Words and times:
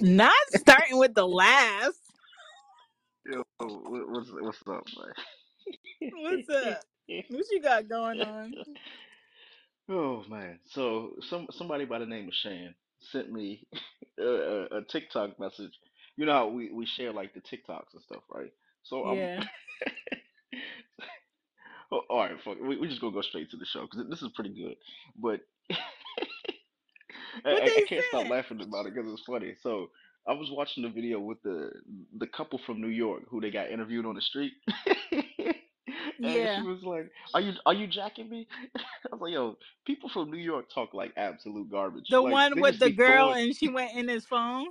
Not 0.00 0.32
starting 0.50 0.98
with 0.98 1.14
the 1.14 1.26
last. 1.28 2.00
Yo, 3.26 3.44
what- 3.58 4.10
what's 4.10 4.30
what's 4.32 4.62
up, 4.68 4.84
man? 4.98 5.14
What's 6.10 6.48
man? 6.62 6.76
up? 6.76 6.82
What 7.28 7.46
you 7.50 7.62
got 7.62 7.88
going 7.88 8.22
on? 8.22 8.54
oh 9.90 10.24
man, 10.28 10.60
so 10.66 11.12
some 11.30 11.48
somebody 11.52 11.84
by 11.86 11.98
the 12.00 12.06
name 12.06 12.28
of 12.28 12.34
Shan 12.34 12.74
sent 13.12 13.32
me 13.32 13.66
a, 14.20 14.24
a, 14.24 14.64
a 14.78 14.82
TikTok 14.90 15.40
message. 15.40 15.72
You 16.16 16.26
know 16.26 16.32
how 16.34 16.48
we 16.48 16.72
we 16.72 16.86
share 16.86 17.12
like 17.12 17.34
the 17.34 17.40
TikToks 17.40 17.94
and 17.94 18.02
stuff, 18.02 18.22
right? 18.32 18.52
So 18.88 19.04
I'm. 19.04 19.30
Yeah. 19.34 19.44
Oh, 21.92 22.00
all 22.10 22.18
right, 22.20 22.36
fuck. 22.44 22.58
We 22.60 22.78
we 22.78 22.88
just 22.88 23.00
gonna 23.00 23.12
go 23.14 23.22
straight 23.22 23.50
to 23.50 23.56
the 23.56 23.66
show 23.66 23.82
because 23.82 24.08
this 24.10 24.22
is 24.22 24.30
pretty 24.34 24.54
good. 24.54 24.76
But 25.16 25.40
I, 27.44 27.70
I 27.76 27.82
can't 27.88 28.04
stop 28.04 28.26
laughing 28.28 28.60
about 28.62 28.86
it 28.86 28.94
because 28.94 29.10
it's 29.12 29.22
funny. 29.26 29.54
So 29.62 29.88
I 30.28 30.32
was 30.32 30.50
watching 30.50 30.82
the 30.82 30.90
video 30.90 31.20
with 31.20 31.42
the 31.42 31.70
the 32.18 32.26
couple 32.26 32.60
from 32.66 32.80
New 32.80 32.88
York 32.88 33.24
who 33.30 33.40
they 33.40 33.50
got 33.50 33.70
interviewed 33.70 34.06
on 34.06 34.14
the 34.14 34.22
street, 34.22 34.52
and 36.22 36.48
she 36.50 36.62
was 36.62 36.82
like, 36.82 37.10
"Are 37.34 37.40
you 37.40 37.52
are 37.66 37.74
you 37.74 37.86
jacking 37.86 38.28
me?" 38.30 38.48
I 38.76 38.80
was 39.12 39.20
like, 39.20 39.32
"Yo, 39.32 39.56
people 39.86 40.08
from 40.12 40.30
New 40.30 40.38
York 40.38 40.66
talk 40.74 40.94
like 40.94 41.12
absolute 41.16 41.70
garbage. 41.70 42.08
The 42.10 42.20
Like 42.20 42.40
one 42.52 42.60
with 42.60 42.78
the 42.80 42.90
girl 42.90 43.32
throwing." 43.32 43.34
and 43.34 43.54
she 43.56 43.68
went 43.68 43.96
in 43.96 44.08
his 44.08 44.26
phone. 44.26 44.68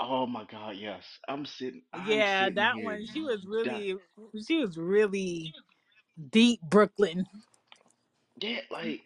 Oh 0.00 0.26
my 0.26 0.44
God, 0.50 0.76
yes. 0.76 1.04
I'm 1.28 1.46
sitting. 1.46 1.82
I'm 1.94 2.24
Yeah, 2.24 2.36
sitting 2.38 2.56
that 2.56 2.74
here. 2.74 2.82
one. 2.82 3.06
She 3.06 3.22
was 3.22 3.46
That 3.64 3.84
really, 3.84 3.96
she 4.46 4.56
was 4.58 4.76
really 4.78 5.54
deep 6.30 6.60
Brooklyn. 6.62 7.26
yeah, 8.40 8.60
like 8.70 9.02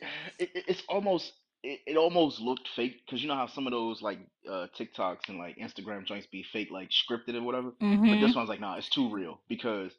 it, 0.38 0.50
it- 0.54 0.64
it's 0.68 0.82
almost 0.88 1.32
it, 1.64 1.80
it 1.86 1.96
almost 1.96 2.40
looked 2.40 2.68
fake 2.76 3.02
because 3.06 3.22
you 3.22 3.28
know 3.28 3.34
how 3.36 3.48
some 3.48 3.66
of 3.66 3.72
those 3.72 4.02
like 4.02 4.20
uh 4.50 4.68
TikToks 4.78 5.28
and 5.28 5.38
like 5.38 5.58
Instagram 5.58 6.06
joints 6.06 6.28
be 6.28 6.44
fake, 6.52 6.70
like 6.72 6.90
scripted 6.90 7.36
or 7.36 7.42
whatever. 7.42 7.72
But 8.10 8.20
Mm-hmm. 8.20 8.20
this 8.20 8.34
one's 8.34 8.48
like, 8.48 8.60
nah, 8.60 8.76
it's 8.78 8.90
too 8.90 9.10
real 9.10 9.40
because 9.48 9.92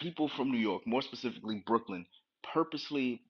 people 0.00 0.28
from 0.36 0.50
New 0.52 0.58
York, 0.58 0.86
more 0.86 1.02
specifically 1.02 1.62
Brooklyn, 1.66 2.06
purposely 2.54 3.22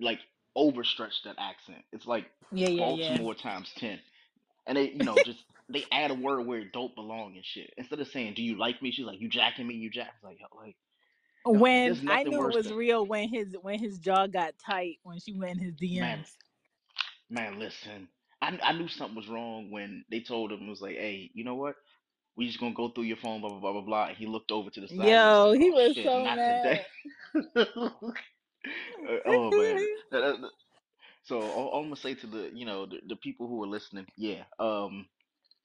like 0.00 0.20
overstretched 0.56 1.24
that 1.24 1.36
accent. 1.38 1.84
It's 1.92 2.06
like 2.06 2.26
Yeah, 2.52 2.68
yeah, 2.68 2.88
yeah. 2.90 3.18
Baltimore 3.18 3.34
times 3.34 3.70
ten, 3.78 4.00
and 4.66 4.76
they 4.76 4.90
you 4.90 5.04
know 5.04 5.20
just 5.20 5.44
they 5.68 5.84
add 5.92 6.10
a 6.10 6.14
word 6.14 6.46
where 6.46 6.60
it 6.60 6.72
don't 6.72 6.94
belong 6.94 7.34
and 7.36 7.44
shit. 7.44 7.72
Instead 7.76 8.00
of 8.00 8.08
saying, 8.08 8.34
"Do 8.34 8.42
you 8.42 8.58
like 8.58 8.82
me?" 8.82 8.92
She's 8.92 9.06
like, 9.06 9.20
"You 9.20 9.28
jacking 9.28 9.66
me? 9.66 9.74
You 9.74 9.90
jack?" 9.90 10.12
It's 10.14 10.24
like, 10.24 10.38
yo, 10.40 10.46
like 10.56 10.76
yo, 11.52 11.60
When 11.60 11.92
I 12.08 12.24
knew 12.24 12.48
it 12.48 12.54
was 12.54 12.66
than 12.66 12.76
real 12.76 13.06
when 13.06 13.28
his 13.28 13.56
when 13.62 13.78
his 13.78 13.98
jaw 13.98 14.26
got 14.26 14.54
tight 14.58 14.98
when 15.02 15.18
she 15.20 15.32
went 15.32 15.58
in 15.60 15.64
his. 15.66 15.74
DMs. 15.74 16.36
Man, 17.30 17.58
listen. 17.58 18.08
I 18.42 18.58
I 18.62 18.72
knew 18.72 18.88
something 18.88 19.16
was 19.16 19.28
wrong 19.28 19.70
when 19.70 20.04
they 20.10 20.20
told 20.20 20.52
him 20.52 20.62
it 20.66 20.70
was 20.70 20.80
like, 20.82 20.96
hey, 20.96 21.30
you 21.34 21.44
know 21.44 21.54
what? 21.56 21.76
We 22.36 22.46
just 22.46 22.60
gonna 22.60 22.74
go 22.74 22.88
through 22.90 23.04
your 23.04 23.16
phone, 23.16 23.40
blah 23.40 23.50
blah 23.50 23.60
blah 23.60 23.72
blah 23.72 23.82
blah. 23.82 24.06
And 24.08 24.16
he 24.16 24.26
looked 24.26 24.52
over 24.52 24.70
to 24.70 24.80
the 24.80 24.88
side. 24.88 25.18
He 25.20 25.26
was 25.26 25.40
Yo, 25.40 25.50
like, 25.50 25.60
he 25.60 25.70
oh 25.70 25.72
was 25.72 25.94
shit, 25.94 26.04
so 26.06 26.24
mad. 26.24 26.86
Uh, 29.08 29.18
oh 29.26 29.50
man. 29.52 29.88
So 31.26 31.40
all, 31.40 31.68
all 31.68 31.80
I'm 31.82 31.86
gonna 31.86 31.96
say 31.96 32.14
to 32.14 32.26
the 32.26 32.50
you 32.54 32.66
know 32.66 32.86
the, 32.86 32.98
the 33.08 33.16
people 33.16 33.48
who 33.48 33.62
are 33.62 33.66
listening, 33.66 34.06
yeah, 34.16 34.44
um, 34.60 35.06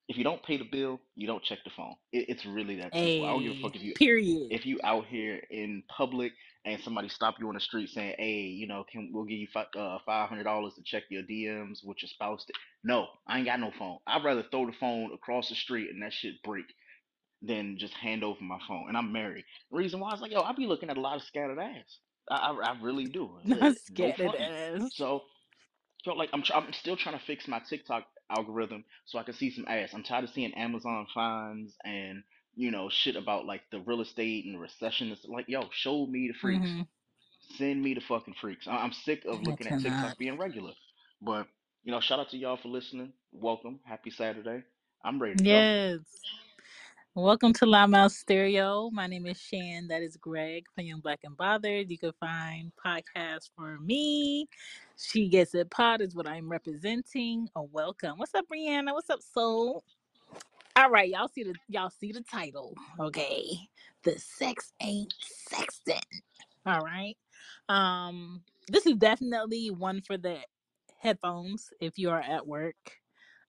if 0.07 0.17
you 0.17 0.23
don't 0.23 0.43
pay 0.43 0.57
the 0.57 0.67
bill, 0.69 0.99
you 1.15 1.27
don't 1.27 1.43
check 1.43 1.59
the 1.63 1.71
phone. 1.75 1.95
It, 2.11 2.25
it's 2.29 2.45
really 2.45 2.77
that 2.77 2.93
simple. 2.93 3.25
I 3.25 3.31
don't 3.31 3.43
give 3.43 3.51
a 3.53 3.61
fuck 3.61 3.75
if 3.75 3.83
you 3.83 3.93
period. 3.95 4.47
if 4.49 4.65
you 4.65 4.79
out 4.83 5.05
here 5.05 5.39
in 5.51 5.83
public 5.95 6.33
and 6.65 6.81
somebody 6.81 7.09
stop 7.09 7.35
you 7.39 7.47
on 7.47 7.53
the 7.53 7.59
street 7.59 7.89
saying, 7.89 8.15
"Hey, 8.17 8.41
you 8.41 8.67
know, 8.67 8.83
can 8.91 9.11
we'll 9.13 9.25
give 9.25 9.37
you 9.37 9.47
uh, 9.55 9.99
five 10.05 10.29
hundred 10.29 10.43
dollars 10.43 10.73
to 10.75 10.81
check 10.83 11.03
your 11.09 11.23
DMs 11.23 11.79
with 11.83 11.97
your 12.01 12.09
spouse?" 12.09 12.45
No, 12.83 13.07
I 13.27 13.37
ain't 13.37 13.45
got 13.45 13.59
no 13.59 13.71
phone. 13.77 13.99
I'd 14.07 14.23
rather 14.23 14.43
throw 14.49 14.65
the 14.65 14.73
phone 14.79 15.13
across 15.13 15.49
the 15.49 15.55
street 15.55 15.91
and 15.91 16.01
that 16.01 16.13
shit 16.13 16.41
break 16.43 16.65
than 17.41 17.77
just 17.77 17.93
hand 17.93 18.23
over 18.23 18.43
my 18.43 18.59
phone. 18.67 18.85
And 18.87 18.97
I'm 18.97 19.11
married. 19.11 19.45
The 19.71 19.77
reason 19.77 19.99
why 19.99 20.13
is 20.13 20.21
like, 20.21 20.31
yo, 20.31 20.41
I 20.41 20.53
be 20.53 20.67
looking 20.67 20.89
at 20.89 20.97
a 20.97 21.01
lot 21.01 21.17
of 21.17 21.23
scattered 21.23 21.59
ass. 21.59 21.97
I, 22.29 22.35
I, 22.35 22.51
I 22.51 22.81
really 22.81 23.05
do. 23.05 23.25
Uh, 23.25 23.39
Not 23.45 23.75
no 23.97 24.05
of 24.05 24.15
fronting. 24.15 24.41
ass. 24.41 24.91
So 24.93 25.23
felt 26.05 26.17
like 26.17 26.29
I'm 26.33 26.43
tr- 26.43 26.53
I'm 26.55 26.73
still 26.73 26.95
trying 26.97 27.17
to 27.17 27.25
fix 27.25 27.47
my 27.47 27.59
TikTok 27.69 28.05
algorithm 28.29 28.85
so 29.05 29.19
I 29.19 29.23
can 29.23 29.33
see 29.33 29.51
some 29.51 29.65
ass. 29.67 29.91
I'm 29.93 30.03
tired 30.03 30.23
of 30.25 30.29
seeing 30.31 30.53
Amazon 30.53 31.07
finds 31.13 31.73
and 31.83 32.23
you 32.55 32.71
know 32.71 32.89
shit 32.89 33.15
about 33.15 33.45
like 33.45 33.61
the 33.71 33.79
real 33.81 34.01
estate 34.01 34.45
and 34.45 34.59
recession. 34.59 35.11
It's 35.11 35.25
like, 35.25 35.45
yo, 35.47 35.63
show 35.71 36.05
me 36.05 36.27
the 36.31 36.37
freaks. 36.39 36.67
Mm-hmm. 36.67 36.81
Send 37.57 37.81
me 37.83 37.93
the 37.93 38.01
fucking 38.01 38.35
freaks. 38.39 38.67
I- 38.67 38.77
I'm 38.77 38.93
sick 38.93 39.25
of 39.25 39.39
I 39.39 39.41
looking 39.41 39.67
at 39.67 39.79
cannot. 39.79 39.83
TikTok 39.83 40.17
being 40.17 40.37
regular. 40.37 40.73
But 41.21 41.47
you 41.83 41.91
know, 41.91 42.01
shout 42.01 42.19
out 42.19 42.29
to 42.31 42.37
y'all 42.37 42.57
for 42.61 42.69
listening. 42.69 43.13
Welcome. 43.31 43.79
Happy 43.85 44.11
Saturday. 44.11 44.63
I'm 45.03 45.21
ready 45.21 45.35
to 45.35 45.43
go. 45.43 45.49
Yes. 45.49 45.99
Welcome 47.15 47.51
to 47.55 47.65
Loudmouth 47.65 48.11
Stereo. 48.11 48.89
My 48.89 49.05
name 49.05 49.25
is 49.25 49.37
Shan. 49.37 49.89
That 49.89 50.01
is 50.01 50.15
Greg 50.15 50.63
from 50.73 50.85
Young 50.85 51.01
Black 51.01 51.19
and 51.25 51.35
Bothered. 51.35 51.91
You 51.91 51.97
can 51.97 52.13
find 52.21 52.71
podcasts 52.85 53.49
for 53.53 53.77
me. 53.79 54.47
She 54.97 55.27
Gets 55.27 55.53
It 55.53 55.69
Pod 55.69 55.99
is 55.99 56.15
what 56.15 56.25
I'm 56.25 56.49
representing. 56.49 57.49
Oh, 57.53 57.67
welcome. 57.73 58.17
What's 58.17 58.33
up, 58.33 58.45
Brianna? 58.47 58.93
What's 58.93 59.09
up, 59.09 59.21
Soul? 59.21 59.83
All 60.77 60.89
right, 60.89 61.09
y'all 61.09 61.27
see 61.27 61.43
the 61.43 61.53
y'all 61.67 61.89
see 61.89 62.13
the 62.13 62.21
title, 62.21 62.73
okay? 62.97 63.59
The 64.03 64.17
sex 64.17 64.71
ain't 64.81 65.13
sexting. 65.51 65.99
All 66.65 66.79
right. 66.79 67.17
Um, 67.67 68.41
this 68.69 68.85
is 68.85 68.95
definitely 68.95 69.69
one 69.69 69.99
for 69.99 70.17
the 70.17 70.37
headphones 70.97 71.71
if 71.81 71.99
you 71.99 72.09
are 72.09 72.21
at 72.21 72.47
work. 72.47 73.00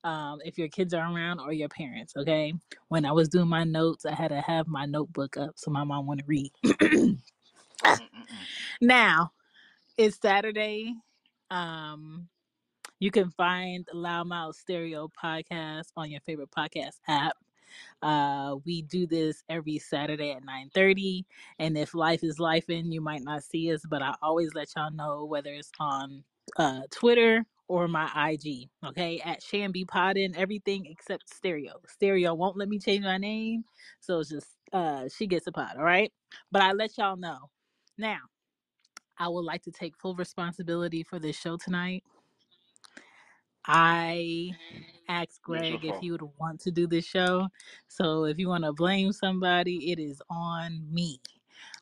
Um, 0.05 0.41
if 0.45 0.59
your 0.59 0.69
kids 0.69 0.93
are 0.95 1.15
around 1.15 1.39
or 1.41 1.53
your 1.53 1.69
parents, 1.69 2.15
okay? 2.17 2.53
When 2.89 3.05
I 3.05 3.13
was 3.13 3.29
doing 3.29 3.49
my 3.49 3.65
notes, 3.65 4.05
I 4.05 4.15
had 4.15 4.29
to 4.29 4.41
have 4.41 4.67
my 4.67 4.85
notebook 4.85 5.37
up 5.37 5.53
so 5.57 5.71
my 5.71 5.85
mom 5.85 6.07
want 6.07 6.21
to 6.21 6.27
read. 6.27 6.53
Now, 8.81 9.33
it's 9.97 10.19
Saturday. 10.21 10.95
Um, 11.51 12.29
you 12.99 13.11
can 13.11 13.31
find 13.31 13.87
Loudmouth 13.95 14.55
Stereo 14.57 15.09
podcast 15.23 15.87
on 15.97 16.11
your 16.11 16.21
favorite 16.23 16.51
podcast 16.51 16.99
app. 17.09 17.37
Uh, 18.03 18.57
we 18.65 18.83
do 18.83 19.07
this 19.07 19.43
every 19.49 19.79
Saturday 19.79 20.33
at 20.33 20.45
9:30. 20.45 21.25
And 21.59 21.79
if 21.79 21.95
life 21.95 22.23
is 22.23 22.39
life 22.39 22.69
in, 22.71 22.93
you 22.93 23.01
might 23.01 23.23
not 23.23 23.45
see 23.45 23.73
us, 23.73 23.83
but 23.89 24.03
I 24.03 24.15
always 24.23 24.55
let 24.55 24.69
y'all 24.77 24.91
know 24.91 25.25
whether 25.25 25.53
it's 25.53 25.71
on 25.79 26.25
uh 26.57 26.83
Twitter 26.91 27.47
or 27.73 27.89
my 27.89 28.33
IG. 28.33 28.69
Okay, 28.87 29.21
at 29.25 29.43
Shambi 29.43 29.87
Podden, 29.87 30.37
everything 30.37 30.87
except 30.87 31.35
stereo. 31.35 31.75
Stereo 31.89 32.35
won't 32.35 32.59
let 32.59 32.69
me 32.69 32.79
change 32.79 33.05
my 33.05 33.19
name, 33.19 33.65
so 34.01 34.21
it's 34.21 34.31
just 34.31 34.49
uh 34.75 35.09
she 35.17 35.27
gets 35.27 35.49
a 35.49 35.53
pod, 35.53 35.77
all 35.79 35.85
right? 35.85 36.13
But 36.53 36.63
I 36.63 36.73
let 36.73 36.99
y'all 36.99 37.17
know. 37.17 37.51
Now, 37.99 38.21
I 39.19 39.29
would 39.29 39.45
like 39.45 39.63
to 39.65 39.73
take 39.73 39.99
full 39.99 40.17
responsibility 40.17 41.05
for 41.05 41.19
this 41.21 41.37
show 41.39 41.57
tonight. 41.59 42.05
I 43.67 44.53
asked 45.09 45.43
Yeah, 45.51 45.61
it's 45.61 45.71
your 45.71 45.79
Greg 45.79 45.85
if 45.85 45.97
he 45.99 46.11
would 46.13 46.23
want 46.39 46.61
to 46.63 46.71
do 46.73 46.87
this 46.87 47.07
show. 47.07 47.49
So 47.89 48.25
if 48.25 48.39
you 48.39 48.49
want 48.49 48.65
to 48.65 48.73
blame 48.73 49.13
somebody, 49.13 49.93
it 49.93 49.99
is 50.01 50.23
on 50.31 50.83
me. 50.93 51.21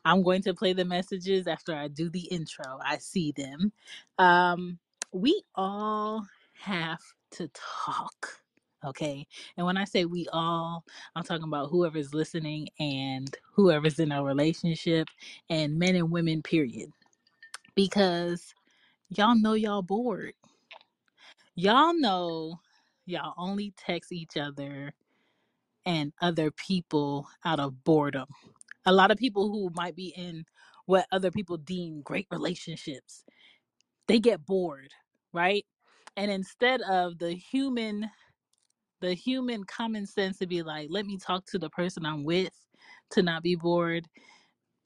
I'm 0.05 0.23
going 0.23 0.41
to 0.43 0.53
play 0.53 0.73
the 0.73 0.85
messages 0.85 1.47
after 1.47 1.75
I 1.75 1.87
do 1.87 2.09
the 2.09 2.21
intro. 2.31 2.79
I 2.85 2.97
see 2.99 3.33
them. 3.33 3.71
Um, 4.19 4.79
we 5.13 5.43
all 5.55 6.25
have 6.53 7.01
to 7.33 7.49
talk. 7.85 8.27
Okay. 8.85 9.27
And 9.57 9.65
when 9.65 9.77
I 9.77 9.85
say 9.85 10.05
we 10.05 10.27
all, 10.33 10.83
I'm 11.15 11.23
talking 11.23 11.47
about 11.47 11.69
whoever's 11.69 12.13
listening 12.13 12.69
and 12.79 13.35
whoever's 13.53 13.99
in 13.99 14.11
a 14.11 14.23
relationship 14.23 15.07
and 15.49 15.79
men 15.79 15.95
and 15.95 16.11
women, 16.11 16.41
period. 16.43 16.91
Because 17.75 18.53
y'all 19.09 19.35
know 19.35 19.53
y'all 19.53 19.81
bored 19.83 20.33
Y'all 21.55 21.93
know 21.93 22.59
y'all 23.05 23.33
only 23.37 23.73
text 23.77 24.11
each 24.13 24.37
other 24.37 24.93
and 25.85 26.13
other 26.21 26.51
people 26.51 27.27
out 27.45 27.59
of 27.59 27.83
boredom. 27.83 28.27
A 28.85 28.93
lot 28.93 29.11
of 29.11 29.17
people 29.17 29.49
who 29.51 29.71
might 29.75 29.95
be 29.95 30.09
in 30.17 30.45
what 30.87 31.07
other 31.11 31.31
people 31.31 31.57
deem 31.57 32.01
great 32.03 32.27
relationships, 32.31 33.25
they 34.07 34.19
get 34.19 34.45
bored, 34.45 34.93
right? 35.33 35.65
And 36.17 36.31
instead 36.31 36.81
of 36.83 37.19
the 37.19 37.33
human 37.33 38.09
the 39.01 39.13
human 39.15 39.63
common 39.65 40.05
sense 40.05 40.39
to 40.39 40.47
be 40.47 40.63
like, 40.63 40.87
let 40.91 41.05
me 41.05 41.17
talk 41.17 41.45
to 41.47 41.59
the 41.59 41.69
person 41.69 42.05
I'm 42.05 42.23
with 42.23 42.53
to 43.11 43.23
not 43.23 43.43
be 43.43 43.55
bored, 43.55 44.07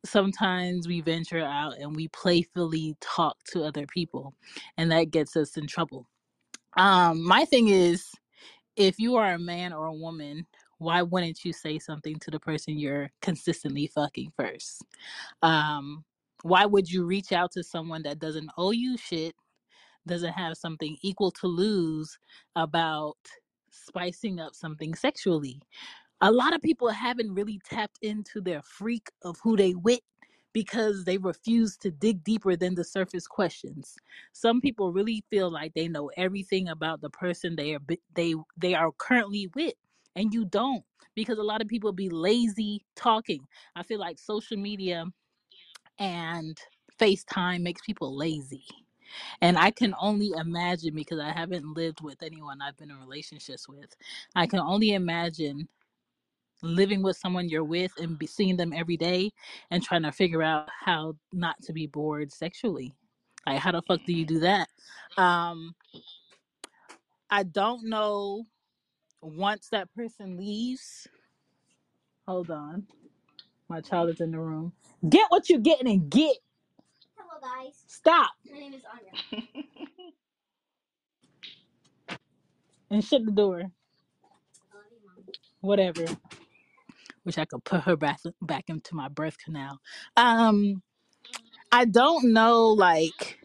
sometimes 0.06 0.88
we 0.88 1.02
venture 1.02 1.44
out 1.44 1.78
and 1.80 1.96
we 1.96 2.08
playfully 2.10 2.96
talk 3.02 3.38
to 3.52 3.64
other 3.64 3.86
people 3.88 4.34
and 4.78 4.92
that 4.92 5.12
gets 5.12 5.36
us 5.38 5.58
in 5.58 5.68
trouble. 5.68 6.08
Um 6.78 7.24
my 7.24 7.46
thing 7.46 7.70
is 7.70 8.12
if 8.76 9.00
you 9.00 9.16
are 9.18 9.34
a 9.34 9.40
man 9.40 9.74
or 9.74 9.88
a 9.88 9.94
woman 9.94 10.48
why 10.80 11.02
wouldn't 11.02 11.46
you 11.46 11.54
say 11.54 11.80
something 11.80 12.18
to 12.20 12.32
the 12.32 12.40
person 12.40 12.78
you're 12.78 13.12
consistently 13.22 13.88
fucking 13.88 14.32
first? 14.38 14.84
Um, 15.44 16.06
why 16.44 16.66
would 16.66 16.92
you 16.92 17.06
reach 17.06 17.32
out 17.32 17.52
to 17.54 17.64
someone 17.64 18.04
that 18.04 18.20
doesn't 18.20 18.52
owe 18.58 18.72
you 18.72 18.98
shit, 18.98 19.36
doesn't 20.08 20.34
have 20.34 20.58
something 20.58 20.98
equal 21.02 21.32
to 21.32 21.48
lose 21.48 22.18
about 22.56 23.18
spicing 23.72 24.40
up 24.40 24.56
something 24.56 24.96
sexually? 24.96 25.62
a 26.22 26.32
lot 26.32 26.56
of 26.56 26.62
people 26.62 26.90
haven't 26.90 27.34
really 27.34 27.60
tapped 27.70 28.00
into 28.02 28.42
their 28.42 28.62
freak 28.62 29.10
of 29.24 29.38
who 29.44 29.58
they 29.58 29.76
with 29.76 30.00
because 30.54 31.04
they 31.04 31.18
refuse 31.18 31.76
to 31.78 31.92
dig 31.92 32.24
deeper 32.24 32.56
than 32.56 32.76
the 32.76 32.84
surface 32.84 33.28
questions. 33.28 33.96
Some 34.32 34.62
people 34.62 34.94
really 34.94 35.24
feel 35.30 35.52
like 35.52 35.74
they 35.74 35.88
know 35.90 36.10
everything 36.16 36.70
about 36.70 37.02
the 37.02 37.10
person 37.10 37.56
they 37.56 37.76
are 37.76 37.82
they 38.16 38.36
they 38.58 38.74
are 38.74 38.92
currently 38.98 39.50
with 39.56 39.74
and 40.16 40.34
you 40.34 40.46
don't 40.46 40.84
because 41.14 41.38
a 41.38 41.44
lot 41.44 41.62
of 41.62 41.68
people 41.68 41.92
be 41.92 42.10
lazy 42.10 42.86
talking. 42.96 43.46
I 43.76 43.84
feel 43.84 44.00
like 44.00 44.18
social 44.18 44.58
media 44.58 45.06
and 46.00 46.58
FaceTime 47.00 47.62
makes 47.62 47.82
people 47.82 48.16
lazy. 48.16 48.64
And 49.42 49.58
I 49.58 49.72
can 49.72 49.94
only 50.00 50.32
imagine 50.38 50.96
because 50.96 51.20
I 51.20 51.32
haven't 51.32 51.76
lived 51.76 52.02
with 52.02 52.24
anyone 52.24 52.62
I've 52.62 52.78
been 52.78 52.92
in 52.92 53.00
relationships 53.00 53.68
with. 53.68 53.96
I 54.36 54.48
can 54.48 54.60
only 54.60 54.94
imagine 54.94 55.68
living 56.62 57.04
with 57.04 57.18
someone 57.18 57.50
you're 57.50 57.64
with 57.64 57.92
and 58.00 58.18
be 58.18 58.28
seeing 58.28 58.58
them 58.58 58.74
every 58.74 58.98
day 58.98 59.32
and 59.72 59.84
trying 59.84 60.04
to 60.04 60.12
figure 60.12 60.42
out 60.42 60.70
how 60.86 61.16
not 61.32 61.62
to 61.64 61.74
be 61.74 61.88
bored 61.88 62.32
sexually. 62.32 62.94
Like 63.46 63.60
how 63.60 63.72
the 63.72 63.82
fuck 63.84 64.02
do 64.06 64.14
you 64.14 64.26
do 64.26 64.40
that? 64.40 64.68
Um 65.18 65.76
I 67.30 67.44
don't 67.44 67.90
know 67.90 68.46
once 69.22 69.70
that 69.70 69.94
person 69.96 70.38
leaves. 70.38 71.08
Hold 72.28 72.52
on. 72.52 72.88
My 73.70 73.82
child 73.82 74.10
is 74.10 74.22
in 74.22 74.32
the 74.32 74.40
room. 74.40 74.74
Get 75.08 75.26
what 75.30 75.50
you're 75.50 75.60
getting 75.60 75.88
and 75.88 76.10
get. 76.10 76.38
Hello 77.42 77.56
guys. 77.56 77.74
Stop. 77.88 78.32
My 78.52 78.60
name 78.60 78.74
is 78.74 78.84
Anya. 78.92 79.44
And 82.92 83.04
shut 83.04 83.26
the 83.26 83.32
door. 83.32 83.64
Whatever. 85.62 86.06
Wish 87.26 87.38
I 87.38 87.46
could 87.46 87.64
put 87.66 87.82
her 87.82 87.98
back 87.98 88.20
back 88.42 88.66
into 88.70 88.96
my 88.96 89.10
birth 89.10 89.38
canal. 89.44 89.80
Um 90.18 90.82
I 91.72 91.86
don't 91.86 92.34
know 92.34 92.68
like 92.70 93.40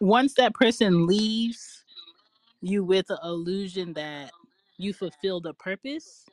once 0.00 0.34
that 0.34 0.54
person 0.54 1.06
leaves 1.06 1.84
you 2.62 2.84
with 2.84 3.06
the 3.08 3.20
illusion 3.24 3.94
that 3.94 4.32
you 4.78 4.92
fulfilled 4.94 5.46
a 5.46 5.54
purpose, 5.54 6.26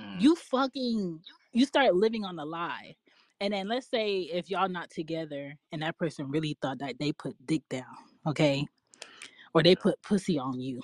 mm 0.00 0.20
you 0.20 0.36
fucking 0.36 1.20
you 1.52 1.66
start 1.66 1.94
living 1.94 2.24
on 2.24 2.36
the 2.36 2.44
lie. 2.44 2.96
And 3.40 3.54
then 3.54 3.68
let's 3.68 3.88
say 3.88 4.20
if 4.22 4.50
y'all 4.50 4.68
not 4.68 4.90
together 4.90 5.54
and 5.72 5.82
that 5.82 5.98
person 5.98 6.30
really 6.30 6.56
thought 6.60 6.78
that 6.80 6.98
they 6.98 7.12
put 7.12 7.36
dick 7.46 7.62
down, 7.70 7.84
okay? 8.26 8.66
Or 9.54 9.62
they 9.62 9.76
put 9.76 10.02
pussy 10.02 10.38
on 10.38 10.60
you. 10.60 10.82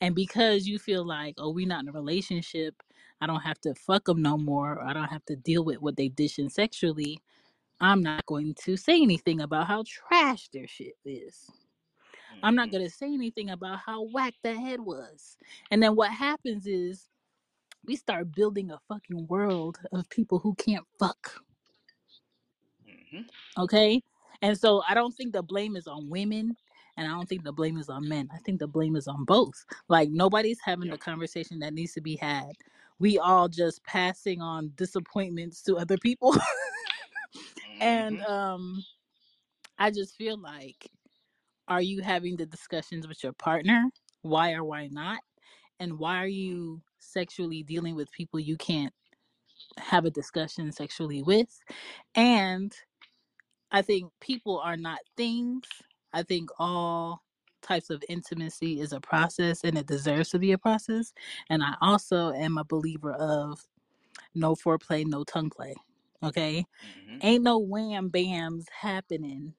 And 0.00 0.14
because 0.14 0.66
you 0.68 0.78
feel 0.78 1.06
like, 1.06 1.36
oh, 1.38 1.50
we 1.50 1.64
not 1.66 1.82
in 1.82 1.88
a 1.88 1.92
relationship, 1.92 2.74
I 3.20 3.26
don't 3.26 3.40
have 3.42 3.60
to 3.62 3.74
fuck 3.74 4.06
them 4.06 4.22
no 4.22 4.38
more, 4.38 4.74
or 4.74 4.84
I 4.84 4.92
don't 4.92 5.08
have 5.08 5.24
to 5.26 5.36
deal 5.36 5.64
with 5.64 5.80
what 5.82 5.96
they 5.96 6.08
dishing 6.08 6.50
sexually, 6.50 7.18
I'm 7.80 8.02
not 8.02 8.26
going 8.26 8.54
to 8.64 8.76
say 8.76 9.02
anything 9.02 9.40
about 9.40 9.66
how 9.68 9.84
trash 9.86 10.48
their 10.52 10.68
shit 10.68 10.94
is. 11.04 11.50
I'm 12.42 12.54
not 12.54 12.70
hmm 12.70 12.72
gonna 12.72 12.90
say 12.90 13.12
anything 13.12 13.50
about 13.50 13.80
how 13.86 14.04
whack 14.04 14.34
that 14.44 14.56
head 14.56 14.80
was. 14.80 15.36
And 15.70 15.82
then 15.82 15.96
what 15.96 16.12
happens 16.12 16.66
is 16.66 17.08
we 17.86 17.96
start 17.96 18.32
building 18.32 18.70
a 18.70 18.80
fucking 18.88 19.26
world 19.28 19.78
of 19.92 20.10
people 20.10 20.40
who 20.40 20.54
can't 20.56 20.86
fuck. 20.98 21.42
hmm 22.86 23.22
Okay? 23.58 24.02
And 24.42 24.58
so 24.58 24.82
I 24.88 24.94
don't 24.94 25.14
think 25.14 25.32
the 25.32 25.42
blame 25.42 25.76
is 25.76 25.86
on 25.86 26.10
women 26.10 26.56
and 26.96 27.08
I 27.08 27.12
don't 27.12 27.28
think 27.28 27.44
the 27.44 27.52
blame 27.52 27.78
is 27.78 27.88
on 27.88 28.08
men. 28.08 28.28
I 28.34 28.38
think 28.38 28.60
the 28.60 28.68
blame 28.68 28.96
is 28.96 29.08
on 29.08 29.24
both. 29.24 29.64
Like 29.88 30.10
nobody's 30.10 30.60
having 30.64 30.90
the 30.90 30.98
conversation 30.98 31.60
that 31.60 31.74
needs 31.74 31.94
to 31.94 32.00
be 32.02 32.16
had. 32.16 32.52
We 32.98 33.18
all 33.18 33.48
just 33.48 33.84
passing 33.84 34.42
on 34.42 34.72
disappointments 34.76 35.62
to 35.64 35.76
other 35.78 35.98
people. 35.98 36.34
and 37.80 38.20
hmm 38.20 38.22
um 38.22 38.84
I 39.78 39.90
just 39.90 40.16
feel 40.16 40.38
like 40.38 40.90
are 41.68 41.82
you 41.82 42.02
having 42.02 42.36
the 42.36 42.46
discussions 42.46 43.08
with 43.08 43.22
your 43.24 43.32
partner? 43.34 43.90
Why 44.22 44.54
or 44.54 44.64
why 44.64 44.88
not? 44.88 45.20
and 45.80 45.98
why 45.98 46.22
are 46.22 46.26
you 46.28 46.82
sexually 47.06 47.62
dealing 47.62 47.94
with 47.94 48.10
people 48.12 48.40
you 48.40 48.56
can't 48.56 48.92
have 49.78 50.04
a 50.04 50.10
discussion 50.10 50.72
sexually 50.72 51.22
with 51.22 51.60
and 52.14 52.74
i 53.72 53.82
think 53.82 54.10
people 54.20 54.58
are 54.58 54.76
not 54.76 54.98
things. 55.16 55.64
I 56.12 56.22
think 56.22 56.48
all 56.58 57.22
types 57.62 57.90
of 57.90 58.02
intimacy 58.08 58.80
is 58.80 58.92
a 58.92 59.00
process 59.00 59.64
and 59.64 59.76
it 59.76 59.86
deserves 59.86 60.30
to 60.30 60.38
be 60.38 60.52
a 60.52 60.58
process 60.58 61.12
and 61.50 61.62
i 61.62 61.74
also 61.82 62.32
am 62.32 62.58
a 62.58 62.64
believer 62.64 63.12
of 63.12 63.66
no 64.34 64.54
foreplay 64.54 65.04
no 65.06 65.24
tongue 65.24 65.50
play 65.50 65.74
okay? 66.22 66.64
Hmm 67.08 67.18
ain't 67.22 67.44
no 67.44 67.58
wham 67.58 68.10
bams 68.10 68.66
happening 68.70 69.54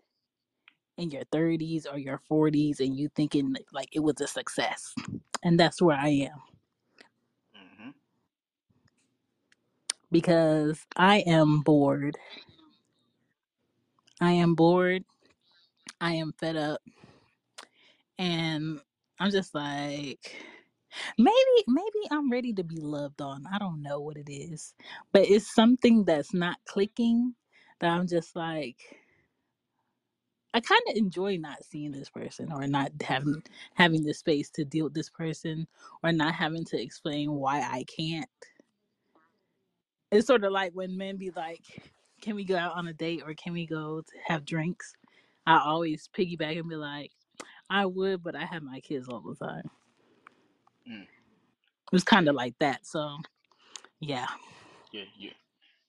in 0.98 1.12
your 1.12 1.24
30s 1.26 1.86
or 1.92 1.98
your 1.98 2.22
40s 2.30 2.80
and 2.80 2.98
you 2.98 3.10
thinking 3.16 3.56
like 3.74 3.90
it 3.92 4.00
was 4.00 4.22
a 4.22 4.28
success 4.28 4.94
and 5.44 5.60
that's 5.60 5.82
where 5.82 5.98
i 5.98 6.10
am 6.10 6.40
because 10.12 10.86
i 10.98 11.20
am 11.28 11.62
bored 11.62 12.18
I 14.20 14.32
am 14.32 14.56
bored. 14.56 15.04
I 16.02 16.14
am 16.14 16.34
fed 16.40 16.56
up. 16.58 16.82
And 18.20 18.80
I'm 19.20 19.32
just 19.32 19.56
like 19.56 20.36
maybe 21.18 21.64
maybe 21.68 22.08
I'm 22.12 22.32
ready 22.32 22.54
to 22.54 22.64
be 22.64 22.78
loved 22.80 23.22
on. 23.22 23.46
I 23.52 23.58
don't 23.60 23.82
know 23.84 24.00
what 24.00 24.18
it 24.18 24.32
is. 24.32 24.74
But 25.14 25.24
it's 25.30 25.54
something 25.54 26.06
that's 26.06 26.34
not 26.34 26.58
clicking 26.66 27.36
that 27.82 27.90
I'm 27.92 28.08
just 28.08 28.36
like 28.36 28.78
I 30.54 30.62
kind 30.62 30.82
of 30.90 30.98
enjoy 30.98 31.38
not 31.38 31.64
seeing 31.66 31.92
this 31.94 32.10
person 32.10 32.52
or 32.52 32.68
not 32.68 32.92
having 33.04 33.44
having 33.76 34.04
the 34.04 34.14
space 34.14 34.50
to 34.52 34.66
deal 34.66 34.86
with 34.86 34.96
this 34.96 35.10
person 35.10 35.68
or 36.04 36.12
not 36.14 36.36
having 36.36 36.66
to 36.66 36.82
explain 36.82 37.34
why 37.34 37.60
I 37.62 37.86
can't. 37.86 38.30
It's 40.12 40.28
sort 40.28 40.44
of 40.46 40.52
like 40.54 40.74
when 40.74 40.98
men 40.98 41.18
be 41.18 41.32
like, 41.32 41.64
"Can 42.22 42.36
we 42.36 42.46
go 42.46 42.58
out 42.58 42.76
on 42.76 42.88
a 42.88 42.94
date 42.94 43.24
or 43.26 43.34
can 43.36 43.54
we 43.54 43.66
go 43.68 44.02
to 44.02 44.14
have 44.28 44.46
drinks?" 44.46 44.96
I 45.48 45.60
always 45.60 46.10
piggyback 46.10 46.60
and 46.60 46.70
be 46.70 46.76
like, 46.78 47.12
I 47.70 47.86
would, 47.88 48.24
but 48.24 48.36
I 48.36 48.46
have 48.46 48.64
my 48.64 48.82
kids 48.82 49.10
all 49.10 49.22
the 49.22 49.36
time. 49.36 49.70
mm 50.90 51.08
was 51.92 52.04
kind 52.04 52.30
of 52.30 52.36
like 52.36 52.58
that. 52.60 52.86
So, 52.88 53.18
yeah. 54.00 54.28
Yeah. 54.94 55.06
You 55.18 55.32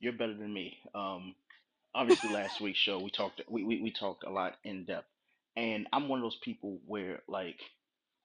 you're 0.01 0.13
better 0.15 0.35
than 0.35 0.53
me. 0.53 0.79
Um. 0.95 1.35
Obviously, 1.95 2.31
last 2.31 2.61
week's 2.61 2.79
show 2.79 3.01
we 3.01 3.11
talked 3.11 3.43
we, 3.49 3.65
we 3.65 3.83
we 3.83 3.93
talked 3.93 4.25
a 4.25 4.31
lot 4.31 4.55
in 4.65 4.85
depth, 4.85 5.09
and 5.57 5.89
I'm 5.93 6.09
one 6.09 6.21
of 6.21 6.25
those 6.25 6.39
people 6.45 6.81
where 6.87 7.23
like 7.29 7.61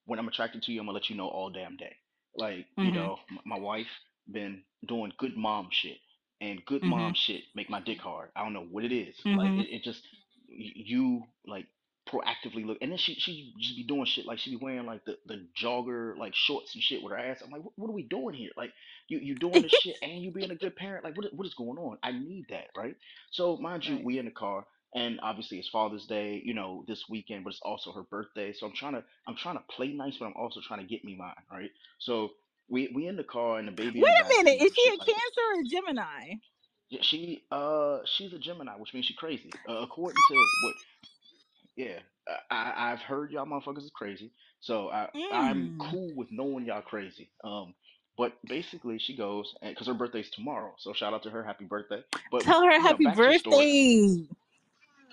when 0.05 0.19
I'm 0.19 0.27
attracted 0.27 0.63
to 0.63 0.71
you, 0.71 0.79
I'm 0.79 0.85
gonna 0.88 0.95
let 0.95 1.09
you 1.09 1.15
know 1.17 1.27
all 1.27 1.50
damn 1.50 1.77
day. 1.77 1.95
Like, 2.35 2.67
you 2.79 2.91
Mhm. 2.91 2.93
know, 2.93 3.17
m- 3.31 3.39
my 3.45 3.57
wife 3.57 3.88
been 4.31 4.63
doing 4.87 5.13
good 5.17 5.35
mom 5.37 5.69
shit, 5.71 5.97
and 6.41 6.63
good 6.65 6.83
mom 6.83 7.13
Mhm. 7.13 7.17
shit 7.17 7.43
make 7.55 7.69
my 7.69 7.79
dick 7.81 7.99
hard. 7.99 8.31
I 8.35 8.43
don't 8.43 8.53
know 8.53 8.65
what 8.69 8.83
it 8.85 8.91
is. 8.93 9.15
Like, 9.35 9.51
Mhm. 9.51 9.59
it, 9.59 9.75
it 9.77 9.83
just 9.83 10.03
y- 10.49 10.73
you 10.75 11.23
like 11.45 11.67
proactively 12.09 12.65
look, 12.65 12.77
and 12.81 12.91
then 12.91 12.97
she 12.97 13.15
she 13.15 13.53
just 13.59 13.75
be 13.77 13.83
doing 13.83 14.05
shit 14.05 14.25
like 14.25 14.39
she 14.39 14.51
be 14.51 14.57
wearing 14.57 14.85
like 14.85 15.05
the 15.05 15.17
the 15.25 15.47
jogger 15.61 16.17
like 16.17 16.35
shorts 16.35 16.73
and 16.75 16.83
shit 16.83 17.01
with 17.03 17.13
her 17.13 17.19
ass. 17.19 17.41
I'm 17.43 17.51
like, 17.51 17.63
what, 17.63 17.73
what 17.77 17.89
are 17.89 17.93
we 17.93 18.03
doing 18.03 18.35
here? 18.35 18.51
Like, 18.57 18.71
you 19.07 19.19
you 19.19 19.35
doing 19.35 19.61
this 19.63 19.73
shit 19.73 19.95
and 20.01 20.21
you 20.21 20.31
being 20.31 20.51
a 20.51 20.55
good 20.55 20.75
parent. 20.75 21.03
Like, 21.03 21.17
what 21.17 21.33
what 21.33 21.47
is 21.47 21.53
going 21.55 21.77
on? 21.77 21.97
I 22.03 22.11
need 22.11 22.47
that, 22.49 22.67
right? 22.77 22.95
So 23.31 23.57
mind 23.57 23.85
you, 23.85 23.95
right. 23.95 24.05
we 24.05 24.19
in 24.19 24.25
the 24.25 24.31
car 24.31 24.65
and 24.95 25.19
obviously 25.23 25.57
it's 25.59 25.69
Father's 25.69 26.05
Day, 26.05 26.41
you 26.45 26.53
know, 26.53 26.83
this 26.87 27.03
weekend, 27.09 27.43
but 27.43 27.51
it's 27.51 27.61
also 27.63 27.91
her 27.93 28.03
birthday. 28.03 28.53
So 28.53 28.67
I'm 28.67 28.73
trying 28.73 28.93
to 28.93 29.03
I'm 29.27 29.35
trying 29.35 29.57
to 29.57 29.63
play 29.69 29.89
nice, 29.93 30.17
but 30.17 30.25
I'm 30.25 30.33
also 30.35 30.61
trying 30.61 30.81
to 30.81 30.85
get 30.85 31.03
me 31.03 31.15
mine, 31.15 31.33
right? 31.51 31.71
So 31.99 32.31
we 32.70 32.91
we 32.96 33.08
in 33.08 33.17
the 33.17 33.24
car 33.25 33.60
and 33.60 33.67
the 33.67 33.74
baby 33.74 34.01
Wait 34.01 34.03
the 34.03 34.13
a 34.24 34.25
back 34.25 34.38
minute. 34.43 34.62
seat 34.62 34.63
Is 34.63 34.72
and 34.72 34.75
she 34.75 34.82
shit 34.82 34.96
a 34.96 35.00
like 35.00 35.13
that. 35.13 35.22
Cancer 35.22 35.41
or 35.55 35.62
a 35.62 35.65
Gemini? 35.65 36.36
Yeah, 36.89 37.01
She 37.03 37.43
uh 37.51 38.00
she's 38.05 38.34
a 38.34 38.39
Gemini, 38.39 38.74
which 38.77 38.93
means 38.93 39.08
she's 39.08 39.17
crazy. 39.17 39.60
Uh, 39.70 39.79
according 39.82 40.24
to 40.24 40.48
what 40.60 40.75
yeah, 41.77 42.00
uh, 42.29 42.38
I 42.51 42.91
I've 42.93 43.00
heard 43.01 43.32
y'all 43.32 43.46
motherfuckers 43.48 43.84
is 43.86 43.91
crazy. 43.96 44.32
So 44.62 44.89
I 44.89 45.10
I'm 45.32 45.74
Mm. 45.75 45.79
cool 45.79 46.13
with 46.15 46.29
knowing 46.32 46.65
y'all 46.65 46.82
crazy. 46.84 47.32
Um 47.43 47.75
but 48.17 48.34
basically 48.48 49.00
she 49.00 49.15
goes 49.17 49.53
because 49.62 49.88
her 49.88 49.93
birthday's 49.96 50.32
tomorrow. 50.32 50.75
So 50.79 50.93
shout 50.93 51.13
out 51.13 51.24
to 51.24 51.32
her, 51.32 51.43
happy 51.43 51.65
birthday. 51.65 52.03
But 52.32 52.46
Tell 52.46 52.63
her 52.63 52.79
you 52.79 52.88
know, 52.88 52.98
happy 52.98 53.05
back 53.05 53.22
to 53.22 53.29
the 53.29 53.36
story. 53.36 53.67
birthday. 53.67 54.27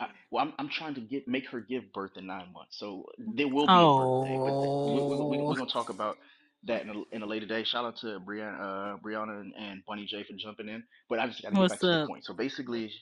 I, 0.01 0.09
well, 0.31 0.45
I'm 0.45 0.55
I'm 0.59 0.69
trying 0.71 0.95
to 0.97 1.03
get 1.03 1.29
make 1.29 1.49
her 1.49 1.61
give 1.61 1.93
birth 1.95 2.13
in 2.17 2.27
nine 2.27 2.53
months, 2.53 2.79
so 2.79 3.07
there 3.19 3.49
will 3.49 3.69
be 3.69 3.83
a 3.85 3.89
birthday. 3.89 4.41
But 4.45 4.61
th- 4.61 4.73
we, 4.85 5.03
we, 5.03 5.17
we, 5.25 5.39
Oh. 5.39 5.49
we're 5.49 5.57
gonna 5.57 5.71
talk 5.71 5.91
about. 5.91 6.19
That 6.65 6.83
in 6.83 6.91
a, 6.91 7.03
in 7.13 7.23
a 7.23 7.27
later 7.27 7.47
day. 7.47 7.65
Shout 7.65 7.85
out 7.85 7.97
to 7.99 8.21
Brianna, 8.21 8.61
uh, 8.61 8.97
Brianna 8.99 9.41
and, 9.41 9.55
and 9.59 9.83
Bunny 9.87 10.07
J 10.07 10.25
for 10.25 10.35
jumping 10.39 10.69
in. 10.69 10.83
But 11.09 11.19
I 11.19 11.27
just 11.27 11.43
got 11.43 11.51
to 11.51 11.57
get 11.57 11.69
back 11.69 11.81
to 11.83 11.91
the 11.91 11.99
up? 12.03 12.07
point. 12.07 12.25
So 12.25 12.35
basically, 12.35 12.93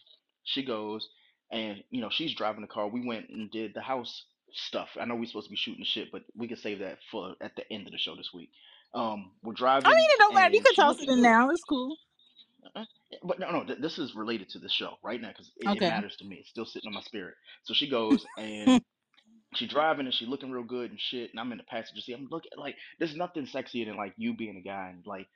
she 0.44 0.64
goes 0.64 1.08
and 1.52 1.82
you 1.90 2.00
know 2.00 2.10
she's 2.10 2.34
driving 2.34 2.62
the 2.62 2.68
car. 2.68 2.88
We 2.88 3.06
went 3.06 3.30
and 3.30 3.50
did 3.50 3.74
the 3.74 3.82
house 3.82 4.26
stuff. 4.52 4.90
I 5.00 5.04
know 5.06 5.16
we're 5.16 5.26
supposed 5.26 5.46
to 5.48 5.50
be 5.50 5.56
shooting 5.56 5.80
the 5.80 5.86
shit, 5.86 6.08
but 6.12 6.22
we 6.36 6.48
can 6.48 6.56
save 6.56 6.80
that 6.80 6.98
for 7.10 7.34
at 7.40 7.56
the 7.56 7.70
end 7.72 7.86
of 7.86 7.92
the 7.92 7.98
show 7.98 8.16
this 8.16 8.30
week. 8.34 8.50
Um, 8.94 9.32
we're 9.42 9.54
driving. 9.54 9.86
I 9.86 9.94
mean, 9.94 10.08
it 10.10 10.18
don't 10.18 10.34
matter. 10.34 10.54
You 10.54 10.60
and 10.60 10.66
can 10.66 10.74
she 10.74 10.82
toss 10.82 11.00
it 11.00 11.08
in 11.08 11.22
now. 11.22 11.50
It's 11.50 11.64
cool. 11.64 11.96
Uh, 12.76 12.84
But 13.22 13.38
no, 13.40 13.50
no, 13.50 13.64
th- 13.64 13.80
this 13.80 13.98
is 13.98 14.14
related 14.14 14.50
to 14.50 14.58
the 14.58 14.68
show 14.68 14.94
right 15.02 15.20
now 15.20 15.28
because 15.28 15.50
it, 15.56 15.68
it 15.68 15.70
Okay. 15.72 15.88
matters 15.88 16.16
to 16.18 16.24
me. 16.24 16.36
It's 16.40 16.50
still 16.50 16.66
sitting 16.66 16.88
on 16.88 16.94
my 16.94 17.02
spirit. 17.02 17.34
So 17.64 17.74
she 17.74 17.88
goes 17.88 18.24
and 18.38 18.80
she 19.55 19.67
driving 19.67 20.07
and 20.07 20.14
she 20.14 20.26
looking 20.26 20.50
real 20.50 20.64
good 20.64 20.90
and 20.90 21.00
shit. 21.00 21.31
And 21.31 21.40
I'm 21.40 21.52
in 21.52 21.59
the 21.59 21.64
passenger 21.64 22.00
seat. 22.02 22.14
I'm 22.14 22.28
looking 22.31 22.52
like 22.57 22.76
there's 22.99 23.17
nothing 23.17 23.47
sexier 23.47 23.87
than 23.87 23.97
like 23.97 24.14
you 24.17 24.37
being 24.37 24.57
a 24.57 24.67
guy 24.69 24.90
and 24.95 25.07
like 25.07 25.28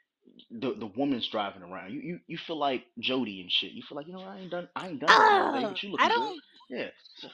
the 0.50 0.74
the 0.74 0.86
woman's 0.86 1.28
driving 1.28 1.62
around. 1.62 1.92
You 1.92 2.00
you 2.00 2.20
you 2.26 2.38
feel 2.38 2.58
like 2.58 2.84
Jody 2.98 3.40
and 3.40 3.50
shit. 3.50 3.72
You 3.72 3.82
feel 3.88 3.96
like 3.96 4.06
you 4.06 4.12
know 4.14 4.22
I 4.24 4.38
ain't 4.40 4.50
done 4.50 4.68
I 4.76 4.88
ain't 4.88 5.00
done 5.00 5.08
nothing 5.18 5.38
Oh, 5.38 5.52
but 5.68 5.82
you 5.82 5.90
I 5.98 6.08
looking 6.08 6.12
good. 6.12 6.28
don't. 6.28 6.40
Yeah. 6.70 6.88
So, 7.16 7.28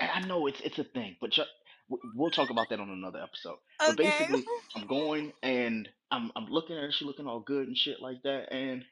I 0.00 0.20
know 0.26 0.46
it's 0.46 0.60
it's 0.62 0.78
a 0.78 0.84
thing, 0.84 1.16
but 1.20 1.30
ju- 1.30 1.44
w- 1.90 2.12
we'll 2.14 2.30
talk 2.30 2.50
about 2.50 2.70
that 2.70 2.80
on 2.80 2.90
another 2.90 3.20
episode. 3.22 3.58
But 3.86 3.96
Okay. 3.96 3.96
basically, 3.96 4.44
I'm 4.76 4.86
going 4.86 5.32
and 5.42 5.88
I'm 6.10 6.32
I'm 6.36 6.46
looking 6.46 6.76
at 6.76 6.82
her. 6.82 6.92
She 6.92 7.04
looking 7.04 7.26
all 7.26 7.40
good 7.40 7.68
and 7.68 7.76
shit 7.76 8.00
like 8.00 8.22
that, 8.24 8.52
and 8.52 8.84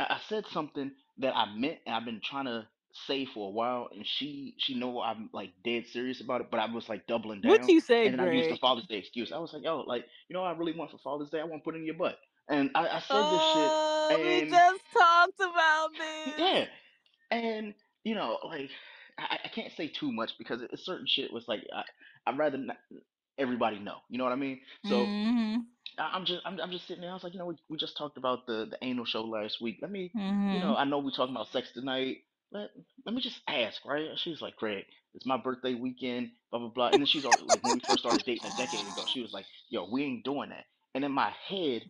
I, 0.00 0.04
I 0.04 0.20
said 0.28 0.46
something 0.52 0.92
that 1.18 1.36
I 1.36 1.46
meant 1.54 1.78
and 1.86 1.94
I've 1.94 2.04
been 2.04 2.20
trying 2.24 2.46
to 2.46 2.66
say 3.06 3.26
for 3.26 3.48
a 3.48 3.50
while 3.52 3.88
and 3.92 4.06
she 4.06 4.54
she 4.58 4.74
know 4.78 5.00
I'm 5.00 5.30
like 5.32 5.50
dead 5.64 5.86
serious 5.92 6.20
about 6.20 6.40
it, 6.42 6.50
but 6.50 6.60
I 6.60 6.72
was 6.72 6.88
like 6.88 7.06
doubling 7.06 7.40
What 7.42 7.60
down 7.60 7.68
you 7.68 7.80
say, 7.80 8.06
and 8.06 8.12
then 8.12 8.20
I 8.20 8.26
used 8.26 8.50
the 8.50 8.54
Greg? 8.54 8.58
Father's 8.58 8.86
Day 8.86 8.96
excuse. 8.98 9.32
I 9.32 9.38
was 9.38 9.52
like, 9.52 9.64
yo, 9.64 9.80
like, 9.80 10.04
you 10.28 10.34
know 10.34 10.42
what 10.42 10.54
I 10.54 10.58
really 10.58 10.76
want 10.76 10.90
for 10.90 10.98
Father's 10.98 11.30
Day? 11.30 11.40
I 11.40 11.44
want 11.44 11.62
to 11.62 11.64
put 11.64 11.74
it 11.74 11.78
in 11.78 11.86
your 11.86 11.96
butt. 11.96 12.18
And 12.48 12.70
I, 12.74 12.88
I 12.88 13.00
said 13.00 13.30
this 13.30 13.42
shit 13.42 13.74
Oh, 14.10 14.18
we 14.24 14.42
and 14.48 14.50
just 14.50 14.82
talked 14.92 15.40
about 15.40 15.90
this. 15.98 16.34
yeah. 16.36 16.66
And 17.30 17.74
you 18.04 18.14
know, 18.14 18.38
like 18.44 18.70
I, 19.18 19.38
I 19.44 19.48
can't 19.48 19.72
say 19.72 19.88
too 19.88 20.12
much 20.12 20.32
because 20.38 20.62
it, 20.62 20.70
certain 20.78 21.06
shit 21.06 21.32
was 21.32 21.48
like 21.48 21.60
I 21.74 21.84
I'd 22.26 22.38
rather 22.38 22.58
not 22.58 22.76
everybody 23.38 23.78
know. 23.78 23.96
You 24.08 24.18
know 24.18 24.24
what 24.24 24.32
I 24.32 24.36
mean? 24.36 24.60
So 24.82 25.10
Mm-hmm. 25.26 25.60
I- 25.98 26.12
I'm 26.14 26.24
just 26.24 26.42
I'm, 26.44 26.60
I'm 26.60 26.70
just 26.70 26.86
sitting 26.86 27.02
there. 27.02 27.10
I 27.10 27.14
was 27.14 27.24
like, 27.24 27.32
you 27.34 27.38
know, 27.38 27.46
we, 27.46 27.56
we 27.68 27.76
just 27.78 27.96
talked 27.96 28.16
about 28.18 28.46
the 28.46 28.66
the 28.70 28.78
anal 28.82 29.04
show 29.04 29.22
last 29.22 29.60
week. 29.60 29.78
Let 29.82 29.90
me, 29.90 30.14
you 30.50 30.60
Mm-hmm. 30.60 30.60
know, 30.60 30.76
I 30.76 30.84
know 30.84 30.98
we're 30.98 31.10
talking 31.10 31.34
about 31.34 31.48
sex 31.48 31.70
tonight. 31.72 32.18
Let 32.52 32.70
let 33.04 33.14
me 33.14 33.20
just 33.20 33.40
ask, 33.48 33.84
right? 33.84 34.08
And 34.10 34.18
She's 34.18 34.40
like, 34.40 34.56
Greg, 34.56 34.84
it's 35.14 35.26
my 35.26 35.36
birthday 35.36 35.74
weekend, 35.74 36.30
blah 36.50 36.60
blah 36.60 36.68
blah. 36.68 36.88
And 36.88 37.00
then 37.00 37.06
she's 37.06 37.24
all 37.24 37.38
like, 37.42 37.62
when 37.62 37.72
we 37.74 37.80
first 37.80 38.02
started 38.02 38.24
dating 38.24 38.50
a 38.50 38.54
decade 38.54 38.88
ago, 38.88 39.04
she 39.06 39.20
was 39.22 39.32
like, 39.32 39.46
yo, 39.70 39.88
we 39.90 40.04
ain't 40.04 40.24
doing 40.24 40.50
that. 40.50 40.64
And 40.94 41.04
in 41.04 41.12
my 41.12 41.32
head, 41.48 41.82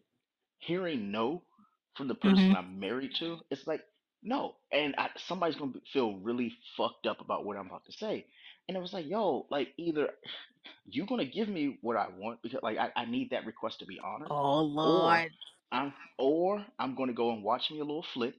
hearing 0.58 1.10
no 1.12 1.42
from 1.96 2.08
the 2.08 2.14
Mm-hmm. 2.24 2.54
person 2.54 2.54
I'm 2.56 2.80
married 2.80 3.12
to, 3.20 3.38
it's 3.50 3.66
like 3.66 3.82
no, 4.22 4.56
and 4.72 4.94
I, 4.98 5.10
somebody's 5.16 5.56
gonna 5.56 5.72
be, 5.72 5.82
feel 5.92 6.16
really 6.18 6.52
fucked 6.76 7.06
up 7.06 7.20
about 7.20 7.44
what 7.44 7.56
I'm 7.56 7.66
about 7.66 7.84
to 7.86 7.92
say. 7.92 8.26
And 8.68 8.76
it 8.76 8.80
was 8.80 8.92
like, 8.92 9.06
yo, 9.06 9.46
like 9.50 9.68
either 9.78 10.10
you 10.86 11.06
gonna 11.06 11.24
give 11.26 11.48
me 11.48 11.78
what 11.82 11.96
I 11.96 12.08
want 12.16 12.42
because 12.42 12.62
like 12.62 12.78
I, 12.78 12.90
I 12.96 13.04
need 13.06 13.30
that 13.30 13.46
request 13.46 13.80
to 13.80 13.86
be 13.86 14.00
honored, 14.00 14.32
Oh 14.32 14.60
or 14.82 15.22
Lord. 15.22 15.32
I'm 15.72 15.92
or 16.18 16.64
I'm 16.78 16.94
gonna 16.94 17.12
go 17.14 17.30
and 17.32 17.42
watch 17.42 17.70
me 17.70 17.78
a 17.80 17.84
little 17.84 18.04
flick. 18.14 18.34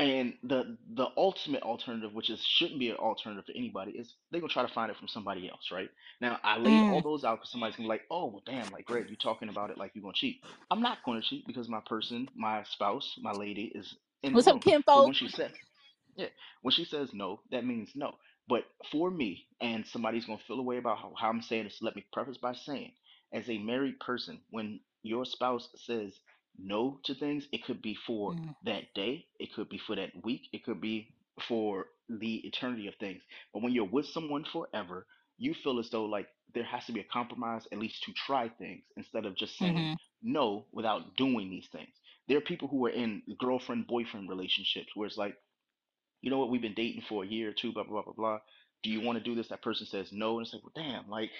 And 0.00 0.34
the 0.44 0.78
the 0.96 1.08
ultimate 1.18 1.62
alternative, 1.62 2.14
which 2.14 2.30
is 2.30 2.42
shouldn't 2.44 2.80
be 2.80 2.90
an 2.90 2.96
alternative 2.96 3.46
for 3.46 3.52
anybody, 3.56 3.92
is 3.92 4.14
they're 4.32 4.42
gonna 4.42 4.52
try 4.52 4.66
to 4.66 4.74
find 4.74 4.90
it 4.90 4.98
from 4.98 5.08
somebody 5.08 5.48
else, 5.50 5.70
right? 5.72 5.90
Now 6.20 6.40
I 6.44 6.58
laid 6.58 6.82
all 6.84 7.00
Mm. 7.00 7.04
those 7.04 7.24
out 7.24 7.38
because 7.40 7.52
somebody's 7.52 7.76
gonna 7.76 7.86
be 7.88 7.90
like, 7.90 8.04
oh 8.10 8.26
well, 8.26 8.42
damn, 8.46 8.72
like 8.72 8.86
Greg, 8.86 9.06
you 9.10 9.16
talking 9.16 9.50
about 9.50 9.70
it 9.70 9.78
like 9.78 9.92
you're 9.94 10.02
gonna 10.02 10.14
cheat. 10.16 10.42
I'm 10.72 10.82
not 10.82 10.98
gonna 11.06 11.22
cheat 11.22 11.46
because 11.46 11.70
my 11.70 11.82
person, 11.86 12.28
my 12.36 12.64
spouse, 12.64 13.18
my 13.22 13.32
lady 13.34 13.72
is 13.76 13.94
in 14.24 14.36
the 14.36 14.40
What's 14.40 14.48
up, 14.48 14.60
room. 14.60 14.62
Kim 14.62 14.82
So 14.88 15.02
when 15.02 15.14
she 15.14 15.28
said 15.28 15.52
yeah. 16.16 16.28
When 16.62 16.72
she 16.72 16.84
says 16.84 17.10
no, 17.14 17.40
that 17.50 17.66
means 17.66 17.90
no. 17.94 18.14
But 18.48 18.64
for 18.90 19.10
me, 19.10 19.46
and 19.60 19.86
somebody's 19.86 20.26
going 20.26 20.38
to 20.38 20.44
feel 20.44 20.58
a 20.60 20.62
way 20.64 20.78
about 20.78 20.98
how, 20.98 21.14
how 21.18 21.28
I'm 21.30 21.42
saying 21.42 21.64
this, 21.64 21.78
let 21.80 21.96
me 21.96 22.04
preface 22.12 22.38
by 22.38 22.54
saying, 22.54 22.92
as 23.32 23.48
a 23.48 23.58
married 23.58 24.00
person, 24.00 24.40
when 24.50 24.80
your 25.04 25.24
spouse 25.24 25.68
says 25.76 26.14
no 26.62 27.00
to 27.04 27.14
things, 27.14 27.46
it 27.52 27.64
could 27.64 27.82
be 27.82 27.96
for 28.06 28.34
Mm. 28.34 28.54
that 28.64 28.94
day, 28.94 29.26
it 29.38 29.52
could 29.54 29.68
be 29.68 29.78
for 29.78 29.96
that 29.96 30.10
week, 30.24 30.42
it 30.52 30.64
could 30.64 30.80
be 30.80 31.14
for 31.48 31.86
the 32.08 32.36
eternity 32.46 32.88
of 32.88 32.94
things. 32.96 33.22
But 33.52 33.62
when 33.62 33.72
you're 33.72 33.84
with 33.84 34.06
someone 34.06 34.44
forever, 34.52 35.06
you 35.38 35.54
feel 35.54 35.78
as 35.78 35.90
though 35.90 36.04
like 36.06 36.28
there 36.54 36.64
has 36.64 36.84
to 36.86 36.92
be 36.92 37.00
a 37.00 37.04
compromise, 37.04 37.66
at 37.72 37.78
least 37.78 38.02
to 38.04 38.12
try 38.12 38.48
things, 38.48 38.82
instead 38.96 39.26
of 39.26 39.36
just 39.36 39.58
saying 39.58 39.88
Mm-hmm. 39.88 39.94
no 40.22 40.66
without 40.72 41.16
doing 41.16 41.50
these 41.50 41.68
things. 41.72 41.90
There 42.28 42.38
are 42.38 42.42
people 42.42 42.68
who 42.68 42.86
are 42.86 42.90
in 42.90 43.22
girlfriend 43.38 43.86
boyfriend 43.86 44.28
relationships 44.28 44.88
where 44.94 45.06
it's 45.06 45.16
like, 45.18 45.36
you 46.22 46.30
know 46.30 46.38
what, 46.38 46.50
we've 46.50 46.62
been 46.62 46.74
dating 46.74 47.02
for 47.08 47.24
a 47.24 47.26
year 47.26 47.50
or 47.50 47.52
two, 47.52 47.72
blah, 47.72 47.84
blah, 47.84 48.02
blah, 48.02 48.02
blah, 48.02 48.14
blah. 48.14 48.38
Do 48.82 48.90
you 48.90 49.00
want 49.00 49.18
to 49.18 49.24
do 49.24 49.34
this? 49.34 49.48
That 49.48 49.62
person 49.62 49.86
says 49.86 50.08
no. 50.12 50.38
And 50.38 50.46
it's 50.46 50.54
like, 50.54 50.62
well, 50.62 50.72
damn, 50.74 51.08
like, 51.10 51.30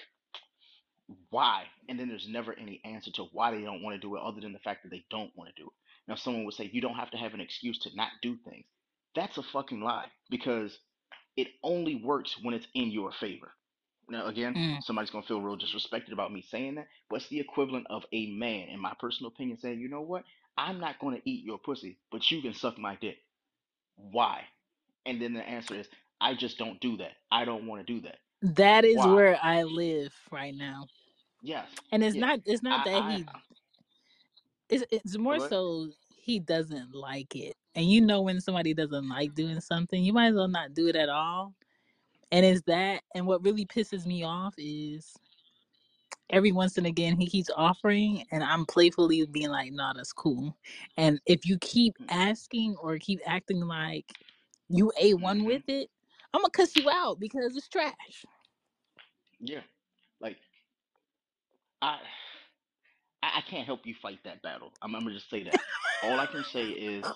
why? 1.31 1.65
And 1.89 1.99
then 2.01 2.09
there's 2.09 2.29
never 2.29 2.55
any 2.59 2.81
answer 2.85 3.13
to 3.13 3.25
why 3.33 3.53
they 3.53 3.63
don't 3.63 3.83
want 3.83 3.97
to 3.97 4.01
do 4.01 4.17
it 4.17 4.23
other 4.23 4.41
than 4.41 4.53
the 4.55 4.61
fact 4.61 4.85
that 4.85 4.91
they 4.91 5.05
don't 5.11 5.37
want 5.37 5.51
to 5.55 5.63
do 5.63 5.69
it. 5.69 5.75
Now, 6.09 6.17
someone 6.17 6.45
would 6.47 6.55
say, 6.55 6.71
you 6.73 6.83
don't 6.83 6.97
have 6.97 7.11
to 7.13 7.19
have 7.19 7.35
an 7.35 7.41
excuse 7.43 7.79
to 7.81 7.97
not 7.97 8.11
do 8.23 8.37
things. 8.49 8.67
That's 9.17 9.39
a 9.39 9.45
fucking 9.45 9.83
lie 9.83 10.09
because 10.31 10.79
it 11.37 11.49
only 11.65 11.97
works 11.97 12.37
when 12.43 12.55
it's 12.55 12.69
in 12.75 12.91
your 12.91 13.13
favor. 13.13 13.53
Now, 14.09 14.27
again, 14.27 14.59
Mm. 14.59 14.83
somebody's 14.83 15.11
going 15.11 15.23
to 15.25 15.29
feel 15.29 15.41
real 15.43 15.59
disrespected 15.59 16.13
about 16.13 16.33
me 16.33 16.43
saying 16.43 16.77
that, 16.77 16.89
but 17.11 17.17
it's 17.19 17.29
the 17.29 17.41
equivalent 17.41 17.87
of 17.91 18.05
a 18.13 18.27
man, 18.33 18.69
in 18.69 18.81
my 18.81 18.95
personal 19.01 19.33
opinion, 19.33 19.59
saying, 19.59 19.81
you 19.81 19.89
know 19.89 20.03
what? 20.03 20.25
I'm 20.59 20.81
not 20.81 21.01
going 21.01 21.17
to 21.17 21.31
eat 21.31 21.45
your 21.45 21.59
pussy, 21.59 21.99
but 22.13 22.31
you 22.31 22.43
can 22.43 22.55
suck 22.55 22.79
my 22.79 22.97
dick. 22.97 23.19
Why? 23.97 24.45
And 25.07 25.21
then 25.23 25.35
the 25.35 25.43
answer 25.49 25.75
is, 25.77 25.89
I 26.21 26.35
just 26.35 26.59
don't 26.59 26.81
do 26.81 26.99
that. 26.99 27.13
I 27.33 27.45
don't 27.45 27.67
want 27.67 27.87
to 27.87 27.95
do 27.95 28.01
that. 28.03 28.19
That 28.43 28.85
is 28.85 28.97
Why? 28.97 29.07
where 29.07 29.39
I 29.43 29.65
live 29.65 30.15
right 30.31 30.55
now. 30.55 30.87
Yes. 31.43 31.69
And 31.93 32.05
it's 32.05 32.17
Yeah. 32.17 32.19
not 32.19 32.41
it's 32.47 32.63
not 32.63 32.85
that 32.85 33.03
I, 33.03 33.05
he 33.05 33.27
it's 34.69 34.85
it's 34.91 35.19
more 35.19 35.41
ahead. 35.41 35.41
so 35.41 35.91
he 36.11 36.41
doesn't 36.41 36.95
like 36.95 37.37
it. 37.37 37.57
And 37.75 37.87
you 37.91 38.01
know 38.01 38.23
when 38.23 38.41
somebody 38.41 38.75
doesn't 38.75 39.09
like 39.09 39.35
doing 39.35 39.61
something, 39.61 40.03
you 40.05 40.13
might 40.13 40.29
as 40.29 40.35
well 40.35 40.49
not 40.49 40.75
do 40.75 40.89
it 40.89 40.97
at 40.97 41.09
all. 41.11 41.55
And 42.33 42.47
it's 42.47 42.63
that 42.67 43.03
and 43.15 43.27
what 43.27 43.45
really 43.45 43.67
pisses 43.67 44.07
me 44.07 44.25
off 44.25 44.55
is 44.59 45.15
every 46.31 46.53
once 46.53 46.79
and 46.79 46.87
again 46.87 47.17
he 47.21 47.27
keeps 47.27 47.51
offering 47.57 48.25
and 48.33 48.43
I'm 48.45 48.67
playfully 48.67 49.27
being 49.27 49.51
like, 49.51 49.73
nah, 49.73 49.95
that's 49.95 50.13
cool. 50.13 50.57
And 50.97 51.21
if 51.27 51.47
you 51.47 51.59
keep 51.61 51.95
asking 52.11 52.77
or 52.83 52.99
keep 52.99 53.21
acting 53.27 53.63
like 53.63 54.15
you 54.69 54.93
a 55.01 55.15
one 55.15 55.45
Mm-hmm. 55.45 55.47
with 55.47 55.65
it, 55.69 55.91
I'm 56.35 56.43
gonna 56.43 56.51
cuss 56.51 56.77
you 56.77 56.91
out 56.91 57.21
because 57.21 57.57
it's 57.57 57.69
trash. 57.69 58.27
Yeah. 59.41 59.63
Like, 60.21 60.39
I, 61.83 61.99
I 63.23 63.29
I 63.39 63.43
can't 63.51 63.67
help 63.67 63.87
you 63.87 63.95
fight 64.03 64.21
that 64.25 64.43
battle. 64.43 64.73
I'm, 64.83 64.95
I'm 64.95 65.05
to 65.07 65.15
just 65.15 65.31
say 65.31 65.45
that. 65.45 65.61
All 66.03 66.21
I 66.21 66.27
can 66.27 66.45
say 66.45 66.67
is, 66.69 67.13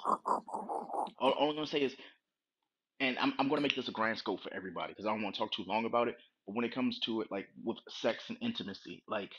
all, 1.18 1.32
all 1.32 1.50
I'm 1.50 1.56
to 1.66 1.72
say 1.72 1.80
is, 1.82 1.94
and 3.00 3.18
I'm, 3.18 3.34
I'm 3.38 3.48
to 3.50 3.60
make 3.62 3.76
this 3.76 3.88
a 3.88 3.92
grand 3.92 4.18
scope 4.18 4.42
for 4.42 4.52
everybody 4.54 4.92
because 4.92 5.06
I 5.06 5.10
don't 5.10 5.22
want 5.22 5.34
to 5.36 5.40
talk 5.40 5.52
too 5.52 5.64
long 5.66 5.84
about 5.86 6.08
it. 6.08 6.16
But 6.46 6.56
when 6.56 6.64
it 6.64 6.74
comes 6.74 6.98
to 7.06 7.22
it, 7.22 7.28
like 7.30 7.48
with 7.64 7.78
sex 7.88 8.24
and 8.28 8.38
intimacy, 8.42 9.02
like 9.08 9.30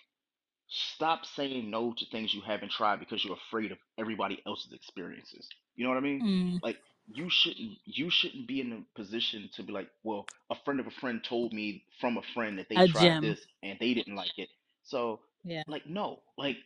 stop 0.67 1.25
saying 1.25 1.69
no 1.69 1.93
to 1.97 2.05
things 2.11 2.33
you 2.33 2.41
haven't 2.41 2.71
tried 2.71 2.99
because 2.99 3.23
you're 3.23 3.37
afraid 3.49 3.71
of 3.71 3.77
everybody 3.99 4.41
else's 4.47 4.73
experiences. 4.73 5.47
You 5.75 5.85
know 5.85 5.91
what 5.91 5.97
I 5.99 6.01
mean? 6.01 6.23
Mm, 6.23 6.61
Like 6.63 6.77
you 7.07 7.29
shouldn't 7.29 7.77
you 7.85 8.09
shouldn't 8.09 8.47
be 8.47 8.61
in 8.61 8.73
a 8.73 8.99
position 8.99 9.49
to 9.55 9.63
be 9.63 9.73
like, 9.73 9.89
well, 10.03 10.25
a 10.51 10.55
friend 10.65 10.79
of 10.79 10.87
a 10.87 10.91
friend 10.91 11.23
told 11.27 11.53
me 11.53 11.83
from 12.01 12.17
a 12.17 12.23
friend 12.33 12.59
that 12.59 12.67
they 12.69 12.81
a 12.81 12.87
tried 12.87 13.13
gem. 13.13 13.21
this 13.21 13.39
and 13.63 13.77
they 13.79 13.93
didn't 13.93 14.15
like 14.15 14.37
it. 14.37 14.49
So 14.85 15.21
Yeah. 15.43 15.63
like 15.67 15.87
no, 15.87 16.21
like 16.37 16.57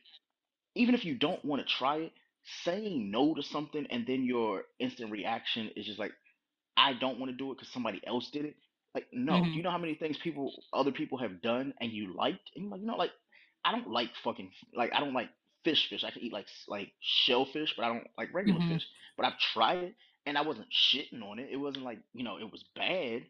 even 0.75 0.95
if 0.95 1.05
you 1.05 1.15
don't 1.15 1.43
want 1.45 1.61
to 1.61 1.67
try 1.67 1.97
it, 1.97 2.13
saying 2.63 3.11
no 3.11 3.33
to 3.35 3.43
something 3.43 3.87
and 3.89 4.05
then 4.07 4.23
your 4.25 4.63
instant 4.79 5.11
reaction 5.11 5.69
is 5.75 5.85
just 5.85 5.99
like 5.99 6.13
I 6.77 6.93
don't 6.93 7.19
want 7.19 7.31
to 7.31 7.37
do 7.37 7.51
it 7.51 7.55
because 7.57 7.71
somebody 7.73 8.01
else 8.05 8.29
did 8.31 8.45
it. 8.45 8.55
Like, 8.95 9.07
no. 9.13 9.47
Do 9.51 9.51
hmm 9.51 9.59
you 9.59 9.63
know 9.63 9.71
how 9.71 9.77
many 9.77 9.95
things 9.95 10.17
people, 10.17 10.63
other 10.73 10.91
people 10.91 11.17
have 11.19 11.41
done 11.41 11.73
and 11.81 11.91
you 11.91 12.13
liked? 12.15 12.51
And 12.55 12.63
you're 12.63 12.71
like, 12.71 12.81
you 12.81 12.87
know, 12.87 12.97
like, 12.97 13.11
I 13.63 13.71
don't 13.71 13.89
like 13.89 14.09
fucking, 14.23 14.51
like, 14.75 14.91
I 14.93 14.99
don't 14.99 15.13
like 15.13 15.29
fish 15.63 15.89
fish. 15.89 16.03
I 16.03 16.11
can 16.11 16.21
eat 16.23 16.33
like, 16.33 16.45
s- 16.45 16.65
like 16.67 16.91
shellfish, 17.01 17.73
but 17.75 17.85
I 17.85 17.89
don't 17.89 18.07
like 18.17 18.33
regular 18.33 18.59
hmm 18.59 18.77
fish. 18.77 18.85
But 19.17 19.27
I've 19.27 19.39
tried 19.39 19.79
it 19.79 19.95
and 20.25 20.37
I 20.37 20.41
wasn't 20.41 20.67
shitting 20.71 21.21
on 21.23 21.39
it. 21.39 21.49
It 21.51 21.57
wasn't 21.57 21.85
like, 21.85 21.99
you 22.13 22.23
know, 22.23 22.37
it 22.37 22.51
was 22.51 22.63
bad. 22.75 23.23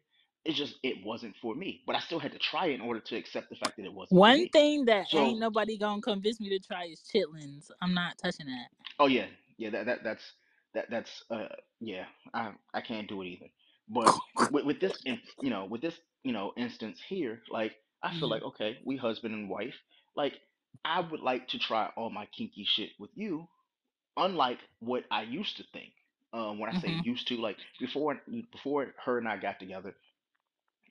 It's 0.49 0.59
just, 0.59 0.75
it 0.83 1.05
wasn't 1.05 1.35
for 1.41 1.55
me. 1.55 1.83
But 1.87 1.95
I 1.97 2.01
still 2.01 2.19
had 2.19 2.33
to 2.33 2.39
try 2.39 2.67
it 2.67 2.75
in 2.75 2.81
order 2.81 3.01
to 3.01 3.17
accept 3.17 3.49
the 3.51 3.57
fact 3.57 3.77
that 3.77 3.85
it 3.85 3.93
wasn't 3.93 4.23
for 4.25 4.33
One 4.33 4.47
thing 4.49 4.85
that 4.85 5.07
So, 5.07 5.13
ain't 5.13 5.39
nobody 5.39 5.77
gonna 5.77 6.01
convince 6.01 6.39
me 6.39 6.49
to 6.51 6.59
try 6.59 6.85
is 6.85 7.01
chitlins. 7.13 7.71
I'm 7.81 7.93
not 7.93 8.17
touching 8.19 8.47
that. 8.47 8.69
Oh 8.99 9.07
yeah, 9.07 9.27
yeah. 9.57 9.71
That 9.71 9.85
that 9.87 10.03
that's 10.03 10.33
that 10.73 10.89
that's 10.89 11.23
uh 11.31 11.47
yeah. 11.81 12.05
I 12.33 12.51
I 12.73 12.81
can't 12.81 13.09
do 13.09 13.21
it 13.21 13.27
either. 13.27 13.47
But 13.89 14.15
with 14.49 14.65
with 14.65 14.79
this 14.79 14.99
in 15.05 15.19
you 15.41 15.49
know 15.49 15.65
with 15.65 15.81
this 15.81 15.95
you 16.23 16.33
know 16.33 16.53
instance 16.57 16.99
here, 17.07 17.41
like 17.51 17.73
I 18.03 18.11
feel 18.13 18.29
hmm 18.29 18.29
like 18.29 18.43
okay, 18.43 18.79
we 18.85 18.97
husband 18.97 19.33
and 19.35 19.49
wife. 19.49 19.75
Like 20.15 20.35
I 20.85 21.01
would 21.01 21.21
like 21.21 21.49
to 21.49 21.59
try 21.59 21.91
all 21.97 22.09
my 22.09 22.27
kinky 22.37 22.65
shit 22.65 22.91
with 22.99 23.11
you, 23.15 23.43
unlike 24.17 24.59
what 24.79 25.03
I 25.11 25.23
used 25.23 25.57
to 25.57 25.63
think. 25.73 25.91
Um, 26.33 26.59
when 26.59 26.69
I 26.69 26.73
say 26.73 26.89
Mhm. 26.89 27.03
used 27.03 27.27
to, 27.29 27.37
like 27.37 27.57
before, 27.79 28.19
before 28.51 28.87
her 29.05 29.19
and 29.19 29.27
I 29.27 29.37
got 29.37 29.59
together, 29.59 29.95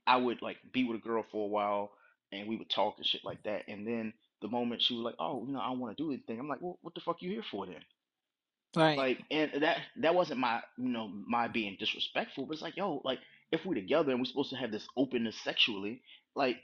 I 0.08 0.16
would 0.16 0.42
like 0.42 0.58
be 0.72 0.84
with 0.84 0.98
a 0.98 1.04
girl 1.04 1.24
for 1.30 1.44
a 1.44 1.48
while, 1.48 1.92
and 2.32 2.48
we 2.48 2.56
would 2.56 2.70
talk 2.70 2.94
and 2.98 3.06
shit 3.06 3.24
like 3.24 3.44
that. 3.44 3.64
And 3.68 3.86
then 3.86 4.14
the 4.42 4.48
moment 4.48 4.82
she 4.82 4.94
was 4.94 5.04
like, 5.04 5.16
"Oh, 5.20 5.44
you 5.46 5.52
know, 5.52 5.60
I 5.60 5.68
don't 5.68 5.80
want 5.80 5.96
to 5.96 6.02
do 6.02 6.10
anything," 6.10 6.40
I'm 6.40 6.48
like, 6.48 6.62
"Well, 6.62 6.78
what 6.82 6.94
the 6.94 7.02
fuck 7.02 7.22
you 7.22 7.30
here 7.30 7.44
for 7.50 7.66
then?" 7.66 7.84
Right. 8.76 8.98
Like, 8.98 9.18
and 9.30 9.62
that 9.62 9.78
that 9.98 10.14
wasn't 10.14 10.40
my, 10.40 10.62
you 10.78 10.88
know, 10.90 11.08
my 11.08 11.48
being 11.48 11.76
disrespectful, 11.78 12.46
but 12.46 12.54
it's 12.54 12.62
like, 12.62 12.76
yo, 12.76 13.02
like 13.04 13.20
if 13.52 13.66
we're 13.66 13.74
together 13.74 14.12
and 14.12 14.20
we're 14.20 14.26
supposed 14.26 14.50
to 14.50 14.56
have 14.56 14.72
this 14.72 14.86
openness 14.96 15.36
sexually, 15.42 16.02
like 16.36 16.58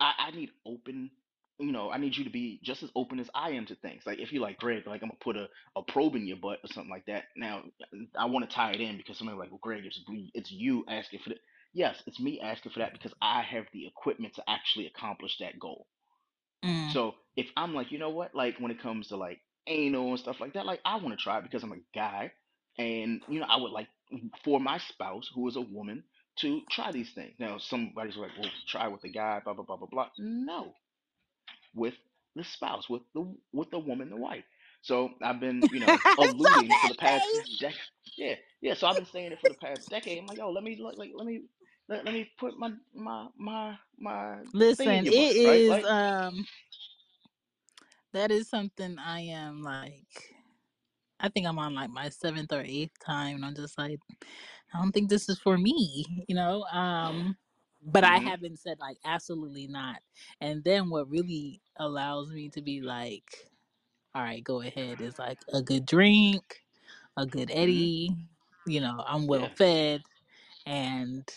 I, 0.00 0.12
I 0.18 0.30
need 0.32 0.50
open, 0.66 1.10
you 1.58 1.72
know, 1.72 1.90
I 1.90 1.98
need 1.98 2.16
you 2.16 2.24
to 2.24 2.30
be 2.30 2.60
just 2.64 2.82
as 2.82 2.90
open 2.96 3.20
as 3.20 3.30
I 3.34 3.50
am 3.52 3.66
to 3.66 3.76
things. 3.76 4.02
Like 4.06 4.18
if 4.18 4.32
you 4.32 4.40
like 4.40 4.58
Greg, 4.58 4.86
like 4.86 5.02
I'm 5.02 5.08
gonna 5.08 5.18
put 5.20 5.36
a, 5.36 5.48
a 5.76 5.82
probe 5.82 6.16
in 6.16 6.26
your 6.26 6.36
butt 6.36 6.58
or 6.64 6.68
something 6.72 6.90
like 6.90 7.06
that. 7.06 7.24
Now 7.36 7.62
I 8.18 8.26
want 8.26 8.48
to 8.48 8.54
tie 8.54 8.72
it 8.72 8.80
in 8.80 8.96
because 8.98 9.18
somebody 9.18 9.38
like, 9.38 9.50
well, 9.50 9.60
Greg, 9.62 9.84
it's 9.86 10.00
it's 10.34 10.50
you 10.52 10.84
asking 10.88 11.20
for 11.20 11.30
that. 11.30 11.38
Yes, 11.72 12.02
it's 12.06 12.20
me 12.20 12.40
asking 12.40 12.72
for 12.72 12.78
that 12.80 12.92
because 12.92 13.12
I 13.20 13.42
have 13.42 13.66
the 13.72 13.86
equipment 13.86 14.34
to 14.36 14.42
actually 14.48 14.86
accomplish 14.86 15.38
that 15.38 15.58
goal. 15.58 15.86
Mm. 16.64 16.92
So 16.92 17.14
if 17.36 17.46
I'm 17.56 17.74
like, 17.74 17.92
you 17.92 17.98
know 17.98 18.10
what, 18.10 18.34
like 18.34 18.56
when 18.58 18.70
it 18.70 18.82
comes 18.82 19.08
to 19.08 19.16
like 19.16 19.40
anal 19.66 20.10
and 20.10 20.18
stuff 20.18 20.40
like 20.40 20.54
that, 20.54 20.66
like 20.66 20.80
I 20.84 20.96
want 20.96 21.10
to 21.10 21.22
try 21.22 21.38
it 21.38 21.44
because 21.44 21.62
I'm 21.62 21.72
a 21.72 21.76
guy, 21.94 22.32
and 22.78 23.20
you 23.28 23.40
know 23.40 23.46
I 23.48 23.56
would 23.56 23.72
like 23.72 23.88
for 24.44 24.60
my 24.60 24.78
spouse 24.78 25.30
who 25.34 25.46
is 25.48 25.56
a 25.56 25.60
woman 25.60 26.04
to 26.40 26.60
try 26.70 26.92
these 26.92 27.12
things. 27.14 27.34
Now 27.38 27.58
somebody's 27.58 28.16
like, 28.16 28.30
well, 28.38 28.50
try 28.68 28.88
with 28.88 29.02
the 29.02 29.10
guy, 29.10 29.40
blah 29.44 29.54
blah 29.54 29.64
blah 29.64 29.76
blah 29.76 29.88
blah. 29.90 30.08
No, 30.18 30.74
with 31.74 31.94
the 32.34 32.44
spouse, 32.44 32.88
with 32.88 33.02
the 33.14 33.34
with 33.52 33.70
the 33.70 33.78
woman, 33.78 34.10
the 34.10 34.16
wife. 34.16 34.44
So 34.82 35.10
I've 35.22 35.40
been, 35.40 35.68
you 35.72 35.80
know, 35.80 35.96
alluding 36.18 36.70
for 36.80 36.88
the 36.88 36.94
past 36.94 37.26
decade. 37.60 37.78
Yeah, 38.16 38.34
yeah. 38.60 38.74
So 38.74 38.86
I've 38.86 38.96
been 38.96 39.06
saying 39.06 39.32
it 39.32 39.40
for 39.40 39.48
the 39.48 39.54
past 39.54 39.88
decade. 39.90 40.18
I'm 40.18 40.26
like, 40.26 40.38
yo, 40.38 40.50
let 40.50 40.62
me 40.64 40.76
like 40.80 40.96
let 40.96 41.26
me 41.26 41.42
let, 41.88 42.04
let 42.04 42.14
me 42.14 42.30
put 42.38 42.58
my 42.58 42.72
my 42.94 43.28
my 43.38 43.76
my 43.98 44.38
Listen, 44.52 45.06
it 45.06 45.36
right? 45.44 45.66
is 45.66 45.66
Like 45.66 45.88
um 45.88 46.46
that 48.12 48.30
is 48.30 48.48
something 48.48 48.98
I 48.98 49.20
am 49.20 49.62
like 49.62 50.26
I 51.12 51.28
think 51.28 51.40
I'm 51.46 51.58
on 51.58 51.74
like 51.74 51.90
my 51.90 52.08
seventh 52.08 52.52
or 52.52 52.62
eighth 52.62 52.98
time 52.98 53.36
and 53.36 53.44
I'm 53.44 53.54
just 53.54 53.78
like 53.78 53.98
I 54.72 54.78
don't 54.78 54.92
think 54.92 55.08
this 55.08 55.28
is 55.28 55.38
for 55.38 55.56
me, 55.58 56.04
you 56.28 56.34
know. 56.34 56.62
Um, 56.64 57.36
but 57.82 58.04
I 58.04 58.16
hmm 58.16 58.18
haven't 58.18 58.58
said 58.58 58.78
like 58.80 58.98
absolutely 59.04 59.66
not. 59.66 59.98
And 60.40 60.64
then 60.64 60.90
what 60.90 61.10
really 61.10 61.60
allows 61.76 62.32
me 62.32 62.48
to 62.50 62.62
be 62.62 62.80
like, 62.80 63.50
all 64.14 64.22
right, 64.22 64.42
go 64.42 64.60
ahead 64.60 65.00
is 65.00 65.18
like 65.18 65.38
a 65.52 65.62
good 65.62 65.86
drink, 65.86 66.62
a 67.16 67.26
good 67.26 67.50
hmm 67.58 67.86
Eddie. 67.92 68.16
You 68.66 68.80
know, 68.80 69.04
I'm 69.06 69.26
well 69.26 69.48
Yeah. 69.48 69.56
fed, 69.56 70.02
and 70.66 71.28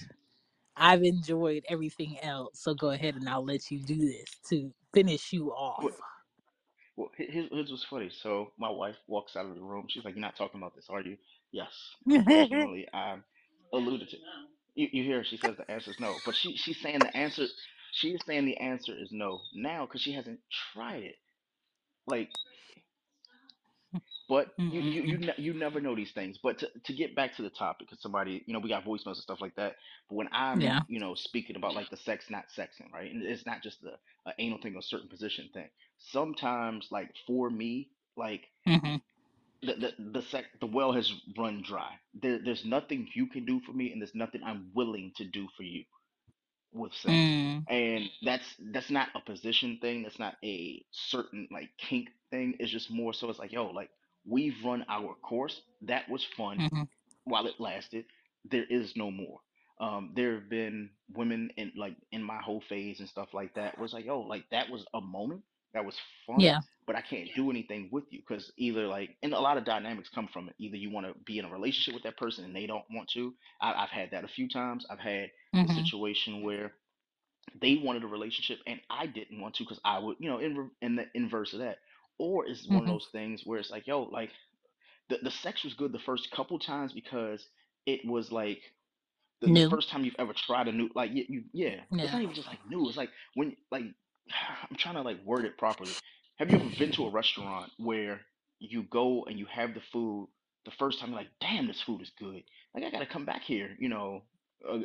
I've 0.79 1.03
enjoyed 1.03 1.65
everything 1.69 2.19
else. 2.21 2.61
So 2.61 2.75
go 2.75 2.91
ahead 2.91 3.15
and 3.17 3.29
I'll 3.29 3.45
let 3.45 3.71
you 3.71 3.81
do 3.81 3.97
this 3.97 4.39
to 4.49 4.73
finish 4.93 5.33
you 5.33 5.51
off. 5.51 5.93
well, 6.97 7.11
he- 7.17 7.27
here's, 7.27 7.49
here's 7.51 7.71
what's 7.71 7.85
funny. 7.85 8.11
So 8.11 8.53
my 8.59 8.69
wife 8.71 8.97
walks 9.07 9.37
out 9.37 9.47
of 9.47 9.55
the 9.55 9.61
room. 9.63 9.87
She's 9.89 10.05
like, 10.05 10.15
"You're 10.15 10.21
not 10.21 10.37
talking 10.37 10.61
about 10.61 10.75
this, 10.75 10.87
are 10.89 11.01
you?" 11.01 11.17
Yes. 11.51 11.73
Unfortunately, 12.15 12.87
I 12.93 13.17
alluded 13.73 14.09
to. 14.11 14.17
You, 14.75 14.89
you 14.93 15.03
hear? 15.05 15.19
her, 15.19 15.25
She 15.25 15.37
says 15.37 15.57
the 15.57 15.69
answer 15.71 15.91
is 15.91 15.99
no, 15.99 16.15
but 16.25 16.35
she 16.35 16.57
she's 16.57 16.81
saying 16.81 17.01
the 17.01 17.15
answer. 17.17 17.45
She's 17.93 18.19
saying 18.25 18.45
the 18.45 18.57
answer 18.57 18.93
is 18.97 19.09
no 19.11 19.41
now 19.55 19.85
because 19.85 20.01
she 20.01 20.13
hasn't 20.13 20.39
tried 20.73 21.03
it. 21.03 21.15
Like 22.07 22.29
But 24.29 24.53
you 24.69 24.81
you 24.81 25.03
you 25.03 25.17
ne- 25.19 25.35
you 25.37 25.53
never 25.53 25.81
know 25.81 25.95
these 25.95 26.11
things. 26.13 26.39
But 26.41 26.59
to 26.59 26.69
to 26.85 26.93
get 26.93 27.15
back 27.15 27.35
to 27.37 27.43
the 27.43 27.49
topic, 27.49 27.87
because 27.89 28.01
somebody 28.01 28.43
you 28.47 28.53
know 28.53 28.59
we 28.59 28.69
got 28.69 28.85
voicemails 28.85 29.15
and 29.15 29.17
stuff 29.17 29.41
like 29.41 29.55
that. 29.57 29.75
But 30.09 30.15
when 30.17 30.29
I'm 30.33 30.61
yeah. 30.61 30.81
you 30.87 30.99
know 30.99 31.15
speaking 31.15 31.57
about 31.57 31.75
like 31.75 31.89
the 31.91 31.97
sex 31.97 32.25
not 32.29 32.45
sexing, 32.57 32.93
right? 32.93 33.11
And 33.11 33.23
it's 33.23 33.45
not 33.45 33.63
just 33.63 33.81
the 33.81 33.93
uh, 34.27 34.33
anal 34.39 34.59
thing 34.61 34.75
or 34.75 34.83
certain 34.83 35.09
position 35.09 35.49
thing. 35.53 35.69
Sometimes 35.97 36.87
like 36.91 37.11
for 37.27 37.49
me, 37.49 37.89
like 38.17 38.45
hmm 38.65 38.97
the 39.63 39.75
the 39.75 40.11
the 40.11 40.21
sex 40.23 40.47
the 40.61 40.67
well 40.67 40.93
has 40.93 41.11
run 41.37 41.61
dry. 41.65 41.93
There 42.13 42.39
there's 42.43 42.65
nothing 42.65 43.09
you 43.15 43.27
can 43.27 43.45
do 43.45 43.61
for 43.65 43.73
me, 43.73 43.91
and 43.91 44.01
there's 44.01 44.15
nothing 44.15 44.41
I'm 44.43 44.71
willing 44.75 45.13
to 45.17 45.25
do 45.25 45.47
for 45.57 45.63
you 45.63 45.85
with 46.73 46.93
sex. 46.93 47.15
Mm. 47.15 47.67
And 47.69 48.09
that's 48.23 48.45
that's 48.71 48.91
not 48.91 49.09
a 49.15 49.21
position 49.21 49.79
thing. 49.81 50.03
That's 50.03 50.19
not 50.19 50.35
a 50.43 50.83
certain 50.91 51.47
like 51.51 51.69
kink 51.77 52.09
thing. 52.31 52.55
It's 52.59 52.71
just 52.71 52.91
more 52.91 53.13
so 53.13 53.29
it's 53.29 53.39
like, 53.39 53.51
yo, 53.51 53.67
like 53.67 53.89
we've 54.29 54.55
run 54.65 54.85
our 54.89 55.15
course. 55.15 55.61
That 55.81 56.09
was 56.09 56.25
fun 56.37 56.65
hmm 56.69 56.83
while 57.25 57.47
it 57.47 57.59
lasted. 57.59 58.05
There 58.49 58.65
is 58.69 58.93
no 58.95 59.11
more. 59.11 59.39
Um, 59.79 60.13
there 60.15 60.35
have 60.35 60.49
been 60.49 60.89
women 61.13 61.51
in 61.57 61.71
like 61.77 61.95
in 62.11 62.23
my 62.23 62.39
whole 62.41 62.61
phase 62.69 62.99
and 62.99 63.09
stuff 63.09 63.29
like 63.33 63.55
that 63.55 63.77
was 63.79 63.93
like, 63.93 64.05
oh, 64.09 64.21
like 64.21 64.45
that 64.51 64.69
was 64.69 64.85
a 64.93 65.01
moment. 65.01 65.43
That 65.73 65.85
was 65.85 65.95
fun. 66.27 66.55
Yeah. 66.55 66.61
But 66.87 66.95
I 66.95 67.01
can't 67.01 67.29
do 67.35 67.49
anything 67.49 67.89
with 67.91 68.05
you 68.11 68.19
because 68.27 68.51
either 68.57 68.87
like, 68.87 69.15
and 69.23 69.33
a 69.33 69.39
lot 69.39 69.57
of 69.57 69.65
dynamics 69.65 70.09
come 70.13 70.27
from 70.31 70.49
it. 70.49 70.55
Either 70.59 70.77
you 70.77 70.91
want 70.91 71.07
to 71.07 71.13
be 71.25 71.39
in 71.39 71.45
a 71.45 71.51
relationship 71.51 71.93
with 71.93 72.03
that 72.03 72.17
person 72.17 72.45
and 72.45 72.55
they 72.55 72.65
don't 72.67 72.85
want 72.91 73.09
to. 73.13 73.33
I, 73.61 73.73
I've 73.73 73.89
had 73.89 74.11
that 74.11 74.23
a 74.23 74.29
few 74.29 74.47
times. 74.49 74.85
I've 74.89 74.99
had 74.99 75.29
the 75.63 75.69
hmm 75.69 75.69
situation 75.69 76.43
where 76.43 76.73
they 77.61 77.77
wanted 77.83 78.03
a 78.03 78.07
relationship 78.07 78.59
and 78.67 78.79
I 78.89 79.05
didn't 79.07 79.41
want 79.41 79.55
to 79.55 79.63
because 79.63 79.79
I 79.83 79.99
would, 79.99 80.17
you 80.19 80.29
know, 80.29 80.39
in 80.39 80.69
in 80.81 80.95
the 80.95 81.05
inverse 81.13 81.53
of 81.53 81.59
that. 81.59 81.77
Or 82.19 82.45
it's 82.47 82.69
one 82.69 82.83
of 82.83 82.87
hmm 82.87 82.89
those 82.89 83.07
things 83.11 83.43
where 83.45 83.59
it's 83.59 83.71
like, 83.71 83.87
yo, 83.87 84.03
like 84.03 84.31
the 85.09 85.19
the 85.23 85.31
sex 85.31 85.63
was 85.63 85.73
good 85.73 85.91
the 85.93 85.99
first 85.99 86.31
couple 86.31 86.59
times 86.59 86.93
because 86.93 87.47
it 87.85 88.01
was 88.05 88.31
like 88.31 88.61
the, 89.41 89.49
the 89.49 89.61
first 89.69 89.89
time 89.89 90.03
you've 90.05 90.15
ever 90.19 90.33
tried 90.33 90.67
a 90.67 90.71
new 90.73 90.89
like 90.95 91.11
you, 91.13 91.25
you 91.29 91.43
yeah 91.53 91.81
it's 92.01 92.13
not 92.13 92.21
even 92.21 92.35
just 92.35 92.47
like 92.47 92.59
new 92.67 92.87
it's 92.87 92.97
like 92.97 93.09
when 93.35 93.55
like 93.71 93.83
i'm 94.69 94.77
trying 94.77 94.95
to 94.95 95.01
like 95.01 95.23
word 95.25 95.45
it 95.45 95.57
properly. 95.57 95.97
Have 96.37 96.49
you 96.51 96.57
ever 96.57 96.69
been 96.77 96.91
to 96.93 97.05
a 97.05 97.11
restaurant 97.11 97.71
where 97.77 98.21
you 98.59 98.83
go 98.83 99.25
and 99.25 99.39
you 99.39 99.45
have 99.51 99.73
the 99.73 99.81
food 99.91 100.29
the 100.65 100.71
first 100.79 100.99
time 100.99 101.09
you're 101.09 101.19
like 101.19 101.29
damn 101.41 101.67
this 101.67 101.81
food 101.81 102.01
is 102.01 102.11
good. 102.19 102.43
Like 102.73 102.83
i 102.83 102.91
gotta 102.91 103.05
come 103.07 103.25
back 103.25 103.43
here 103.43 103.75
you 103.79 103.89
know 103.89 104.23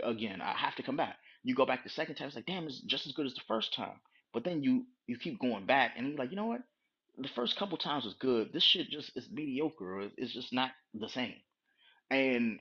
again 0.05 0.41
i 0.41 0.53
have 0.53 0.75
to 0.77 0.83
come 0.83 0.97
back. 0.97 1.17
You 1.45 1.55
go 1.55 1.67
back 1.67 1.85
the 1.85 1.91
second 1.91 2.17
time 2.17 2.29
it's 2.29 2.37
like 2.37 2.47
damn 2.47 2.67
it's 2.67 2.81
just 2.81 3.07
as 3.07 3.13
good 3.13 3.27
as 3.27 3.35
the 3.35 3.43
first 3.49 3.75
time. 3.75 4.01
But 4.33 4.45
then 4.45 4.63
you 4.63 4.85
you 5.07 5.19
keep 5.19 5.41
going 5.41 5.67
back 5.67 5.93
and 5.97 6.09
you're 6.09 6.19
like 6.19 6.31
you 6.31 6.37
know 6.37 6.47
what 6.47 6.61
the 7.19 7.29
first 7.29 7.57
couple 7.57 7.77
times 7.79 8.05
was 8.05 8.15
good 8.15 8.53
this 8.53 8.63
shit 8.63 8.89
just 8.91 9.11
is 9.17 9.29
mediocre 9.31 10.01
or 10.01 10.09
it's 10.17 10.33
just 10.33 10.53
not 10.53 10.71
the 10.95 11.09
same 11.09 11.35
and 12.11 12.59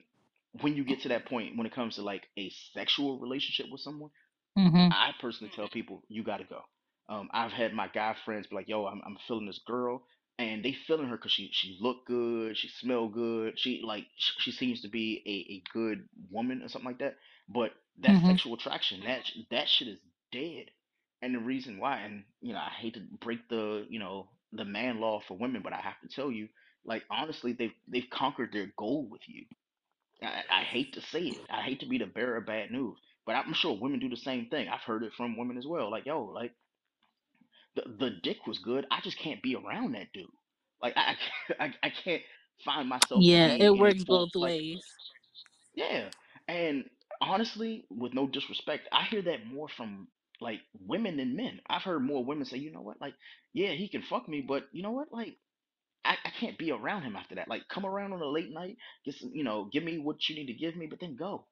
when 0.62 0.74
you 0.76 0.84
get 0.84 1.02
to 1.02 1.08
that 1.08 1.26
point, 1.26 1.56
when 1.56 1.66
it 1.66 1.74
comes 1.74 1.96
to 1.96 2.02
like 2.02 2.24
a 2.38 2.50
sexual 2.74 3.18
relationship 3.18 3.66
with 3.70 3.80
someone, 3.80 4.10
hmm 4.56 4.90
I 4.90 5.12
personally 5.20 5.52
tell 5.54 5.68
people 5.68 6.02
you 6.08 6.22
got 6.22 6.38
to 6.38 6.44
go. 6.44 6.60
Um, 7.08 7.28
I've 7.32 7.52
had 7.52 7.72
my 7.74 7.88
guy 7.88 8.14
friends 8.24 8.46
be 8.46 8.56
like, 8.56 8.68
"Yo, 8.68 8.86
I'm 8.86 9.02
I'm 9.04 9.16
feeling 9.28 9.46
this 9.46 9.60
girl," 9.66 10.06
and 10.38 10.64
they 10.64 10.72
feeling 10.72 11.08
her 11.08 11.16
because 11.16 11.32
she 11.32 11.50
she 11.52 11.78
look 11.80 12.06
good, 12.06 12.56
she 12.56 12.68
smell 12.68 13.08
good, 13.08 13.58
she 13.58 13.82
like 13.84 14.06
sh- 14.16 14.32
she 14.40 14.52
seems 14.52 14.82
to 14.82 14.88
be 14.88 15.22
a, 15.26 15.54
a 15.54 15.62
good 15.72 16.08
woman 16.30 16.62
or 16.62 16.68
something 16.68 16.88
like 16.90 16.98
that. 16.98 17.16
But 17.48 17.72
that 18.00 18.16
hmm 18.16 18.24
sexual 18.24 18.54
attraction, 18.54 19.02
that 19.04 19.26
sh- 19.26 19.38
that 19.50 19.68
shit 19.68 19.88
is 19.88 19.98
dead. 20.32 20.70
And 21.22 21.34
the 21.34 21.38
reason 21.40 21.78
why, 21.78 22.00
and 22.00 22.24
you 22.40 22.52
know, 22.52 22.60
I 22.60 22.70
hate 22.70 22.94
to 22.94 23.00
break 23.20 23.48
the 23.48 23.86
you 23.88 23.98
know 23.98 24.28
the 24.54 24.64
man 24.64 25.00
law 25.00 25.20
for 25.28 25.36
women, 25.38 25.62
but 25.62 25.72
I 25.74 25.80
have 25.80 26.00
to 26.02 26.08
tell 26.08 26.30
you, 26.30 26.48
like 26.84 27.04
honestly, 27.10 27.52
they've 27.52 27.74
they've 27.88 28.10
conquered 28.10 28.52
their 28.52 28.72
goal 28.78 29.08
with 29.10 29.22
you 29.28 29.44
I, 30.22 30.42
I 30.50 30.62
hate 30.64 30.94
to 30.94 31.02
say 31.02 31.20
it. 31.22 31.46
I 31.50 31.62
hate 31.62 31.80
to 31.80 31.86
be 31.86 31.98
the 31.98 32.06
bearer 32.06 32.36
of 32.38 32.46
bad 32.46 32.70
news, 32.70 32.98
but 33.26 33.34
I'm 33.34 33.52
sure 33.54 33.76
women 33.78 34.00
do 34.00 34.08
the 34.08 34.16
same 34.16 34.46
thing. 34.48 34.68
I've 34.68 34.80
heard 34.82 35.02
it 35.04 35.12
from 35.16 35.36
women 35.36 35.58
as 35.58 35.66
well. 35.66 35.90
Like, 35.90 36.06
yo, 36.06 36.24
like 36.24 36.52
the 37.76 37.82
the 37.98 38.10
dick 38.22 38.46
was 38.46 38.58
good. 38.58 38.86
I 38.90 39.00
just 39.02 39.18
can't 39.18 39.42
be 39.42 39.56
around 39.56 39.92
that 39.94 40.12
dude. 40.12 40.26
Like, 40.82 40.94
I 40.96 41.16
I, 41.60 41.74
I 41.82 41.90
can't 41.90 42.22
find 42.64 42.88
myself 42.88 43.26
Yeah, 43.26 43.44
being 43.44 43.60
it 43.60 43.70
in 43.74 43.78
works 43.78 44.04
both 44.04 44.30
like 44.40 44.54
ways. 44.54 44.84
yeah. 45.74 46.10
And 46.48 46.84
honestly, 47.20 47.86
with 47.90 48.14
no 48.14 48.26
disrespect, 48.26 48.88
I 48.92 49.04
hear 49.04 49.22
that 49.22 49.46
more 49.46 49.68
from 49.68 50.08
like 50.40 50.60
women 50.80 51.16
than 51.18 51.36
men. 51.36 51.60
I've 51.68 51.82
heard 51.82 52.00
more 52.02 52.24
women 52.24 52.46
say, 52.46 52.58
you 52.58 52.72
know 52.72 52.82
what, 52.82 53.00
like 53.00 53.14
yeah, 53.54 53.70
he 53.72 53.88
can 53.88 54.02
fuck 54.02 54.28
me, 54.28 54.44
but 54.46 54.64
you 54.72 54.82
know 54.82 54.92
what, 54.92 55.12
like. 55.12 55.36
I, 56.04 56.16
I 56.24 56.30
can't 56.40 56.58
be 56.58 56.70
around 56.72 57.02
him 57.02 57.16
after 57.16 57.36
that. 57.36 57.48
Like, 57.48 57.62
come 57.68 57.86
around 57.86 58.12
on 58.12 58.22
a 58.22 58.26
late 58.26 58.52
night, 58.52 58.76
get 59.04 59.16
some, 59.16 59.32
you 59.34 59.44
know, 59.44 59.68
give 59.72 59.84
me 59.84 59.98
what 59.98 60.16
you 60.28 60.36
need 60.36 60.46
to 60.46 60.54
give 60.54 60.76
me, 60.76 60.86
but 60.86 61.00
then 61.00 61.16
go 61.16 61.44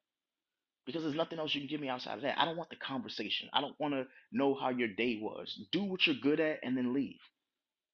because 0.87 1.03
there's 1.03 1.15
nothing 1.15 1.39
else 1.39 1.55
you 1.55 1.61
can 1.61 1.69
give 1.69 1.81
me 1.81 1.89
outside 1.89 2.15
of 2.17 2.23
that. 2.23 2.39
I 2.39 2.45
don't 2.45 2.57
want 2.57 2.71
the 2.71 2.77
conversation. 2.77 3.49
I 3.53 3.61
don't 3.61 3.79
want 3.79 3.95
to 3.95 4.05
know 4.33 4.55
how 4.55 4.71
your 4.71 4.89
day 4.89 5.19
was. 5.21 5.61
Do 5.71 5.85
what 5.85 6.07
you're 6.07 6.17
good 6.21 6.41
at 6.41 6.59
and 6.63 6.77
then 6.77 6.93
leave. 6.93 7.19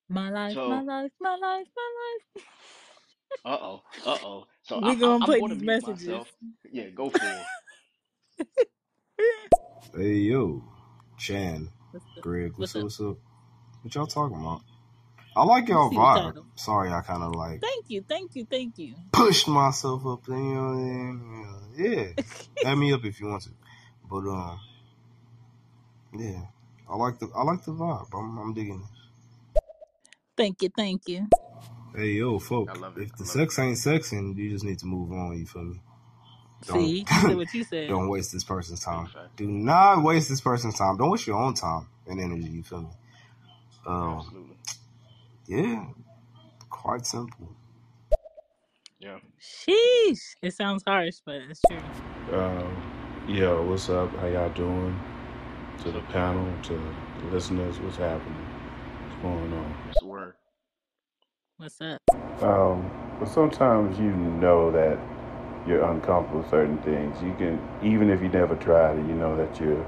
My 0.10 0.30
life, 0.30 0.60
my 0.65 0.80
So, 0.80 0.84
life, 0.84 1.12
my 1.21 1.36
life, 1.38 1.67
my 1.75 1.91
life. 2.02 2.45
uh 3.45 3.58
oh, 3.62 3.82
uh 4.06 4.17
oh. 4.23 4.45
So 4.63 4.80
We 4.80 4.82
I'm 4.84 4.99
I'm, 5.04 5.17
gonna 5.17 5.21
I'm 5.21 5.34
play 5.34 5.39
going 5.39 5.52
to 5.52 5.56
these 5.56 5.62
mute 5.62 5.82
messages. 5.82 5.82
myself. 5.82 6.30
Yeah, 6.71 6.89
go 6.89 7.10
for 7.12 7.39
it. 7.41 7.47
Hey 9.95 10.15
yo, 10.15 10.63
Shan, 11.19 11.69
What's 11.91 12.05
up? 12.17 12.23
Greg, 12.23 12.53
What's 12.55 12.71
what's 12.71 12.75
up? 12.75 12.79
up? 12.79 12.84
What's 12.84 13.01
up? 13.01 13.17
What 13.82 13.95
y'all 13.95 14.08
talking 14.08 14.38
about? 14.39 14.62
I 15.36 15.43
like 15.43 15.67
You 15.67 15.73
y'all 15.73 15.91
vibe. 15.91 16.15
title. 16.15 16.45
Sorry, 16.55 16.89
I 16.91 17.01
kind 17.01 17.23
of 17.23 17.36
like 17.36 17.62
Thank 17.62 17.89
you, 17.89 18.03
thank 18.08 18.36
you, 18.36 18.45
thank 18.49 18.77
you. 18.77 18.95
pushed 19.12 19.47
myself 19.47 20.05
up 20.05 20.25
there. 20.25 20.38
You 20.38 20.53
know 20.55 20.69
what 20.69 20.75
I 20.75 20.77
mean? 20.77 22.15
Yeah, 22.63 22.69
add 22.71 22.77
me 22.77 22.93
up 22.93 23.03
if 23.05 23.19
you 23.19 23.27
want 23.27 23.43
to. 23.43 23.49
But 24.10 24.27
um, 24.29 24.60
yeah, 26.17 26.41
I 26.89 26.95
like 26.95 27.19
the 27.19 27.29
I 27.36 27.43
like 27.43 27.63
the 27.65 27.71
vibe. 27.73 28.08
I'm, 28.13 28.38
I'm 28.38 28.53
digging 28.53 28.82
it. 28.82 28.99
Thank 30.38 30.62
you, 30.62 30.69
thank 30.75 31.08
you. 31.08 31.27
Hey 31.95 32.12
yo, 32.13 32.39
I 32.39 32.39
folk, 32.39 32.69
if 32.97 33.15
the 33.17 33.23
love 33.23 33.25
sex 33.25 33.60
ain't 33.60 33.77
sexing, 33.77 34.38
you 34.38 34.49
just 34.51 34.63
need 34.65 34.79
to 34.79 34.86
move 34.86 35.12
on. 35.12 35.38
You 35.38 35.45
feel 35.45 35.63
me? 35.63 35.82
Don't 36.65 36.78
See, 36.82 37.06
said 37.22 37.38
what 37.38 37.54
you 37.54 37.63
said. 37.63 37.88
don't 37.89 38.10
waste 38.10 38.32
this 38.34 38.43
person's 38.43 38.84
time. 38.84 39.06
Big. 39.06 39.36
Do 39.38 39.48
not 39.48 40.04
waste 40.04 40.30
this 40.30 40.41
person's 40.41 40.76
time. 40.78 40.98
Don't 40.98 41.10
waste 41.10 41.26
your 41.28 41.38
own 41.38 41.54
time 41.54 41.88
and 42.08 42.19
energy. 42.19 42.50
You 42.50 42.63
feel 42.63 42.82
me? 42.82 42.89
Um, 43.86 44.19
Absolutely. 44.19 44.56
yeah, 45.48 45.86
quite 46.69 47.06
simple. 47.06 47.50
Yeah. 49.00 49.19
Sheesh. 49.39 50.36
It 50.41 50.54
sounds 50.54 50.84
harsh, 50.86 51.15
but 51.26 51.36
it's 51.50 51.62
true. 51.69 52.38
Um, 52.38 53.26
yo, 53.30 53.63
what's 53.63 53.89
up? 53.89 54.13
How 54.17 54.28
y'all 54.28 54.50
doing? 54.50 55.00
To 55.84 55.91
the 55.91 56.02
panel, 56.02 56.45
to 56.63 56.74
the 56.74 57.28
listeners, 57.32 57.80
what's 57.80 57.95
happening? 57.95 58.36
What's 59.08 59.22
going 59.22 59.54
on? 59.54 59.72
What's 59.86 60.00
the 60.02 60.06
word? 60.08 60.34
What's 61.56 61.80
up? 61.80 62.02
Um, 62.43 62.91
but 63.17 63.30
sometimes 63.30 63.98
you 63.98 64.12
know 64.12 64.72
that 64.72 65.00
you're 65.65 65.84
uncomfortable 65.84 66.39
with 66.39 66.50
certain 66.50 66.78
things. 66.80 67.22
You 67.22 67.34
can, 67.34 67.60
even 67.82 68.10
if 68.10 68.22
you 68.22 68.30
never 68.30 68.56
tried 68.56 68.98
it, 69.00 69.06
you 69.06 69.13
know 69.15 69.36
that 69.38 69.60
your 69.60 69.86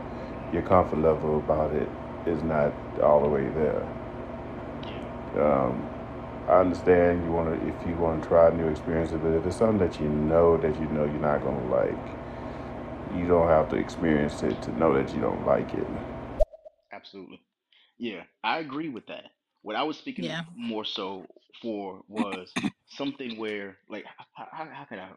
your 0.51 0.61
comfort 0.63 0.99
level 0.99 1.37
about 1.37 1.73
it 1.73 1.91
is 2.25 2.43
not 2.43 2.73
all 3.03 3.21
the 3.21 3.29
way 3.29 3.47
there. 3.49 3.85
Um, 5.37 5.87
I 6.47 6.59
understand 6.59 7.23
you 7.23 7.31
want 7.31 7.59
to 7.59 7.67
if 7.67 7.85
you 7.85 7.95
want 7.97 8.21
to 8.21 8.27
try 8.27 8.49
new 8.51 8.67
experiences, 8.67 9.19
but 9.21 9.29
if 9.33 9.45
it's 9.45 9.57
something 9.57 9.79
that 9.79 9.99
you 9.99 10.07
know 10.07 10.57
that 10.57 10.79
you 10.79 10.87
know 10.87 11.03
you're 11.05 11.21
not 11.21 11.41
gonna 11.43 11.65
like, 11.69 11.97
you 13.13 13.27
don't 13.27 13.47
have 13.47 13.69
to 13.69 13.75
experience 13.75 14.43
it 14.43 14.61
to 14.63 14.71
know 14.77 14.93
that 14.93 15.13
you 15.13 15.21
don't 15.21 15.45
like 15.45 15.73
it. 15.73 15.87
Absolutely. 16.91 17.39
Yeah, 17.97 18.23
I 18.43 18.59
agree 18.59 18.89
with 18.89 19.07
that. 19.07 19.25
What 19.61 19.75
I 19.75 19.83
was 19.83 19.97
speaking 19.97 20.31
Yeah. 20.31 20.43
more 20.55 20.85
so 20.85 21.27
for 21.61 22.03
was 22.07 22.55
something 22.87 23.37
where, 23.37 23.77
like, 23.89 24.05
how, 24.33 24.47
how, 24.51 24.65
how 24.71 24.85
can 24.85 24.99
I, 24.99 25.09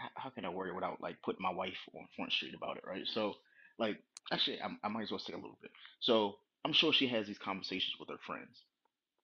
how, 0.00 0.10
how 0.24 0.30
can 0.30 0.46
I 0.46 0.50
word 0.50 0.68
it 0.68 0.76
without 0.76 1.02
like 1.02 1.22
putting 1.22 1.42
my 1.42 1.52
wife 1.52 1.76
on 1.94 2.08
Front 2.16 2.32
Street 2.32 2.54
about 2.54 2.78
it, 2.78 2.84
right? 2.86 3.06
So, 3.06 3.34
like, 3.78 3.98
actually, 4.32 4.60
I, 4.62 4.68
I 4.84 4.88
might 4.88 5.04
as 5.04 5.12
well 5.12 5.20
say 5.20 5.34
a 5.34 5.36
little 5.36 5.58
bit. 5.62 5.72
So, 6.00 6.36
I'm 6.64 6.74
sure 6.74 6.92
she 6.92 7.08
has 7.08 7.26
these 7.26 7.38
conversations 7.38 7.94
with 8.00 8.10
her 8.10 8.20
friends 8.26 8.56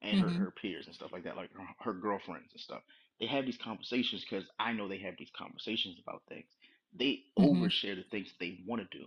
and 0.02 0.20
her, 0.20 0.30
Mm-hmm. 0.30 0.44
her 0.44 0.50
peers 0.52 0.86
and 0.86 0.94
stuff 0.94 1.12
like 1.12 1.24
that, 1.24 1.36
like 1.36 1.50
her, 1.54 1.64
her 1.80 1.94
girlfriends 1.94 2.50
and 2.52 2.60
stuff. 2.60 2.82
They 3.20 3.26
have 3.26 3.46
these 3.46 3.58
conversations 3.58 4.24
because 4.28 4.46
I 4.60 4.72
know 4.72 4.88
they 4.88 4.98
have 5.00 5.14
these 5.18 5.30
conversations 5.36 5.98
about 6.02 6.22
things. 6.28 6.46
They 6.98 7.24
Mm-hmm. 7.38 7.66
overshare 7.66 7.96
the 7.96 8.04
things 8.10 8.28
they 8.40 8.60
want 8.66 8.82
to 8.90 8.98
do 8.98 9.06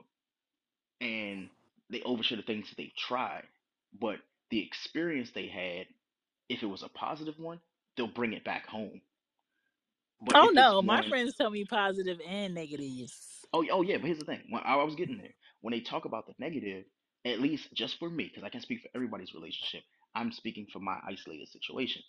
and 1.01 1.49
they 1.89 1.99
overshare 2.01 2.37
the 2.37 2.43
things 2.43 2.69
that 2.69 2.77
they've 2.77 2.95
tried. 2.97 3.43
But 3.99 4.17
the 4.51 4.63
experience 4.65 5.31
they 5.33 5.47
had, 5.47 5.87
if 6.49 6.63
it 6.63 6.67
was 6.67 6.83
a 6.83 6.89
positive 6.89 7.39
one, 7.39 7.59
they'll 7.97 8.07
bring 8.07 8.33
it 8.33 8.43
back 8.45 8.67
home. 8.67 9.01
But 10.21 10.35
Oh 10.35 10.49
if 10.49 10.55
it's 10.55 10.71
no, 10.71 10.81
my 10.81 11.01
one, 11.01 11.03
friends 11.03 11.35
tell 11.35 11.49
me 11.51 11.65
positive 11.65 12.19
and 12.27 12.53
negatives. 12.55 13.47
oh, 13.53 13.65
oh 13.71 13.81
yeah, 13.81 13.97
but 13.97 14.05
here's 14.07 14.19
the 14.19 14.25
thing. 14.25 14.41
When 14.49 14.63
I 14.65 14.75
was 14.83 14.95
getting 14.95 15.17
there, 15.17 15.33
when 15.61 15.71
they 15.73 15.81
talk 15.81 16.05
about 16.05 16.27
the 16.27 16.33
negative, 16.39 16.85
at 17.25 17.41
least 17.41 17.73
just 17.73 17.99
for 17.99 18.09
me, 18.09 18.25
because 18.25 18.43
I 18.43 18.49
can't 18.49 18.63
speak 18.63 18.81
for 18.81 18.89
everybody's 18.95 19.33
relationship, 19.33 19.83
I'm 20.15 20.31
speaking 20.31 20.67
for 20.71 20.79
my 20.79 20.99
isolated 21.07 21.49
situation. 21.49 22.03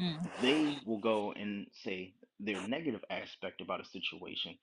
Mm. 0.00 0.28
They 0.40 0.78
will 0.86 1.00
go 1.00 1.32
and 1.32 1.66
say 1.84 2.14
their 2.40 2.60
negative 2.60 3.04
aspect 3.10 3.60
about 3.60 3.80
a 3.80 3.84
situation 3.86 4.56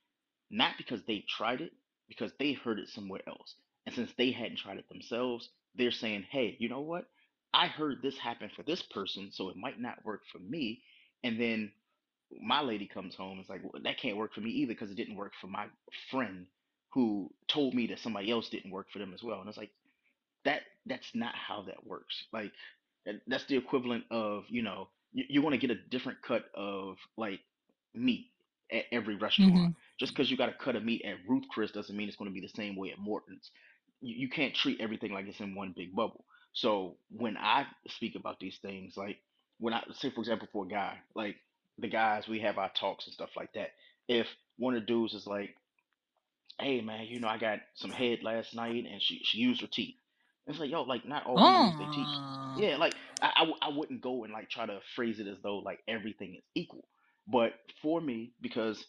not 0.51 0.77
because 0.77 1.03
they 1.05 1.25
tried 1.29 1.61
it, 1.61 1.73
because 2.07 2.31
they 2.39 2.53
heard 2.53 2.79
it 2.79 2.89
somewhere 2.89 3.21
else. 3.27 3.55
And 3.85 3.95
since 3.95 4.11
they 4.17 4.31
hadn't 4.31 4.57
tried 4.59 4.77
it 4.79 4.89
themselves, 4.89 5.49
they're 5.75 5.91
saying, 5.91 6.25
hey, 6.31 6.57
you 6.59 6.69
know 6.69 6.81
what? 6.81 7.05
I 7.53 7.67
heard 7.67 8.01
this 8.01 8.17
happen 8.17 8.51
for 8.55 8.63
this 8.63 8.83
person, 8.83 9.31
so 9.31 9.49
it 9.49 9.57
might 9.57 9.79
not 9.79 10.05
work 10.05 10.23
for 10.31 10.39
me. 10.39 10.83
And 11.23 11.39
then 11.41 11.71
my 12.41 12.61
lady 12.61 12.87
comes 12.87 13.15
home 13.15 13.39
It's 13.39 13.49
like, 13.49 13.61
well, 13.63 13.81
that 13.83 13.97
can't 13.99 14.17
work 14.17 14.33
for 14.33 14.41
me 14.41 14.51
either 14.51 14.73
because 14.73 14.91
it 14.91 14.95
didn't 14.97 15.15
work 15.15 15.33
for 15.39 15.47
my 15.47 15.67
friend 16.11 16.47
who 16.93 17.29
told 17.47 17.73
me 17.73 17.87
that 17.87 17.99
somebody 17.99 18.31
else 18.31 18.49
didn't 18.49 18.71
work 18.71 18.87
for 18.91 18.99
them 18.99 19.13
as 19.13 19.23
well. 19.23 19.39
And 19.39 19.49
it's 19.49 19.57
like, 19.57 19.71
that 20.45 20.61
that's 20.85 21.11
not 21.15 21.33
how 21.35 21.63
that 21.63 21.85
works. 21.85 22.25
Like 22.33 22.51
that, 23.05 23.15
that's 23.27 23.45
the 23.45 23.57
equivalent 23.57 24.05
of 24.11 24.43
you 24.49 24.61
know 24.61 24.89
you, 25.13 25.25
you 25.29 25.41
want 25.41 25.53
to 25.53 25.59
get 25.67 25.71
a 25.75 25.79
different 25.89 26.19
cut 26.21 26.45
of 26.55 26.97
like 27.17 27.39
meat 27.93 28.27
at 28.71 28.85
every 28.91 29.15
Mm-hmm. 29.15 29.15
restaurant. 29.15 29.69
Just 29.99 30.13
because 30.13 30.29
you 30.31 30.37
got 30.37 30.49
a 30.49 30.53
cut 30.53 30.75
of 30.75 30.83
meat 30.83 31.03
at 31.05 31.15
Ruth 31.27 31.45
Chris 31.51 31.71
doesn't 31.71 31.95
mean 31.95 32.07
it's 32.07 32.17
going 32.17 32.29
to 32.29 32.33
be 32.35 32.41
the 32.41 32.49
same 32.55 32.75
way 32.75 32.91
at 32.91 32.99
Morton's. 32.99 33.51
You, 34.01 34.15
you 34.15 34.29
can't 34.29 34.53
treat 34.55 34.79
everything 34.81 35.13
like 35.13 35.27
it's 35.27 35.39
in 35.39 35.55
one 35.55 35.73
big 35.75 35.95
bubble. 35.95 36.25
So 36.53 36.97
when 37.09 37.37
I 37.37 37.65
speak 37.87 38.15
about 38.15 38.39
these 38.39 38.57
things, 38.61 38.95
like 38.97 39.17
when 39.59 39.73
I 39.73 39.83
say 39.93 40.11
for 40.11 40.21
example 40.21 40.47
for 40.51 40.65
a 40.65 40.69
guy, 40.69 40.97
like 41.15 41.35
the 41.79 41.87
guys 41.89 42.27
we 42.27 42.39
have 42.41 42.57
our 42.57 42.71
talks 42.79 43.05
and 43.05 43.13
stuff 43.13 43.31
like 43.35 43.53
that. 43.53 43.69
If 44.07 44.27
one 44.57 44.75
of 44.75 44.81
the 44.81 44.87
dudes 44.87 45.13
is 45.13 45.27
like 45.27 45.55
hey 46.59 46.81
man, 46.81 47.05
you 47.07 47.19
know, 47.19 47.27
I 47.27 47.37
got 47.37 47.59
some 47.75 47.91
head 47.91 48.19
last 48.23 48.55
night 48.55 48.85
and 48.89 49.01
she 49.01 49.21
she 49.23 49.39
used 49.39 49.61
her 49.61 49.67
teeth. 49.67 49.95
It's 50.47 50.59
like, 50.59 50.69
yo, 50.69 50.83
like 50.83 51.05
not 51.07 51.25
all 51.25 51.35
women 51.35 51.71
use 51.71 51.77
their 51.79 51.87
teeth. 51.87 52.07
Oh. 52.07 52.55
Yeah, 52.59 52.77
like 52.77 52.93
I, 53.21 53.31
I, 53.35 53.39
w- 53.39 53.57
I 53.61 53.69
wouldn't 53.69 54.01
go 54.01 54.23
and 54.23 54.33
like 54.33 54.49
try 54.49 54.65
to 54.65 54.79
phrase 54.95 55.19
it 55.19 55.27
as 55.27 55.37
though 55.43 55.57
like 55.57 55.79
everything 55.87 56.35
is 56.35 56.43
equal. 56.53 56.87
But 57.27 57.53
for 57.81 57.99
me, 57.99 58.33
because 58.41 58.83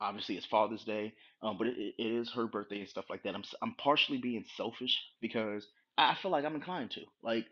obviously 0.00 0.36
it's 0.36 0.46
Father's 0.46 0.84
Day, 0.84 1.14
um, 1.42 1.56
but 1.56 1.68
it, 1.68 1.94
it 1.98 2.06
is 2.06 2.30
her 2.32 2.46
birthday 2.46 2.80
and 2.80 2.88
stuff 2.88 3.06
like 3.08 3.22
that. 3.22 3.34
I'm 3.34 3.44
I'm 3.62 3.74
partially 3.74 4.18
being 4.18 4.44
selfish 4.56 4.98
because 5.22 5.66
I 5.96 6.16
feel 6.20 6.30
like 6.30 6.44
I'm 6.44 6.54
inclined 6.54 6.90
to. 6.92 7.00
Like 7.22 7.46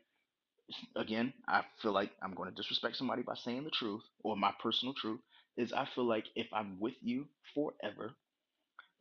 again, 0.96 1.32
I 1.48 1.62
feel 1.82 1.92
like 1.92 2.10
I'm 2.22 2.34
going 2.34 2.50
to 2.50 2.54
disrespect 2.54 2.96
somebody 2.96 3.22
by 3.22 3.34
saying 3.34 3.64
the 3.64 3.70
truth 3.70 4.02
or 4.22 4.36
my 4.36 4.52
personal 4.62 4.94
truth. 4.94 5.20
Is 5.56 5.72
I 5.72 5.86
feel 5.94 6.04
like 6.04 6.26
if 6.36 6.46
I'm 6.52 6.78
with 6.80 6.94
you 7.02 7.26
forever 7.54 8.12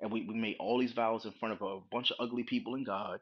and 0.02 0.12
we, 0.12 0.26
we 0.26 0.36
made 0.36 0.58
all 0.60 0.80
these 0.80 0.94
vows 0.94 1.26
in 1.26 1.32
front 1.34 1.54
of 1.54 1.62
a 1.62 1.80
bunch 1.92 2.12
of 2.12 2.18
ugly 2.20 2.44
people 2.44 2.76
in 2.76 2.84
God, 2.84 3.20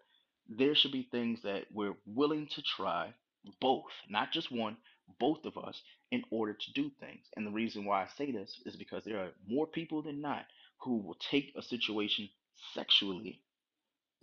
there 0.47 0.75
should 0.75 0.91
be 0.91 1.07
things 1.11 1.41
that 1.43 1.65
we're 1.73 1.95
willing 2.05 2.47
to 2.55 2.61
try, 2.61 3.13
both, 3.61 3.91
not 4.09 4.31
just 4.31 4.51
one, 4.51 4.77
both 5.19 5.45
of 5.45 5.57
us, 5.57 5.81
in 6.11 6.23
order 6.31 6.53
to 6.53 6.73
do 6.73 6.91
things. 6.99 7.25
And 7.35 7.45
the 7.45 7.51
reason 7.51 7.85
why 7.85 8.03
I 8.03 8.07
say 8.17 8.31
this 8.31 8.61
is 8.65 8.75
because 8.75 9.03
there 9.03 9.19
are 9.19 9.31
more 9.47 9.67
people 9.67 10.01
than 10.01 10.21
not 10.21 10.45
who 10.81 10.97
will 10.97 11.17
take 11.31 11.53
a 11.57 11.61
situation 11.61 12.29
sexually 12.73 13.41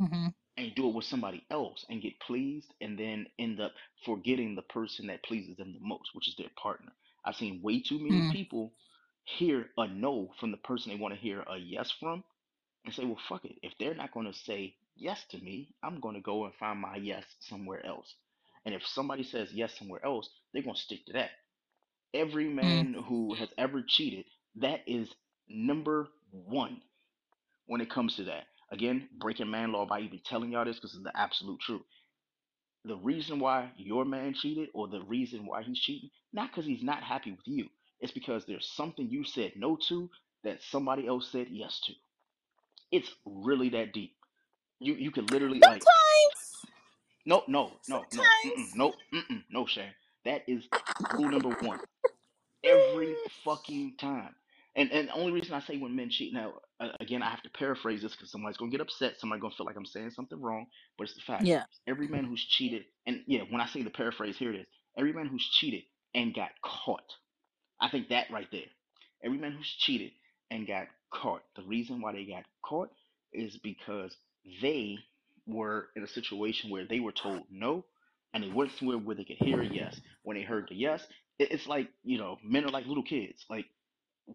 Mm-hmm. 0.00 0.28
And 0.56 0.74
do 0.74 0.88
it 0.88 0.94
with 0.94 1.06
somebody 1.06 1.44
else 1.50 1.84
and 1.90 2.02
get 2.02 2.20
pleased 2.20 2.72
and 2.80 2.98
then 2.98 3.26
end 3.38 3.60
up 3.60 3.72
forgetting 4.06 4.54
the 4.54 4.62
person 4.62 5.08
that 5.08 5.24
pleases 5.24 5.56
them 5.56 5.72
the 5.74 5.80
most, 5.86 6.10
which 6.14 6.28
is 6.28 6.36
their 6.36 6.50
partner. 6.62 6.92
I've 7.24 7.36
seen 7.36 7.62
way 7.62 7.82
too 7.82 7.98
many 7.98 8.22
Mm. 8.22 8.30
people 8.30 8.72
hear 9.24 9.66
a 9.78 9.88
no 9.88 10.30
from 10.40 10.50
the 10.52 10.58
person 10.58 10.92
they 10.92 10.98
want 10.98 11.14
to 11.14 11.20
hear 11.20 11.40
a 11.42 11.56
yes 11.58 11.90
from 12.00 12.24
and 12.84 12.94
say, 12.94 13.04
well, 13.04 13.18
fuck 13.28 13.44
it. 13.44 13.56
If 13.62 13.72
they're 13.78 13.94
not 13.94 14.12
going 14.14 14.26
to 14.26 14.38
say 14.38 14.74
yes 14.96 15.24
to 15.30 15.38
me, 15.38 15.74
I'm 15.82 16.00
going 16.00 16.16
to 16.16 16.22
go 16.22 16.44
and 16.44 16.54
find 16.56 16.80
my 16.80 16.96
yes 16.96 17.24
somewhere 17.40 17.84
else. 17.86 18.14
And 18.66 18.74
if 18.74 18.86
somebody 18.86 19.24
says 19.24 19.50
yes 19.52 19.78
somewhere 19.78 20.04
else, 20.04 20.28
they're 20.52 20.62
going 20.62 20.76
to 20.76 20.82
stick 20.82 21.06
to 21.06 21.14
that. 21.14 21.30
Every 22.14 22.48
Mm. 22.62 22.88
man 22.88 22.94
who 23.08 23.34
has 23.34 23.48
ever 23.58 23.82
cheated, 23.86 24.26
that 24.56 24.80
is 24.86 25.08
number 25.48 26.08
one 26.32 26.80
when 27.66 27.80
it 27.80 27.90
comes 27.90 28.16
to 28.16 28.24
that. 28.24 28.44
Again, 28.72 29.08
breaking 29.18 29.50
man 29.52 29.72
law 29.72 29.86
by 29.86 30.00
even 30.02 30.20
telling 30.26 30.52
y'all 30.52 30.66
this 30.66 30.76
because 30.78 30.94
it's 30.94 31.04
the 31.04 31.16
absolute 31.18 31.60
truth. 31.60 31.82
The 32.84 32.96
reason 32.96 33.40
why 33.40 33.72
your 33.76 34.04
man 34.06 34.34
cheated 34.34 34.70
or 34.74 34.88
the 34.88 35.02
reason 35.02 35.46
why 35.46 35.62
he's 35.64 35.80
cheating, 35.80 36.10
not 36.32 36.50
because 36.50 36.66
he's 36.66 36.82
not 36.84 37.02
happy 37.04 37.32
with 37.32 37.40
you, 37.46 37.68
it's 38.00 38.12
because 38.12 38.46
there's 38.46 38.70
something 38.76 39.08
you 39.10 39.24
said 39.24 39.52
no 39.56 39.78
to 39.88 40.10
that 40.44 40.62
somebody 40.62 41.06
else 41.08 41.30
said 41.32 41.48
yes 41.50 41.80
to. 41.86 41.94
It's 42.92 43.10
really 43.26 43.70
that 43.70 43.92
deep 43.94 44.14
You 44.80 44.94
you 44.94 45.10
could 45.10 45.30
literally 45.30 45.60
like 45.60 45.82
Sometimes. 45.84 46.66
no 47.26 47.44
no 47.48 47.72
no 47.88 48.06
no 48.12 48.32
mm-mm, 48.46 48.68
Sometimes. 48.70 48.76
no 48.76 48.94
mm-mm, 49.14 49.44
no 49.50 49.66
Shan. 49.66 49.90
That 50.24 50.42
is 50.48 50.64
rule 51.12 51.30
number 51.30 51.50
one. 51.60 51.80
Every 52.64 53.16
fucking 53.44 53.96
time. 54.00 54.34
And 54.76 54.92
and 54.92 55.08
the 55.08 55.14
only 55.14 55.32
reason 55.32 55.54
I 55.54 55.60
say 55.60 55.78
when 55.78 55.96
men 55.96 56.10
cheat 56.10 56.34
now 56.34 56.54
again 57.00 57.22
I 57.22 57.30
have 57.30 57.42
to 57.42 57.50
paraphrase 57.50 58.02
this 58.02 58.12
because 58.12 58.30
somebody's 58.30 58.58
gonna 58.58 58.70
get 58.70 58.80
upset. 58.80 59.14
Somebody's 59.18 59.42
gonna 59.42 59.54
feel 59.56 59.66
like 59.66 59.76
I'm 59.76 59.86
saying 59.86 60.10
something 60.12 60.40
wrong, 60.40 60.66
but 60.98 61.04
it's 61.04 61.14
the 61.14 61.22
fact. 61.22 61.44
Yeah. 61.44 61.64
Every 61.88 62.08
man 62.08 62.24
who's 62.24 62.44
cheated 62.44 62.84
and 63.06 63.22
yeah 63.26 63.42
when 63.50 63.60
I 63.60 63.66
say 63.66 63.82
the 63.82 63.90
paraphrase 63.90 64.36
here 64.38 64.52
it 64.52 64.60
is. 64.60 64.66
Every 64.98 65.12
man 65.12 65.26
who's 65.26 65.48
cheated 65.60 65.82
and 66.14 66.34
got 66.34 66.50
caught 66.64 67.04
I 67.80 67.90
think 67.90 68.08
that 68.08 68.30
right 68.30 68.48
there. 68.50 68.70
Every 69.24 69.38
man 69.38 69.52
who's 69.52 69.68
cheated 69.78 70.12
and 70.50 70.66
got 70.66 70.86
caught, 71.12 71.42
the 71.56 71.62
reason 71.62 72.00
why 72.00 72.12
they 72.12 72.24
got 72.24 72.44
caught 72.64 72.90
is 73.32 73.58
because 73.62 74.16
they 74.62 74.98
were 75.46 75.88
in 75.96 76.02
a 76.02 76.08
situation 76.08 76.70
where 76.70 76.86
they 76.86 77.00
were 77.00 77.12
told 77.12 77.42
no 77.50 77.84
and 78.34 78.42
they 78.42 78.48
went 78.50 78.72
somewhere 78.78 78.98
where 78.98 79.16
they 79.16 79.24
could 79.24 79.36
hear 79.38 79.60
a 79.60 79.66
yes. 79.66 80.00
When 80.22 80.36
they 80.36 80.42
heard 80.42 80.66
the 80.68 80.76
yes, 80.76 81.06
it, 81.38 81.52
it's 81.52 81.66
like 81.66 81.88
you 82.02 82.18
know, 82.18 82.38
men 82.44 82.64
are 82.64 82.70
like 82.70 82.86
little 82.86 83.02
kids. 83.02 83.44
Like 83.50 83.66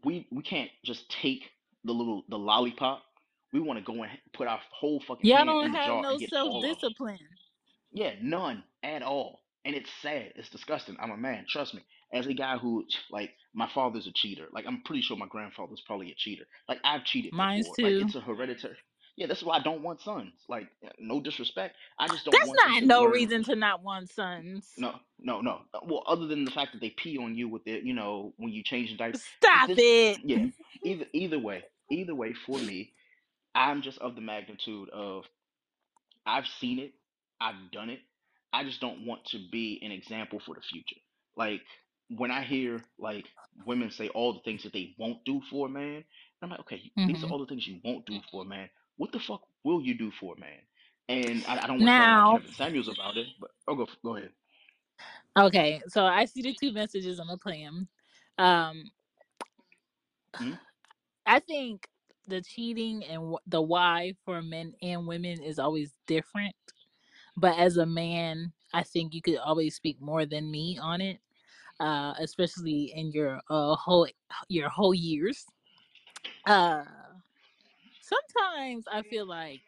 we 0.03 0.27
we 0.31 0.43
can't 0.43 0.69
just 0.83 1.09
take 1.21 1.43
the 1.83 1.91
little 1.93 2.23
the 2.29 2.37
lollipop. 2.37 3.03
We 3.53 3.59
want 3.61 3.79
to 3.79 3.85
go 3.85 4.03
and 4.03 4.11
put 4.33 4.47
our 4.47 4.59
whole 4.71 5.01
fucking 5.07 5.25
Y'all 5.25 5.37
hand 5.37 5.47
don't 5.47 5.65
in 5.65 5.71
the 5.71 5.77
have 5.77 5.87
jar 5.87 6.01
no 6.01 6.09
and 6.11 6.19
get 6.19 6.29
self 6.29 6.49
all 6.49 6.63
of 6.63 6.69
it. 6.69 6.73
discipline. 6.75 7.19
Yeah, 7.91 8.11
none 8.21 8.63
at 8.83 9.01
all. 9.01 9.41
And 9.65 9.75
it's 9.75 9.89
sad. 10.01 10.33
It's 10.35 10.49
disgusting. 10.49 10.95
I'm 10.99 11.11
a 11.11 11.17
man. 11.17 11.45
Trust 11.49 11.73
me. 11.73 11.81
As 12.13 12.25
a 12.27 12.33
guy 12.33 12.57
who, 12.57 12.85
like, 13.11 13.31
my 13.53 13.69
father's 13.73 14.07
a 14.07 14.11
cheater. 14.13 14.47
Like, 14.53 14.65
I'm 14.65 14.81
pretty 14.85 15.01
sure 15.01 15.17
my 15.17 15.27
grandfather's 15.27 15.81
probably 15.85 16.11
a 16.11 16.15
cheater. 16.15 16.45
Like, 16.69 16.79
I've 16.85 17.03
cheated 17.03 17.33
Mine's 17.33 17.67
before. 17.67 17.89
Like, 17.91 17.99
too. 17.99 18.05
it's 18.05 18.15
a 18.15 18.21
hereditary. 18.21 18.77
Yeah, 19.17 19.27
that's 19.27 19.43
why 19.43 19.57
I 19.57 19.63
don't 19.63 19.83
want 19.83 20.01
sons. 20.01 20.33
Like, 20.49 20.69
no 20.99 21.21
disrespect. 21.21 21.77
I 21.99 22.09
just 22.09 22.25
don't 22.25 22.41
That's 22.41 22.43
want 22.43 22.63
them 22.63 22.73
not 22.73 22.83
to 22.83 22.85
no 22.85 23.03
learn. 23.03 23.05
reason 23.05 23.43
to 23.45 23.55
not 23.55 23.83
want 23.83 24.09
sons. 24.11 24.67
No, 24.77 24.95
no, 25.19 25.41
no. 25.41 25.61
Well, 25.85 26.03
other 26.07 26.27
than 26.27 26.45
the 26.45 26.51
fact 26.51 26.73
that 26.73 26.81
they 26.81 26.91
pee 26.91 27.17
on 27.19 27.35
you 27.35 27.49
with 27.49 27.67
it, 27.67 27.83
you 27.83 27.93
know, 27.93 28.33
when 28.37 28.51
you 28.53 28.63
change 28.63 28.91
the 28.91 28.97
diaper. 28.97 29.19
Stop 29.37 29.69
This, 29.69 29.79
it. 29.79 30.19
yeah. 30.23 30.45
Either, 30.83 31.05
either 31.13 31.39
way, 31.39 31.63
either 31.91 32.15
way, 32.15 32.33
for 32.47 32.59
me, 32.59 32.93
I'm 33.55 33.81
just 33.83 33.99
of 33.99 34.15
the 34.15 34.21
magnitude 34.21 34.89
of 34.91 35.25
I've 36.27 36.47
seen 36.61 36.79
it, 36.79 36.93
I've 37.41 37.71
done 37.73 37.91
it. 37.91 38.01
I 38.53 38.65
just 38.65 38.81
don't 38.81 39.07
want 39.07 39.25
to 39.27 39.39
be 39.51 39.81
an 39.83 39.91
example 39.91 40.41
for 40.45 40.55
the 40.55 40.61
future. 40.61 41.01
Like 41.37 41.61
when 42.09 42.31
I 42.31 42.43
hear 42.43 42.85
like 42.99 43.25
women 43.65 43.91
say 43.91 44.09
all 44.09 44.33
the 44.33 44.41
things 44.41 44.63
that 44.63 44.73
they 44.73 44.95
won't 44.99 45.25
do 45.25 45.41
for 45.51 45.67
a 45.67 45.71
man, 45.71 46.05
I'm 46.43 46.51
like, 46.51 46.61
okay, 46.61 46.81
these 47.07 47.23
are 47.23 47.27
hmm 47.27 47.31
all 47.31 47.39
the 47.39 47.47
things 47.47 47.67
you 47.67 47.79
won't 47.85 48.05
do 48.07 48.21
for 48.31 48.43
a 48.43 48.45
man. 48.47 48.69
What 48.97 49.11
the 49.11 49.19
fuck 49.19 49.41
will 49.63 49.81
you 49.81 49.95
do 49.97 50.11
for 50.19 50.35
a 50.35 50.39
man? 50.39 50.59
And 51.09 51.45
I, 51.47 51.63
I 51.63 51.67
don't 51.67 51.79
want 51.79 51.91
to 51.91 51.95
sound 51.95 52.13
like 52.13 52.25
Now, 52.25 52.31
Kevin 52.31 52.51
Samuels 52.53 52.89
about 52.89 53.17
it, 53.17 53.27
but 53.39 53.51
oh, 53.67 53.75
go 53.75 53.87
go 54.03 54.17
ahead. 54.17 54.31
okay, 55.37 55.81
so 55.87 56.05
I 56.05 56.25
see 56.25 56.41
the 56.41 56.53
two 56.53 56.71
messages. 56.73 57.19
I'm 57.19 57.27
gonna 57.27 57.37
play 57.37 57.63
them. 57.63 57.87
Um, 58.37 58.91
Hmm? 60.37 60.53
I 61.25 61.39
think 61.39 61.87
the 62.27 62.41
cheating 62.41 63.03
and 63.05 63.35
the 63.47 63.61
why 63.61 64.13
for 64.25 64.41
men 64.41 64.73
and 64.81 65.07
women 65.07 65.41
is 65.43 65.59
always 65.59 65.93
different. 66.07 66.55
But 67.37 67.57
as 67.57 67.77
a 67.77 67.85
man, 67.85 68.53
I 68.73 68.83
think 68.83 69.13
you 69.13 69.21
could 69.21 69.37
always 69.37 69.75
speak 69.75 70.01
more 70.01 70.25
than 70.25 70.51
me 70.51 70.77
on 70.81 71.01
it, 71.01 71.19
uh, 71.79 72.13
especially 72.19 72.91
in 72.95 73.11
your 73.11 73.41
uh, 73.49 73.75
whole 73.75 74.07
your 74.49 74.69
whole 74.69 74.93
years. 74.93 75.45
Uh, 76.45 76.83
sometimes 78.07 78.85
I 78.91 79.03
feel 79.03 79.27
like 79.27 79.61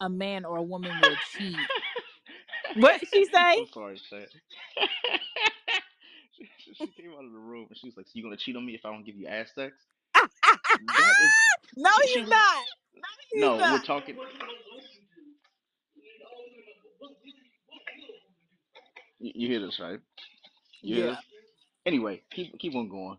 a 0.00 0.08
man 0.08 0.44
or 0.44 0.56
a 0.58 0.62
woman 0.62 1.00
will 1.00 1.16
cheat. 1.16 1.70
What 2.74 3.00
she 3.12 3.24
say? 3.32 3.58
I'm 3.58 3.66
sorry, 3.72 3.98
she, 6.58 6.74
she 6.74 6.90
came 6.92 7.12
out 7.12 7.24
of 7.24 7.32
the 7.32 7.38
room 7.38 7.66
and 7.68 7.78
she 7.78 7.86
was 7.86 7.96
like, 7.96 8.06
"So 8.06 8.12
you 8.14 8.22
gonna 8.22 8.36
cheat 8.36 8.56
on 8.56 8.66
me 8.66 8.74
if 8.74 8.84
I 8.84 8.90
don't 8.92 9.04
give 9.04 9.16
you 9.16 9.26
ass 9.26 9.48
sex?" 9.54 9.74
Is. 11.20 11.32
no, 11.76 11.90
She, 11.90 12.06
she 12.08 12.20
he's 12.20 12.22
was. 12.22 12.30
not. 12.30 12.64
He's 13.32 13.42
No, 13.42 13.56
we're 13.70 13.78
talking. 13.78 14.16
You, 19.18 19.32
you 19.34 19.48
hear 19.48 19.60
this, 19.60 19.78
right? 19.80 20.00
You 20.82 20.96
Yeah. 20.96 21.16
Anyway, 21.86 22.22
keep 22.32 22.58
keep 22.58 22.74
on 22.74 22.88
going. 22.88 23.18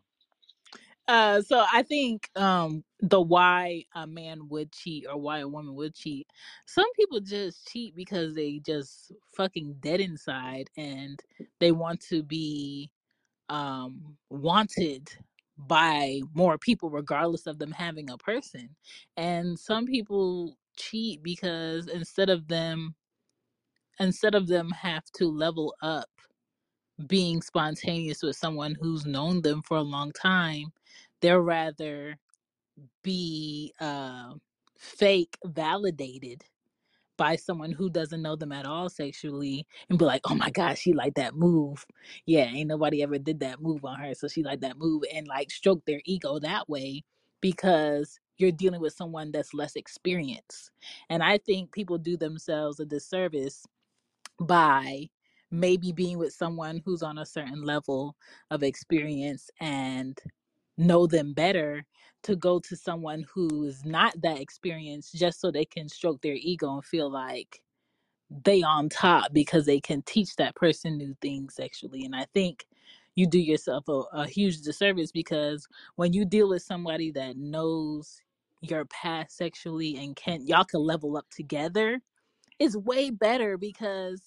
Uh, 1.07 1.41
so 1.41 1.65
I 1.73 1.83
think 1.83 2.29
um 2.35 2.83
the 3.01 3.21
why 3.21 3.85
a 3.95 4.07
man 4.07 4.49
would 4.49 4.73
cheat 4.73 5.05
or 5.09 5.17
why 5.21 5.39
a 5.39 5.47
woman 5.47 5.75
would 5.75 5.95
cheat. 5.95 6.27
Some 6.67 6.91
people 6.95 7.21
just 7.21 7.67
cheat 7.69 7.95
because 7.95 8.35
they 8.35 8.59
just 8.59 9.13
fucking 9.35 9.77
dead 9.81 10.01
inside 10.01 10.69
and 10.77 11.19
they 11.59 11.71
want 11.71 12.01
to 12.09 12.23
be 12.23 12.91
um 13.49 14.17
wanted 14.29 15.09
by 15.57 16.21
more 16.33 16.57
people 16.57 16.89
regardless 16.89 17.47
of 17.47 17.59
them 17.59 17.71
having 17.71 18.09
a 18.09 18.17
person. 18.17 18.75
And 19.17 19.59
some 19.59 19.85
people 19.87 20.57
cheat 20.77 21.23
because 21.23 21.87
instead 21.87 22.29
of 22.29 22.47
them 22.49 22.95
instead 23.99 24.35
of 24.35 24.47
them 24.47 24.71
have 24.71 25.05
to 25.17 25.27
level 25.27 25.75
up 25.81 26.09
being 27.05 27.41
spontaneous 27.41 28.23
with 28.23 28.35
someone 28.35 28.75
who's 28.79 29.05
known 29.05 29.41
them 29.41 29.61
for 29.61 29.77
a 29.77 29.81
long 29.81 30.11
time, 30.11 30.71
they're 31.21 31.41
rather 31.41 32.17
be 33.03 33.73
uh, 33.79 34.33
fake 34.77 35.37
validated 35.45 36.43
by 37.17 37.35
someone 37.35 37.71
who 37.71 37.89
doesn't 37.89 38.21
know 38.21 38.35
them 38.35 38.51
at 38.51 38.65
all 38.65 38.89
sexually 38.89 39.65
and 39.89 39.97
be 39.97 40.05
like, 40.05 40.21
oh 40.25 40.35
my 40.35 40.51
gosh, 40.51 40.79
she 40.79 40.93
like 40.93 41.15
that 41.15 41.35
move. 41.35 41.85
Yeah, 42.25 42.43
ain't 42.45 42.67
nobody 42.67 43.01
ever 43.01 43.17
did 43.17 43.39
that 43.39 43.59
move 43.59 43.83
on 43.83 43.99
her. 43.99 44.13
So 44.13 44.27
she 44.27 44.43
like 44.43 44.61
that 44.61 44.77
move 44.77 45.03
and 45.13 45.27
like 45.27 45.49
stroke 45.49 45.83
their 45.85 46.01
ego 46.05 46.39
that 46.39 46.69
way 46.69 47.03
because 47.41 48.19
you're 48.37 48.51
dealing 48.51 48.81
with 48.81 48.93
someone 48.93 49.31
that's 49.31 49.53
less 49.53 49.75
experienced. 49.75 50.71
And 51.09 51.23
I 51.23 51.39
think 51.39 51.71
people 51.71 51.97
do 51.97 52.17
themselves 52.17 52.79
a 52.79 52.85
disservice 52.85 53.65
by 54.39 55.09
maybe 55.51 55.91
being 55.91 56.17
with 56.17 56.33
someone 56.33 56.81
who's 56.85 57.03
on 57.03 57.17
a 57.19 57.25
certain 57.25 57.63
level 57.63 58.15
of 58.51 58.63
experience 58.63 59.49
and 59.61 60.19
know 60.77 61.07
them 61.07 61.33
better 61.33 61.85
to 62.23 62.35
go 62.35 62.59
to 62.59 62.75
someone 62.75 63.25
who's 63.33 63.85
not 63.85 64.19
that 64.21 64.39
experienced 64.39 65.15
just 65.15 65.41
so 65.41 65.51
they 65.51 65.65
can 65.65 65.89
stroke 65.89 66.21
their 66.21 66.35
ego 66.35 66.75
and 66.75 66.85
feel 66.85 67.09
like 67.11 67.61
they 68.45 68.63
on 68.63 68.89
top 68.89 69.33
because 69.33 69.65
they 69.65 69.79
can 69.79 70.01
teach 70.03 70.35
that 70.37 70.55
person 70.55 70.97
new 70.97 71.15
things 71.21 71.55
sexually 71.55 72.05
and 72.05 72.15
i 72.15 72.25
think 72.33 72.67
you 73.15 73.27
do 73.27 73.39
yourself 73.39 73.87
a, 73.89 74.01
a 74.13 74.27
huge 74.27 74.61
disservice 74.61 75.11
because 75.11 75.67
when 75.95 76.13
you 76.13 76.25
deal 76.25 76.49
with 76.49 76.61
somebody 76.63 77.11
that 77.11 77.37
knows 77.37 78.21
your 78.61 78.85
past 78.85 79.37
sexually 79.37 79.97
and 79.97 80.15
can 80.15 80.45
y'all 80.47 80.65
can 80.65 80.81
level 80.81 81.17
up 81.17 81.27
together 81.31 82.01
it's 82.59 82.77
way 82.77 83.09
better 83.11 83.57
because 83.57 84.21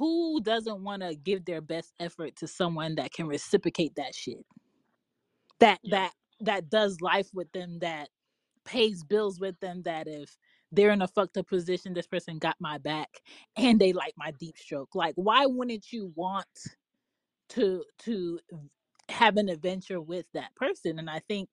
who 0.00 0.42
doesn't 0.42 0.84
want 0.84 1.02
to 1.04 1.16
give 1.16 1.46
their 1.46 1.62
best 1.62 1.94
effort 2.00 2.36
to 2.38 2.48
someone 2.48 2.96
that 2.96 3.12
can 3.14 3.28
reciprocate 3.28 3.96
that 3.96 4.16
shit? 4.16 4.46
That 5.60 5.80
Yeah, 5.82 5.90
that 5.90 6.12
that 6.40 6.70
does 6.70 7.00
life 7.00 7.28
with 7.34 7.52
them 7.52 7.80
that 7.80 8.08
pays 8.64 9.04
bills 9.04 9.40
with 9.40 9.60
them 9.60 9.82
that 9.84 10.08
if 10.08 10.36
they're 10.72 10.90
in 10.92 11.02
a 11.02 11.08
fucked 11.08 11.36
up 11.38 11.48
position 11.48 11.94
this 11.94 12.06
person 12.08 12.38
got 12.38 12.56
my 12.60 12.78
back 12.78 13.10
and 13.56 13.80
they 13.80 13.92
like 13.92 14.14
my 14.18 14.32
deep 14.40 14.58
stroke. 14.58 14.94
Like 14.94 15.14
why 15.16 15.46
wouldn't 15.46 15.92
you 15.92 16.12
want 16.16 16.46
to 17.50 17.84
to 18.00 18.40
have 19.10 19.36
an 19.36 19.48
adventure 19.50 20.00
with 20.00 20.26
that 20.34 20.54
person? 20.56 20.98
And 20.98 21.10
i 21.10 21.20
think 21.28 21.48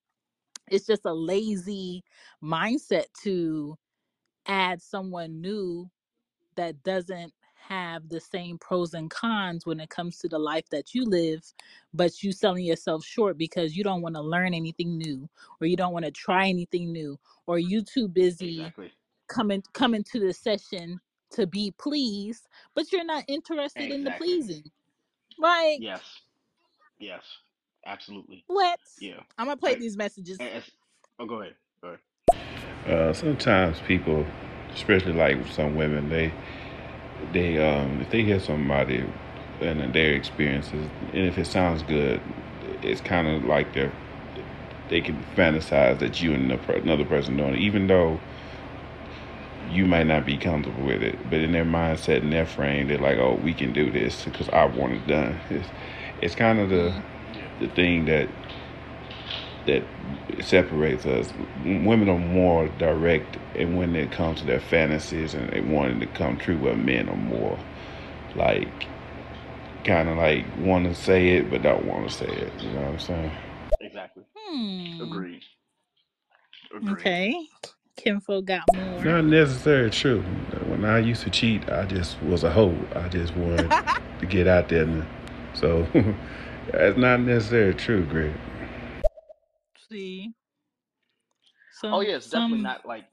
it's 0.71 0.87
just 0.87 1.05
a 1.05 1.13
lazy 1.13 2.03
mindset 2.43 3.05
to 3.23 3.77
add 4.47 4.81
someone 4.81 5.41
new 5.41 5.89
that 6.57 6.83
doesn't 6.83 7.33
have 7.67 8.09
the 8.09 8.19
same 8.19 8.57
pros 8.57 8.93
and 8.93 9.09
cons 9.11 9.65
when 9.65 9.79
it 9.79 9.89
comes 9.89 10.17
to 10.17 10.27
the 10.27 10.39
life 10.39 10.69
that 10.69 10.95
you 10.95 11.05
live 11.05 11.41
but 11.93 12.23
you 12.23 12.31
selling 12.31 12.63
yourself 12.65 13.03
short 13.03 13.37
because 13.37 13.75
you 13.75 13.83
don't 13.83 14.01
want 14.01 14.15
to 14.15 14.21
learn 14.21 14.53
anything 14.53 14.97
new 14.97 15.27
or 15.61 15.67
you 15.67 15.75
don't 15.75 15.93
want 15.93 16.05
to 16.05 16.11
try 16.11 16.47
anything 16.47 16.91
new 16.91 17.19
or 17.47 17.59
you 17.59 17.81
too 17.81 18.07
busy 18.07 18.59
exactly, 18.59 18.91
coming 19.27 19.63
coming 19.73 20.03
to 20.03 20.19
the 20.19 20.33
session 20.33 20.99
to 21.29 21.45
be 21.47 21.73
pleased 21.77 22.47
but 22.75 22.91
you're 22.91 23.03
not 23.05 23.23
interested 23.27 23.91
in 23.91 24.03
the 24.03 24.11
exactly. 24.11 24.27
pleasing 24.27 24.63
like 25.39 25.81
Yes, 25.81 26.01
yes, 26.99 27.23
absolutely. 27.85 28.43
what 28.47 28.79
Yeah. 28.99 29.19
i'm 29.37 29.47
gonna 29.47 29.57
play 29.57 29.71
Like, 29.71 29.79
these 29.79 29.97
messages 29.97 30.39
as, 30.39 30.63
oh, 31.19 31.25
go 31.25 31.41
ahead. 31.41 31.55
Go 31.81 31.87
ahead. 31.89 31.99
Uh, 32.87 33.13
sometimes 33.13 33.79
people, 33.81 34.25
especially 34.73 35.13
like 35.13 35.37
some 35.47 35.75
women, 35.75 36.09
they 36.09 36.31
they 37.33 37.57
um, 37.57 38.01
if 38.01 38.09
they 38.09 38.23
hear 38.23 38.39
somebody 38.39 39.05
and 39.61 39.93
their 39.93 40.13
experiences, 40.13 40.87
and 41.13 41.25
if 41.25 41.37
it 41.37 41.47
sounds 41.47 41.83
good, 41.83 42.21
it's 42.81 43.01
kind 43.01 43.27
of 43.27 43.45
like 43.45 43.73
they're 43.73 43.91
they 44.89 45.01
can 45.01 45.23
fantasize 45.35 45.99
that 45.99 46.21
you 46.21 46.33
and 46.33 46.51
another 46.51 47.03
person 47.05 47.35
doing 47.35 47.55
it, 47.55 47.59
even 47.59 47.87
though 47.87 48.19
you 49.69 49.85
might 49.85 50.07
not 50.07 50.25
be 50.25 50.37
comfortable 50.37 50.85
with 50.85 51.03
it. 51.03 51.29
But 51.29 51.39
in 51.39 51.51
their 51.51 51.65
mindset 51.65 52.21
and 52.21 52.31
their 52.31 52.45
frame, 52.45 52.87
they're 52.87 52.97
like, 52.97 53.17
"Oh, 53.17 53.39
we 53.43 53.53
can 53.53 53.73
do 53.73 53.91
this 53.91 54.23
because 54.23 54.49
I 54.49 54.65
want 54.65 54.93
it 54.93 55.07
done." 55.07 55.39
It's, 55.49 55.67
it's 56.21 56.35
kind 56.35 56.59
of 56.59 56.69
the 56.69 57.01
the 57.59 57.67
thing 57.67 58.05
that 58.05 58.29
that 59.67 59.83
separates 60.43 61.05
us. 61.05 61.31
Women 61.63 62.09
are 62.09 62.19
more 62.19 62.69
direct, 62.79 63.37
and 63.55 63.77
when 63.77 63.95
it 63.95 64.11
comes 64.11 64.41
to 64.41 64.47
their 64.47 64.61
fantasies 64.61 65.35
and 65.35 65.49
they 65.51 65.61
wanting 65.61 66.01
to 66.01 66.07
come 66.07 66.37
true, 66.37 66.57
where 66.57 66.75
men 66.77 67.09
are 67.09 67.17
more 67.17 67.59
like 68.35 68.87
kind 69.85 70.09
of 70.09 70.17
like 70.17 70.45
want 70.59 70.85
to 70.85 70.95
say 70.95 71.29
it 71.29 71.49
but 71.49 71.63
don't 71.63 71.85
want 71.85 72.09
to 72.09 72.13
say 72.15 72.27
it. 72.27 72.53
You 72.61 72.71
know 72.71 72.81
what 72.81 72.89
I'm 72.93 72.99
saying? 72.99 73.31
Exactly. 73.81 74.23
hmm 74.49 75.03
Agreed. 75.03 75.43
Agreed. 76.75 76.91
okay 76.93 77.47
kinfo 77.97 78.43
got 78.45 78.69
more 78.71 79.03
Not 79.03 79.25
necessarily 79.25 79.91
true. 79.91 80.21
when 80.67 80.85
I 80.85 80.99
used 80.99 81.23
to 81.23 81.29
cheat, 81.29 81.69
I 81.69 81.85
just 81.85 82.21
was 82.23 82.43
a 82.43 82.51
hoe. 82.51 82.77
I 82.95 83.09
just 83.09 83.35
wanted 83.35 83.71
to 84.19 84.25
get 84.27 84.47
out 84.47 84.69
there. 84.69 84.83
And, 84.83 85.05
so 85.53 85.87
that's 86.71 86.97
not 86.97 87.21
necessarily 87.21 87.73
true, 87.75 88.05
Greg. 88.05 88.33
See, 89.89 90.35
Oh 91.91 91.99
some 91.99 92.01
yeah, 92.01 92.15
it's 92.17 92.29
definitely 92.29 92.59
some. 92.59 92.63
not 92.63 92.85
like. 92.85 93.05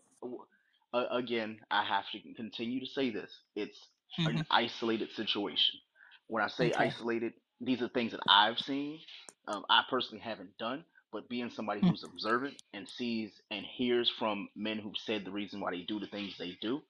Uh, 0.93 1.07
again, 1.11 1.61
I 1.71 1.85
have 1.85 2.05
to 2.13 2.35
continue 2.35 2.81
to 2.81 2.87
say 2.87 3.11
this. 3.11 3.33
It's 3.57 3.79
hmm 4.19 4.27
an 4.27 4.43
isolated 4.51 5.11
situation. 5.13 5.81
When 6.29 6.43
I 6.43 6.49
say 6.49 6.73
Okay. 6.73 6.75
isolated, 6.75 7.35
these 7.61 7.83
are 7.83 7.89
things 7.89 8.13
that 8.13 8.21
I've 8.29 8.59
seen. 8.59 9.01
Um, 9.49 9.65
I 9.71 9.83
personally 9.91 10.23
haven't 10.23 10.57
done, 10.59 10.85
but 11.13 11.29
being 11.29 11.51
somebody 11.51 11.83
Mm-hmm. 11.83 11.93
who's 11.93 12.05
observant 12.05 12.55
and 12.73 12.89
sees 12.89 13.41
and 13.51 13.65
hears 13.67 14.11
from 14.11 14.49
men 14.57 14.79
who've 14.79 14.97
said 14.97 15.25
the 15.25 15.33
reason 15.33 15.61
why 15.61 15.73
they 15.73 15.83
do 15.83 16.01
the 16.01 16.07
things 16.07 16.37
they 16.39 16.57
do, 16.61 16.83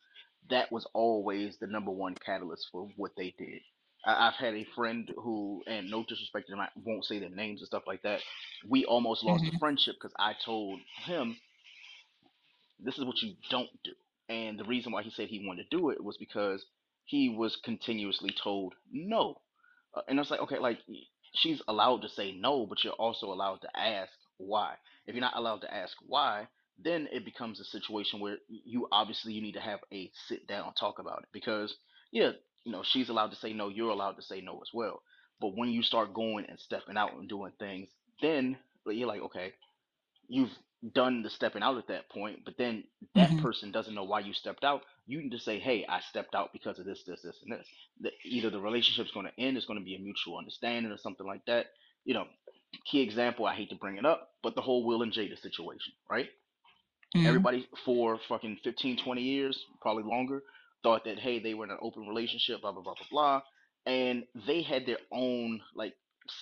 that 0.50 0.70
was 0.72 0.86
always 0.94 1.58
the 1.58 1.66
number 1.66 1.90
one 1.90 2.14
catalyst 2.14 2.68
for 2.70 2.88
what 2.96 3.12
they 3.16 3.34
did. 3.38 3.62
I- 4.06 4.28
I've 4.28 4.34
had 4.34 4.54
a 4.54 4.64
friend 4.76 5.10
who, 5.16 5.62
and 5.66 5.90
no 5.90 6.04
disrespect 6.04 6.46
to 6.46 6.52
them, 6.52 6.60
I 6.60 6.68
won't 6.84 7.04
say 7.04 7.18
their 7.18 7.30
names 7.30 7.60
and 7.60 7.66
stuff 7.66 7.84
like 7.86 8.02
that. 8.02 8.20
We 8.68 8.84
almost 8.84 9.24
lost 9.24 9.48
a 9.48 9.52
Mm-hmm. 9.52 9.56
friendship 9.58 9.96
because 9.96 10.14
I 10.18 10.34
told 10.44 10.80
him 11.06 11.36
this 12.80 12.98
is 12.98 13.04
what 13.04 13.20
you 13.22 13.34
don't 13.50 13.70
do. 13.84 13.92
And 14.28 14.58
the 14.58 14.64
reason 14.64 14.92
why 14.92 15.02
he 15.02 15.10
said 15.10 15.28
he 15.28 15.46
wanted 15.46 15.70
to 15.70 15.76
do 15.76 15.90
it 15.90 16.02
was 16.02 16.16
because 16.16 16.64
he 17.04 17.28
was 17.28 17.56
continuously 17.56 18.30
told 18.42 18.74
no. 18.90 19.40
Uh, 19.94 20.02
and 20.08 20.18
I 20.18 20.22
was 20.22 20.30
like, 20.30 20.40
okay, 20.40 20.58
like 20.58 20.78
she's 21.34 21.62
allowed 21.68 22.02
to 22.02 22.08
say 22.08 22.32
no, 22.32 22.66
but 22.66 22.82
you're 22.84 22.92
also 22.94 23.26
allowed 23.32 23.60
to 23.62 23.78
ask 23.78 24.10
why. 24.38 24.74
If 25.06 25.14
you're 25.14 25.20
not 25.20 25.36
allowed 25.36 25.60
to 25.62 25.74
ask 25.74 25.96
why, 26.06 26.48
then 26.82 27.08
it 27.12 27.24
becomes 27.24 27.60
a 27.60 27.64
situation 27.64 28.20
where 28.20 28.38
you 28.48 28.88
obviously 28.92 29.32
you 29.32 29.42
need 29.42 29.54
to 29.54 29.60
have 29.60 29.80
a 29.92 30.10
sit 30.28 30.46
down 30.46 30.72
talk 30.74 30.98
about 30.98 31.20
it 31.22 31.28
because 31.32 31.74
yeah, 32.12 32.32
you 32.64 32.72
know, 32.72 32.83
she's 32.85 33.09
allowed 33.11 33.31
to 33.31 33.37
say 33.37 33.53
no, 33.53 33.68
you're 33.68 33.90
allowed 33.90 34.16
to 34.16 34.22
say 34.22 34.40
no 34.40 34.55
as 34.61 34.70
well. 34.74 35.03
But 35.40 35.57
when 35.57 35.70
you 35.70 35.83
start 35.83 36.14
going 36.14 36.46
and 36.48 36.59
stepping 36.61 36.96
out 36.96 37.14
and 37.14 37.29
doing 37.29 37.53
things, 37.59 37.88
then 38.22 38.57
you're 38.87 39.09
like, 39.09 39.22
okay, 39.22 39.53
you've 40.29 40.50
done 40.94 41.22
the 41.22 41.31
stepping 41.31 41.62
out 41.62 41.79
at 41.79 41.88
that 41.88 42.09
point, 42.11 42.40
but 42.44 42.55
then 42.59 42.85
that 43.16 43.37
Mm-hmm. 43.37 43.38
person 43.38 43.72
doesn't 43.72 43.94
know 43.94 44.05
why 44.05 44.20
you 44.20 44.33
stepped 44.35 44.64
out. 44.64 44.83
You 45.07 45.22
need 45.22 45.33
to 45.33 45.38
say, 45.38 45.59
"Hey, 45.59 45.85
I 45.88 46.00
stepped 46.00 46.35
out 46.35 46.53
because 46.53 46.79
of 46.79 46.87
this, 46.87 47.03
this, 47.07 47.22
this, 47.22 47.37
and 47.42 47.53
this." 47.53 47.66
The, 48.00 48.11
either 48.24 48.50
the 48.50 48.61
relationship's 48.61 49.12
going 49.12 49.27
to 49.27 49.40
end, 49.42 49.57
it's 49.57 49.66
going 49.66 49.79
to 49.79 49.85
be 49.85 49.96
a 49.96 50.00
mutual 50.00 50.38
understanding, 50.38 50.92
or 50.92 50.98
something 50.98 51.27
like 51.27 51.44
that. 51.46 51.66
You 52.05 52.14
know, 52.14 52.27
key 52.90 53.00
example. 53.03 53.46
I 53.46 53.55
hate 53.55 53.70
to 53.70 53.77
bring 53.77 53.96
it 53.96 54.07
up, 54.07 54.31
but 54.42 54.55
the 54.55 54.62
whole 54.62 54.85
Will 54.85 55.03
and 55.03 55.12
Jada 55.12 55.40
situation, 55.40 55.92
right? 56.11 56.29
Mm-hmm. 57.16 57.44
Everybody 57.44 57.68
for 57.85 58.18
fucking 58.29 58.59
15, 58.64 58.96
20 58.98 59.22
years, 59.22 59.64
probably 59.81 60.05
longer, 60.05 60.42
thought 60.84 61.06
that 61.06 61.20
hey, 61.20 61.40
they 61.40 61.54
were 61.54 61.66
in 61.66 61.72
an 61.72 61.78
open 61.82 62.08
relationship, 62.08 62.62
blah 62.62 62.72
blah 62.72 62.82
blah 62.84 62.94
blah 62.96 63.08
blah, 63.10 63.42
and 63.86 64.24
they 64.48 64.62
had 64.62 64.86
their 64.86 65.00
own 65.12 65.62
like 65.76 65.94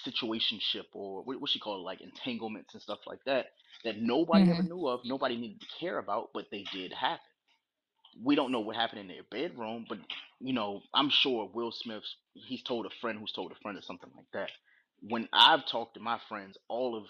situationship 0.07 0.85
or 0.95 1.25
what 1.25 1.41
what 1.41 1.51
she 1.51 1.61
called 1.61 1.83
it, 1.83 1.87
like 1.87 2.03
entanglements 2.03 2.75
and 2.75 2.83
stuff 2.83 3.01
like 3.07 3.21
that 3.27 3.47
that 3.85 4.01
nobody 4.01 4.51
ever 4.51 4.63
Mm-hmm. 4.63 4.65
knew 4.65 4.89
of, 4.89 5.01
nobody 5.05 5.37
needed 5.37 5.61
to 5.61 5.69
care 5.81 5.99
about, 5.99 6.31
but 6.35 6.47
they 6.53 6.65
did 6.73 6.93
happen 6.93 7.21
we 8.23 8.37
don't 8.37 8.53
know 8.53 8.61
what 8.61 8.77
happened 8.77 9.01
in 9.01 9.09
their 9.09 9.25
bedroom, 9.31 9.87
but 9.89 9.99
you 10.41 10.53
know, 10.53 10.83
I'm 10.95 11.11
sure 11.11 11.51
Will 11.55 11.73
Smith, 11.73 12.05
he's 12.35 12.63
told 12.63 12.87
a 12.87 12.91
friend 13.01 13.19
who's 13.19 13.33
told 13.33 13.53
a 13.53 13.57
friend 13.63 13.79
or 13.79 13.83
something 13.83 14.11
like 14.17 14.27
that. 14.35 14.51
When 15.01 15.29
I've 15.33 15.67
talked 15.67 15.95
to 15.95 16.01
my 16.01 16.21
friends, 16.29 16.57
all 16.69 16.97
of 16.97 17.05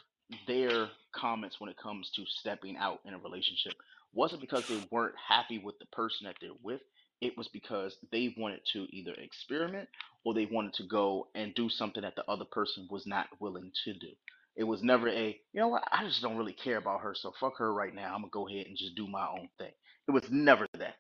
their 0.46 0.88
comments 1.14 1.60
when 1.60 1.70
it 1.70 1.76
comes 1.78 2.10
to 2.16 2.24
stepping 2.26 2.76
out 2.76 3.00
in 3.04 3.14
a 3.14 3.18
relationship 3.18 3.74
wasn't 4.14 4.40
because 4.42 4.64
they 4.68 4.86
weren't 4.90 5.14
happy 5.28 5.58
with 5.58 5.78
the 5.78 5.86
person 5.86 6.26
that 6.26 6.36
they're 6.40 6.50
with. 6.62 6.80
It 7.22 7.38
was 7.38 7.48
because 7.48 7.96
they 8.12 8.35
wanted 8.38 8.62
to 8.74 8.87
either 8.90 9.14
experiment 9.14 9.88
or 10.26 10.35
they 10.35 10.46
wanted 10.46 10.74
to 10.74 10.85
go 10.85 11.28
and 11.37 11.54
do 11.54 11.70
something 11.70 12.02
that 12.02 12.16
the 12.16 12.30
other 12.30 12.46
person 12.46 12.88
was 12.90 13.06
not 13.06 13.28
willing 13.40 13.72
to 13.87 13.94
do. 13.94 14.11
It 14.56 14.64
was 14.64 14.82
never 14.82 15.08
a, 15.08 15.38
you 15.54 15.61
know 15.61 15.68
what, 15.68 15.85
I 15.92 16.04
just 16.04 16.22
don't 16.22 16.37
really 16.38 16.52
care 16.54 16.78
about 16.78 17.02
her, 17.02 17.14
so 17.16 17.32
fuck 17.40 17.58
her 17.58 17.74
right 17.74 17.94
now. 17.94 18.14
I'm 18.14 18.22
gonna 18.22 18.30
go 18.32 18.48
ahead 18.48 18.66
and 18.66 18.78
just 18.78 18.96
do 18.96 19.08
my 19.08 19.26
own 19.28 19.48
thing. 19.58 19.72
It 20.08 20.12
was 20.12 20.24
never 20.30 20.68
that 20.78 20.96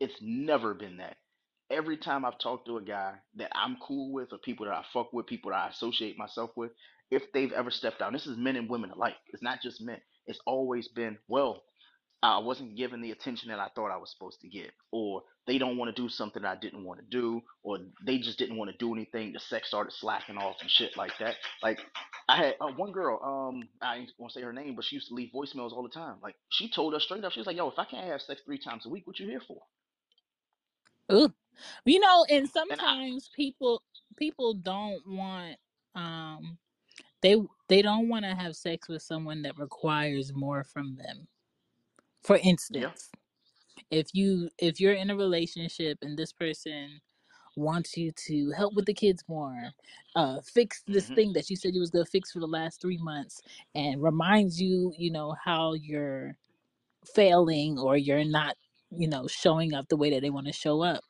it's 0.00 0.14
never 0.20 0.74
been 0.74 0.98
that. 0.98 1.16
Every 1.70 1.96
time 1.96 2.24
I've 2.24 2.38
talked 2.38 2.66
to 2.68 2.78
a 2.78 2.82
guy 2.82 3.14
that 3.36 3.50
I'm 3.54 3.78
cool 3.82 4.12
with, 4.12 4.32
or 4.32 4.38
people 4.38 4.66
that 4.66 4.74
I 4.74 4.84
fuck 4.92 5.12
with, 5.12 5.26
people 5.26 5.50
that 5.50 5.56
I 5.58 5.68
associate 5.70 6.18
myself 6.18 6.50
with, 6.56 6.72
if 7.10 7.22
they've 7.32 7.52
ever 7.52 7.70
stepped 7.70 8.02
out, 8.02 8.12
this 8.12 8.26
is 8.26 8.36
men 8.36 8.56
and 8.56 8.68
women 8.68 8.90
alike. 8.90 9.16
It's 9.32 9.42
not 9.42 9.62
just 9.62 9.82
men. 9.82 10.00
It's 10.26 10.40
always 10.46 10.88
been, 10.88 11.18
well, 11.28 11.62
I 12.22 12.38
wasn't 12.38 12.76
given 12.76 13.02
the 13.02 13.12
attention 13.12 13.50
that 13.50 13.60
I 13.60 13.68
thought 13.74 13.92
I 13.92 13.98
was 13.98 14.12
supposed 14.12 14.40
to 14.42 14.48
get, 14.48 14.72
or 14.92 15.22
they 15.46 15.58
don't 15.58 15.76
want 15.78 15.94
to 15.94 16.02
do 16.02 16.08
something 16.08 16.44
I 16.44 16.56
didn't 16.56 16.84
want 16.84 17.00
to 17.00 17.06
do, 17.06 17.42
or 17.62 17.78
they 18.06 18.18
just 18.18 18.38
didn't 18.38 18.56
want 18.56 18.70
to 18.70 18.76
do 18.78 18.94
anything. 18.94 19.32
The 19.32 19.40
sex 19.40 19.68
started 19.68 19.92
slacking 19.92 20.38
off 20.38 20.56
and 20.60 20.70
shit 20.70 20.96
like 20.96 21.12
that. 21.18 21.36
Like 21.62 21.80
I 22.28 22.36
had 22.36 22.54
uh, 22.60 22.68
one 22.76 22.92
girl, 22.92 23.20
um, 23.22 23.68
I 23.82 23.96
ain't 23.98 24.12
gonna 24.18 24.30
say 24.30 24.42
her 24.42 24.52
name, 24.52 24.76
but 24.76 24.84
she 24.84 24.96
used 24.96 25.08
to 25.08 25.14
leave 25.14 25.30
voicemails 25.34 25.72
all 25.72 25.82
the 25.82 25.88
time. 25.88 26.16
Like 26.22 26.36
she 26.50 26.70
told 26.70 26.94
us 26.94 27.04
straight 27.04 27.24
up, 27.24 27.32
she 27.32 27.40
was 27.40 27.46
like, 27.46 27.56
"Yo, 27.56 27.68
if 27.68 27.78
I 27.78 27.84
can't 27.84 28.06
have 28.06 28.22
sex 28.22 28.42
three 28.44 28.58
times 28.58 28.86
a 28.86 28.90
week, 28.90 29.06
what 29.06 29.18
you 29.18 29.28
here 29.28 29.42
for?" 29.46 29.62
Ooh. 31.12 31.32
You 31.84 32.00
know, 32.00 32.26
and 32.30 32.48
And 32.70 32.80
I, 32.80 32.84
sometimes 32.84 33.30
people 33.34 33.82
people 34.16 34.54
don't 34.54 35.06
want 35.06 35.56
um 35.94 36.58
they 37.22 37.36
they 37.68 37.82
don't 37.82 38.08
want 38.08 38.24
to 38.24 38.34
have 38.34 38.56
sex 38.56 38.88
with 38.88 39.02
someone 39.02 39.42
that 39.42 39.58
requires 39.58 40.32
more 40.34 40.64
from 40.64 40.96
them. 40.96 41.28
For 42.22 42.38
yeah, 42.72 42.90
instance, 42.90 43.10
if 43.90 44.08
you 44.14 44.50
if 44.58 44.80
you're 44.80 44.94
in 44.94 45.10
a 45.10 45.16
relationship 45.16 45.98
and 46.02 46.18
this 46.18 46.32
person 46.32 47.00
wants 47.56 47.96
you 47.96 48.12
to 48.12 48.50
help 48.52 48.74
with 48.74 48.86
the 48.86 48.94
kids 48.94 49.24
more, 49.28 49.70
uh 50.16 50.40
fix 50.42 50.84
this 50.88 51.08
hmm 51.08 51.16
thing 51.16 51.32
that 51.34 51.50
you 51.50 51.56
said 51.56 51.74
you 51.74 51.80
was 51.80 51.90
going 51.90 52.04
to 52.04 52.10
fix 52.10 52.32
for 52.32 52.40
the 52.40 52.46
last 52.48 52.80
3 52.82 52.98
months 52.98 53.42
and 53.74 54.02
reminds 54.02 54.60
you, 54.60 54.92
you 54.98 55.10
know, 55.10 55.34
how 55.44 55.74
you're 55.74 56.36
failing 57.06 57.78
or 57.78 57.96
you're 57.96 58.24
not, 58.24 58.56
you 58.90 59.08
know, 59.08 59.26
showing 59.26 59.74
up 59.74 59.88
the 59.88 59.96
way 59.96 60.10
that 60.10 60.22
they 60.22 60.30
want 60.30 60.46
to 60.46 60.52
show 60.52 60.82
up 60.82 61.04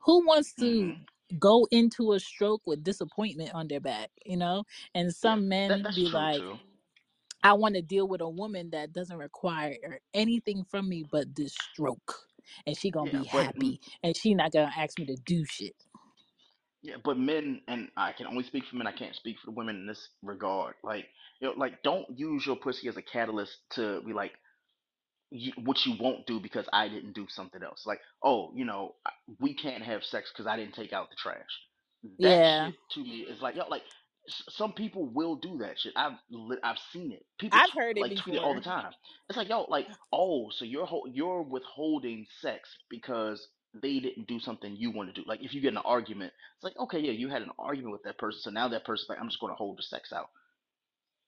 who 0.00 0.26
wants 0.26 0.54
to 0.54 0.96
go 1.38 1.66
into 1.72 2.12
a 2.12 2.20
stroke 2.20 2.62
with 2.66 2.84
disappointment 2.84 3.52
on 3.54 3.68
their 3.68 3.80
back 3.80 4.10
you 4.26 4.36
know? 4.36 4.64
And 4.94 5.14
some 5.14 5.48
that 5.68 5.80
men 5.80 5.84
that's 5.84 5.96
be 5.96 6.08
like 6.10 6.44
too. 6.44 6.58
I 7.44 7.52
want 7.54 7.74
to 7.76 7.82
deal 7.82 8.08
with 8.08 8.20
a 8.22 8.28
woman 8.28 8.70
that 8.70 8.92
doesn't 8.92 9.18
require 9.18 9.76
er, 9.86 10.00
anything 10.14 10.64
from 10.70 10.88
me 10.88 11.04
but 11.10 11.34
this 11.36 11.54
stroke 11.54 12.28
and 12.66 12.76
she 12.78 12.90
gonna 12.90 13.10
Yeah, 13.10 13.10
be 13.10 13.24
but 13.32 13.46
happy 13.46 13.80
and 14.02 14.16
she 14.16 14.34
not 14.34 14.52
gonna 14.52 14.72
ask 14.76 14.98
me 14.98 15.06
to 15.06 15.16
do 15.16 15.44
shit 15.46 15.74
yeah, 16.82 16.96
but 17.04 17.18
men, 17.18 17.62
and 17.68 17.88
I 17.96 18.12
can 18.12 18.26
only 18.26 18.44
speak 18.44 18.64
for 18.66 18.76
men. 18.76 18.86
I 18.86 18.92
can't 18.92 19.16
speak 19.16 19.38
for 19.40 19.46
the 19.46 19.56
women 19.56 19.76
in 19.76 19.86
this 19.86 20.10
regard. 20.22 20.74
Like, 20.84 21.06
you 21.40 21.48
know, 21.48 21.54
like 21.56 21.82
don't 21.82 22.06
use 22.18 22.46
your 22.46 22.56
pussy 22.56 22.88
as 22.88 22.96
a 22.96 23.02
catalyst 23.02 23.58
to 23.72 24.02
be 24.06 24.12
like, 24.14 24.32
you, 25.30 25.52
what 25.64 25.84
you 25.86 25.94
won't 26.00 26.26
do 26.26 26.40
because 26.40 26.66
I 26.72 26.88
didn't 26.88 27.14
do 27.14 27.26
something 27.28 27.62
else. 27.62 27.84
Like, 27.86 28.00
oh, 28.24 28.52
you 28.56 28.64
know, 28.66 28.96
we 29.40 29.54
can't 29.54 29.84
have 29.84 30.04
sex 30.04 30.32
because 30.32 30.48
I 30.48 30.56
didn't 30.56 30.74
take 30.74 30.92
out 30.94 31.10
the 31.10 31.16
trash. 31.16 31.46
That 32.22 32.40
yeah 32.42 32.62
shit 32.62 32.74
to 32.92 33.00
me 33.02 33.20
is 33.28 33.42
like, 33.42 33.56
yo, 33.56 33.68
like 33.68 33.82
s- 34.28 34.44
some 34.50 34.72
people 34.72 35.06
will 35.06 35.36
do 35.36 35.58
that 35.58 35.78
shit. 35.78 35.92
I've 35.96 36.18
li- 36.30 36.58
I've 36.62 36.78
seen 36.92 37.12
it. 37.12 37.24
People 37.38 37.60
i've 37.60 37.70
heard 37.70 37.98
it 37.98 38.06
like 38.06 38.16
tweet 38.16 38.34
it 38.36 38.40
all 38.42 38.54
before 38.54 38.60
the 38.60 38.60
time. 38.60 38.92
It's 39.28 39.36
like, 39.36 39.48
yo, 39.48 39.62
like, 39.68 39.88
oh, 40.12 40.50
so 40.50 40.64
you're 40.64 40.86
ho- 40.86 41.06
you're 41.12 41.42
withholding 41.42 42.26
sex 42.40 42.68
because 42.90 43.46
they 43.74 44.00
didn't 44.00 44.26
do 44.28 44.38
something 44.40 44.76
you 44.76 44.90
want 44.90 45.14
to 45.14 45.20
do. 45.20 45.26
Like, 45.28 45.42
if 45.42 45.54
you 45.54 45.60
get 45.60 45.68
in 45.72 45.76
an 45.78 45.82
argument, 45.86 46.32
it's 46.56 46.64
like, 46.64 46.76
okay, 46.78 47.00
yeah, 47.00 47.12
you 47.12 47.28
had 47.28 47.42
an 47.42 47.52
argument 47.58 47.92
with 47.92 48.02
that 48.04 48.18
person, 48.18 48.40
so 48.42 48.50
now 48.50 48.68
that 48.68 48.84
person's 48.84 49.08
like, 49.08 49.18
I'm 49.20 49.28
just 49.28 49.40
gonna 49.40 49.54
hold 49.54 49.78
the 49.78 49.82
sex 49.82 50.12
out 50.12 50.28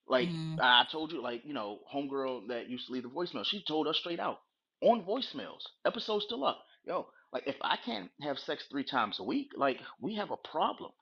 like 0.07 0.31
mm, 0.31 0.59
I 0.61 0.85
told 0.91 1.13
you, 1.13 1.23
like 1.23 1.45
you 1.45 1.55
know, 1.55 1.81
homegirl 1.93 2.49
that 2.49 2.69
used 2.69 2.87
to 2.87 2.93
leave 2.93 3.03
the 3.05 3.09
voicemail, 3.09 3.45
she 3.45 3.63
told 3.65 3.87
us 3.87 3.99
straight 3.99 4.21
out 4.21 4.41
on 4.83 5.05
voicemails. 5.05 5.63
Episode 5.85 6.23
still 6.23 6.45
up. 6.45 6.65
Yo, 6.85 7.09
like 7.33 7.45
if 7.47 7.57
I 7.63 7.77
can't 7.77 8.11
have 8.23 8.39
sex 8.39 8.67
three 8.71 8.85
times 8.85 9.19
a 9.19 9.25
week, 9.25 9.51
like 9.57 9.81
we 10.01 10.15
have 10.17 10.31
a 10.31 10.37
problem. 10.37 10.93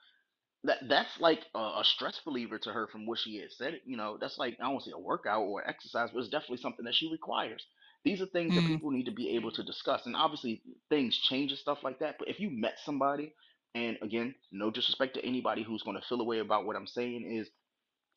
That 0.64 0.78
that's 0.88 1.20
like 1.20 1.40
a, 1.54 1.58
a 1.58 1.82
stress 1.84 2.20
reliever 2.26 2.58
to 2.58 2.72
her 2.72 2.86
from 2.88 3.06
what 3.06 3.18
she 3.18 3.38
had 3.38 3.52
said. 3.52 3.80
You 3.84 3.96
know, 3.96 4.18
that's 4.20 4.38
like 4.38 4.56
I 4.60 4.64
don't 4.64 4.74
want 4.74 4.84
to 4.84 4.90
say 4.90 4.94
a 4.94 5.00
workout 5.00 5.42
or 5.42 5.66
exercise, 5.68 6.10
but 6.12 6.20
it's 6.20 6.28
definitely 6.28 6.58
something 6.58 6.84
that 6.84 6.94
she 6.94 7.10
requires. 7.10 7.64
These 8.04 8.20
are 8.22 8.26
things 8.26 8.54
that 8.54 8.62
mm, 8.62 8.66
people 8.66 8.90
need 8.90 9.06
to 9.06 9.12
be 9.12 9.36
able 9.36 9.52
to 9.52 9.62
discuss, 9.62 10.06
and 10.06 10.16
obviously 10.16 10.62
things 10.88 11.18
change 11.18 11.50
and 11.50 11.58
stuff 11.58 11.78
like 11.84 12.00
that. 12.00 12.16
But 12.18 12.28
if 12.28 12.40
you 12.40 12.50
met 12.50 12.74
somebody, 12.84 13.34
and 13.74 13.98
again, 14.02 14.34
no 14.52 14.70
disrespect 14.70 15.14
to 15.14 15.24
anybody 15.24 15.62
who's 15.64 15.82
going 15.82 15.96
to 16.00 16.06
feel 16.08 16.20
away 16.20 16.38
about 16.40 16.66
what 16.66 16.76
I'm 16.76 16.86
saying, 16.86 17.24
is 17.38 17.48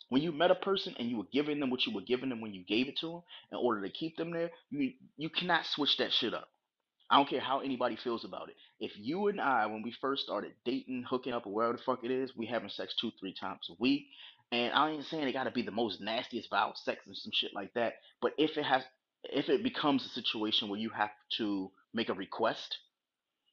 when 0.10 0.22
you 0.22 0.32
met 0.32 0.52
a 0.52 0.56
person 0.56 0.96
and 1.00 1.10
you 1.10 1.18
were 1.18 1.28
giving 1.32 1.60
them 1.60 1.70
what 1.72 1.86
you 1.86 1.94
were 1.94 2.02
giving 2.02 2.30
them 2.30 2.42
when 2.42 2.54
you 2.54 2.64
gave 2.66 2.88
it 2.88 2.98
to 3.00 3.08
them 3.08 3.24
in 3.52 3.58
order 3.58 3.82
to 3.82 3.90
keep 3.90 4.18
them 4.18 4.32
there, 4.32 4.52
you 4.70 4.94
you 5.18 5.30
cannot 5.30 5.66
switch 5.66 5.98
that 5.98 6.14
shit 6.14 6.34
up. 6.34 6.50
I 7.10 7.18
don't 7.18 7.30
care 7.30 7.42
how 7.42 7.60
anybody 7.60 7.98
feels 7.98 8.26
about 8.26 8.50
it. 8.50 8.56
If 8.80 8.94
you 8.98 9.28
and 9.28 9.40
I, 9.42 9.68
when 9.68 9.84
we 9.84 9.94
first 10.02 10.24
started 10.24 10.54
dating, 10.66 11.06
hooking 11.10 11.34
up, 11.34 11.46
or 11.48 11.54
whatever 11.54 11.78
the 11.78 11.84
fuck 11.84 12.04
it 12.04 12.12
is, 12.12 12.32
we 12.36 12.48
having 12.48 12.70
sex 12.70 12.96
two, 13.00 13.12
three 13.20 13.34
times 13.40 13.68
a 13.70 13.76
week, 13.80 14.08
and 14.52 14.74
I 14.74 14.92
ain't 14.92 15.06
saying 15.06 15.28
it 15.28 15.34
got 15.34 15.46
to 15.46 15.52
be 15.52 15.62
the 15.64 15.72
most 15.72 16.02
nastiest 16.02 16.50
foul 16.50 16.74
sex 16.76 17.02
and 17.06 17.18
some 17.18 17.32
shit 17.34 17.54
like 17.54 17.74
that. 17.76 17.96
But 18.22 18.34
if 18.38 18.58
it 18.58 18.66
has, 18.66 18.84
if 19.24 19.50
it 19.50 19.64
becomes 19.64 20.06
a 20.06 20.10
situation 20.10 20.70
where 20.70 20.80
you 20.80 20.90
have 20.92 21.12
to 21.38 21.72
make 21.94 22.10
a 22.10 22.14
request 22.14 22.78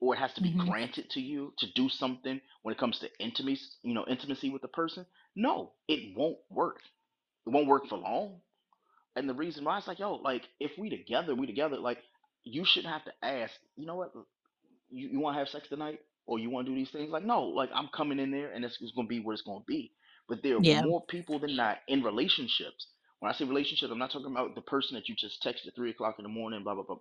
or 0.01 0.15
it 0.15 0.19
has 0.19 0.33
to 0.35 0.43
be 0.43 0.55
hmm 0.55 0.69
granted 0.69 1.11
to 1.11 1.21
you 1.21 1.55
to 1.59 1.67
do 1.75 1.89
something 1.89 2.41
when 2.63 2.73
it 2.75 2.79
comes 2.79 2.99
to 3.01 3.09
intimacy, 3.21 3.65
you 3.83 3.95
know, 3.95 4.05
intimacy 4.09 4.51
with 4.51 4.63
the 4.63 4.69
person. 4.69 5.07
No, 5.37 5.73
it 5.89 6.17
won't 6.17 6.39
work. 6.51 6.79
It 7.47 7.51
won't 7.51 7.69
work 7.69 7.89
for 7.89 7.99
long. 7.99 8.41
And 9.17 9.29
the 9.29 9.35
reason 9.35 9.65
why 9.65 9.79
it's 9.79 9.87
like, 9.89 9.99
yo, 9.99 10.15
like 10.17 10.49
if 10.61 10.73
we 10.79 10.91
together, 10.91 11.35
we 11.35 11.47
together, 11.47 11.79
like 11.79 11.99
you 12.45 12.65
shouldn't 12.67 12.93
have 12.93 13.05
to 13.07 13.13
ask, 13.25 13.55
you 13.77 13.87
know 13.87 13.97
what? 13.97 14.13
you, 14.91 15.09
you 15.11 15.21
want 15.21 15.37
to 15.37 15.41
have 15.41 15.51
sex 15.51 15.69
tonight? 15.69 16.01
Or 16.29 16.41
you 16.41 16.51
want 16.51 16.67
to 16.67 16.73
do 16.73 16.77
these 16.79 16.91
things? 16.91 17.11
Like 17.13 17.25
no 17.25 17.45
like 17.45 17.71
i'm 17.75 17.89
coming 17.97 18.19
in 18.19 18.33
there 18.33 18.53
and 18.53 18.65
it's, 18.65 18.79
it's 18.81 18.93
going 18.95 19.07
to 19.07 19.11
be 19.11 19.21
what 19.21 19.35
it's 19.35 19.43
going 19.43 19.61
to 19.61 19.67
be. 19.67 19.93
But 20.29 20.43
there 20.43 20.57
are 20.57 20.61
Yeah. 20.61 20.83
more 20.83 21.05
people 21.09 21.39
than 21.39 21.57
not 21.57 21.79
in 21.89 22.03
relationships. 22.03 22.89
When 23.21 23.31
i 23.33 23.37
say 23.37 23.45
relationships 23.45 23.93
i'm 23.93 24.01
not 24.01 24.11
talking 24.13 24.33
about 24.33 24.57
the 24.57 24.63
person 24.63 24.97
that 24.97 25.09
you 25.09 25.15
just 25.17 25.45
texted 25.45 25.69
at 25.69 25.77
three 25.77 25.93
o'clock 25.93 26.17
in 26.19 26.25
the 26.25 26.31
morning 26.31 26.65
blah 26.65 26.75
blah 26.75 26.85
blah. 26.85 26.97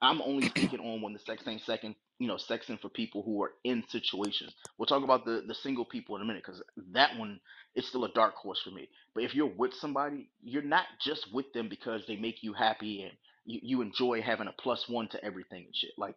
I'm 0.00 0.22
only 0.22 0.44
speaking 0.46 0.80
on 0.80 1.02
when 1.02 1.12
the 1.14 1.18
sex 1.18 1.42
ain't 1.48 1.62
second 1.62 1.96
you 2.20 2.28
know 2.28 2.36
sexing 2.36 2.80
for 2.80 2.88
people 2.90 3.24
who 3.24 3.42
are 3.42 3.54
in 3.64 3.82
situations. 3.88 4.54
We'll 4.78 4.86
talk 4.86 5.02
about 5.04 5.24
the 5.24 5.42
the 5.48 5.56
single 5.56 5.86
people 5.86 6.16
in 6.16 6.22
a 6.22 6.26
minute 6.26 6.44
because 6.46 6.62
that 6.92 7.18
one 7.18 7.40
is 7.74 7.88
still 7.88 8.04
a 8.04 8.12
dark 8.12 8.36
horse 8.36 8.62
for 8.64 8.70
me. 8.70 8.88
But 9.16 9.24
if 9.24 9.34
you're 9.34 9.48
with 9.58 9.74
somebody 9.74 10.30
you're 10.44 10.62
not 10.62 10.86
just 11.04 11.34
with 11.34 11.52
them 11.52 11.68
because 11.68 12.02
they 12.06 12.16
make 12.16 12.44
you 12.44 12.52
happy 12.52 13.02
and 13.02 13.12
you, 13.44 13.60
you 13.62 13.82
enjoy 13.82 14.22
having 14.22 14.48
a 14.48 14.52
plus 14.52 14.88
one 14.88 15.08
to 15.08 15.24
everything 15.24 15.64
and 15.66 15.76
shit 15.76 15.92
like 15.98 16.14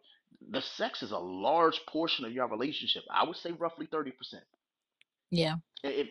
the 0.50 0.62
sex 0.76 1.02
is 1.02 1.10
a 1.10 1.18
large 1.18 1.80
portion 1.88 2.24
of 2.24 2.32
your 2.32 2.46
relationship. 2.48 3.02
I 3.10 3.26
would 3.26 3.36
say 3.36 3.52
roughly 3.52 3.86
30%. 3.86 4.12
Yeah. 5.30 5.56
If, 5.82 6.08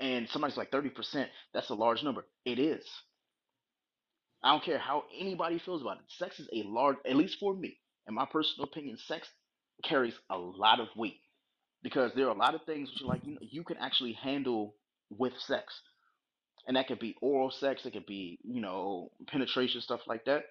and 0.00 0.28
somebody's 0.30 0.56
like 0.56 0.70
30%, 0.70 1.26
that's 1.52 1.70
a 1.70 1.74
large 1.74 2.02
number. 2.02 2.24
It 2.44 2.58
is. 2.58 2.84
I 4.42 4.52
don't 4.52 4.64
care 4.64 4.78
how 4.78 5.04
anybody 5.18 5.60
feels 5.60 5.82
about 5.82 5.98
it. 5.98 6.04
Sex 6.18 6.40
is 6.40 6.48
a 6.52 6.66
large, 6.66 6.96
at 7.06 7.14
least 7.14 7.36
for 7.38 7.54
me, 7.54 7.78
in 8.08 8.14
my 8.14 8.26
personal 8.26 8.64
opinion, 8.64 8.98
sex 9.06 9.28
carries 9.84 10.14
a 10.30 10.36
lot 10.36 10.80
of 10.80 10.88
weight 10.96 11.20
because 11.82 12.10
there 12.16 12.26
are 12.26 12.34
a 12.34 12.38
lot 12.38 12.54
of 12.54 12.62
things 12.64 12.90
which 12.90 13.00
you 13.00 13.06
like, 13.06 13.24
you 13.24 13.34
know, 13.34 13.40
you 13.42 13.62
can 13.62 13.76
actually 13.76 14.12
handle 14.14 14.74
with 15.10 15.32
sex. 15.38 15.80
And 16.66 16.76
that 16.76 16.86
could 16.88 16.98
be 17.00 17.16
oral 17.20 17.50
sex, 17.50 17.84
it 17.86 17.92
could 17.92 18.06
be, 18.06 18.38
you 18.44 18.60
know, 18.60 19.10
penetration, 19.28 19.80
stuff 19.80 20.00
like 20.06 20.24
that 20.26 20.44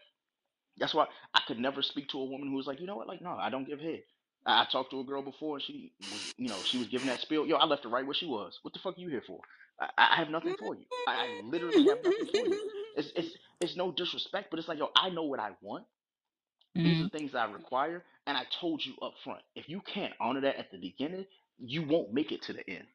That's 0.78 0.93
why 0.93 1.07
I 1.34 1.41
could 1.47 1.59
never 1.59 1.82
speak 1.82 2.09
to 2.09 2.20
a 2.20 2.26
woman 2.26 2.49
who 2.49 2.55
was 2.55 2.68
like, 2.68 2.80
you 2.80 2.88
know 2.88 2.95
what, 2.95 3.07
like, 3.07 3.22
no, 3.22 3.32
I 3.32 3.49
don't 3.49 3.66
give 3.68 3.80
head. 3.80 4.03
I, 4.45 4.62
I 4.64 4.68
talked 4.72 4.91
to 4.91 4.99
a 4.99 5.03
girl 5.03 5.22
before, 5.22 5.57
and 5.57 5.64
she 5.64 5.93
was, 6.09 6.22
you 6.38 6.49
know, 6.49 6.64
she 6.66 6.78
was 6.78 6.88
giving 6.88 7.07
that 7.07 7.20
spiel. 7.22 7.45
Yo, 7.45 7.57
I 7.57 7.66
left 7.66 7.84
her 7.84 7.89
right 7.89 8.05
where 8.05 8.16
she 8.16 8.26
was. 8.26 8.59
What 8.64 8.74
the 8.74 8.80
fuck 8.80 8.97
are 8.97 9.01
you 9.01 9.09
here 9.09 9.24
for? 9.26 9.39
I, 9.80 9.89
I 9.97 10.16
have 10.18 10.30
nothing 10.30 10.55
for 10.57 10.76
you. 10.76 10.86
I, 11.05 11.14
I 11.26 11.28
literally 11.41 11.86
have 11.86 12.03
nothing 12.03 12.26
for 12.32 12.47
you. 12.47 12.59
It's, 12.95 13.12
it's, 13.16 13.36
it's 13.62 13.76
no 13.78 13.91
disrespect, 13.91 14.47
but 14.49 14.59
it's 14.59 14.68
like, 14.68 14.80
yo, 14.80 14.89
I 14.95 15.09
know 15.09 15.24
what 15.24 15.39
I 15.39 15.51
want. 15.62 15.86
These 16.82 17.01
are 17.01 17.05
hmm 17.05 17.07
things 17.07 17.36
I 17.36 17.45
require, 17.45 18.03
and 18.28 18.38
I 18.38 18.43
told 18.59 18.84
you 18.86 18.93
up 19.01 19.14
front. 19.24 19.41
If 19.55 19.70
you 19.70 19.82
can't 19.82 20.14
honor 20.20 20.41
that 20.41 20.57
at 20.57 20.72
the 20.72 20.78
beginning, 20.78 21.26
you 21.59 21.84
won't 21.84 22.14
make 22.14 22.32
it 22.32 22.41
to 22.43 22.53
the 22.53 22.68
end. 22.70 22.86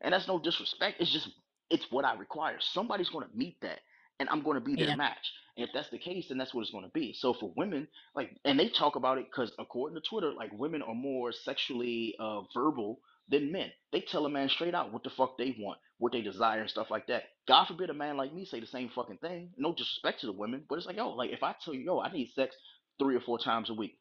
And 0.00 0.12
that's 0.14 0.28
no 0.28 0.38
disrespect. 0.38 1.00
It's 1.00 1.12
just 1.12 1.28
it's 1.70 1.86
what 1.90 2.04
I 2.04 2.14
require. 2.14 2.56
Somebody's 2.60 3.08
going 3.10 3.28
to 3.28 3.36
meet 3.36 3.60
that, 3.62 3.80
and 4.20 4.28
I'm 4.28 4.42
going 4.42 4.56
to 4.56 4.64
be 4.64 4.76
their 4.76 4.88
Yeah. 4.88 4.96
match. 4.96 5.32
And 5.56 5.66
if 5.66 5.72
that's 5.72 5.88
the 5.90 5.98
case, 5.98 6.28
then 6.28 6.38
that's 6.38 6.52
what 6.54 6.62
it's 6.62 6.70
going 6.70 6.84
to 6.84 6.90
be. 6.90 7.12
So 7.14 7.32
for 7.34 7.52
women, 7.56 7.88
like, 8.14 8.36
and 8.44 8.58
they 8.58 8.68
talk 8.68 8.96
about 8.96 9.18
it 9.18 9.26
because 9.30 9.52
according 9.58 10.00
to 10.00 10.06
Twitter, 10.08 10.32
like 10.32 10.52
women 10.52 10.82
are 10.82 10.94
more 10.94 11.32
sexually 11.32 12.14
uh, 12.18 12.42
verbal 12.54 13.00
than 13.28 13.50
men. 13.52 13.70
They 13.92 14.00
tell 14.02 14.26
a 14.26 14.30
man 14.30 14.48
straight 14.48 14.74
out 14.74 14.92
what 14.92 15.02
the 15.02 15.10
fuck 15.10 15.38
they 15.38 15.56
want, 15.58 15.78
what 15.98 16.12
they 16.12 16.20
desire, 16.20 16.60
and 16.60 16.70
stuff 16.70 16.90
like 16.90 17.06
that. 17.08 17.24
God 17.48 17.66
forbid 17.66 17.90
a 17.90 17.94
man 17.94 18.16
like 18.16 18.32
me 18.34 18.44
say 18.44 18.60
the 18.60 18.66
same 18.66 18.90
fucking 18.94 19.18
thing. 19.18 19.50
No 19.56 19.72
disrespect 19.72 20.20
to 20.20 20.26
the 20.26 20.32
women, 20.32 20.64
but 20.68 20.76
it's 20.76 20.86
like, 20.86 20.96
yo, 20.96 21.10
like 21.10 21.30
if 21.30 21.42
I 21.42 21.54
tell 21.64 21.74
you, 21.74 21.80
yo, 21.80 22.00
I 22.00 22.12
need 22.12 22.30
sex 22.34 22.54
three 22.98 23.16
or 23.16 23.20
four 23.20 23.38
times 23.38 23.70
a 23.70 23.74
week. 23.74 23.98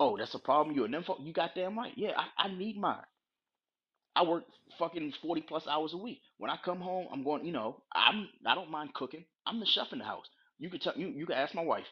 Oh, 0.00 0.16
that's 0.16 0.34
a 0.34 0.38
problem. 0.38 0.76
You're 0.76 0.86
a 0.86 0.88
nympho? 0.88 1.16
You 1.24 1.32
got 1.32 1.54
damn 1.54 1.76
right. 1.76 1.92
Yeah, 1.96 2.12
I, 2.16 2.46
I 2.46 2.56
need 2.56 2.78
mine. 2.78 3.02
I 4.18 4.22
work 4.24 4.44
fucking 4.78 5.14
forty 5.22 5.42
plus 5.42 5.66
hours 5.68 5.94
a 5.94 5.96
week. 5.96 6.20
When 6.38 6.50
I 6.50 6.56
come 6.64 6.80
home, 6.80 7.06
I'm 7.12 7.22
going. 7.22 7.44
You 7.44 7.52
know, 7.52 7.82
I'm 7.94 8.28
I 8.44 8.54
don't 8.56 8.70
mind 8.70 8.92
cooking. 8.94 9.24
I'm 9.46 9.60
the 9.60 9.66
chef 9.66 9.92
in 9.92 9.98
the 10.00 10.04
house. 10.04 10.26
You 10.58 10.70
could 10.70 10.82
tell 10.82 10.94
you 10.96 11.08
you 11.08 11.24
can 11.24 11.36
ask 11.36 11.54
my 11.54 11.62
wife. 11.62 11.86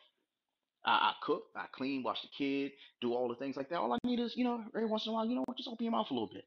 I, 0.84 0.90
I 0.90 1.12
cook, 1.22 1.44
I 1.56 1.66
clean, 1.72 2.02
watch 2.02 2.18
the 2.22 2.28
kid, 2.36 2.72
do 3.00 3.12
all 3.12 3.28
the 3.28 3.36
things 3.36 3.56
like 3.56 3.68
that. 3.70 3.78
All 3.78 3.92
I 3.92 3.98
need 4.04 4.18
is 4.18 4.34
you 4.36 4.44
know 4.44 4.62
every 4.74 4.86
once 4.88 5.06
in 5.06 5.10
a 5.10 5.14
while, 5.14 5.24
you 5.24 5.36
know 5.36 5.44
what, 5.46 5.56
just 5.56 5.68
open 5.68 5.84
your 5.84 5.92
mouth 5.92 6.08
a 6.10 6.14
little 6.14 6.30
bit. 6.32 6.44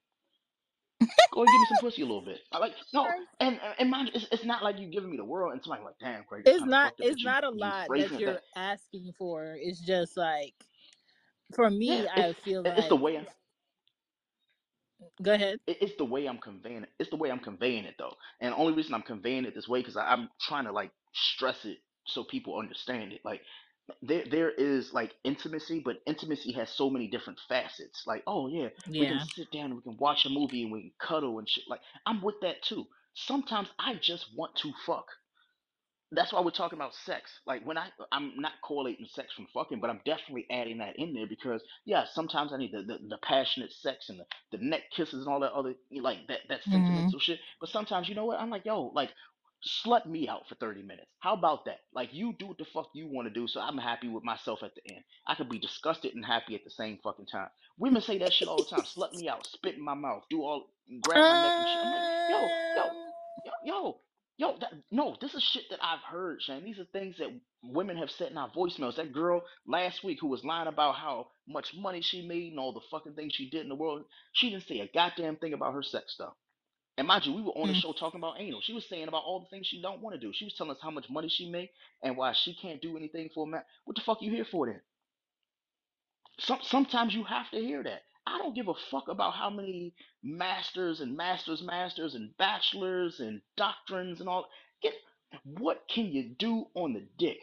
Go 1.31 1.41
and 1.41 1.47
give 1.47 1.59
me 1.61 1.67
some 1.69 1.77
pussy 1.79 2.01
a 2.01 2.05
little 2.05 2.25
bit. 2.25 2.39
I 2.51 2.57
like 2.57 2.73
no, 2.93 3.07
and 3.39 3.57
and 3.79 3.89
mind 3.89 4.09
you, 4.09 4.13
it's, 4.15 4.27
it's 4.33 4.45
not 4.45 4.63
like 4.63 4.75
you're 4.79 4.89
giving 4.89 5.09
me 5.09 5.15
the 5.15 5.23
world. 5.23 5.53
And 5.53 5.63
somebody 5.63 5.83
like, 5.83 5.95
damn, 6.01 6.23
Craig, 6.25 6.43
it's 6.45 6.49
It's 6.49 6.59
kind 6.59 6.67
of 6.67 6.69
not 6.71 6.93
it's 6.99 7.09
that 7.11 7.19
you 7.19 7.25
not 7.25 7.43
a 7.45 7.49
lot 7.49 7.87
that 7.89 8.19
you're 8.19 8.39
asking 8.55 9.13
for. 9.17 9.55
It's 9.57 9.79
just 9.79 10.17
like 10.17 10.55
for 11.55 11.69
me, 11.69 11.99
it's 11.99 12.11
I 12.13 12.33
feel 12.33 12.63
it's 12.65 12.89
the 12.89 12.95
like 12.95 13.03
way. 13.03 13.27
Go 15.21 15.33
ahead. 15.33 15.59
it- 15.67 15.77
it's 15.81 15.95
the 15.97 16.05
way 16.05 16.27
I'm 16.27 16.39
conveying 16.39 16.83
it. 16.83 16.89
It's 16.99 17.09
the 17.09 17.15
way 17.17 17.31
I'm 17.31 17.39
conveying 17.39 17.85
it 17.85 17.95
though. 17.97 18.15
And 18.39 18.53
the 18.53 18.57
only 18.57 18.73
reason 18.73 18.93
I'm 18.93 19.01
conveying 19.03 19.45
it 19.45 19.55
this 19.55 19.67
way 19.67 19.79
because 19.81 19.97
I'm 19.97 20.29
trying 20.41 20.65
to 20.65 20.71
like 20.71 20.91
stress 21.13 21.65
it 21.65 21.79
so 22.05 22.23
people 22.23 22.57
understand 22.57 23.13
it. 23.13 23.21
Like 23.23 23.41
there 24.01 24.25
there 24.25 24.51
is 24.51 24.93
like 24.93 25.15
intimacy, 25.23 25.81
but 25.83 26.01
intimacy 26.07 26.53
has 26.53 26.69
so 26.71 26.89
many 26.89 27.07
different 27.07 27.39
facets. 27.49 28.03
Like, 28.07 28.23
oh 28.27 28.47
yeah, 28.47 28.69
we 28.97 29.07
can 29.07 29.19
Yeah. 29.19 29.25
sit 29.35 29.51
down 29.51 29.65
and 29.67 29.75
we 29.75 29.81
can 29.83 29.97
watch 29.97 30.25
a 30.25 30.29
movie 30.29 30.63
and 30.63 30.71
we 30.71 30.81
can 30.81 30.93
cuddle 30.99 31.39
and 31.39 31.49
shit. 31.49 31.65
Like 31.69 31.81
I'm 32.05 32.21
with 32.21 32.39
that 32.41 32.61
too. 32.63 32.87
Sometimes 33.15 33.69
I 33.79 33.95
just 33.95 34.27
want 34.35 34.55
to 34.57 34.73
fuck 34.85 35.07
that's 36.11 36.33
why 36.33 36.41
we're 36.41 36.51
talking 36.51 36.77
about 36.79 36.95
sex. 37.05 37.31
Like 37.45 37.65
when 37.65 37.77
I, 37.77 37.89
I'm 38.11 38.33
not 38.37 38.53
correlating 38.63 39.07
sex 39.13 39.33
from 39.33 39.47
fucking, 39.53 39.79
but 39.81 39.89
I'm 39.89 40.01
definitely 40.05 40.47
adding 40.51 40.79
that 40.79 40.97
in 40.97 41.13
there 41.13 41.27
because 41.27 41.61
yeah, 41.85 42.05
sometimes 42.13 42.53
I 42.53 42.57
need 42.57 42.73
the, 42.73 42.83
the, 42.83 42.99
the 43.09 43.17
passionate 43.23 43.71
sex 43.73 44.09
and 44.09 44.19
the, 44.19 44.25
the 44.57 44.63
neck 44.63 44.83
kisses 44.95 45.25
and 45.25 45.27
all 45.27 45.41
that 45.41 45.53
other 45.53 45.75
like 46.01 46.27
that 46.29 46.41
that 46.49 46.61
hmm 46.67 46.71
sentimental 46.71 47.19
shit. 47.19 47.39
But 47.59 47.69
sometimes 47.69 48.09
you 48.09 48.15
know 48.15 48.25
what? 48.25 48.39
I'm 48.39 48.49
like, 48.49 48.65
yo, 48.65 48.91
like 48.95 49.11
slut 49.85 50.05
me 50.05 50.29
out 50.29 50.47
for 50.49 50.55
30 50.55 50.83
minutes. 50.83 51.07
How 51.19 51.33
about 51.35 51.65
that? 51.65 51.79
Like 51.93 52.09
you 52.13 52.33
do 52.39 52.47
what 52.47 52.57
the 52.59 52.65
fuck 52.73 52.89
you 52.93 53.07
want 53.11 53.27
to 53.27 53.33
do, 53.33 53.47
so 53.47 53.61
I'm 53.61 53.77
happy 53.77 54.07
with 54.09 54.23
myself 54.23 54.63
at 54.63 54.71
the 54.75 54.93
end. 54.93 55.03
I 55.27 55.35
could 55.35 55.49
be 55.49 55.59
disgusted 55.59 56.15
and 56.15 56.25
happy 56.25 56.55
at 56.55 56.63
the 56.63 56.71
same 56.71 56.99
fucking 57.03 57.27
time. 57.27 57.49
Women 57.77 58.01
say 58.01 58.19
that 58.19 58.33
shit 58.33 58.47
all 58.47 58.63
the 58.63 58.69
time. 58.69 58.85
Slut 58.85 59.13
me 59.15 59.29
out, 59.29 59.45
spit 59.47 59.75
in 59.75 59.83
my 59.83 59.95
mouth, 59.95 60.23
do 60.29 60.41
all 60.43 60.69
grab 61.03 61.25
my 61.27 61.37
neck 61.37 61.53
and 61.57 61.67
shit. 61.67 61.81
I'm 61.83 61.91
like, 61.91 62.03
yo, 62.27 62.53
yo, 62.75 62.83
Um, 62.83 63.13
yo, 63.43 63.51
yo. 63.63 63.99
Yo, 64.39 64.57
that, 64.61 64.73
no, 64.91 65.17
this 65.21 65.35
is 65.35 65.43
shit 65.43 65.65
that 65.69 65.79
I've 65.83 66.01
heard, 66.01 66.41
Shan. 66.41 66.63
These 66.65 66.79
are 66.79 66.85
things 66.85 67.17
that 67.19 67.29
women 67.63 67.97
have 67.97 68.11
said 68.11 68.31
in 68.31 68.39
our 68.39 68.49
voicemails. 68.51 68.95
That 68.97 69.13
girl 69.13 69.43
last 69.67 70.03
week 70.03 70.19
who 70.21 70.29
was 70.29 70.45
lying 70.45 70.69
about 70.69 70.95
how 70.95 71.27
much 71.47 71.75
money 71.77 72.01
she 72.01 72.27
made 72.27 72.51
and 72.51 72.59
all 72.59 72.73
the 72.73 72.81
fucking 72.89 73.15
things 73.15 73.35
she 73.35 73.49
did 73.51 73.63
in 73.63 73.69
the 73.69 73.75
world, 73.75 74.05
she 74.33 74.49
didn't 74.49 74.67
say 74.67 74.79
a 74.79 74.89
goddamn 74.93 75.37
thing 75.37 75.53
about 75.53 75.75
her 75.75 75.83
sex 75.83 76.13
stuff. 76.15 76.33
And 76.97 77.07
mind 77.07 77.25
you, 77.27 77.33
we 77.33 77.43
were 77.43 77.51
on 77.51 77.67
the 77.69 77.73
mm, 77.73 77.81
show 77.81 77.93
talking 77.93 78.21
about 78.21 78.39
anal. 78.39 78.61
She 78.61 78.73
was 78.73 78.87
saying 78.89 79.09
about 79.09 79.23
all 79.25 79.41
the 79.41 79.47
things 79.47 79.67
she 79.67 79.81
don't 79.81 80.01
want 80.01 80.15
to 80.15 80.21
do. 80.21 80.33
She 80.33 80.45
was 80.45 80.55
telling 80.55 80.73
us 80.73 80.79
how 80.81 80.91
much 80.91 81.09
money 81.09 81.29
she 81.29 81.49
made 81.51 81.69
and 82.03 82.17
why 82.17 82.33
she 82.33 82.55
can't 82.55 82.81
do 82.81 82.97
anything 82.97 83.29
for 83.35 83.47
a 83.47 83.49
man. 83.49 83.63
What 83.85 83.97
the 83.97 84.03
fuck 84.03 84.21
you 84.21 84.31
here 84.31 84.45
for 84.45 84.67
then? 84.67 84.81
Some 86.39 86.59
sometimes 86.63 87.13
you 87.15 87.23
have 87.25 87.51
to 87.51 87.59
hear 87.59 87.83
that. 87.83 88.03
I 88.29 88.39
don't 88.39 88.55
give 88.55 88.69
a 88.69 88.75
fuck 88.91 89.09
about 89.09 89.35
how 89.35 89.49
many 89.51 89.93
masters 90.23 91.01
and 91.01 91.17
masters, 91.17 91.63
masters 91.63 92.15
and 92.15 92.37
bachelors 92.37 93.19
and 93.21 93.41
doctrines 93.57 94.21
and 94.21 94.29
all. 94.29 94.47
Get 94.83 94.95
what 95.45 95.87
can 95.89 96.07
you 96.07 96.23
do 96.37 96.67
on 96.75 96.93
the 96.93 97.03
dick? 97.19 97.39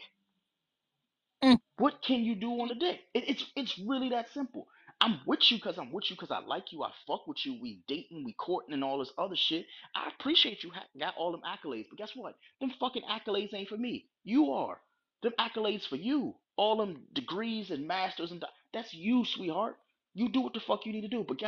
mm, 1.43 1.57
What 1.77 2.01
can 2.03 2.23
you 2.23 2.35
do 2.35 2.51
on 2.61 2.67
the 2.69 2.75
dick? 2.75 3.01
It, 3.15 3.29
it's 3.29 3.45
it's 3.55 3.79
really 3.79 4.09
that 4.09 4.31
simple. 4.33 4.67
I'm 5.01 5.21
with 5.25 5.51
you 5.51 5.57
because 5.57 5.77
I'm 5.79 5.91
with 5.91 6.09
you 6.09 6.15
because 6.15 6.31
I 6.31 6.39
like 6.39 6.71
you. 6.71 6.83
I 6.83 6.91
fuck 7.07 7.27
with 7.27 7.45
you. 7.45 7.59
We 7.61 7.83
dating, 7.87 8.23
we 8.25 8.33
courting, 8.33 8.73
and 8.73 8.83
all 8.83 8.99
this 8.99 9.11
other 9.17 9.35
shit. 9.35 9.65
I 9.95 10.09
appreciate 10.09 10.63
you 10.63 10.71
ha- 10.71 10.85
got 10.99 11.15
all 11.17 11.31
them 11.31 11.41
accolades, 11.45 11.87
but 11.89 11.97
guess 11.99 12.11
what? 12.15 12.35
Them 12.61 12.71
fucking 12.79 13.03
accolades 13.03 13.53
ain't 13.53 13.69
for 13.69 13.77
me. 13.77 14.07
You 14.23 14.51
are. 14.53 14.79
Them 15.23 15.33
accolades 15.39 15.87
for 15.87 15.97
you. 15.97 16.35
All 16.57 16.77
them 16.77 17.03
degrees 17.13 17.71
and 17.71 17.87
masters 17.87 18.31
and 18.31 18.41
doc- 18.41 18.51
that's 18.73 18.93
you, 18.93 19.25
sweetheart. 19.25 19.77
You 20.17 20.29
do 20.29 20.41
what 20.41 20.53
the 20.55 20.61
fuck 20.61 20.85
you 20.85 20.93
need 20.93 21.03
to 21.03 21.09
do. 21.09 21.25
But 21.27 21.41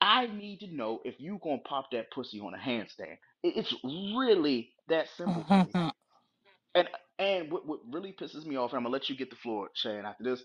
I 0.00 0.28
need 0.28 0.60
to 0.60 0.68
know 0.68 1.02
if 1.04 1.16
you 1.20 1.40
gonna 1.44 1.58
pop 1.60 1.90
that 1.92 2.12
pussy 2.12 2.40
on 2.40 2.54
a 2.54 2.58
handstand. 2.58 3.18
It- 3.44 3.58
it's 3.58 3.74
really 3.84 4.74
that 4.88 5.08
simple 5.10 5.44
for 5.44 5.58
me. 5.58 5.76
mhm. 5.76 5.92
And 6.74 6.88
and 7.18 7.52
what, 7.52 7.66
what 7.66 7.80
really 7.92 8.12
pisses 8.14 8.46
me 8.46 8.56
off, 8.56 8.72
and 8.72 8.78
I'm 8.78 8.84
gonna 8.84 8.92
let 8.94 9.10
you 9.10 9.16
get 9.16 9.30
the 9.30 9.36
floor, 9.36 9.70
Shan, 9.74 10.06
after 10.06 10.24
this 10.24 10.44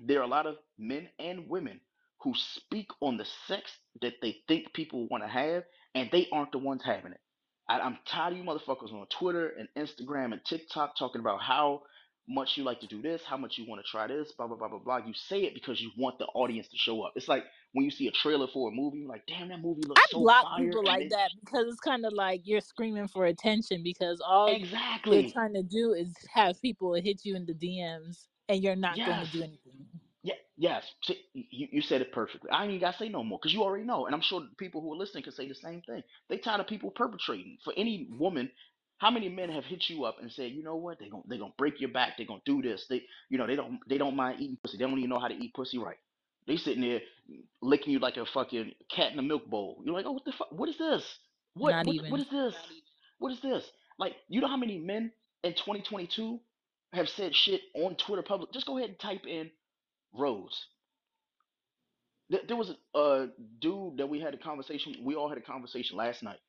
there 0.00 0.20
are 0.20 0.24
a 0.24 0.28
lot 0.28 0.46
of 0.46 0.56
men 0.78 1.08
and 1.18 1.48
women 1.48 1.80
who 2.22 2.34
speak 2.36 2.88
on 3.02 3.16
the 3.18 3.26
sex 3.46 3.70
that 4.02 4.14
they 4.22 4.38
think 4.48 4.72
people 4.74 5.08
want 5.08 5.22
to 5.24 5.28
have, 5.28 5.64
and 5.94 6.10
they 6.12 6.28
aren't 6.32 6.52
the 6.52 6.58
ones 6.58 6.82
having 6.84 7.12
it. 7.12 7.20
I, 7.68 7.80
I'm 7.80 7.98
tired 8.06 8.32
of 8.34 8.38
you 8.38 8.44
motherfuckers 8.44 8.92
on 8.92 9.06
Twitter 9.18 9.50
and 9.58 9.68
Instagram 9.78 10.32
and 10.32 10.40
TikTok 10.46 10.98
talking 10.98 11.20
about 11.20 11.42
how 11.42 11.82
much 12.28 12.56
you 12.56 12.64
like 12.64 12.80
to 12.80 12.86
do 12.86 13.02
this, 13.02 13.22
how 13.24 13.36
much 13.36 13.58
you 13.58 13.66
want 13.68 13.80
to 13.84 13.90
try 13.90 14.06
this, 14.06 14.32
blah 14.32 14.46
blah 14.46 14.56
blah 14.56 14.68
blah 14.68 14.78
blah. 14.78 14.98
You 14.98 15.14
say 15.14 15.40
it 15.44 15.54
because 15.54 15.80
you 15.80 15.90
want 15.96 16.18
the 16.18 16.26
audience 16.26 16.68
to 16.68 16.76
show 16.76 17.02
up. 17.02 17.12
It's 17.16 17.28
like 17.28 17.44
when 17.72 17.84
you 17.84 17.90
see 17.90 18.08
a 18.08 18.12
trailer 18.12 18.48
for 18.52 18.68
a 18.70 18.72
movie, 18.72 19.00
you're 19.00 19.08
like, 19.08 19.26
damn, 19.28 19.48
that 19.48 19.60
movie 19.60 19.82
I 19.84 19.88
looks 19.88 20.10
so 20.10 20.18
I 20.18 20.22
block 20.22 20.42
fire, 20.42 20.64
people 20.64 20.84
like 20.84 21.08
that 21.10 21.30
because 21.44 21.66
it's 21.68 21.80
kind 21.80 22.04
of 22.06 22.12
like 22.12 22.42
you're 22.44 22.60
screaming 22.60 23.08
for 23.08 23.26
attention 23.26 23.82
because 23.84 24.20
all 24.26 24.48
exactly 24.48 25.22
you're 25.22 25.32
trying 25.32 25.54
to 25.54 25.62
do 25.62 25.92
is 25.92 26.14
have 26.32 26.60
people 26.62 26.94
hit 26.94 27.24
you 27.24 27.36
in 27.36 27.46
the 27.46 27.54
DMs 27.54 28.26
and 28.48 28.62
you're 28.62 28.76
not 28.76 28.96
going 28.96 29.24
to 29.26 29.32
do 29.32 29.42
anything. 29.42 29.86
yeah. 30.22 30.34
Yes, 30.58 30.84
see, 31.04 31.20
you, 31.34 31.68
you 31.70 31.82
said 31.82 32.00
it 32.00 32.12
perfectly. 32.12 32.50
I 32.50 32.62
ain't 32.64 32.70
even 32.70 32.80
gotta 32.80 32.96
say 32.96 33.10
no 33.10 33.22
more 33.22 33.38
because 33.38 33.52
you 33.52 33.62
already 33.62 33.84
know, 33.84 34.06
and 34.06 34.14
I'm 34.14 34.22
sure 34.22 34.42
people 34.58 34.80
who 34.80 34.92
are 34.92 34.96
listening 34.96 35.22
can 35.24 35.32
say 35.32 35.48
the 35.48 35.54
same 35.54 35.82
thing. 35.82 36.02
They 36.30 36.38
tired 36.38 36.60
of 36.60 36.66
people 36.66 36.90
perpetrating. 36.90 37.58
For 37.62 37.74
any 37.76 38.08
woman, 38.18 38.50
how 38.98 39.10
many 39.10 39.28
men 39.28 39.50
have 39.50 39.64
hit 39.64 39.84
you 39.88 40.04
up 40.04 40.16
and 40.20 40.32
said, 40.32 40.52
you 40.52 40.62
know 40.62 40.76
what, 40.76 40.98
they 40.98 41.08
gon' 41.08 41.22
they 41.28 41.38
gonna 41.38 41.52
break 41.58 41.80
your 41.80 41.90
back, 41.90 42.14
they're 42.16 42.26
gonna 42.26 42.40
do 42.46 42.62
this, 42.62 42.86
they 42.88 43.02
you 43.30 43.38
know 43.38 43.46
they 43.46 43.56
don't 43.56 43.78
they 43.88 43.98
don't 43.98 44.16
mind 44.16 44.40
eating 44.40 44.58
pussy, 44.62 44.78
they 44.78 44.84
don't 44.84 44.98
even 44.98 45.10
know 45.10 45.20
how 45.20 45.28
to 45.28 45.34
eat 45.34 45.54
pussy 45.54 45.78
right. 45.78 45.98
They 46.46 46.56
sitting 46.56 46.82
there 46.82 47.00
licking 47.62 47.92
you 47.92 47.98
like 47.98 48.16
a 48.16 48.26
fucking 48.26 48.72
cat 48.94 49.12
in 49.12 49.18
a 49.18 49.22
milk 49.22 49.46
bowl. 49.46 49.82
You're 49.84 49.94
like, 49.94 50.06
oh, 50.06 50.12
what 50.12 50.24
the 50.24 50.32
fuck? 50.32 50.52
What 50.52 50.68
is 50.68 50.78
this? 50.78 51.04
What 51.54 51.72
Not 51.72 51.86
what 51.86 51.96
what 52.08 52.20
even. 52.20 52.20
is 52.20 52.28
this? 52.30 52.54
What 53.18 53.32
is 53.32 53.40
this? 53.42 53.64
Like, 53.98 54.14
you 54.28 54.40
know 54.40 54.48
how 54.48 54.56
many 54.56 54.78
men 54.78 55.12
in 55.42 55.52
2022 55.54 56.40
have 56.92 57.08
said 57.08 57.34
shit 57.34 57.62
on 57.74 57.96
Twitter 57.96 58.22
public? 58.22 58.52
Just 58.52 58.66
go 58.66 58.78
ahead 58.78 58.90
and 58.90 58.98
type 59.00 59.26
in 59.26 59.50
Rose. 60.14 60.66
There, 62.30 62.40
there 62.48 62.56
was 62.56 62.70
a, 62.94 62.98
a 62.98 63.28
dude 63.60 63.98
that 63.98 64.08
we 64.08 64.20
had 64.20 64.34
a 64.34 64.38
conversation. 64.38 64.96
We 65.04 65.14
all 65.16 65.28
had 65.28 65.38
a 65.38 65.42
conversation 65.42 65.96
last 65.96 66.22
night, 66.22 66.40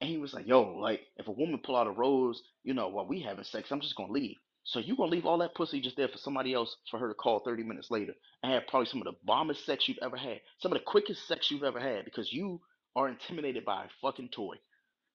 and 0.00 0.10
he 0.10 0.18
was 0.18 0.32
like, 0.32 0.46
"Yo, 0.46 0.62
like 0.78 1.02
if 1.16 1.28
a 1.28 1.32
woman 1.32 1.60
pull 1.62 1.76
out 1.76 1.86
a 1.86 1.90
rose, 1.90 2.42
you 2.64 2.74
know, 2.74 2.88
while 2.88 3.06
we 3.06 3.20
having 3.20 3.44
sex, 3.44 3.70
I'm 3.70 3.80
just 3.80 3.96
gonna 3.96 4.12
leave. 4.12 4.36
So 4.64 4.78
you 4.78 4.96
gonna 4.96 5.10
leave 5.10 5.26
all 5.26 5.38
that 5.38 5.54
pussy 5.54 5.80
just 5.80 5.96
there 5.96 6.08
for 6.08 6.18
somebody 6.18 6.54
else 6.54 6.76
for 6.90 6.98
her 6.98 7.08
to 7.08 7.14
call 7.14 7.40
30 7.40 7.62
minutes 7.62 7.90
later 7.90 8.12
and 8.42 8.52
have 8.52 8.66
probably 8.68 8.86
some 8.86 9.00
of 9.00 9.06
the 9.06 9.18
bombest 9.24 9.64
sex 9.64 9.88
you've 9.88 9.98
ever 10.02 10.16
had, 10.16 10.40
some 10.58 10.72
of 10.72 10.78
the 10.78 10.84
quickest 10.84 11.26
sex 11.26 11.50
you've 11.50 11.64
ever 11.64 11.80
had 11.80 12.04
because 12.04 12.32
you 12.32 12.60
are 12.96 13.08
intimidated 13.08 13.64
by 13.64 13.84
a 13.84 13.88
fucking 14.02 14.28
toy. 14.30 14.56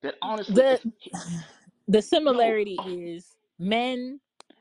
That 0.04 0.16
honestly, 0.22 0.56
The 0.56 0.74
if 0.74 0.86
the 1.88 2.02
similarity 2.02 2.76
oh, 2.80 2.90
is 2.90 3.36
men 3.60 4.20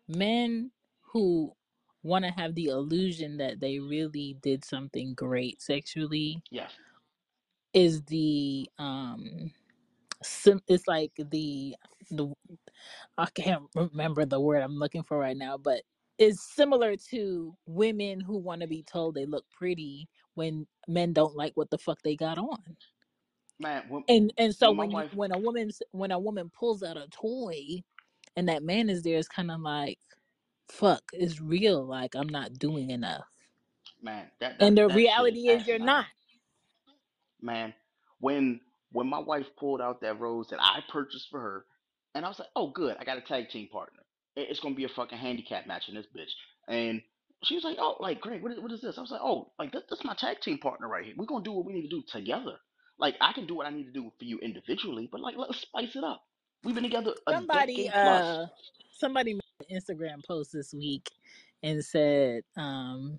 men 0.08 0.70
who 1.12 1.54
want 2.02 2.24
to 2.24 2.30
have 2.30 2.54
the 2.54 2.66
illusion 2.66 3.38
that 3.38 3.60
they 3.60 3.78
really 3.78 4.36
did 4.42 4.64
something 4.64 5.14
great 5.14 5.62
sexually 5.62 6.42
yes, 6.50 6.70
is 7.72 8.02
the 8.02 8.68
um 8.78 9.50
sim- 10.24 10.62
it's 10.68 10.88
like 10.88 11.12
the 11.18 11.76
the 12.10 12.34
I 13.18 13.26
can't 13.34 13.64
remember 13.74 14.24
the 14.26 14.40
word 14.40 14.62
I'm 14.62 14.76
looking 14.78 15.04
for 15.04 15.18
right 15.18 15.36
now, 15.36 15.58
but 15.58 15.82
it's 16.18 16.42
similar 16.54 16.96
to 17.10 17.56
women 17.66 18.20
who 18.20 18.38
want 18.38 18.62
to 18.62 18.68
be 18.68 18.82
told 18.84 19.14
they 19.16 19.26
look 19.26 19.46
pretty 19.50 20.08
when 20.34 20.66
men 20.88 21.12
don't 21.14 21.36
like 21.36 21.52
what 21.56 21.70
the 21.70 21.78
fuck 21.78 22.00
they 22.04 22.16
got 22.16 22.38
on. 22.38 22.76
man, 23.60 23.84
when 23.88 24.04
And 24.08 24.32
and 24.38 24.54
so 24.54 24.70
when 24.70 24.76
my 24.76 24.84
when 24.84 24.92
you 24.92 25.04
wife, 25.04 25.10
when 25.10 25.32
a 25.32 25.38
woman 25.38 25.70
when 25.92 26.12
a 26.12 26.18
woman 26.18 26.50
pulls 26.50 26.82
out 26.84 26.96
a 26.98 27.08
toy 27.10 27.82
and 28.36 28.48
that 28.48 28.64
man 28.64 28.90
is 28.90 29.02
there, 29.02 29.18
it's 29.18 29.28
kind 29.28 29.50
of 29.52 29.60
like 29.62 30.00
fuck, 30.70 31.02
it's 31.14 31.40
real. 31.40 31.84
Like 31.86 32.16
I'm 32.16 32.28
not 32.28 32.54
doing 32.58 32.90
enough. 32.90 33.26
man, 34.02 34.26
that 34.40 34.58
that 34.60 34.70
And 34.70 34.78
the 34.78 34.88
that 34.88 35.04
shit 35.06 35.28
is 35.30 35.38
reality 35.38 35.50
is 35.50 35.66
you're 35.66 35.78
asinine. 35.78 35.80
not. 35.80 36.06
man, 37.42 37.74
when 38.20 38.60
when 38.94 39.08
my 39.08 39.18
wife 39.18 39.46
pulled 39.58 39.80
out 39.80 40.00
that 40.00 40.20
rose 40.20 40.46
that 40.50 40.60
I 40.62 40.78
purchased 40.90 41.28
for 41.30 41.40
her, 41.40 41.64
and 42.14 42.24
I 42.24 42.28
was 42.28 42.38
like, 42.38 42.48
oh 42.54 42.70
good, 42.70 42.96
I 42.98 43.04
got 43.04 43.18
a 43.18 43.22
tag 43.22 43.50
team 43.50 43.68
partner. 43.70 44.00
It's 44.36 44.60
gonna 44.60 44.76
be 44.76 44.84
a 44.84 44.88
fucking 44.88 45.18
handicap 45.18 45.66
match 45.66 45.88
in 45.88 45.96
this 45.96 46.06
bitch. 46.16 46.30
And 46.68 47.02
she 47.42 47.56
was 47.56 47.64
like, 47.64 47.76
oh, 47.80 47.96
like 47.98 48.20
Greg, 48.20 48.40
what 48.42 48.52
is, 48.52 48.60
what 48.60 48.70
is 48.70 48.80
this? 48.80 48.96
I 48.96 49.00
was 49.00 49.10
like, 49.10 49.20
oh, 49.20 49.50
like 49.58 49.72
this, 49.72 49.82
this 49.90 49.98
is 49.98 50.04
my 50.04 50.14
tag 50.14 50.40
team 50.40 50.58
partner 50.58 50.88
right 50.88 51.04
here. 51.04 51.14
We're 51.16 51.26
gonna 51.26 51.44
do 51.44 51.52
what 51.52 51.64
we 51.66 51.72
need 51.72 51.82
to 51.82 51.88
do 51.88 52.02
together. 52.06 52.54
Like 52.98 53.16
I 53.20 53.32
can 53.32 53.46
do 53.46 53.56
what 53.56 53.66
I 53.66 53.70
need 53.70 53.84
to 53.84 53.92
do 53.92 54.12
for 54.16 54.24
you 54.24 54.38
individually, 54.38 55.08
but 55.10 55.20
like 55.20 55.34
let's 55.36 55.60
spice 55.60 55.96
it 55.96 56.04
up. 56.04 56.22
We've 56.62 56.74
been 56.74 56.84
together 56.84 57.14
a 57.26 57.32
Somebody 57.32 57.76
decade 57.76 57.92
plus. 58.00 58.24
uh 58.24 58.46
somebody 58.96 59.34
made 59.34 59.42
an 59.68 59.76
Instagram 59.80 60.24
post 60.24 60.52
this 60.52 60.72
week 60.72 61.10
and 61.64 61.84
said 61.84 62.44
um 62.56 63.18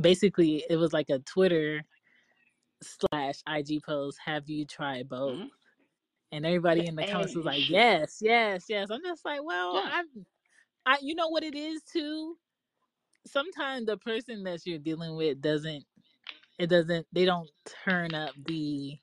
basically 0.00 0.64
it 0.70 0.76
was 0.76 0.92
like 0.92 1.10
a 1.10 1.18
Twitter 1.18 1.82
slash 2.82 3.40
IG 3.46 3.80
post, 3.80 4.18
have 4.24 4.48
you 4.48 4.64
tried 4.66 5.08
both? 5.08 5.40
hmm 5.40 5.48
And 6.32 6.44
everybody 6.46 6.86
in 6.86 6.96
the 6.96 7.04
comments 7.04 7.34
was 7.34 7.44
like. 7.46 7.64
Yes, 7.68 8.18
yes, 8.20 8.66
yes. 8.68 8.90
I'm 8.90 9.02
just 9.02 9.24
like, 9.24 9.42
well, 9.44 9.74
Yes. 9.74 9.84
I 9.84 10.04
I 10.86 10.98
you 11.02 11.14
know 11.14 11.28
what 11.28 11.44
it 11.44 11.54
is 11.54 11.82
too? 11.82 12.36
Sometimes 13.26 13.86
the 13.86 13.96
person 13.98 14.44
that 14.44 14.66
you're 14.66 14.78
dealing 14.78 15.16
with 15.16 15.40
doesn't 15.40 15.84
it 16.58 16.68
doesn't 16.68 17.06
they 17.12 17.24
don't 17.24 17.50
turn 17.84 18.14
up 18.14 18.34
the 18.46 18.98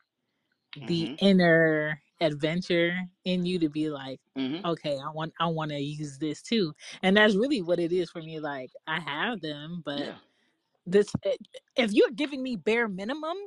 the 0.75 1.09
hmm 1.09 1.15
inner 1.19 2.01
adventure 2.21 2.97
in 3.25 3.45
you 3.45 3.59
to 3.59 3.69
be 3.69 3.89
like, 3.89 4.19
hmm 4.35 4.63
okay, 4.65 4.97
I 4.97 5.09
want 5.11 5.33
I 5.39 5.47
want 5.47 5.71
to 5.71 5.79
use 5.79 6.17
this 6.19 6.41
too. 6.41 6.73
And 7.03 7.17
that's 7.17 7.35
really 7.35 7.61
what 7.61 7.79
it 7.79 7.91
is 7.91 8.09
for 8.09 8.21
me. 8.21 8.39
Like 8.39 8.71
I 8.87 8.99
have 8.99 9.41
them, 9.41 9.81
but 9.85 10.09
Yeah. 10.09 10.17
this 10.85 11.13
if 11.75 11.91
you're 11.93 12.11
giving 12.11 12.41
me 12.43 12.55
bare 12.55 12.87
minimum, 12.87 13.37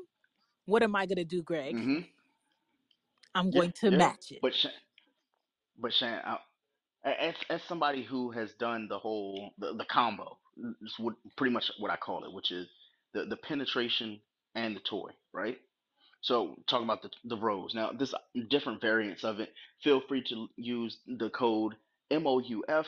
what 0.66 0.82
am 0.84 0.96
I 0.96 1.06
gonna 1.06 1.24
do, 1.26 1.42
Greg? 1.42 1.78
hmm 1.78 2.00
I'm 3.34 3.52
Yeah. 3.52 3.62
going 3.62 3.72
to 3.80 3.90
Yeah. 3.90 3.98
match 3.98 4.32
it. 4.32 4.42
But 4.42 4.54
Sha- 4.54 4.70
but 5.78 5.94
Shan, 5.94 6.22
I, 6.24 6.38
as 7.04 7.34
as 7.50 7.62
somebody 7.64 8.04
who 8.04 8.32
has 8.32 8.52
done 8.54 8.88
the 8.88 8.98
whole 8.98 9.52
the, 9.58 9.74
the 9.74 9.86
combo 9.86 10.38
is 10.82 10.94
what 10.98 11.14
pretty 11.36 11.52
much 11.54 11.70
what 11.78 11.90
I 11.92 11.96
call 11.96 12.24
it, 12.24 12.32
which 12.34 12.52
is 12.52 12.68
the 13.14 13.26
the 13.26 13.36
penetration 13.38 14.20
and 14.56 14.76
the 14.76 14.80
toy, 14.80 15.10
right? 15.32 15.58
So 16.22 16.56
talking 16.68 16.86
about 16.86 17.02
the 17.02 17.10
the 17.24 17.38
rose. 17.38 17.74
Now, 17.74 17.92
this 17.92 18.14
different 18.50 18.82
variants 18.82 19.24
of 19.24 19.40
it. 19.40 19.52
Feel 19.84 20.02
free 20.08 20.24
to 20.30 20.48
use 20.56 20.98
the 21.06 21.30
code 21.30 21.74
MOUF 22.12 22.86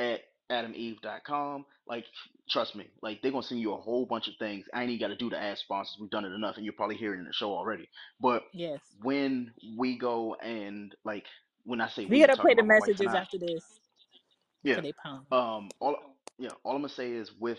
at 0.00 0.20
adameve.com. 0.50 1.66
Like, 1.88 2.04
trust 2.50 2.74
me, 2.76 2.86
like 3.02 3.22
they're 3.22 3.30
gonna 3.32 3.42
send 3.42 3.60
you 3.60 3.72
a 3.74 3.76
whole 3.76 4.06
bunch 4.06 4.28
of 4.28 4.34
things. 4.38 4.66
I 4.74 4.82
ain't 4.82 4.90
even 4.90 5.00
got 5.00 5.08
to 5.08 5.16
do 5.16 5.30
the 5.30 5.40
ad 5.40 5.58
sponsors. 5.58 5.96
We've 6.00 6.10
done 6.10 6.24
it 6.24 6.32
enough, 6.32 6.56
and 6.56 6.64
you're 6.64 6.74
probably 6.74 6.96
hearing 6.96 7.20
in 7.20 7.26
the 7.26 7.32
show 7.32 7.52
already. 7.52 7.88
But 8.20 8.44
Yes. 8.52 8.80
when 9.02 9.52
we 9.76 9.98
go 9.98 10.34
and 10.36 10.94
like 11.04 11.24
when 11.64 11.80
I 11.80 11.88
say 11.88 12.06
We 12.06 12.18
we, 12.18 12.20
gotta 12.20 12.36
play 12.36 12.54
the 12.54 12.62
about 12.62 12.68
my 12.68 12.78
wife 12.78 12.94
and 12.98 12.98
messages 12.98 13.14
I, 13.14 13.18
after 13.18 13.38
this. 13.38 13.80
yeah. 14.62 14.80
They 14.80 14.92
pound. 14.92 15.26
Um. 15.32 15.70
All. 15.80 15.96
Yeah. 16.38 16.50
All 16.64 16.74
I'm 16.76 16.82
gonna 16.82 16.88
say 16.88 17.12
is 17.12 17.30
with 17.38 17.58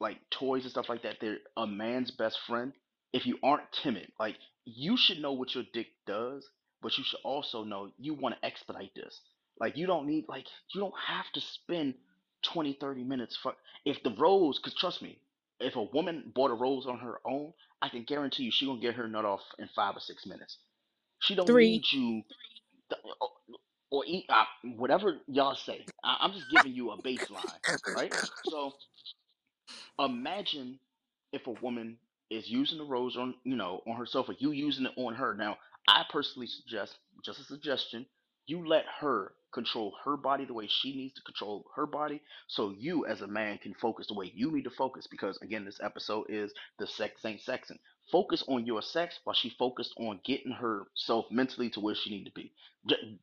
like 0.00 0.18
toys 0.30 0.62
and 0.62 0.70
stuff 0.70 0.88
like 0.88 1.02
that, 1.02 1.16
they're 1.20 1.38
a 1.56 1.66
man's 1.66 2.10
best 2.10 2.38
friend. 2.46 2.72
If 3.12 3.26
you 3.26 3.38
aren't 3.42 3.70
timid, 3.72 4.12
like 4.20 4.36
you 4.64 4.96
should 4.96 5.18
know 5.20 5.32
what 5.32 5.54
your 5.54 5.64
dick 5.72 5.88
does, 6.06 6.48
but 6.82 6.96
you 6.98 7.04
should 7.04 7.20
also 7.24 7.64
know 7.64 7.90
you 7.98 8.14
want 8.14 8.34
to 8.40 8.46
expedite 8.46 8.92
this. 8.94 9.20
Like 9.60 9.76
you 9.76 9.86
don't 9.86 10.06
need 10.06 10.26
like 10.28 10.46
you 10.74 10.80
don't 10.80 10.94
have 11.06 11.26
to 11.34 11.40
spend 11.40 11.94
20 12.44 12.74
30 12.74 13.02
minutes 13.04 13.36
for 13.42 13.54
if 13.84 14.02
the 14.04 14.14
rose 14.18 14.58
cuz 14.60 14.74
trust 14.74 15.02
me 15.02 15.20
if 15.60 15.76
a 15.76 15.82
woman 15.82 16.32
bought 16.34 16.50
a 16.50 16.54
rose 16.54 16.86
on 16.86 16.98
her 17.00 17.20
own 17.26 17.52
i 17.82 17.88
can 17.88 18.04
guarantee 18.04 18.44
you 18.44 18.52
she 18.52 18.66
gonna 18.66 18.80
get 18.80 18.94
her 18.94 19.08
nut 19.08 19.24
off 19.24 19.42
in 19.58 19.68
five 19.76 19.96
or 19.96 20.00
six 20.00 20.26
minutes 20.26 20.58
she 21.20 21.34
don't 21.36 21.56
Three. 21.56 21.58
need 21.58 21.84
you 21.92 22.22
or, 23.20 23.28
or 23.90 24.04
eat 24.06 24.26
uh, 24.30 24.44
whatever 24.76 25.18
y'all 25.28 25.56
say. 25.56 25.88
I, 26.04 26.18
I'm 26.20 26.32
just 26.32 26.50
giving 26.50 26.72
you 26.72 26.90
a 26.92 26.98
baseline, 27.02 27.60
right? 27.94 28.14
So 28.42 28.72
imagine 29.98 30.80
if 31.32 31.46
a 31.46 31.52
woman 31.52 31.98
is 32.30 32.48
using 32.48 32.78
the 32.78 32.84
rose 32.84 33.16
on 33.16 33.34
you 33.44 33.56
know 33.56 33.82
on 33.86 33.96
herself 33.96 34.28
or 34.28 34.34
you 34.38 34.52
using 34.52 34.86
it 34.86 34.92
on 34.96 35.14
her 35.14 35.34
now 35.34 35.56
i 35.88 36.04
personally 36.12 36.48
suggest 36.48 36.96
just 37.24 37.40
a 37.40 37.44
suggestion 37.44 38.06
you 38.48 38.66
let 38.66 38.84
her 39.00 39.32
control 39.54 39.94
her 40.04 40.16
body 40.16 40.44
the 40.44 40.54
way 40.54 40.68
she 40.68 40.94
needs 40.96 41.14
to 41.14 41.22
control 41.22 41.66
her 41.76 41.86
body 41.86 42.22
so 42.48 42.74
you 42.78 43.06
as 43.06 43.22
a 43.22 43.28
man 43.28 43.58
can 43.58 43.74
focus 43.74 44.08
the 44.08 44.14
way 44.14 44.30
you 44.34 44.52
need 44.52 44.64
to 44.64 44.70
focus 44.70 45.06
because 45.10 45.38
again 45.42 45.64
this 45.64 45.80
episode 45.82 46.26
is 46.28 46.52
the 46.78 46.86
sex 46.86 47.24
ain't 47.24 47.40
sexing 47.40 47.78
focus 48.12 48.44
on 48.48 48.66
your 48.66 48.82
sex 48.82 49.20
while 49.24 49.34
she 49.34 49.50
focused 49.58 49.94
on 49.98 50.20
getting 50.24 50.52
herself 50.52 51.26
mentally 51.30 51.70
to 51.70 51.80
where 51.80 51.94
she 51.96 52.10
need 52.10 52.24
to 52.24 52.32
be 52.32 52.52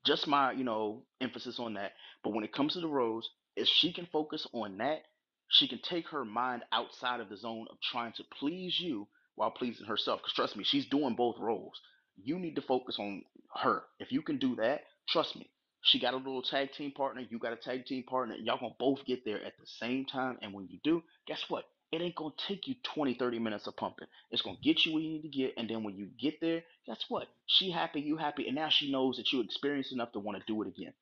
just 0.06 0.28
my 0.28 0.52
you 0.54 0.64
know 0.64 1.04
emphasis 1.22 1.60
on 1.60 1.76
that 1.76 1.94
but 2.24 2.34
when 2.34 2.46
it 2.46 2.54
comes 2.54 2.74
to 2.74 2.82
the 2.82 2.88
rose 2.88 3.30
if 3.56 3.68
she 3.68 3.94
can 3.94 4.08
focus 4.12 4.48
on 4.54 4.78
that 4.78 5.04
she 5.50 5.68
can 5.68 5.80
take 5.80 6.10
her 6.10 6.26
mind 6.26 6.64
outside 6.72 7.20
of 7.20 7.30
the 7.30 7.38
zone 7.38 7.68
of 7.72 7.78
trying 7.82 8.14
to 8.14 8.24
please 8.40 8.80
you 8.80 9.08
while 9.36 9.52
pleasing 9.52 9.88
herself. 9.88 10.22
Because 10.22 10.34
trust 10.34 10.58
me, 10.58 10.64
she's 10.64 10.88
doing 10.88 11.16
both 11.16 11.38
roles. 11.40 11.80
You 12.24 12.40
need 12.40 12.56
to 12.56 12.62
focus 12.62 12.98
on 13.00 13.24
her. 13.62 13.84
If 14.00 14.12
you 14.12 14.22
can 14.22 14.38
do 14.40 14.56
that, 14.58 14.82
trust 15.08 15.36
me. 15.36 15.50
She 15.82 16.00
got 16.00 16.16
a 16.16 16.18
little 16.18 16.42
tag 16.42 16.72
team 16.74 16.92
partner. 16.92 17.22
You 17.30 17.38
got 17.38 17.54
a 17.54 17.58
tag 17.58 17.86
team 17.86 18.04
partner. 18.04 18.36
Y'all 18.36 18.60
gonna 18.60 18.74
both 18.80 19.06
get 19.06 19.24
there 19.24 19.44
at 19.44 19.58
the 19.60 19.68
same 19.68 20.06
time. 20.06 20.38
And 20.42 20.54
when 20.54 20.68
you 20.68 20.80
do, 20.84 21.04
guess 21.28 21.44
what? 21.48 21.66
It 21.92 22.02
ain't 22.02 22.16
gonna 22.16 22.34
take 22.48 22.68
you 22.68 22.76
20, 22.84 23.14
30 23.14 23.40
minutes 23.40 23.68
of 23.68 23.76
pumping. 23.78 24.08
It's 24.32 24.42
gonna 24.42 24.58
get 24.64 24.86
you 24.86 24.94
where 24.94 25.04
you 25.04 25.12
need 25.12 25.22
to 25.22 25.30
get. 25.30 25.54
And 25.58 25.70
then 25.70 25.84
when 25.84 25.96
you 25.96 26.08
get 26.20 26.42
there, 26.42 26.64
guess 26.88 27.06
what? 27.08 27.28
She 27.46 27.70
happy, 27.70 28.02
you 28.02 28.18
happy. 28.18 28.48
And 28.48 28.56
now 28.56 28.70
she 28.70 28.92
knows 28.92 29.18
that 29.18 29.32
you 29.32 29.42
experienced 29.42 29.94
enough 29.94 30.12
to 30.14 30.20
want 30.20 30.40
to 30.40 30.44
do 30.48 30.62
it 30.64 30.68
again. 30.68 30.94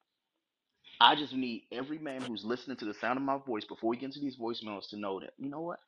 I 1.00 1.16
just 1.16 1.34
need 1.34 1.64
every 1.72 1.98
man 1.98 2.22
who's 2.22 2.46
listening 2.46 2.78
to 2.78 2.86
the 2.86 2.94
sound 2.94 3.18
of 3.18 3.24
my 3.24 3.38
voice 3.38 3.66
before 3.66 3.90
we 3.90 3.98
get 3.98 4.06
into 4.08 4.20
these 4.20 4.38
voicemails 4.38 4.90
to 4.90 4.98
know 4.98 5.20
that, 5.20 5.34
you 5.38 5.50
know 5.50 5.62
what? 5.62 5.80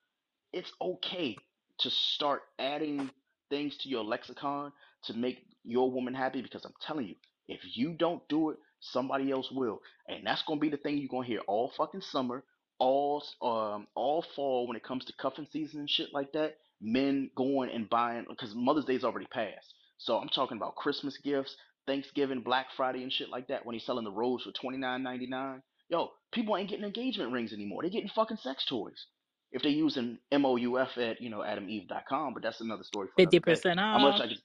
It's 0.51 0.71
okay 0.81 1.37
to 1.79 1.89
start 1.89 2.43
adding 2.59 3.09
things 3.49 3.77
to 3.77 3.89
your 3.89 4.03
lexicon 4.03 4.71
to 5.03 5.13
make 5.13 5.45
your 5.63 5.91
woman 5.91 6.13
happy 6.13 6.41
because 6.41 6.65
I'm 6.65 6.73
telling 6.81 7.07
you, 7.07 7.15
if 7.47 7.59
you 7.75 7.93
don't 7.93 8.27
do 8.27 8.49
it, 8.51 8.57
somebody 8.79 9.31
else 9.31 9.51
will. 9.51 9.81
And 10.07 10.25
that's 10.25 10.43
going 10.43 10.59
to 10.59 10.61
be 10.61 10.69
the 10.69 10.77
thing 10.77 10.97
you're 10.97 11.07
going 11.09 11.25
to 11.25 11.31
hear 11.31 11.41
all 11.47 11.71
fucking 11.77 12.01
summer, 12.01 12.43
all 12.77 13.23
um 13.41 13.87
all 13.95 14.23
fall 14.35 14.67
when 14.67 14.75
it 14.75 14.83
comes 14.83 15.05
to 15.05 15.13
cuffing 15.13 15.47
season 15.51 15.79
and 15.79 15.89
shit 15.89 16.09
like 16.13 16.33
that. 16.33 16.57
Men 16.81 17.29
going 17.35 17.69
and 17.69 17.89
buying 17.89 18.25
because 18.29 18.53
Mother's 18.53 18.85
Day's 18.85 19.03
already 19.03 19.27
passed. 19.27 19.73
So 19.97 20.17
I'm 20.17 20.27
talking 20.27 20.57
about 20.57 20.75
Christmas 20.75 21.17
gifts, 21.17 21.55
Thanksgiving, 21.87 22.41
Black 22.41 22.67
Friday, 22.75 23.01
and 23.01 23.11
shit 23.11 23.29
like 23.29 23.47
that. 23.47 23.65
When 23.65 23.73
he's 23.73 23.85
selling 23.85 24.03
the 24.03 24.11
rose 24.11 24.43
for 24.43 24.51
twenty 24.51 24.77
nine 24.77 25.03
ninety 25.03 25.25
nine, 25.25 25.61
yo, 25.89 26.09
people 26.33 26.57
ain't 26.57 26.69
getting 26.69 26.85
engagement 26.85 27.31
rings 27.31 27.53
anymore. 27.53 27.81
They're 27.81 27.91
getting 27.91 28.09
fucking 28.09 28.37
sex 28.37 28.65
toys. 28.65 29.05
If 29.51 29.61
they're 29.61 29.71
using 29.71 30.17
MOUF 30.33 30.97
at 30.97 31.21
you 31.21 31.29
know 31.29 31.39
AdamEve.com, 31.39 32.33
but 32.33 32.43
that's 32.43 32.59
another 32.59 32.83
story 32.83 33.07
for 33.07 33.21
another 33.21 33.39
day. 33.39 33.53
50% 33.53 33.77
I'm 33.93 34.01
gonna 34.01 34.13
off. 34.15 34.19
let 34.19 34.31
you. 34.31 34.37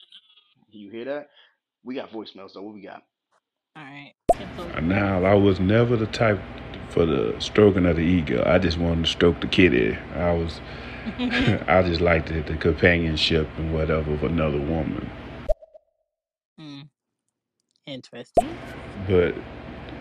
You 0.71 0.91
hear 0.91 1.05
that? 1.07 1.31
We 1.85 1.95
got 1.95 2.11
voicemails. 2.11 2.53
So 2.53 2.63
what 2.63 2.75
we 2.75 2.83
got? 2.83 3.03
All 3.77 3.83
right. 3.85 4.13
Now, 4.83 5.25
I 5.25 5.35
was 5.35 5.61
never 5.61 5.97
the 5.97 6.07
type 6.07 6.41
for 6.91 7.07
the 7.07 7.37
stroking 7.41 7.87
of 7.87 7.97
the 7.97 8.03
ego. 8.03 8.43
I 8.47 8.59
just 8.59 8.79
wanted 8.79 9.05
to 9.05 9.11
stroke 9.11 9.41
the 9.41 9.47
kitty. 9.47 9.97
I 10.15 10.33
was, 10.33 10.61
I 11.69 11.83
just 11.87 12.01
liked 12.01 12.29
the, 12.29 12.41
the 12.43 12.57
companionship 12.57 13.49
and 13.59 13.73
whatever 13.75 14.13
of 14.15 14.25
another 14.25 14.59
woman. 14.59 15.11
mm, 16.61 16.89
interesting. 17.87 18.59
But 19.09 19.35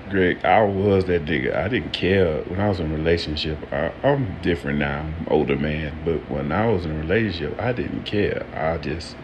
Greg, 0.09 0.43
I 0.45 0.63
was 0.63 1.05
that 1.05 1.25
nigga. 1.25 1.55
I 1.55 1.67
didn't 1.67 1.93
care 1.93 2.41
when 2.43 2.59
I 2.59 2.69
was 2.69 2.80
in 2.80 2.91
a 2.91 2.95
relationship. 2.95 3.57
I, 3.71 3.93
I'm 4.03 4.41
different 4.41 4.80
now. 4.80 5.01
I'm 5.01 5.27
older 5.30 5.55
man, 5.55 5.97
but 6.05 6.30
when 6.32 6.51
I 6.51 6.67
was 6.67 6.86
in 6.86 6.91
a 6.91 6.99
relationship, 6.99 7.59
I 7.59 7.73
didn't 7.73 8.05
care. 8.05 8.45
I 8.55 8.77
just 8.77 9.15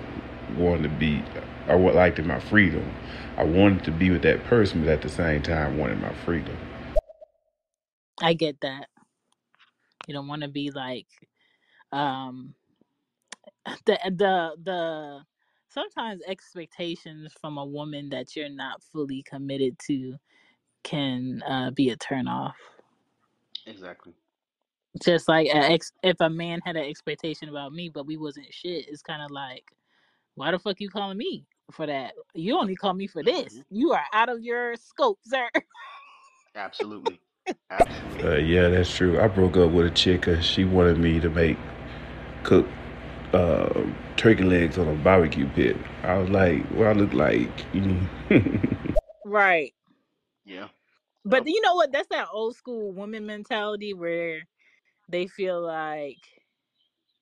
wanted 0.58 0.84
to 0.84 0.90
be. 0.90 1.24
I 1.68 1.76
would 1.76 1.96
liked 1.96 2.24
my 2.24 2.40
freedom. 2.40 2.94
I 3.38 3.44
wanted 3.44 3.84
to 3.86 3.92
be 3.92 4.12
with 4.12 4.22
that 4.22 4.44
person, 4.46 4.82
but 4.82 4.90
at 4.90 5.02
the 5.02 5.10
same 5.10 5.42
time, 5.42 5.78
wanted 5.78 6.00
my 6.00 6.14
freedom. 6.14 6.58
I 8.22 8.34
get 8.34 8.62
that. 8.62 8.88
You 10.08 10.14
don't 10.14 10.28
want 10.28 10.44
to 10.44 10.48
be 10.48 10.72
like 10.72 11.08
um 11.92 12.54
the 13.86 13.98
the 14.06 14.52
the 14.64 15.20
sometimes 15.70 16.22
expectations 16.28 17.34
from 17.40 17.58
a 17.58 17.66
woman 17.66 18.10
that 18.10 18.36
you're 18.36 18.50
not 18.50 18.82
fully 18.84 19.24
committed 19.24 19.78
to 19.88 20.16
can 20.84 21.42
uh, 21.48 21.72
be 21.72 21.90
a 21.90 21.98
turn 21.98 22.28
off. 22.28 22.56
Exactly. 23.66 24.14
Just 25.04 25.28
like 25.28 25.48
a 25.48 25.58
ex- 25.72 25.92
if 26.04 26.16
a 26.22 26.30
man 26.30 26.62
had 26.64 26.78
an 26.78 26.86
expectation 26.86 27.50
about 27.50 27.74
me, 27.74 27.90
but 27.90 28.06
we 28.06 28.16
wasn't 28.16 28.54
shit, 28.54 28.88
it's 28.88 29.02
kind 29.02 29.22
of 29.22 29.32
like, 29.32 29.66
why 30.36 30.52
the 30.52 30.60
fuck 30.60 30.80
you 30.80 30.90
calling 30.90 31.18
me 31.18 31.46
for 31.72 31.86
that? 31.86 32.14
You 32.34 32.58
only 32.58 32.76
call 32.76 32.94
me 32.94 33.08
for 33.08 33.24
this. 33.24 33.62
You 33.70 33.94
are 33.94 34.06
out 34.14 34.30
of 34.30 34.42
your 34.42 34.76
scope, 34.76 35.20
sir. 35.26 35.50
Absolutely. 36.56 37.20
Uh, 38.24 38.36
yeah, 38.36 38.70
that's 38.70 38.96
true. 38.96 39.20
I 39.20 39.28
broke 39.28 39.58
up 39.58 39.72
with 39.72 39.88
a 39.88 39.92
chick 39.92 40.22
because 40.22 40.46
she 40.46 40.64
wanted 40.64 40.98
me 40.98 41.20
to 41.20 41.30
make 41.30 41.58
cook 42.44 42.66
uh, 43.34 43.70
turkey 44.16 44.44
legs 44.44 44.78
on 44.78 44.88
a 44.88 44.94
barbecue 44.94 45.48
pit. 45.50 45.76
I 46.04 46.18
was 46.18 46.30
like, 46.30 46.64
"What 46.72 46.88
I 46.88 46.94
look 46.94 47.14
like. 47.14 47.50
Right. 49.26 49.74
Yeah. 50.46 50.68
But 51.26 51.46
Yep. 51.46 51.48
you 51.48 51.62
know 51.62 51.76
what? 51.76 51.92
That's 51.92 52.08
that 52.10 52.28
old 52.32 52.56
school 52.56 52.92
woman 52.92 53.26
mentality 53.26 53.94
where 53.94 54.48
they 55.10 55.28
feel 55.28 55.62
like 55.62 56.18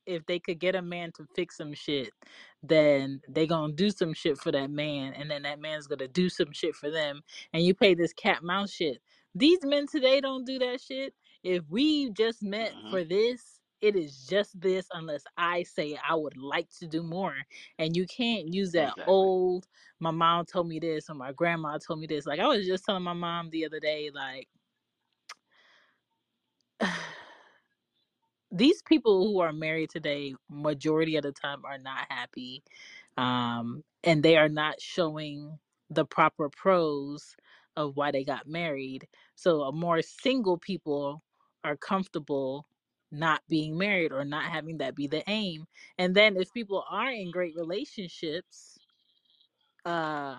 if 0.06 0.26
they 0.26 0.39
could 0.39 0.60
get 0.60 0.76
a 0.76 0.82
man 0.82 1.12
to 1.14 1.26
fix 1.36 1.58
some 1.58 1.74
shit, 1.74 2.10
then 2.64 3.22
they 3.30 3.47
gonna 3.47 3.74
do 3.74 3.91
some 3.91 4.14
shit 4.14 4.39
for 4.39 4.51
that 4.53 4.72
man, 4.72 5.14
and 5.16 5.32
then 5.32 5.43
that 5.43 5.59
man's 5.61 5.88
gonna 5.88 6.09
do 6.09 6.30
some 6.30 6.53
shit 6.53 6.76
for 6.76 6.91
them, 6.91 7.24
and 7.53 7.64
you 7.66 7.76
pay 7.76 7.95
this 7.95 8.14
cat 8.14 8.43
mouse 8.43 8.72
shit. 8.72 9.01
These 9.36 9.66
men 9.66 9.88
today 9.88 10.22
don't 10.22 10.45
do 10.45 10.59
that 10.59 10.82
shit. 10.82 11.16
If 11.43 11.64
we 11.70 12.11
just 12.11 12.43
met 12.43 12.76
hmm 12.76 12.89
for 12.89 13.03
this, 13.05 13.59
it 13.82 13.95
is 13.97 14.28
just 14.28 14.59
this, 14.61 14.88
unless 14.93 15.26
I 15.38 15.64
say 15.64 15.97
I 16.09 16.16
would 16.16 16.38
like 16.38 16.70
to 16.80 16.88
do 16.88 17.03
more. 17.03 17.36
And 17.80 17.95
you 17.97 18.07
can't 18.07 18.53
use 18.53 18.74
that 18.74 18.93
Exactly. 18.95 19.05
old. 19.07 19.68
My 19.99 20.11
mom 20.11 20.45
told 20.45 20.68
me 20.70 20.80
this, 20.80 21.09
or 21.09 21.16
my 21.16 21.34
grandma 21.34 21.80
told 21.80 21.99
me 21.99 22.07
this. 22.07 22.26
Like 22.28 22.39
I 22.41 22.47
was 22.47 22.68
just 22.68 22.86
telling 22.86 23.03
my 23.03 23.14
mom 23.14 23.51
the 23.51 23.66
other 23.66 23.82
day, 23.82 24.11
like. 24.14 24.49
These 28.54 28.84
people 28.84 29.28
who 29.28 29.41
are 29.41 29.54
married 29.54 29.91
today 29.91 30.36
majority 30.49 31.18
of 31.18 31.24
the 31.24 31.34
time 31.34 31.66
are 31.66 31.80
not 31.80 32.08
happy 32.10 32.64
um 33.18 33.84
and 34.06 34.24
they 34.24 34.38
are 34.38 34.49
not 34.49 34.82
showing 34.82 35.60
the 35.91 36.06
proper 36.06 36.49
pros 36.49 37.36
of 37.78 37.97
why 37.97 38.12
they 38.12 38.26
got 38.26 38.47
married. 38.47 39.08
So 39.36 39.72
more 39.74 40.01
single 40.04 40.60
people 40.60 41.24
are 41.64 41.78
comfortable 41.78 42.68
not 43.12 43.43
being 43.49 43.78
married 43.78 44.14
or 44.14 44.26
not 44.26 44.45
having 44.45 44.80
that 44.80 44.95
be 44.95 45.08
the 45.08 45.24
aim. 45.30 45.68
And 45.99 46.16
then 46.16 46.38
if 46.38 46.54
people 46.54 46.86
are 46.89 47.12
in 47.12 47.32
great 47.32 47.56
relationships 47.58 48.80
uh 49.86 50.38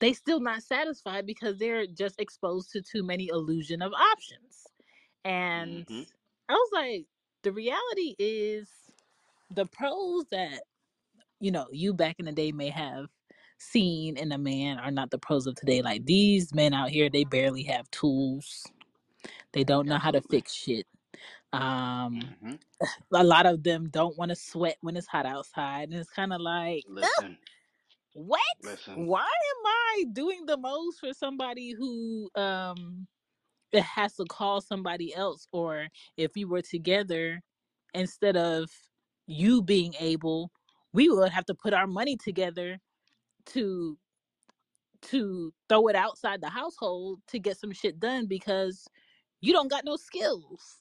they 0.00 0.12
still 0.14 0.40
not 0.40 0.62
satisfied 0.62 1.26
because 1.26 1.58
they're 1.58 1.86
just 1.86 2.20
exposed 2.20 2.70
to 2.72 2.82
too 2.82 3.04
many 3.04 3.28
illusion 3.28 3.82
of 3.82 3.92
options. 3.94 4.66
And 5.24 5.86
hmm 5.86 6.02
I 6.48 6.54
was 6.54 6.70
like, 6.74 7.06
the 7.42 7.52
reality 7.52 8.14
is 8.18 8.70
the 9.50 9.66
pros 9.66 10.26
that, 10.30 10.62
you 11.40 11.50
know, 11.50 11.66
you 11.72 11.94
back 11.94 12.16
in 12.18 12.26
the 12.26 12.32
day 12.32 12.52
may 12.52 12.70
have 12.70 13.06
seen 13.58 14.16
in 14.16 14.32
a 14.32 14.38
man 14.38 14.78
are 14.78 14.90
not 14.90 15.10
the 15.10 15.18
pros 15.18 15.46
of 15.46 15.54
today. 15.56 15.82
Like 15.82 16.04
these 16.06 16.54
men 16.54 16.74
out 16.74 16.90
here, 16.90 17.10
they 17.10 17.24
barely 17.24 17.64
have 17.64 17.90
tools. 17.90 18.66
They 19.52 19.64
don't 19.64 19.88
know 19.88 19.98
how 19.98 20.10
to 20.12 20.20
Absolutely. 20.20 20.28
fix 20.30 20.54
shit. 20.54 20.86
Um, 21.52 22.36
hmm 22.40 22.54
a 23.12 23.24
lot 23.24 23.46
of 23.46 23.62
them 23.64 23.88
don't 23.90 24.18
want 24.18 24.30
to 24.30 24.36
sweat 24.36 24.78
when 24.80 24.96
it's 24.96 25.06
hot 25.08 25.26
outside. 25.26 25.90
And 25.90 25.94
it's 25.98 26.10
kind 26.10 26.32
of 26.32 26.40
like, 26.40 26.86
Listen. 26.86 27.38
what? 28.14 28.40
Listen. 28.62 28.94
Why 28.94 29.20
am 29.20 29.66
I 29.66 30.04
doing 30.12 30.46
the 30.46 30.56
most 30.58 31.00
for 31.00 31.12
somebody 31.14 31.72
who 31.78 32.30
um 32.34 33.06
it 33.72 33.82
has 33.82 34.14
to 34.16 34.24
call 34.26 34.60
somebody 34.60 35.14
else 35.14 35.48
or 35.52 35.88
if 36.16 36.32
we 36.36 36.44
were 36.44 36.62
together 36.62 37.40
instead 37.94 38.36
of 38.36 38.70
you 39.26 39.62
being 39.62 39.94
able 40.00 40.50
we 40.92 41.08
would 41.10 41.30
have 41.32 41.46
to 41.46 41.54
put 41.54 41.74
our 41.74 41.86
money 41.88 42.16
together 42.16 42.78
to 43.46 43.98
to 45.02 45.52
throw 45.68 45.88
it 45.88 45.96
outside 45.96 46.40
the 46.40 46.48
household 46.50 47.20
to 47.28 47.38
get 47.38 47.58
some 47.58 47.72
shit 47.72 48.00
done 48.00 48.26
because 48.26 48.86
you 49.40 49.52
don't 49.52 49.70
got 49.70 49.84
no 49.84 49.96
skills. 49.96 50.78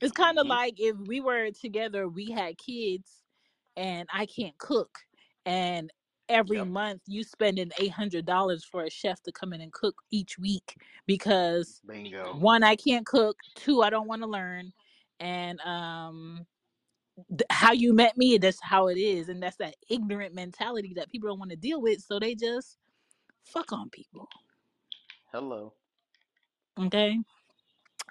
It's 0.00 0.12
kind 0.12 0.38
of 0.38 0.46
hmm 0.46 0.48
like 0.48 0.74
if 0.78 0.96
we 1.06 1.20
were 1.20 1.50
together 1.52 2.08
we 2.08 2.30
had 2.32 2.58
kids 2.58 3.22
and 3.76 4.08
i 4.14 4.26
can't 4.26 4.58
cook 4.58 5.00
and 5.46 5.90
every 6.28 6.64
Yep. 6.64 6.66
month 6.66 7.02
you 7.06 7.24
spending 7.24 7.70
$800 7.80 8.64
for 8.66 8.84
a 8.84 8.90
chef 8.90 9.22
to 9.24 9.32
come 9.32 9.52
in 9.54 9.60
and 9.62 9.72
cook 9.72 10.02
each 10.10 10.38
week 10.38 10.76
because 11.06 11.82
Bingo. 11.86 12.40
one 12.40 12.62
i 12.64 12.76
can't 12.76 13.06
cook 13.06 13.38
two 13.56 13.82
i 13.82 13.90
don't 13.90 14.08
want 14.08 14.22
to 14.22 14.28
learn 14.28 14.72
and 15.20 15.60
um 15.62 16.46
th- 17.30 17.42
how 17.50 17.72
you 17.72 17.94
met 17.94 18.16
me 18.18 18.38
that's 18.38 18.60
how 18.62 18.88
it 18.88 18.98
is 18.98 19.28
and 19.28 19.42
that's 19.42 19.56
that 19.58 19.76
ignorant 19.90 20.34
mentality 20.34 20.92
that 20.96 21.10
people 21.10 21.28
don't 21.28 21.38
want 21.38 21.50
to 21.50 21.56
deal 21.56 21.82
with 21.82 22.00
so 22.02 22.18
they 22.18 22.34
just 22.34 22.78
fuck 23.44 23.72
on 23.72 23.90
people 23.90 24.28
Hello. 25.32 25.74
okay 26.80 27.18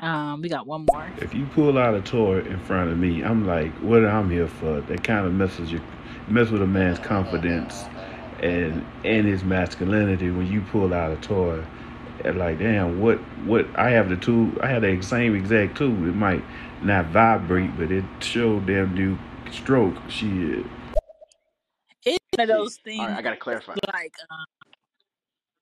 um 0.02 0.42
we 0.42 0.50
got 0.50 0.68
one 0.68 0.86
more 0.86 1.14
If 1.20 1.34
you 1.34 1.46
pull 1.48 1.78
out 1.78 1.96
a 1.96 2.02
toy 2.02 2.40
in 2.42 2.60
front 2.62 2.92
of 2.92 2.98
me, 3.00 3.24
I'm 3.24 3.48
like, 3.48 3.72
what 3.82 4.06
I'm 4.06 4.30
here 4.30 4.48
for? 4.48 4.82
That 4.82 5.04
kind 5.04 5.26
of 5.28 5.34
messes 5.34 5.72
you, 5.72 5.82
mess 6.28 6.50
with 6.52 6.62
a 6.64 6.68
man's 6.68 7.00
confidence 7.00 7.86
and 8.44 8.86
and 9.06 9.28
his 9.28 9.44
masculinity 9.44 10.32
when 10.32 10.48
you 10.52 10.62
pull 10.62 10.94
out 10.94 11.12
a 11.12 11.18
toy. 11.18 11.64
And 12.26 12.38
like, 12.40 12.60
damn, 12.60 13.02
what 13.02 13.18
what 13.46 13.68
I 13.78 13.92
have 13.92 14.10
the 14.10 14.18
tool, 14.18 14.52
I 14.62 14.68
have 14.70 14.84
the 14.84 15.02
same 15.02 15.36
exact 15.36 15.78
tool. 15.78 15.92
It 16.08 16.16
might 16.16 16.44
not 16.84 17.08
vibrate, 17.08 17.78
but 17.78 17.92
it 17.92 18.06
showed 18.20 18.68
damn 18.68 18.96
do 18.96 19.18
stroke. 19.52 19.96
Shit. 20.10 20.66
it's 22.06 22.20
one 22.38 22.44
of 22.44 22.50
See, 22.50 22.56
those 22.56 22.78
all 23.00 23.08
right, 23.08 23.18
things 23.18 23.18
I 23.18 23.22
gotta 23.24 23.38
clarify. 23.38 23.78
like 23.94 24.14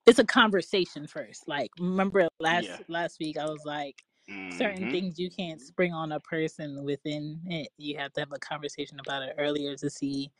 it's 0.06 0.18
a 0.18 0.24
conversation 0.24 1.06
first. 1.06 1.48
Like 1.48 1.70
remember 1.78 2.28
Yeah. 2.50 2.78
last 2.78 2.80
last 2.88 3.18
week 3.20 3.38
I 3.38 3.46
was 3.46 3.64
like 3.64 4.04
certain 4.50 4.86
hmm 4.86 4.88
things 4.88 5.18
you 5.18 5.30
can't 5.30 5.60
spring 5.60 5.92
on 5.94 6.12
a 6.12 6.20
person 6.20 6.84
within 6.84 7.40
it. 7.46 7.68
You 7.78 7.98
have 7.98 8.12
to 8.14 8.20
have 8.20 8.32
a 8.32 8.38
conversation 8.38 9.00
about 9.00 9.22
it 9.24 9.34
earlier 9.38 9.76
to 9.76 9.90
see 9.90 10.30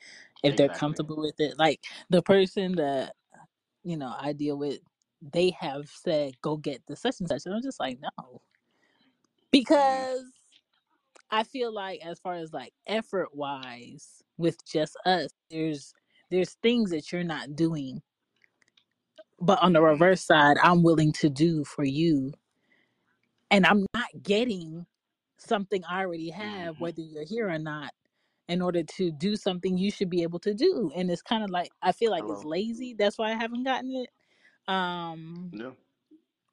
if 0.47 0.57
they're 0.57 0.71
Exactly. 0.71 0.71
comfortable 0.71 1.19
with 1.19 1.41
it. 1.41 1.59
Like 1.59 1.83
the 2.11 2.23
person 2.23 2.77
that, 2.77 3.15
you 3.85 3.97
know, 3.99 4.15
I 4.19 4.33
deal 4.35 4.59
with, 4.59 4.81
they 5.33 5.51
have 5.61 5.89
said 5.91 6.35
go 6.43 6.57
get 6.59 6.83
the 6.89 6.97
such 6.97 7.21
and 7.21 7.29
such. 7.29 7.43
And 7.47 7.55
I'm 7.55 7.63
just 7.63 7.81
like, 7.81 7.99
no. 8.01 8.43
Mm. 9.79 10.09
Because 10.09 10.25
I 11.31 11.45
feel 11.45 11.73
like 11.75 12.01
as 12.05 12.21
far 12.21 12.35
as 12.37 12.53
like 12.53 12.73
effort 12.87 13.35
wise 13.35 14.23
with 14.39 14.59
just 14.67 14.97
us, 15.07 15.31
there's 15.51 15.95
there's 16.31 16.57
things 16.63 16.91
that 16.91 17.13
you're 17.13 17.25
not 17.25 17.57
doing. 17.57 18.03
But 19.41 19.63
on 19.63 19.73
the 19.75 19.83
hmm 19.83 19.83
reverse 19.83 20.23
side, 20.23 20.59
I'm 20.63 20.83
willing 20.83 21.13
to 21.15 21.31
do 21.31 21.65
for 21.65 21.85
you 21.85 22.33
and 23.51 23.67
I'm 23.67 23.87
not 23.95 24.09
getting 24.23 24.87
something 25.39 25.85
I 25.91 26.03
already 26.03 26.31
have, 26.31 26.77
hmm 26.77 26.81
whether 26.81 27.03
you're 27.03 27.25
here 27.25 27.51
or 27.51 27.59
not, 27.59 27.93
in 28.49 28.63
order 28.63 28.83
to 28.85 29.11
do 29.13 29.37
something 29.37 29.79
you 29.79 29.91
should 29.91 30.11
be 30.11 30.23
able 30.23 30.41
to 30.41 30.55
do. 30.55 30.93
And 30.97 31.11
it's 31.11 31.23
kind 31.23 31.45
of 31.45 31.51
like 31.51 31.73
I 31.83 31.93
feel 31.93 32.11
like 32.11 32.27
it's 32.29 32.45
Hello. 32.45 32.45
lazy. 32.45 32.95
That's 32.95 33.19
why 33.19 33.31
I 33.33 33.35
haven't 33.37 33.65
gotten 33.65 33.93
it. 33.97 34.11
Um, 34.73 35.55
Yeah. 35.55 35.73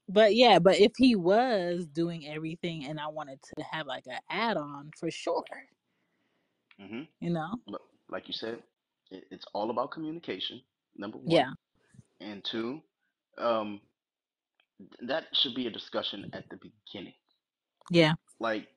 but 0.07 0.35
yeah, 0.35 0.59
but 0.59 0.77
if 0.79 0.93
he 0.97 1.15
was 1.15 1.87
doing 1.87 2.27
everything 2.27 2.85
and 2.85 2.99
I 2.99 3.07
wanted 3.07 3.41
to 3.43 3.63
have 3.63 3.87
like 3.87 4.05
an 4.07 4.19
add 4.29 4.57
on 4.57 4.91
for 4.97 5.09
sure, 5.11 5.43
hmm 6.79 7.03
you 7.19 7.29
know? 7.31 7.57
But 7.67 7.81
like 8.09 8.27
you 8.27 8.33
said, 8.33 8.63
it, 9.11 9.25
it's 9.31 9.45
all 9.53 9.69
about 9.69 9.91
communication. 9.91 10.61
Number 10.97 11.17
one, 11.17 11.45
Yeah, 11.45 11.51
and 12.21 12.43
two, 12.43 12.81
um, 13.37 13.81
that 15.07 15.25
should 15.33 15.55
be 15.55 15.67
a 15.67 15.71
discussion 15.71 16.25
at 16.33 16.49
the 16.49 16.57
beginning. 16.57 17.15
yeah. 17.89 18.13
Like 18.39 18.67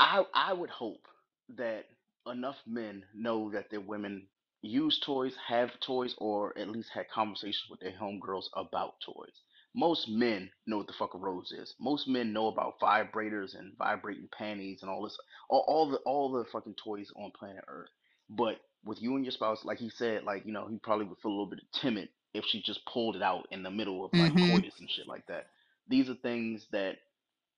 I 0.00 0.24
I 0.34 0.52
would 0.52 0.70
hope 0.70 1.06
that 1.50 1.86
enough 2.26 2.56
men 2.66 3.04
know 3.14 3.50
that 3.52 3.70
their 3.70 3.80
women 3.80 4.28
use 4.62 5.00
toys, 5.04 5.34
have 5.48 5.70
toys, 5.80 6.14
or 6.18 6.56
at 6.58 6.68
least 6.68 6.90
had 6.92 7.08
conversations 7.10 7.64
with 7.70 7.80
their 7.80 7.92
homegirls 7.92 8.46
about 8.54 9.00
toys. 9.04 9.34
Most 9.74 10.08
men 10.08 10.50
know 10.66 10.78
what 10.78 10.86
the 10.86 10.94
fuck 10.98 11.14
a 11.14 11.18
rose 11.18 11.52
is. 11.52 11.74
Most 11.80 12.08
men 12.08 12.32
know 12.32 12.48
about 12.48 12.80
vibrators 12.80 13.58
and 13.58 13.76
vibrating 13.76 14.28
panties 14.36 14.80
and 14.82 14.90
all 14.90 15.02
this, 15.04 15.16
all, 15.50 15.64
all 15.68 15.90
the 15.90 15.98
all 15.98 16.32
the 16.32 16.44
fucking 16.50 16.74
toys 16.82 17.08
on 17.16 17.30
planet 17.38 17.64
Earth. 17.68 17.90
But 18.30 18.56
with 18.84 19.02
you 19.02 19.16
and 19.16 19.24
your 19.24 19.32
spouse, 19.32 19.64
like 19.64 19.78
he 19.78 19.90
said, 19.90 20.24
like 20.24 20.46
you 20.46 20.52
know, 20.52 20.66
he 20.68 20.78
probably 20.78 21.06
would 21.06 21.18
feel 21.18 21.30
a 21.30 21.32
little 21.32 21.46
bit 21.50 21.60
timid 21.80 22.08
if 22.34 22.44
she 22.46 22.62
just 22.62 22.80
pulled 22.86 23.16
it 23.16 23.22
out 23.22 23.46
in 23.50 23.62
the 23.62 23.70
middle 23.70 24.04
of 24.04 24.12
like 24.16 24.32
Mm-hmm. 24.32 24.50
coitus 24.50 24.74
and 24.80 24.90
shit 24.90 25.06
like 25.08 25.26
that. 25.28 25.46
These 25.88 26.08
are 26.08 26.14
things 26.14 26.66
that 26.72 26.96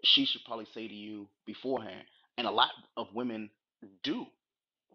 she 0.05 0.25
should 0.27 0.43
probably 0.47 0.67
say 0.75 0.89
to 0.89 0.95
you 0.95 1.29
beforehand. 1.47 2.05
And 2.37 2.47
a 2.47 2.51
lot 2.53 2.71
of 2.97 3.09
women 3.15 3.51
do, 4.03 4.27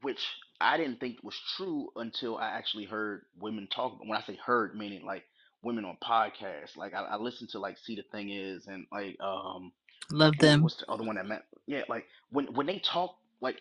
which 0.04 0.22
I 0.62 0.78
didn't 0.78 1.02
think 1.02 1.18
was 1.24 1.36
true 1.58 1.90
until 1.98 2.38
I 2.38 2.50
actually 2.52 2.86
heard 2.86 3.24
women 3.40 3.70
talk. 3.76 4.00
When 4.02 4.18
I 4.20 4.24
say 4.24 4.40
heard, 4.46 4.76
meaning 4.78 5.06
like 5.06 5.26
women 5.64 5.86
on 5.86 5.98
podcasts. 6.04 6.78
Like 6.78 6.96
I, 6.96 7.04
I 7.04 7.18
listened 7.18 7.52
to 7.52 7.60
like 7.60 7.80
See 7.80 7.98
the 7.98 8.04
Thing 8.14 8.32
Is 8.32 8.68
and 8.68 8.88
like 8.94 9.18
um 9.22 9.74
Love 10.12 10.40
them. 10.40 10.62
was 10.62 10.78
the 10.78 10.92
other 10.92 11.04
one 11.04 11.18
that 11.18 11.28
meant 11.28 11.44
yeah 11.68 11.84
like 11.90 12.06
when 12.32 12.48
when 12.56 12.68
they 12.68 12.80
talk 12.80 13.16
like 13.42 13.58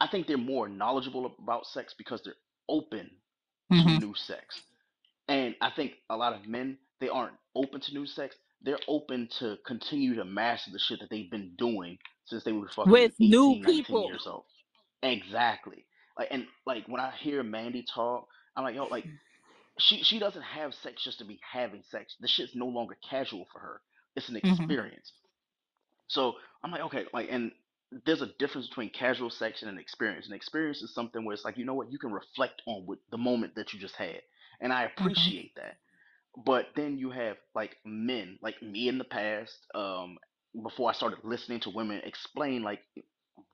I 0.00 0.08
think 0.08 0.28
they're 0.28 0.38
more 0.38 0.68
knowledgeable 0.68 1.34
about 1.40 1.66
sex 1.66 1.94
because 1.98 2.22
they're 2.24 2.34
open 2.68 3.10
to 3.78 3.90
Mm-hmm. 3.90 3.98
new 3.98 4.14
sex 4.16 4.62
and 5.28 5.54
I 5.60 5.70
think 5.70 5.94
a 6.10 6.16
lot 6.16 6.34
of 6.34 6.46
men, 6.48 6.78
they 7.00 7.08
aren't 7.10 7.34
open 7.56 7.80
to 7.82 7.94
new 7.94 8.06
sex. 8.06 8.36
They're 8.62 8.78
open 8.88 9.28
to 9.40 9.58
continue 9.66 10.16
to 10.16 10.24
master 10.26 10.70
the 10.72 10.78
shit 10.78 11.00
that 11.00 11.10
they've 11.10 11.30
been 11.30 11.52
doing 11.58 11.98
since 12.26 12.44
they 12.44 12.52
were 12.52 12.68
fucking 12.68 12.92
With 12.92 13.14
new 13.18 13.56
18, 13.56 13.62
19 13.62 13.98
people. 13.98 14.02
years 14.02 14.26
old. 14.26 14.44
Exactly. 15.04 15.86
Like 16.18 16.28
and 16.32 16.46
like 16.66 16.86
when 16.88 17.00
I 17.00 17.12
hear 17.12 17.44
Mandy 17.44 17.84
talk, 17.94 18.28
I'm 18.56 18.64
like, 18.64 18.76
yo, 18.76 18.86
like 18.86 19.06
she 19.78 20.02
she 20.04 20.18
doesn't 20.18 20.42
have 20.42 20.74
sex 20.74 21.02
just 21.04 21.18
to 21.20 21.24
be 21.24 21.40
having 21.52 21.82
sex. 21.90 22.16
The 22.20 22.28
shit's 22.28 22.56
no 22.56 22.66
longer 22.66 22.96
casual 23.10 23.46
for 23.52 23.60
her. 23.60 23.82
It's 24.16 24.28
an 24.30 24.36
Mm-hmm. 24.44 24.72
experience. 24.74 25.12
So 26.08 26.34
I'm 26.64 26.72
like, 26.72 26.82
okay, 26.82 27.04
like, 27.14 27.28
and 27.30 27.52
there's 28.06 28.22
a 28.22 28.30
difference 28.38 28.68
between 28.68 28.90
casual 28.90 29.30
sex 29.30 29.62
and 29.62 29.70
an 29.70 29.78
experience. 29.78 30.26
An 30.28 30.34
experience 30.34 30.82
is 30.82 30.94
something 30.94 31.24
where 31.24 31.34
it's 31.34 31.44
like, 31.44 31.58
you 31.58 31.64
know 31.66 31.74
what, 31.74 31.92
you 31.92 31.98
can 31.98 32.12
reflect 32.12 32.62
on 32.66 32.86
with 32.86 33.00
the 33.10 33.18
moment 33.18 33.56
that 33.56 33.72
you 33.72 33.80
just 33.80 33.96
had, 33.96 34.22
and 34.60 34.72
I 34.72 34.84
Mm-hmm. 35.00 35.30
appreciate 35.36 35.54
that. 35.56 35.76
But 36.44 36.66
then 36.76 36.98
you 36.98 37.10
have 37.10 37.36
like 37.54 37.76
men, 37.84 38.38
like 38.42 38.62
me 38.62 38.88
in 38.88 38.98
the 38.98 39.04
past, 39.04 39.56
um, 39.74 40.18
before 40.62 40.90
I 40.90 40.94
started 40.94 41.20
listening 41.24 41.60
to 41.62 41.70
women 41.70 42.00
explain 42.04 42.62
like 42.62 42.80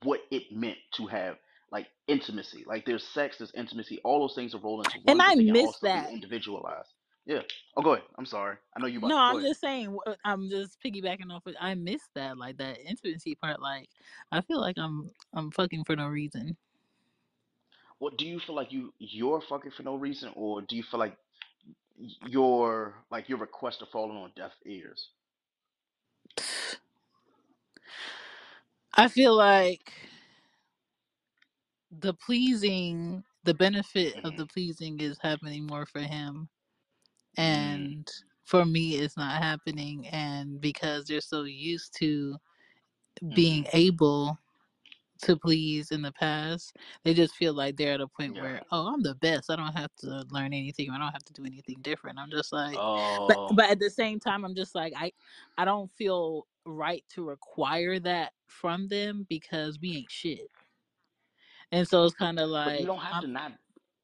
what 0.03 0.21
it 0.31 0.51
meant 0.51 0.77
to 0.95 1.07
have 1.07 1.37
like 1.71 1.87
intimacy. 2.07 2.63
Like 2.67 2.85
there's 2.85 3.03
sex, 3.07 3.37
there's 3.37 3.51
intimacy, 3.55 3.99
all 4.03 4.19
those 4.21 4.35
things 4.35 4.53
are 4.55 4.59
rolled 4.59 4.85
into 4.85 4.99
And 5.07 5.21
I 5.21 5.33
but 5.33 5.35
they 5.35 5.43
can 5.45 5.53
miss 5.53 5.65
also 5.65 5.87
that. 5.87 6.11
individualized. 6.11 6.89
Yeah. 7.25 7.41
Oh, 7.77 7.81
go 7.81 7.93
ahead. 7.93 8.05
I'm 8.17 8.25
sorry. 8.25 8.57
I 8.75 8.79
know 8.81 8.87
you 8.87 8.97
about 8.99 9.09
No, 9.09 9.17
go 9.27 9.37
I'm 9.37 9.37
ahead. 9.37 9.49
just 9.49 9.61
saying. 9.61 9.95
wh- 9.95 10.09
uh, 10.09 10.15
I'm 10.25 10.49
just 10.49 10.77
piggybacking 10.83 11.31
off. 11.31 11.47
It. 11.47 11.55
I 11.59 11.75
miss 11.75 12.01
that, 12.15 12.37
like 12.37 12.57
that 12.57 12.79
intimacy 12.85 13.35
part. 13.35 13.61
Like, 13.61 13.89
I 14.31 14.41
feel 14.41 14.59
like 14.59 14.77
I'm 14.77 15.11
I'm 15.33 15.51
fucking 15.51 15.83
for 15.85 15.95
no 15.95 16.07
reason. 16.07 16.57
What 17.99 18.17
do 18.17 18.25
you 18.25 18.39
feel 18.39 18.55
like 18.55 18.71
you 18.71 18.93
you're 18.99 19.41
fucking 19.41 19.71
for 19.77 19.83
no 19.83 19.95
reason, 19.95 20.31
or 20.35 20.61
do 20.61 20.75
you 20.75 20.83
feel 20.83 20.99
like 20.99 21.17
your 22.27 22.95
like 23.11 23.29
your 23.29 23.37
requests 23.37 23.81
are 23.81 23.87
falling 23.91 24.17
on 24.17 24.31
deaf 24.35 24.51
ears? 24.65 25.09
I 29.01 29.09
feel 29.09 29.35
like 29.35 29.93
the 31.91 32.13
pleasing, 32.15 33.23
the 33.45 33.53
benefit 33.53 34.17
of 34.23 34.35
hmm 34.35 34.37
the 34.37 34.47
pleasing 34.47 34.99
is 35.01 35.17
happening 35.21 35.67
more 35.67 35.85
for 35.87 36.01
him, 36.01 36.49
Mm, 37.47 37.95
and 37.95 38.07
for 38.45 38.65
me, 38.65 38.95
it's 38.97 39.17
not 39.17 39.41
happening. 39.43 40.07
And 40.09 40.61
because 40.61 41.05
they're 41.05 41.21
so 41.21 41.43
used 41.43 41.95
to 41.99 42.37
being 43.33 43.67
able 43.73 44.37
to 45.23 45.37
please 45.37 45.91
in 45.91 46.01
the 46.01 46.11
past. 46.13 46.77
They 47.03 47.13
just 47.13 47.35
feel 47.35 47.53
like 47.53 47.77
they're 47.77 47.93
at 47.93 48.01
a 48.01 48.07
point 48.07 48.35
Yeah. 48.35 48.41
where, 48.41 48.61
oh, 48.71 48.93
I'm 48.93 49.01
the 49.03 49.15
best. 49.15 49.49
I 49.51 49.55
don't 49.55 49.75
have 49.77 49.91
to 49.99 50.25
learn 50.31 50.53
anything. 50.53 50.89
I 50.91 50.97
don't 50.99 51.11
have 51.13 51.23
to 51.25 51.33
do 51.33 51.45
anything 51.45 51.79
different. 51.81 52.19
I'm 52.19 52.31
just 52.31 52.53
like, 52.53 52.83
but 53.27 53.39
Oh, 53.39 53.55
but 53.55 53.69
at 53.71 53.79
the 53.79 53.89
same 53.89 54.19
time, 54.19 54.45
I'm 54.45 54.55
just 54.55 54.75
like 54.75 54.93
I 54.97 55.13
I 55.57 55.65
don't 55.65 55.91
feel 55.91 56.47
right 56.65 57.03
to 57.15 57.23
require 57.25 57.99
that 58.01 58.33
from 58.51 58.87
them 58.87 59.25
because 59.29 59.79
we 59.81 59.97
ain't 59.97 60.11
shit. 60.11 60.49
And 61.71 61.87
so 61.87 62.03
it's 62.03 62.15
kind 62.15 62.39
of 62.39 62.49
but 62.63 62.79
you 62.79 62.85
like, 62.85 62.85
don't 62.85 62.99
have 62.99 63.15
I'm, 63.15 63.23
to 63.23 63.27
not 63.27 63.53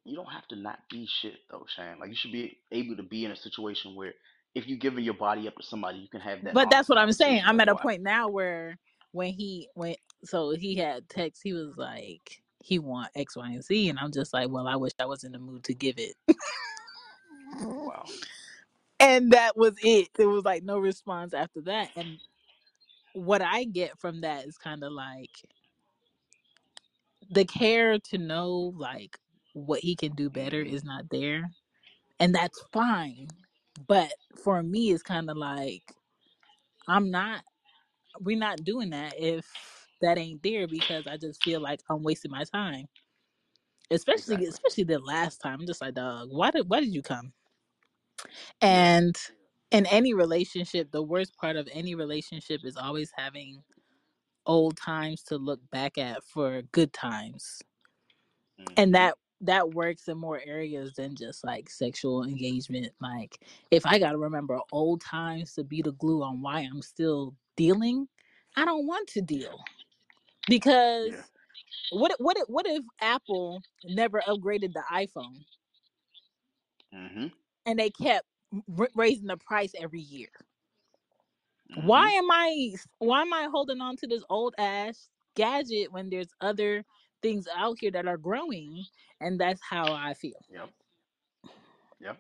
you 0.06 0.16
don't 0.16 0.32
have 0.32 0.48
to 0.48 0.56
not 0.56 0.80
be 0.90 1.08
shit 1.22 1.36
though, 1.52 1.66
Shan. 1.76 2.00
Like 2.00 2.10
you 2.10 2.16
should 2.16 2.32
be 2.32 2.58
able 2.72 2.96
to 2.96 3.04
be 3.04 3.26
in 3.26 3.32
a 3.32 3.36
situation 3.36 3.96
where 3.96 4.14
if 4.56 4.68
you're 4.68 4.78
giving 4.78 5.04
your 5.04 5.14
body 5.14 5.48
up 5.48 5.56
to 5.58 5.64
somebody, 5.64 6.00
you 6.00 6.08
can 6.08 6.22
have 6.22 6.44
that 6.46 6.54
but 6.54 6.70
that's 6.70 6.88
honest 6.88 6.90
what 6.90 6.98
I'm 6.98 7.12
saying. 7.12 7.44
conversation. 7.44 7.50
I'm 7.50 7.58
Like, 7.58 7.68
at 7.68 7.74
a 7.74 7.76
point 7.76 8.02
now 8.02 8.30
where 8.30 8.78
when 9.12 9.34
he 9.34 9.68
went, 9.76 9.98
so 10.24 10.52
he 10.52 10.76
had 10.76 11.10
text, 11.10 11.42
he 11.44 11.54
was 11.54 11.76
like 11.78 12.42
he 12.64 12.80
want 12.80 13.10
X, 13.16 13.36
Y, 13.36 13.48
and 13.48 13.64
Z, 13.64 13.90
and 13.90 14.00
I'm 14.00 14.12
just 14.12 14.34
like, 14.34 14.50
well, 14.50 14.68
I 14.68 14.76
wish 14.76 14.94
I 15.00 15.06
was 15.06 15.24
in 15.24 15.32
the 15.32 15.40
mood 15.40 15.64
to 15.66 15.74
give 15.74 15.96
it. 15.98 16.16
wow. 17.62 18.06
and 19.00 19.32
that 19.32 19.58
was 19.58 19.76
it. 19.84 20.10
There 20.16 20.30
was 20.30 20.46
like 20.46 20.64
no 20.64 20.80
response 20.80 21.34
after 21.34 21.62
that. 21.62 21.90
And 21.96 22.20
what 23.18 23.42
I 23.44 23.66
get 23.66 24.00
from 24.00 24.22
that 24.22 24.48
is 24.48 24.58
kind 24.58 24.84
of 24.84 24.94
like 24.94 25.32
the 27.32 27.46
care 27.46 28.00
to 28.00 28.18
know 28.20 28.74
like 28.78 29.20
what 29.54 29.82
he 29.82 29.96
can 29.96 30.14
do 30.16 30.30
better 30.30 30.62
is 30.62 30.84
not 30.84 31.10
there. 31.12 31.52
And 32.20 32.36
that's 32.36 32.64
fine. 32.74 33.30
But 33.88 34.12
for 34.44 34.64
me 34.64 34.92
it's 34.92 35.04
kind 35.04 35.30
of 35.30 35.38
like 35.38 35.84
I'm 36.88 37.12
not 37.12 37.44
we're 38.22 38.38
not 38.40 38.64
doing 38.64 38.92
that 38.92 39.16
if 39.20 39.46
that 40.02 40.18
ain't 40.20 40.44
there 40.44 40.68
because 40.68 41.08
I 41.08 41.18
just 41.18 41.44
feel 41.44 41.62
like 41.62 41.82
I'm 41.90 42.04
wasting 42.04 42.32
my 42.32 42.46
time. 42.46 42.88
Especially 43.92 44.46
Exactly. 44.46 44.46
especially 44.46 44.86
the 44.86 45.00
last 45.00 45.40
time. 45.40 45.62
I'm 45.62 45.68
just 45.68 45.82
like, 45.82 45.96
dog, 45.96 46.30
why 46.32 46.52
did 46.52 46.70
why 46.70 46.82
did 46.82 46.94
you 46.94 47.04
come? 47.04 47.34
And 48.62 49.16
in 49.72 49.86
any 49.88 50.14
relationship, 50.14 50.92
the 50.92 51.04
worst 51.04 51.38
part 51.38 51.58
of 51.58 51.70
any 51.74 51.96
relationship 51.96 52.62
is 52.66 52.78
always 52.78 53.12
having 53.16 53.64
old 54.48 54.78
times 54.78 55.24
to 55.24 55.38
look 55.38 55.62
back 55.72 55.98
at 55.98 56.24
for 56.26 56.64
good 56.74 56.94
times 56.94 57.62
and 58.78 58.94
hmm 58.94 58.96
that 58.96 59.16
that 59.42 59.72
works 59.74 60.08
in 60.08 60.18
more 60.18 60.42
areas 60.46 60.94
than 60.94 61.16
just 61.16 61.44
like 61.44 61.70
sexual 61.70 62.24
engagement 62.24 62.92
like 63.02 63.40
if 63.72 63.86
i 63.86 64.00
gotta 64.00 64.18
remember 64.18 64.60
old 64.72 65.02
times 65.02 65.54
to 65.54 65.64
be 65.64 65.82
the 65.82 65.92
glue 65.94 66.24
on 66.24 66.42
why 66.42 66.62
i'm 66.62 66.82
still 66.82 67.36
dealing 67.56 68.08
i 68.56 68.66
don't 68.66 68.88
want 68.88 69.08
to 69.10 69.22
Yeah. 69.34 69.48
deal 69.48 69.60
Yeah. 71.04 71.24
because 71.28 71.32
what 71.92 72.12
if- 72.12 72.18
what 72.20 72.38
if, 72.38 72.46
what 72.48 72.68
if 72.68 72.84
apple 73.02 73.62
never 73.86 74.22
upgraded 74.28 74.74
the 74.74 74.84
iphone 74.94 75.44
hmm 76.94 77.28
and 77.66 77.80
they 77.80 77.90
kept 77.92 78.26
r- 78.78 78.90
raising 78.96 79.28
the 79.28 79.38
price 79.38 79.74
every 79.80 80.02
year 80.02 80.30
why 81.76 82.04
hmm 82.04 82.10
am 82.12 82.30
I 82.32 82.74
why 83.00 83.22
am 83.24 83.34
I 83.34 83.50
holding 83.52 83.82
on 83.82 83.98
to 83.98 84.08
this 84.08 84.24
old 84.30 84.56
ass 84.58 85.10
gadget 85.36 85.92
when 85.92 86.10
there's 86.10 86.34
other 86.42 86.86
things 87.22 87.48
out 87.56 87.78
here 87.80 87.92
that 87.92 88.08
are 88.08 88.18
growing 88.18 88.86
and 89.22 89.40
that's 89.40 89.62
how 89.64 89.94
I 89.94 90.14
feel. 90.16 90.46
Yep. 90.50 90.70
Yep. 92.02 92.18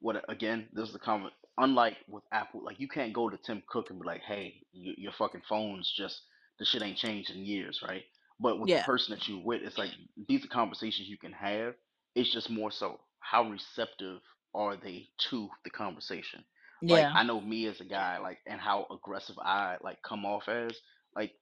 what 0.00 0.24
again 0.30 0.68
this 0.72 0.88
is 0.88 0.92
the 0.92 0.98
comment 0.98 1.32
unlike 1.58 1.96
with 2.08 2.24
apple 2.32 2.62
like 2.64 2.80
you 2.80 2.88
can't 2.88 3.12
go 3.14 3.30
to 3.30 3.38
tim 3.38 3.62
cook 3.68 3.90
and 3.90 4.00
be 4.00 4.06
like 4.06 4.22
hey 4.22 4.62
y- 4.74 4.94
your 4.98 5.12
fucking 5.12 5.42
phone's 5.48 5.92
just 5.96 6.22
the 6.58 6.64
shit 6.64 6.82
ain't 6.82 6.98
changed 6.98 7.30
in 7.30 7.44
years 7.44 7.80
right 7.86 8.04
but 8.40 8.60
with 8.60 8.72
the 8.72 8.78
person 8.78 9.14
that 9.14 9.26
you 9.28 9.38
with 9.38 9.62
it's 9.62 9.78
like 9.78 9.90
these 10.28 10.44
are 10.44 10.48
conversations 10.48 11.08
you 11.08 11.18
can 11.18 11.32
have 11.32 11.74
it's 12.14 12.32
just 12.32 12.50
more 12.50 12.70
so 12.70 13.00
how 13.20 13.48
receptive 13.50 14.20
are 14.54 14.76
they 14.76 15.08
to 15.30 15.48
the 15.64 15.70
conversation 15.70 16.44
Like 16.88 17.08
Yeah. 17.08 17.12
I 17.14 17.22
know 17.24 17.40
me 17.40 17.66
as 17.66 17.80
a 17.80 17.84
guy, 17.84 18.18
like 18.18 18.38
and 18.46 18.60
how 18.60 18.86
aggressive 18.90 19.38
I 19.38 19.78
like 19.82 20.02
come 20.02 20.24
off 20.26 20.48
as. 20.48 20.76
Like 21.14 21.32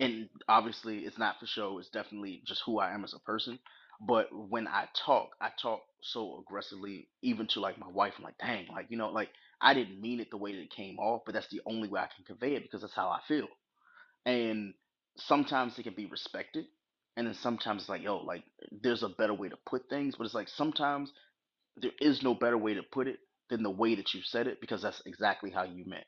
and 0.00 0.28
obviously 0.48 0.98
it's 1.00 1.18
not 1.18 1.38
for 1.40 1.46
show, 1.46 1.78
it's 1.78 1.88
definitely 1.88 2.42
just 2.46 2.62
who 2.66 2.78
I 2.78 2.92
am 2.92 3.04
as 3.04 3.14
a 3.14 3.18
person. 3.20 3.58
But 4.00 4.28
when 4.32 4.68
I 4.68 4.88
talk, 4.94 5.30
I 5.40 5.50
talk 5.60 5.80
so 6.02 6.40
aggressively, 6.46 7.08
even 7.22 7.46
to 7.48 7.60
like 7.60 7.78
my 7.78 7.88
wife. 7.88 8.14
I'm 8.18 8.24
like, 8.24 8.38
dang, 8.38 8.66
like 8.68 8.86
you 8.90 8.98
know, 8.98 9.10
like 9.10 9.30
I 9.60 9.72
didn't 9.74 10.00
mean 10.00 10.20
it 10.20 10.30
the 10.30 10.36
way 10.36 10.52
that 10.52 10.60
it 10.62 10.70
came 10.70 10.98
off, 10.98 11.22
but 11.24 11.34
that's 11.34 11.48
the 11.48 11.62
only 11.66 11.88
way 11.88 12.00
I 12.00 12.08
can 12.14 12.24
convey 12.26 12.56
it 12.56 12.62
because 12.62 12.82
that's 12.82 12.94
how 12.94 13.08
I 13.08 13.20
feel. 13.26 13.48
And 14.26 14.74
sometimes 15.16 15.78
it 15.78 15.84
can 15.84 15.94
be 15.94 16.06
respected, 16.06 16.66
and 17.16 17.26
then 17.26 17.34
sometimes 17.34 17.82
it's 17.82 17.88
like, 17.88 18.02
yo, 18.02 18.18
like 18.18 18.44
there's 18.82 19.02
a 19.02 19.08
better 19.08 19.34
way 19.34 19.48
to 19.48 19.56
put 19.66 19.88
things. 19.88 20.16
But 20.16 20.24
it's 20.26 20.34
like 20.34 20.48
sometimes 20.48 21.12
there 21.76 21.92
is 22.00 22.22
no 22.22 22.34
better 22.34 22.58
way 22.58 22.74
to 22.74 22.82
put 22.82 23.08
it 23.08 23.18
than 23.50 23.62
the 23.62 23.70
way 23.70 23.94
that 23.94 24.14
you 24.14 24.22
said 24.22 24.46
it 24.46 24.60
because 24.60 24.82
that's 24.82 25.02
exactly 25.06 25.50
how 25.50 25.64
you 25.64 25.84
meant. 25.86 26.06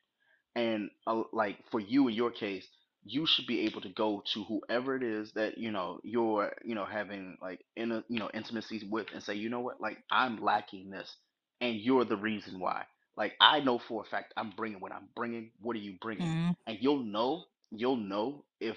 And 0.57 0.91
uh, 1.07 1.23
like 1.33 1.59
for 1.71 1.81
you 1.81 2.09
in 2.09 2.15
your 2.15 2.31
case 2.31 2.67
you 3.05 3.27
should 3.27 3.47
be 3.47 3.61
able 3.61 3.81
to 3.81 3.89
go 3.91 4.23
to 4.35 4.45
whoever 4.45 4.97
it 4.97 5.03
is 5.03 5.33
that 5.33 5.57
you 5.57 5.71
know 5.71 6.01
you're 6.03 6.53
you 6.65 6.75
know 6.75 6.85
having 6.85 7.39
like 7.41 7.61
in 7.77 7.93
a 7.93 8.05
you 8.09 8.19
know 8.19 8.31
intimacies 8.35 8.85
with 8.91 9.07
and 9.15 9.23
say 9.23 9.35
you 9.35 9.49
know 9.49 9.61
what? 9.61 9.81
Like 9.81 9.99
i'm 10.11 10.43
lacking 10.43 10.91
this 10.91 11.15
and 11.61 11.77
you're 11.77 12.05
the 12.05 12.17
reason 12.17 12.61
why. 12.61 12.85
Like 13.17 13.35
i 13.41 13.61
know 13.61 13.79
for 13.89 14.03
a 14.03 14.11
fact 14.11 14.35
i'm 14.37 14.53
bringing 14.57 14.81
what 14.81 14.93
i'm 14.93 15.09
bringing. 15.17 15.53
What 15.61 15.77
are 15.77 15.81
you 15.81 15.95
bringing? 16.01 16.27
Mm-hmm. 16.27 16.51
and 16.67 16.79
you'll 16.81 17.05
know 17.05 17.45
you'll 17.71 17.97
know 17.97 18.45
if 18.61 18.77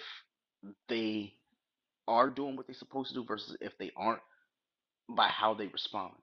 they 0.90 1.34
are 2.08 2.30
doing 2.30 2.56
what 2.56 2.68
they're 2.68 2.76
supposed 2.76 3.10
to 3.10 3.16
do 3.16 3.26
versus 3.26 3.58
if 3.62 3.78
they 3.80 3.92
aren't 3.98 4.22
by 5.10 5.28
how 5.28 5.54
they 5.54 5.68
respond 5.68 6.14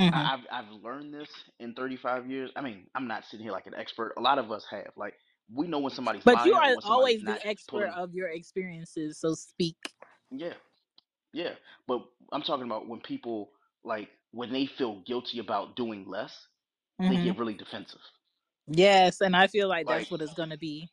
Mm-hmm. 0.00 0.12
I- 0.12 0.34
I've 0.34 0.46
I've 0.66 0.72
learned 0.82 1.14
this 1.14 1.30
in 1.60 1.74
35 1.74 2.30
years. 2.30 2.50
I 2.56 2.62
mean, 2.62 2.88
I'm 2.94 3.08
not 3.08 3.24
sitting 3.26 3.44
here 3.44 3.52
like 3.52 3.66
an 3.66 3.74
expert. 3.74 4.14
A 4.18 4.20
lot 4.22 4.38
of 4.38 4.52
us 4.52 4.66
have. 4.70 4.92
Like, 4.96 5.14
we 5.54 5.66
know 5.68 5.80
when 5.80 5.92
somebody's 5.92 6.26
But 6.26 6.44
you 6.44 6.54
lying 6.54 6.64
or 6.64 6.70
are 6.70 6.72
when 6.72 6.82
somebody's 6.82 7.16
always 7.16 7.22
not 7.22 7.40
the 7.42 7.46
expert 7.46 7.70
pulling. 7.70 7.96
of 7.96 8.14
your 8.14 8.28
experiences, 8.28 9.18
so 9.18 9.34
speak. 9.34 9.76
Yeah, 10.30 10.54
yeah. 11.32 11.54
But 11.88 12.02
I'm 12.32 12.42
talking 12.42 12.66
about 12.66 12.88
when 12.88 13.00
people 13.00 13.52
like 13.84 14.10
when 14.32 14.52
they 14.52 14.66
feel 14.66 15.02
guilty 15.06 15.40
about 15.40 15.76
doing 15.76 16.06
less, 16.08 16.36
they 17.08 17.18
hmm 17.18 17.18
get 17.18 17.38
really 17.38 17.54
defensive. 17.54 18.00
Yes, 18.68 19.20
and 19.20 19.36
I 19.36 19.48
feel 19.48 19.68
like 19.68 19.86
Like, 19.86 20.08
that's 20.08 20.10
what 20.10 20.22
it's 20.22 20.34
gonna 20.34 20.58
be. 20.58 20.90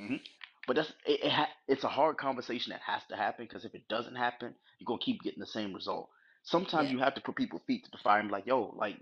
mhm. 0.00 0.20
but 0.66 0.76
that's 0.76 0.90
it. 1.06 1.24
it 1.24 1.32
ha- 1.32 1.50
it's 1.68 1.84
a 1.84 1.88
hard 1.88 2.18
conversation 2.18 2.72
that 2.72 2.82
has 2.86 3.02
to 3.10 3.16
happen 3.16 3.46
because 3.46 3.64
if 3.64 3.74
it 3.74 3.88
doesn't 3.88 4.16
happen, 4.16 4.54
you're 4.78 4.86
gonna 4.86 5.00
keep 5.00 5.22
getting 5.22 5.40
the 5.40 5.46
same 5.46 5.74
result. 5.74 6.10
Sometimes 6.44 6.88
Yeah. 6.88 6.92
you 6.94 6.98
have 7.00 7.14
to 7.14 7.20
put 7.20 7.36
people's 7.36 7.62
feet 7.66 7.84
to 7.84 7.90
the 7.90 7.98
fire 7.98 8.20
and 8.20 8.28
be 8.28 8.32
like, 8.32 8.46
"Yo, 8.46 8.74
like 8.76 8.98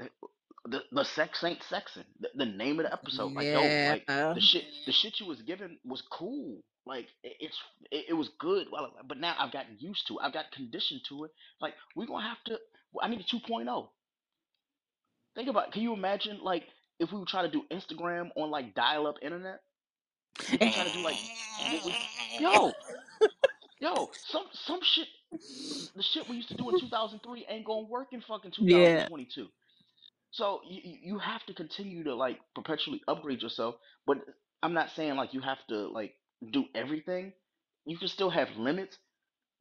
the 0.66 0.82
the 0.92 1.04
sex 1.04 1.42
ain't 1.42 1.60
sexing. 1.60 2.04
The, 2.20 2.28
the 2.34 2.46
name 2.46 2.78
of 2.78 2.86
the 2.86 2.92
episode, 2.92 3.32
like 3.32 3.46
yo, 3.46 3.62
Yeah. 3.62 3.88
like 3.92 4.04
uh-huh. 4.08 4.34
the 4.34 4.40
shit 4.40 4.64
the 4.86 4.92
shit 4.92 5.18
you 5.20 5.26
was 5.26 5.40
given 5.42 5.78
was 5.84 6.02
cool. 6.02 6.62
Like 6.86 7.06
it, 7.22 7.36
it's 7.40 7.58
it, 7.90 8.06
it 8.10 8.14
was 8.14 8.28
good. 8.38 8.66
Well, 8.70 8.92
but 9.06 9.18
now 9.18 9.34
I've 9.38 9.52
gotten 9.52 9.76
used 9.78 10.06
to. 10.08 10.14
it. 10.14 10.20
I've 10.22 10.32
got 10.32 10.50
conditioned 10.52 11.00
to 11.08 11.24
it. 11.24 11.30
Like 11.60 11.74
we're 11.96 12.06
gonna 12.06 12.26
have 12.28 12.42
to. 12.46 12.58
I 13.00 13.08
need 13.08 13.20
a 13.20 13.24
2.0. 13.24 13.88
Think 15.36 15.48
about. 15.48 15.72
Can 15.72 15.82
you 15.82 15.92
imagine 15.92 16.40
like 16.42 16.64
if 16.98 17.12
we 17.12 17.18
would 17.18 17.28
try 17.28 17.42
to 17.42 17.50
do 17.50 17.62
Instagram 17.70 18.30
on 18.36 18.50
like 18.50 18.74
dial 18.74 19.06
up 19.06 19.16
internet? 19.22 19.60
If 20.40 20.52
we 20.52 20.58
try 20.72 20.84
to 20.84 20.92
do 20.92 21.02
like 21.04 21.16
what 21.72 21.84
we 21.86 21.94
yo 22.40 22.72
yo 23.80 24.10
some 24.26 24.44
some 24.52 24.80
shit 24.82 25.06
the 25.94 26.02
shit 26.02 26.28
we 26.28 26.36
used 26.36 26.48
to 26.48 26.54
do 26.56 26.68
in 26.68 26.76
2003 26.76 27.46
ain't 27.48 27.64
gonna 27.66 27.86
work 27.86 28.12
in 28.12 28.20
fucking 28.22 28.52
yeah. 28.60 29.08
2022 29.08 29.48
So 30.30 30.60
you 30.68 30.98
you 31.02 31.18
have 31.18 31.44
to 31.46 31.54
continue 31.54 32.04
to 32.04 32.14
like 32.14 32.38
perpetually 32.54 33.02
upgrade 33.08 33.42
yourself, 33.42 33.76
but 34.06 34.18
I'm 34.62 34.74
not 34.74 34.90
saying 34.90 35.16
like 35.16 35.34
you 35.34 35.40
have 35.40 35.58
to 35.68 35.88
like 35.88 36.14
do 36.52 36.64
everything. 36.74 37.32
You 37.86 37.98
can 37.98 38.08
still 38.08 38.30
have 38.30 38.48
limits, 38.56 38.96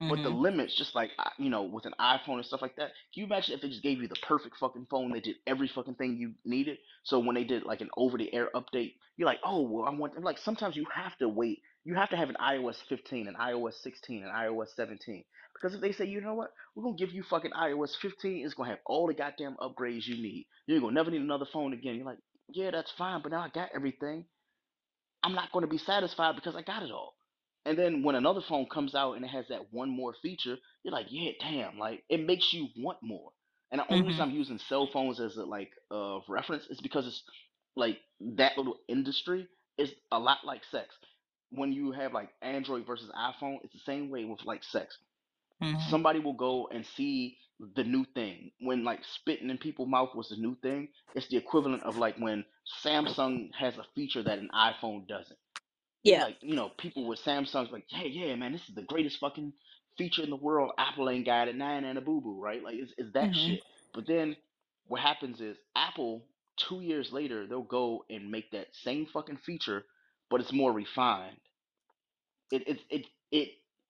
but 0.01 0.22
the 0.24 0.30
hmm 0.30 0.32
limits, 0.32 0.76
just 0.76 0.95
like 0.95 1.11
uh, 1.20 1.30
you 1.38 1.49
know, 1.49 1.63
with 1.63 1.86
an 1.86 1.93
iPhone 1.99 2.36
and 2.36 2.45
stuff 2.45 2.61
like 2.61 2.76
that. 2.78 2.91
Can 3.13 3.22
you 3.22 3.26
imagine 3.26 3.55
if 3.55 3.61
they 3.61 3.70
just 3.70 3.84
gave 3.84 4.01
you 4.01 4.07
the 4.07 4.15
perfect 4.17 4.57
fucking 4.57 4.88
phone 4.89 5.11
that 5.13 5.24
did 5.24 5.38
every 5.47 5.67
fucking 5.67 5.95
thing 5.95 6.17
you 6.17 6.34
needed? 6.45 6.78
So 7.03 7.20
when 7.20 7.36
they 7.36 7.43
did 7.43 7.63
like 7.63 7.82
an 7.82 7.89
over-the-air 7.97 8.49
update, 8.55 8.93
you're 9.17 9.28
like, 9.28 9.39
oh, 9.43 9.61
well, 9.63 9.86
I 9.86 9.91
want. 9.91 10.22
Like 10.24 10.38
sometimes 10.39 10.76
you 10.76 10.86
have 10.93 11.17
to 11.20 11.30
wait. 11.30 11.61
You 11.84 11.95
have 11.95 12.09
to 12.09 12.17
have 12.17 12.30
an 12.30 12.38
iOS 12.41 12.77
15, 12.89 13.27
an 13.27 13.36
iOS 13.36 13.75
16, 13.82 14.23
an 14.23 14.30
iOS 14.30 14.69
17. 14.75 15.23
Because 15.53 15.73
if 15.75 15.82
they 15.82 15.91
say, 15.91 16.05
you 16.05 16.21
know 16.21 16.34
what, 16.36 16.51
we're 16.75 16.84
gonna 16.84 16.95
give 16.97 17.11
you 17.11 17.23
fucking 17.23 17.51
iOS 17.51 17.95
15, 18.01 18.45
it's 18.45 18.53
gonna 18.55 18.69
have 18.69 18.80
all 18.86 19.07
the 19.07 19.13
goddamn 19.13 19.57
upgrades 19.61 20.05
you 20.07 20.15
need. 20.21 20.47
You're 20.67 20.80
gonna 20.82 20.93
never 20.93 21.11
need 21.11 21.21
another 21.21 21.45
phone 21.51 21.73
again. 21.73 21.95
You're 21.95 22.05
like, 22.05 22.19
yeah, 22.49 22.71
that's 22.71 22.91
fine, 22.97 23.21
but 23.21 23.32
now 23.32 23.41
I 23.41 23.49
got 23.49 23.69
everything. 23.75 24.25
I'm 25.23 25.34
not 25.34 25.51
going 25.51 25.63
to 25.63 25.69
be 25.69 25.77
satisfied 25.77 26.36
because 26.36 26.55
I 26.55 26.61
got 26.61 26.84
it 26.84 26.91
all. 26.91 27.15
And 27.65 27.77
then 27.77 28.03
when 28.03 28.15
another 28.15 28.41
phone 28.41 28.67
comes 28.67 28.95
out 28.95 29.13
and 29.13 29.25
it 29.25 29.30
has 29.30 29.45
that 29.49 29.71
one 29.71 29.89
more 29.89 30.13
feature, 30.21 30.57
you're 30.84 30.93
like, 30.93 31.07
yeah, 31.09 31.32
damn, 31.39 31.77
like 31.77 32.03
it 32.09 32.25
makes 32.25 32.53
you 32.53 32.67
want 32.77 32.97
more. 33.01 33.32
And 33.71 33.80
the 33.80 33.88
only 33.91 34.05
hmm 34.07 34.07
reason 34.07 34.23
I'm 34.23 34.36
using 34.36 34.59
cell 34.59 34.88
phones 34.91 35.19
as 35.19 35.38
a 35.38 35.43
like 35.45 35.71
uh 35.91 36.19
reference 36.30 36.65
is 36.67 36.80
because 36.82 37.07
it's 37.07 37.23
like 37.75 37.99
that 38.38 38.57
little 38.57 38.77
industry 38.88 39.47
is 39.77 39.91
a 40.11 40.19
lot 40.19 40.39
like 40.45 40.63
sex. 40.71 40.95
When 41.51 41.71
you 41.73 41.91
have 41.93 42.13
like 42.13 42.29
Android 42.41 42.85
versus 42.87 43.11
iPhone, 43.17 43.59
it's 43.63 43.73
the 43.73 43.79
same 43.85 44.09
way 44.09 44.25
with 44.25 44.45
like 44.45 44.63
sex. 44.63 44.97
hmm 45.61 45.75
Somebody 45.89 46.19
will 46.19 46.33
go 46.33 46.67
and 46.71 46.85
see 46.85 47.37
the 47.75 47.83
new 47.83 48.05
thing. 48.15 48.51
When 48.61 48.83
like 48.83 49.01
spitting 49.05 49.49
in 49.49 49.57
people's 49.59 49.89
mouth 49.89 50.15
was 50.15 50.29
the 50.29 50.37
new 50.37 50.55
thing, 50.61 50.89
it's 51.15 51.27
the 51.29 51.37
equivalent 51.37 51.83
of 51.83 51.97
like 51.97 52.17
when 52.17 52.45
Samsung 52.85 53.49
has 53.59 53.77
a 53.77 53.85
feature 53.95 54.23
that 54.23 54.39
an 54.39 54.49
iPhone 54.55 55.07
doesn't 55.07 55.27
Yeah. 56.03 56.25
like, 56.25 56.37
you 56.41 56.55
know, 56.55 56.71
people 56.79 57.07
with 57.07 57.21
Samsung's 57.23 57.71
like, 57.71 57.85
hey, 57.89 58.09
yeah, 58.09 58.35
man, 58.35 58.53
this 58.53 58.67
is 58.69 58.75
the 58.75 58.83
greatest 58.83 59.19
fucking 59.19 59.53
feature 59.97 60.23
in 60.23 60.29
the 60.31 60.37
world. 60.37 60.71
Apple 60.77 61.09
ain't 61.09 61.25
got 61.27 61.47
it, 61.49 61.55
nine 61.55 61.85
and 61.85 61.97
a 61.97 62.01
boo 62.01 62.21
boo, 62.21 62.41
right? 62.41 62.63
Like, 62.63 62.75
it's, 62.77 62.93
it's 62.97 63.13
that 63.13 63.31
hmm 63.31 63.35
shit. 63.35 63.63
But 63.93 64.07
then 64.07 64.37
what 64.87 65.01
happens 65.01 65.41
is 65.41 65.57
Apple, 65.75 66.25
two 66.57 66.81
years 66.81 67.11
later, 67.13 67.47
they'll 67.47 67.63
go 67.63 68.05
and 68.09 68.31
make 68.31 68.51
that 68.51 68.67
same 68.83 69.07
fucking 69.13 69.39
feature, 69.45 69.85
but 70.30 70.41
it's 70.41 70.53
more 70.53 70.71
refined. 70.71 71.38
It 72.51 72.67
it 72.67 72.80
it 72.89 73.05
it 73.32 73.49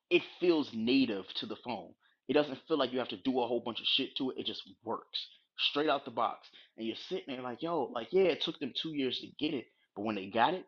it 0.09 0.21
feels 0.39 0.69
native 0.73 1.25
to 1.35 1.45
the 1.45 1.57
phone. 1.63 1.93
It 2.27 2.33
doesn't 2.33 2.59
feel 2.67 2.77
like 2.77 2.93
you 2.93 2.99
have 2.99 3.09
to 3.09 3.17
do 3.17 3.39
a 3.39 3.47
whole 3.47 3.61
bunch 3.65 3.79
of 3.79 3.87
shit 3.87 4.15
to 4.17 4.31
it. 4.31 4.37
It 4.37 4.45
just 4.45 4.61
works 4.83 5.27
straight 5.71 5.89
out 5.89 6.05
the 6.05 6.11
box. 6.11 6.47
And 6.77 6.85
you're 6.85 6.95
sitting 7.09 7.25
there 7.27 7.41
like, 7.41 7.61
yo, 7.63 7.91
like, 7.93 8.09
yeah, 8.11 8.23
it 8.23 8.41
took 8.43 8.59
them 8.59 8.73
two 8.81 8.95
years 8.95 9.19
to 9.19 9.27
get 9.39 9.53
it, 9.53 9.65
but 9.95 10.03
when 10.05 10.15
they 10.15 10.27
got 10.27 10.53
it, 10.53 10.65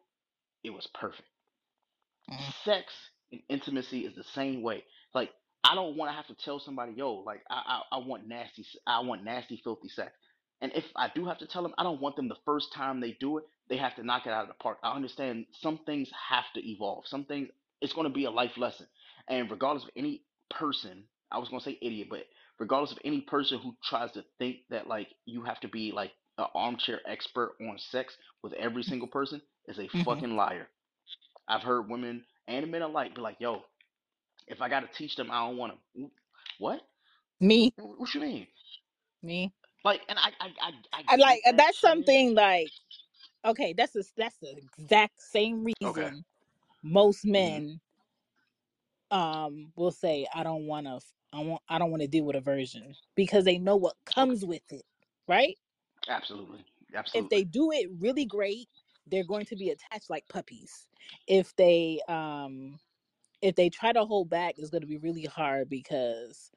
it 0.64 0.72
was 0.72 0.88
perfect 1.00 1.28
mm-hmm. 2.32 2.52
sex 2.64 2.94
and 3.32 3.42
intimacy 3.50 4.02
is 4.02 4.16
the 4.16 4.24
same 4.36 4.62
way. 4.62 4.84
Like 5.14 5.32
I 5.64 5.76
don't 5.76 5.98
want 5.98 6.12
to 6.12 6.16
have 6.16 6.28
to 6.28 6.44
tell 6.44 6.60
somebody, 6.60 6.94
yo, 6.94 7.16
like 7.26 7.42
I, 7.50 7.82
I 7.92 7.98
I 7.98 8.00
want 8.00 8.28
nasty, 8.28 8.66
I 8.88 9.00
want 9.02 9.24
nasty, 9.24 9.60
filthy 9.64 9.90
sex. 9.90 10.12
And 10.62 10.72
if 10.76 10.86
I 10.96 11.10
do 11.14 11.26
have 11.26 11.38
to 11.40 11.48
tell 11.48 11.64
them, 11.64 11.74
I 11.78 11.84
don't 11.84 12.02
want 12.02 12.16
them 12.16 12.28
the 12.30 12.38
first 12.46 12.74
time 12.74 13.00
they 13.00 13.14
do 13.20 13.38
it, 13.38 13.46
they 13.70 13.78
have 13.78 13.96
to 13.96 14.04
knock 14.04 14.26
it 14.26 14.32
out 14.34 14.44
of 14.44 14.48
the 14.50 14.56
park. 14.56 14.78
I 14.84 14.94
understand 14.94 15.46
some 15.62 15.80
things 15.86 16.10
have 16.30 16.46
to 16.56 16.68
evolve. 16.70 17.06
Some 17.08 17.26
things 17.26 17.50
it's 17.82 17.94
going 17.94 18.08
to 18.08 18.14
be 18.14 18.26
a 18.26 18.32
life 18.32 18.58
lesson. 18.58 18.88
And 19.28 19.50
regardless 19.50 19.84
of 19.84 19.90
any 19.96 20.24
person, 20.50 21.04
I 21.32 21.40
was 21.40 21.50
going 21.50 21.60
to 21.62 21.66
say 21.70 21.78
idiot, 21.82 22.08
but 22.10 22.26
regardless 22.60 22.92
of 22.92 23.00
any 23.06 23.22
person 23.22 23.60
who 23.60 23.76
tries 23.84 24.12
to 24.14 24.24
think 24.40 24.58
that 24.70 24.88
like 24.88 25.08
you 25.26 25.44
have 25.44 25.60
to 25.62 25.68
be 25.68 25.92
like 25.92 26.12
an 26.38 26.46
armchair 26.56 27.02
expert 27.08 27.56
on 27.62 27.78
sex 27.78 28.16
with 28.44 28.54
every 28.54 28.84
single 28.84 29.08
person 29.10 29.42
is 29.68 29.80
a 29.80 29.88
hmm 29.94 30.04
fucking 30.06 30.36
liar 30.36 30.68
I've 31.48 31.62
heard 31.64 31.90
women 31.90 32.24
and 32.48 32.72
men 32.72 32.82
alike 32.82 33.16
be 33.16 33.22
like, 33.22 33.38
"Yo, 33.40 33.64
if 34.48 34.62
I 34.62 34.70
got 34.70 34.82
to 34.82 34.88
teach 34.98 35.16
them, 35.16 35.30
I 35.32 35.48
don't 35.48 35.58
want 35.58 35.74
them." 35.96 36.12
What? 36.60 36.82
Me. 37.40 37.74
What 37.78 38.14
you 38.14 38.22
mean? 38.22 38.48
Me. 39.24 39.54
Like, 39.84 40.02
and 40.10 40.20
I, 40.20 40.30
I, 40.40 40.50
I, 40.62 40.72
I 40.94 41.04
get 41.04 41.18
like 41.20 41.42
that, 41.46 41.58
that's 41.58 41.78
Shay. 41.78 41.90
something 41.90 42.36
like 42.36 42.72
okay. 43.46 43.74
That's 43.74 43.94
the 43.94 44.06
that's 44.18 44.38
the 44.38 44.56
exact 44.58 45.22
same 45.22 45.66
Okay. 45.84 46.10
reason 46.10 46.26
most 46.84 47.26
hmm 47.36 47.60
men 47.64 47.80
um 49.12 49.72
will 49.76 49.92
say 49.92 50.28
I 50.34 50.44
don't 50.44 50.66
want 50.68 50.88
to. 50.88 51.00
I 51.34 51.42
want. 51.42 51.62
I 51.70 51.80
don't 51.80 51.92
want 51.92 52.02
to 52.02 52.08
deal 52.08 52.26
with 52.26 52.36
aversion 52.36 52.96
because 53.16 53.46
they 53.46 53.58
know 53.58 53.76
what 53.78 53.96
Okay. 54.18 54.26
comes 54.26 54.46
with 54.46 54.64
it, 54.72 54.84
right? 55.28 55.58
Absolutely. 56.08 56.66
Absolutely 56.94 57.00
if 57.14 57.30
Absolutely. 57.30 57.30
they 57.30 57.44
do 57.44 57.72
it 57.72 57.90
really 58.00 58.26
great 58.26 58.68
they're 59.08 59.24
going 59.24 59.46
to 59.46 59.56
be 59.56 59.70
attached 59.70 60.10
like 60.10 60.28
puppies 60.28 60.88
if 61.28 61.56
they 61.56 62.00
um 62.08 62.80
if 63.42 63.56
they 63.56 63.70
try 63.70 63.92
to 63.92 64.06
hold 64.06 64.30
back 64.30 64.56
it's 64.58 64.70
going 64.70 64.82
to 64.82 64.88
be 64.88 64.98
really 64.98 65.26
hard 65.26 65.70
because 65.70 66.52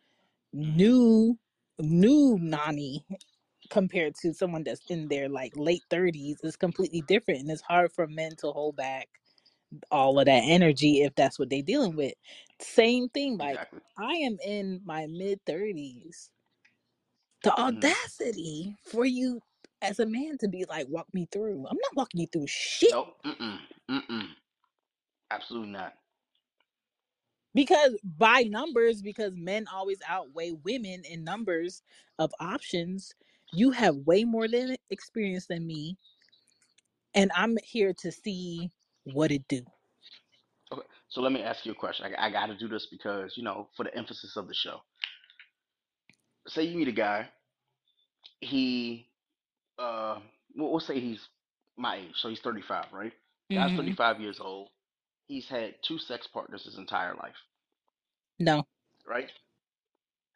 hmm 0.63 0.87
new 0.87 1.39
new 1.81 2.39
nani 2.41 3.05
compared 3.71 4.15
to 4.17 4.35
someone 4.35 4.65
that's 4.65 4.83
in 4.91 5.09
their 5.09 5.29
like 5.29 5.53
late 5.57 5.83
30s 5.91 6.37
is 6.45 6.57
completely 6.57 7.03
different 7.09 7.41
and 7.41 7.51
it's 7.51 7.63
hard 7.63 7.93
for 7.93 8.07
men 8.09 8.37
to 8.37 8.49
hold 8.53 8.77
back 8.77 9.09
all 9.91 10.19
of 10.21 10.27
that 10.27 10.43
energy 10.47 11.03
if 11.03 11.15
that's 11.17 11.39
what 11.39 11.51
they're 11.51 11.63
dealing 11.63 11.97
with 11.97 12.15
same 12.61 13.09
thing 13.11 13.39
like 13.39 13.61
Exactly. 13.61 13.81
i 13.99 14.15
am 14.15 14.39
in 14.45 14.81
my 14.85 15.07
mid 15.09 15.41
30s 15.47 16.29
the 17.45 17.55
hmm 17.57 17.63
audacity 17.63 18.77
for 18.85 19.07
you 19.07 19.41
as 19.83 20.01
a 20.01 20.07
man 20.07 20.39
to 20.41 20.49
be 20.49 20.67
like, 20.69 20.89
walk 20.91 21.09
me 21.15 21.29
through. 21.33 21.67
I'm 21.71 21.79
not 21.79 21.97
walking 21.97 22.23
you 22.23 22.29
through 22.33 22.49
shit 22.49 22.91
Nope. 22.91 23.17
Mm-mm. 23.27 23.59
Mm-mm. 23.91 24.27
Absolutely 25.31 25.71
not. 25.73 25.95
Because 27.55 27.99
by 28.05 28.43
numbers, 28.43 29.03
because 29.03 29.35
men 29.37 29.67
always 29.73 30.01
outweigh 30.09 30.53
women 30.53 31.03
in 31.05 31.25
numbers 31.25 31.83
of 32.19 32.33
options. 32.41 33.15
You 33.53 33.73
have 33.73 33.97
way 33.97 34.25
more 34.25 34.49
than 34.49 34.77
experience 34.91 35.47
than 35.47 35.67
me, 35.67 35.97
and 37.15 37.31
I'm 37.35 37.57
here 37.63 37.93
to 37.95 38.13
see 38.13 38.71
what 39.05 39.31
it 39.33 39.49
do. 39.49 39.63
Okay. 40.73 40.87
So 41.09 41.21
let 41.23 41.33
me 41.33 41.43
ask 41.43 41.65
you 41.67 41.73
a 41.73 41.77
question. 41.77 42.07
I, 42.19 42.27
I 42.27 42.31
got 42.31 42.47
to 42.47 42.57
do 42.57 42.69
this 42.69 42.87
because, 42.87 43.37
you 43.37 43.45
know, 43.45 43.69
for 43.77 43.85
the 43.85 43.97
emphasis 43.97 44.37
of 44.37 44.49
the 44.49 44.55
show. 44.55 44.81
Say 46.49 46.65
you 46.65 46.79
meet 46.79 46.89
a 46.89 46.93
guy, 46.93 47.31
he, 48.41 49.09
uh, 49.79 50.21
we'll, 50.57 50.71
we'll 50.71 50.81
say 50.81 51.01
he's 51.01 51.29
my 51.77 51.97
age, 51.97 52.13
so 52.17 52.29
he's 52.29 52.41
35, 52.41 52.87
right? 52.93 53.13
Guy's 53.55 53.73
hmm 53.73 53.75
35 53.75 54.21
years 54.21 54.41
old. 54.41 54.69
He's 55.29 55.49
had 55.49 55.77
two 55.83 55.99
sex 55.99 56.27
partners 56.27 56.65
his 56.65 56.79
entire 56.79 57.15
life, 57.15 57.37
No, 58.39 58.67
right? 59.07 59.31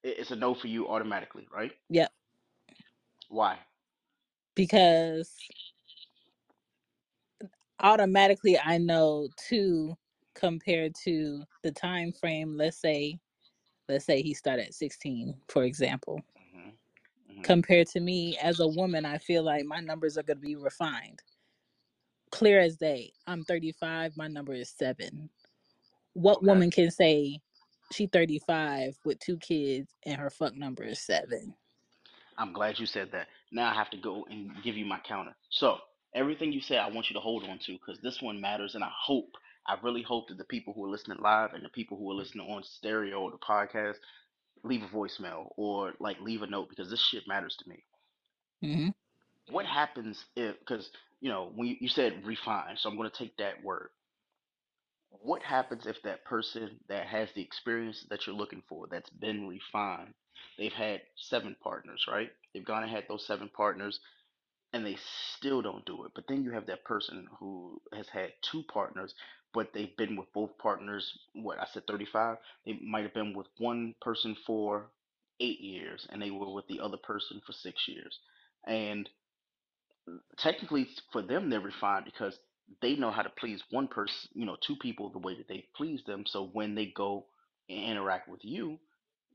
It- 0.03 0.18
It's 0.18 0.30
a 0.32 0.36
no 0.36 0.55
for 0.55 0.68
you 0.68 0.89
automatically, 0.89 1.49
right? 1.53 1.72
yep, 1.91 2.12
Why? 3.28 3.61
because 4.55 5.34
automatically 7.80 8.59
I 8.59 8.78
know 8.78 9.28
two 9.49 9.97
compared 10.34 10.95
to 11.05 11.45
the 11.62 11.72
time 11.72 12.12
frame. 12.12 12.57
Let's 12.57 12.78
say, 12.78 13.20
let's 13.89 14.07
say 14.07 14.22
he 14.22 14.34
started 14.34 14.66
at 14.68 14.74
16, 14.74 15.34
for 15.49 15.64
example. 15.64 16.22
hmm 16.36 16.70
hmm 17.28 17.45
Compared 17.45 17.89
to 17.89 18.01
me 18.01 18.39
as 18.43 18.61
a 18.61 18.68
woman, 18.68 19.05
I 19.07 19.18
feel 19.18 19.45
like 19.45 19.64
my 19.64 19.80
numbers 19.80 20.18
are 20.18 20.24
going 20.24 20.39
to 20.41 20.47
be 20.47 20.57
refined, 20.57 21.20
clear 22.31 22.61
as 22.61 22.76
day. 22.76 23.12
I'm 23.26 23.45
35. 23.45 24.16
My 24.16 24.29
number 24.29 24.55
is 24.55 24.70
seven. 24.70 25.31
What 26.14 26.43
Okay. 26.49 26.61
woman 26.61 26.70
can 26.70 26.91
say 26.91 27.41
she 27.93 28.07
35 28.07 28.99
with 29.05 29.18
two 29.20 29.39
kids 29.39 29.95
and 30.05 30.16
her 30.20 30.31
fuck 30.31 30.57
number 30.57 30.85
is 30.85 31.01
seven? 31.01 31.55
I'm 32.39 32.53
glad 32.53 32.79
you 32.79 32.87
said 32.87 33.11
that. 33.12 33.29
Now 33.53 33.70
I 33.70 33.74
have 33.74 33.91
to 33.91 33.99
go 33.99 34.26
and 34.31 34.53
give 34.64 34.76
you 34.76 34.87
my 34.87 35.01
counter. 35.01 35.37
So 35.51 35.79
everything 36.14 36.53
you 36.53 36.61
said, 36.61 36.79
I 36.79 36.91
want 36.91 37.11
you 37.11 37.14
to 37.14 37.20
hold 37.20 37.45
on 37.45 37.59
to 37.61 37.72
because 37.72 38.01
this 38.03 38.22
one 38.22 38.41
matters, 38.41 38.74
and 38.74 38.85
I 38.85 38.91
hope, 39.01 39.31
I 39.68 39.76
really 39.83 40.03
hope 40.03 40.29
that 40.29 40.39
the 40.39 40.45
people 40.45 40.74
who 40.74 40.85
are 40.87 40.91
listening 40.91 41.18
live 41.22 41.55
and 41.55 41.64
the 41.64 41.68
people 41.70 41.99
who 41.99 42.11
are 42.11 42.14
listening 42.16 42.49
on 42.51 42.64
stereo 42.64 43.20
or 43.20 43.33
the 43.33 43.39
podcast 43.39 43.97
leave 44.64 44.83
a 44.83 44.89
voicemail 44.89 45.49
or 45.57 45.95
like 46.01 46.20
leave 46.20 46.43
a 46.43 46.47
note 46.47 46.68
because 46.70 46.91
this 46.91 47.01
shit 47.03 47.24
matters 47.29 47.57
to 47.59 47.68
me. 47.68 47.85
hmm 48.62 48.89
What 49.51 49.66
happens 49.66 50.24
if? 50.37 50.59
Because 50.61 50.91
you 51.21 51.31
know 51.31 51.51
when 51.55 51.69
you, 51.69 51.77
you 51.81 51.89
said 51.89 52.25
refine, 52.27 52.77
so 52.77 52.89
I'm 52.91 52.97
going 52.97 53.11
to 53.11 53.16
take 53.16 53.37
that 53.39 53.64
word. 53.64 53.91
What 55.11 55.43
happens 55.43 55.87
if 55.87 56.03
that 56.03 56.25
person 56.25 56.79
that 56.89 57.07
has 57.07 57.29
the 57.35 57.43
experience 57.43 58.07
that 58.11 58.27
you're 58.27 58.37
looking 58.37 58.62
for, 58.69 58.87
that's 58.91 59.11
been 59.11 59.49
refined, 59.49 60.14
they've 60.59 60.73
had 60.73 61.03
seven 61.16 61.57
partners, 61.62 62.07
right? 62.11 62.31
They've 62.55 62.64
gone 62.64 62.83
and 62.85 62.93
had 62.93 63.05
those 63.09 63.27
seven 63.27 63.51
partners 63.55 63.99
and 64.75 64.87
they 64.87 64.99
still 65.37 65.62
don't 65.62 65.87
do 65.87 66.05
it. 66.07 66.12
But 66.14 66.27
then 66.29 66.45
you 66.45 66.53
have 66.53 66.66
that 66.69 66.85
person 66.85 67.29
who 67.41 67.83
has 67.95 68.09
had 68.09 68.33
two 68.43 68.64
partners, 68.73 69.14
but 69.55 69.73
they've 69.75 69.97
been 69.99 70.16
with 70.16 70.33
both 70.35 70.59
partners. 70.59 71.19
What 71.35 71.61
I 71.61 71.66
said, 71.73 71.89
thirty-five. 71.89 72.39
They 72.66 72.79
might 72.85 73.05
have 73.05 73.14
been 73.14 73.35
with 73.35 73.49
one 73.59 73.97
person 74.03 74.37
for 74.47 74.87
eight 75.41 75.61
years, 75.61 76.07
and 76.11 76.23
they 76.23 76.31
were 76.31 76.53
with 76.53 76.69
the 76.69 76.81
other 76.81 76.99
person 76.99 77.43
for 77.47 77.53
six 77.55 77.89
years. 77.89 78.21
And 78.66 79.11
technically, 80.39 80.89
for 81.13 81.23
them, 81.23 81.51
they're 81.51 81.61
refined 81.61 82.07
because 82.07 82.39
they 82.83 82.97
know 82.97 83.11
how 83.13 83.23
to 83.23 83.31
please 83.31 83.63
one 83.71 83.89
person, 83.89 84.31
you 84.35 84.47
know, 84.47 84.57
two 84.67 84.77
people 84.77 85.11
the 85.11 85.19
way 85.19 85.37
that 85.37 85.49
they 85.49 85.67
please 85.77 86.03
them. 86.07 86.25
So 86.27 86.47
when 86.53 86.75
they 86.75 86.87
go 86.97 87.27
and 87.69 87.85
interact 87.93 88.29
with 88.29 88.41
you, 88.45 88.79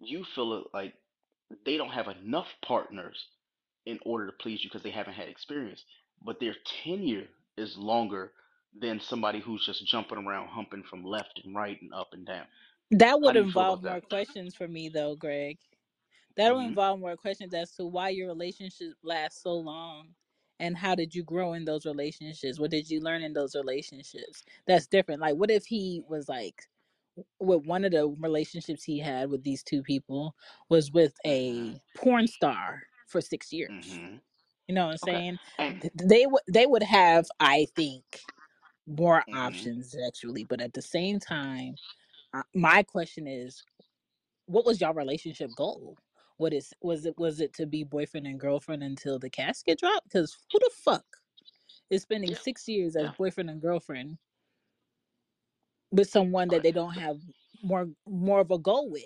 you 0.02 0.26
feel 0.36 0.66
like 0.74 0.96
they 1.66 1.78
don't 1.78 1.92
have 1.92 2.08
enough 2.10 2.48
partners 2.66 3.28
in 3.86 4.00
order 4.06 4.28
to 4.28 4.34
please 4.34 4.64
you 4.64 4.70
because 4.70 4.84
they 4.84 4.92
haven't 4.92 5.14
had 5.16 5.30
experience. 5.30 5.84
But 6.26 6.40
their 6.40 6.56
tenure 6.84 7.28
is 7.58 7.78
longer 7.78 8.34
than 8.80 9.00
somebody 9.02 9.42
who's 9.42 9.66
just 9.66 9.86
jumping 9.88 10.20
around, 10.20 10.50
humping 10.50 10.84
from 10.90 11.04
left 11.06 11.42
and 11.44 11.56
right 11.56 11.82
and 11.82 11.94
up 11.94 12.10
and 12.14 12.26
down. 12.26 12.48
That 12.92 13.22
would 13.22 13.36
involve 13.38 13.84
more 13.84 14.02
that? 14.02 14.02
questions 14.02 14.56
for 14.56 14.68
me, 14.68 14.90
though, 14.90 15.16
Greg. 15.16 15.60
That'll 16.38 16.60
hmm 16.60 16.66
involve 16.66 17.00
more 17.00 17.18
questions 17.18 17.54
as 17.54 17.72
to 17.78 17.86
why 17.86 18.10
your 18.10 18.28
relationship 18.28 18.94
lasts 19.04 19.44
so 19.44 19.56
long 19.56 20.16
and 20.60 20.78
how 20.78 20.96
did 20.96 21.14
you 21.16 21.24
grow 21.24 21.54
in 21.54 21.66
those 21.66 21.86
relationships? 21.86 22.60
What 22.60 22.72
did 22.72 22.90
you 22.90 23.02
learn 23.02 23.24
in 23.24 23.34
those 23.34 23.56
relationships? 23.56 24.44
That's 24.68 24.88
different. 24.88 25.22
Like, 25.22 25.36
what 25.36 25.52
if 25.52 25.66
he 25.66 26.02
was 26.08 26.30
like, 26.30 26.64
with 27.40 27.66
one 27.66 27.86
of 27.86 27.92
the 27.92 28.08
relationships 28.20 28.84
he 28.84 29.00
had 29.00 29.30
with 29.30 29.44
these 29.44 29.64
two 29.64 29.84
people 29.84 30.36
was 30.70 30.92
with 30.92 31.16
hmm 31.46 31.74
a 31.74 31.80
porn 31.98 32.28
star 32.28 32.84
for 33.08 33.22
six 33.22 33.54
years? 33.54 34.02
hmm 34.02 34.18
You 34.68 34.76
know 34.76 34.86
what 34.86 34.92
I'm 34.94 34.98
saying? 34.98 35.40
They 35.96 36.26
would 36.28 36.44
they 36.48 36.66
would 36.66 36.84
have, 36.84 37.28
I 37.40 37.68
think, 37.76 38.04
more 38.88 39.24
hmm 39.28 39.34
options 39.34 39.96
actually 40.08 40.44
but 40.46 40.62
at 40.62 40.74
the 40.74 40.82
same 40.82 41.20
time, 41.20 41.78
uh, 42.34 42.44
my 42.56 42.84
question 42.84 43.28
is 43.28 43.64
what 44.48 44.66
was 44.66 44.82
y'all 44.82 44.94
relationship 44.94 45.52
goal? 45.56 45.98
What 46.38 46.54
is 46.54 46.74
was 46.82 47.06
it 47.06 47.18
was 47.18 47.40
it 47.40 47.54
to 47.56 47.66
be 47.66 47.84
boyfriend 47.84 48.28
and 48.28 48.40
girlfriend 48.40 48.84
until 48.84 49.20
the 49.20 49.30
casket 49.30 49.80
dropped? 49.80 50.06
Because 50.10 50.38
who 50.52 50.60
the 50.60 50.72
fuck 50.74 51.06
is 51.90 52.04
spending 52.04 52.36
six 52.36 52.68
years 52.68 52.96
as 52.96 53.12
boyfriend 53.12 53.50
and 53.50 53.62
girlfriend 53.62 54.18
with 55.92 56.10
someone 56.10 56.50
that 56.50 56.64
they 56.64 56.72
don't 56.72 56.94
have 56.94 57.20
more 57.64 57.90
more 58.08 58.42
of 58.42 58.52
a 58.52 58.60
goal 58.60 58.90
with? 58.92 59.04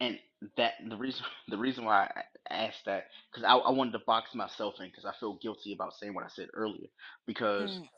And 0.00 0.18
that 0.56 0.74
the 0.88 0.96
reason 0.96 1.24
the 1.48 1.58
reason 1.58 1.84
why 1.84 2.10
I 2.14 2.22
asked 2.50 2.84
that 2.86 3.06
because 3.30 3.44
I, 3.44 3.54
I 3.56 3.70
wanted 3.70 3.92
to 3.92 4.00
box 4.06 4.34
myself 4.34 4.74
in 4.80 4.86
because 4.88 5.04
I 5.04 5.12
feel 5.20 5.38
guilty 5.42 5.72
about 5.72 5.94
saying 5.94 6.14
what 6.14 6.24
I 6.24 6.28
said 6.28 6.48
earlier 6.54 6.88
because 7.26 7.78
Mm, 7.78 7.88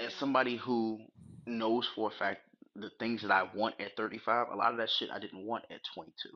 as 0.00 0.14
somebody 0.14 0.56
who 0.56 1.00
knows 1.46 1.88
for 1.94 2.08
a 2.08 2.12
fact 2.18 2.42
the 2.76 2.90
things 3.00 3.22
that 3.22 3.30
I 3.30 3.48
want 3.54 3.76
at 3.80 3.96
35, 3.96 4.48
a 4.52 4.56
lot 4.56 4.72
of 4.72 4.78
that 4.78 4.90
shit 4.90 5.10
I 5.10 5.18
didn't 5.18 5.46
want 5.46 5.64
at 5.70 5.80
22. 5.94 6.30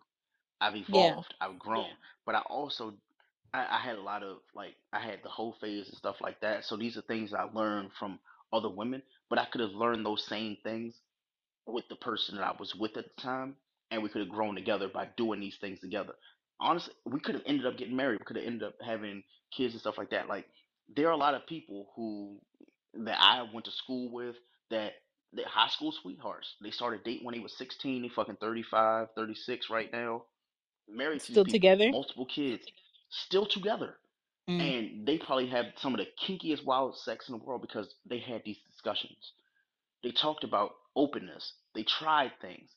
I've 0.62 0.76
yeah, 0.88 1.14
evolved, 1.14 1.34
I've 1.40 1.58
grown, 1.58 1.90
but 2.24 2.36
I 2.36 2.40
also 2.48 2.94
I, 3.52 3.66
I 3.70 3.78
had 3.80 3.96
a 3.96 4.02
lot 4.02 4.22
of 4.22 4.38
like 4.54 4.76
I 4.92 5.00
had 5.00 5.18
the 5.22 5.28
whole 5.28 5.56
phase 5.60 5.88
and 5.88 5.98
stuff 5.98 6.16
like 6.20 6.40
that. 6.40 6.64
So 6.64 6.76
these 6.76 6.96
are 6.96 7.02
things 7.02 7.34
I 7.34 7.44
learned 7.52 7.90
from 7.98 8.20
other 8.52 8.68
women, 8.68 9.02
but 9.28 9.38
I 9.38 9.46
could 9.46 9.60
have 9.60 9.72
learned 9.72 10.06
those 10.06 10.24
same 10.26 10.56
things 10.62 10.94
with 11.66 11.84
the 11.88 11.96
person 11.96 12.36
that 12.36 12.46
I 12.46 12.54
was 12.58 12.74
with 12.74 12.96
at 12.96 13.04
the 13.04 13.22
time, 13.22 13.56
and 13.90 14.02
we 14.02 14.08
could 14.08 14.20
have 14.20 14.30
grown 14.30 14.54
together 14.54 14.88
by 14.88 15.08
doing 15.16 15.40
these 15.40 15.56
things 15.60 15.80
together. 15.80 16.14
Honestly, 16.60 16.94
we 17.04 17.20
could 17.20 17.34
have 17.34 17.44
ended 17.46 17.66
up 17.66 17.76
getting 17.76 17.96
married. 17.96 18.20
We 18.20 18.24
could 18.24 18.36
have 18.36 18.46
ended 18.46 18.62
up 18.62 18.74
having 18.84 19.24
kids 19.56 19.74
and 19.74 19.80
stuff 19.80 19.98
like 19.98 20.10
that. 20.10 20.28
Like 20.28 20.46
there 20.94 21.08
are 21.08 21.12
a 21.12 21.16
lot 21.16 21.34
of 21.34 21.46
people 21.46 21.88
who 21.96 22.38
that 23.04 23.18
I 23.20 23.46
went 23.52 23.64
to 23.66 23.72
school 23.72 24.12
with 24.12 24.36
that 24.70 24.92
that 25.34 25.46
high 25.46 25.68
school 25.68 25.92
sweethearts. 25.92 26.54
They 26.62 26.70
started 26.70 27.04
dating 27.04 27.24
when 27.24 27.34
they 27.34 27.40
was 27.40 27.56
16, 27.56 28.02
they 28.02 28.08
fucking 28.08 28.36
35, 28.40 29.08
36 29.16 29.70
right 29.70 29.90
now. 29.92 30.24
Married 30.88 31.20
to 31.22 31.26
these 31.28 31.34
still 31.34 31.44
people, 31.44 31.52
together. 31.52 31.90
multiple 31.90 32.26
kids, 32.26 32.64
still 33.10 33.46
together. 33.46 33.96
Mm, 34.48 34.60
And 34.60 35.06
they 35.06 35.18
probably 35.18 35.48
had 35.48 35.72
some 35.78 35.94
of 35.94 36.00
the 36.00 36.08
kinkiest 36.26 36.64
wild 36.64 36.96
sex 36.98 37.28
in 37.28 37.38
the 37.38 37.44
world 37.44 37.62
because 37.62 37.94
they 38.08 38.18
had 38.18 38.42
these 38.44 38.58
discussions 38.70 39.32
they 40.02 40.10
talked 40.10 40.44
about 40.44 40.72
openness. 40.96 41.54
They 41.74 41.84
tried 41.84 42.32
things. 42.40 42.70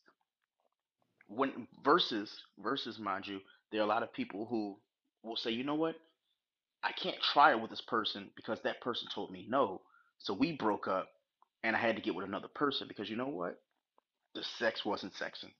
When 1.28 1.68
versus 1.84 2.32
versus, 2.60 3.00
mind 3.00 3.28
you, 3.28 3.40
there 3.72 3.82
are 3.82 3.84
a 3.84 3.88
lot 3.88 4.04
of 4.04 4.14
people 4.14 4.46
who 4.50 4.78
will 5.24 5.36
say, 5.36 5.52
you 5.52 5.64
know 5.64 5.76
what, 5.76 5.96
I 6.84 6.92
can't 6.92 7.18
try 7.34 7.52
it 7.52 7.62
with 7.62 7.72
this 7.72 7.82
person 7.82 8.30
because 8.36 8.60
that 8.64 8.82
person 8.82 9.08
told 9.14 9.32
me 9.32 9.46
no. 9.50 9.82
So 10.20 10.34
we 10.34 10.54
broke 10.54 10.88
up, 10.88 11.10
and 11.64 11.76
I 11.76 11.80
had 11.80 11.96
to 11.96 12.02
get 12.02 12.16
with 12.16 12.28
another 12.28 12.48
person 12.48 12.88
because 12.88 13.10
you 13.10 13.16
know 13.16 13.28
what, 13.28 13.60
the 14.36 14.44
sex 14.60 14.86
wasn't 14.86 15.14
sexing. 15.16 15.52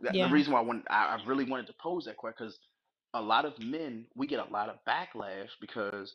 That, 0.00 0.20
the 0.20 0.26
yeah, 0.26 0.28
reason 0.28 0.52
why 0.52 0.60
I, 0.60 0.62
want, 0.62 0.84
I, 0.90 1.16
I 1.16 1.18
really 1.26 1.44
wanted 1.44 1.66
to 1.68 1.74
pose 1.80 2.04
that 2.06 2.16
question 2.16 2.36
because 2.38 2.58
a 3.14 3.20
lot 3.22 3.44
of 3.44 3.58
men 3.58 4.06
we 4.16 4.26
get 4.26 4.40
a 4.40 4.52
lot 4.52 4.68
of 4.68 4.76
backlash 4.88 5.48
because 5.60 6.14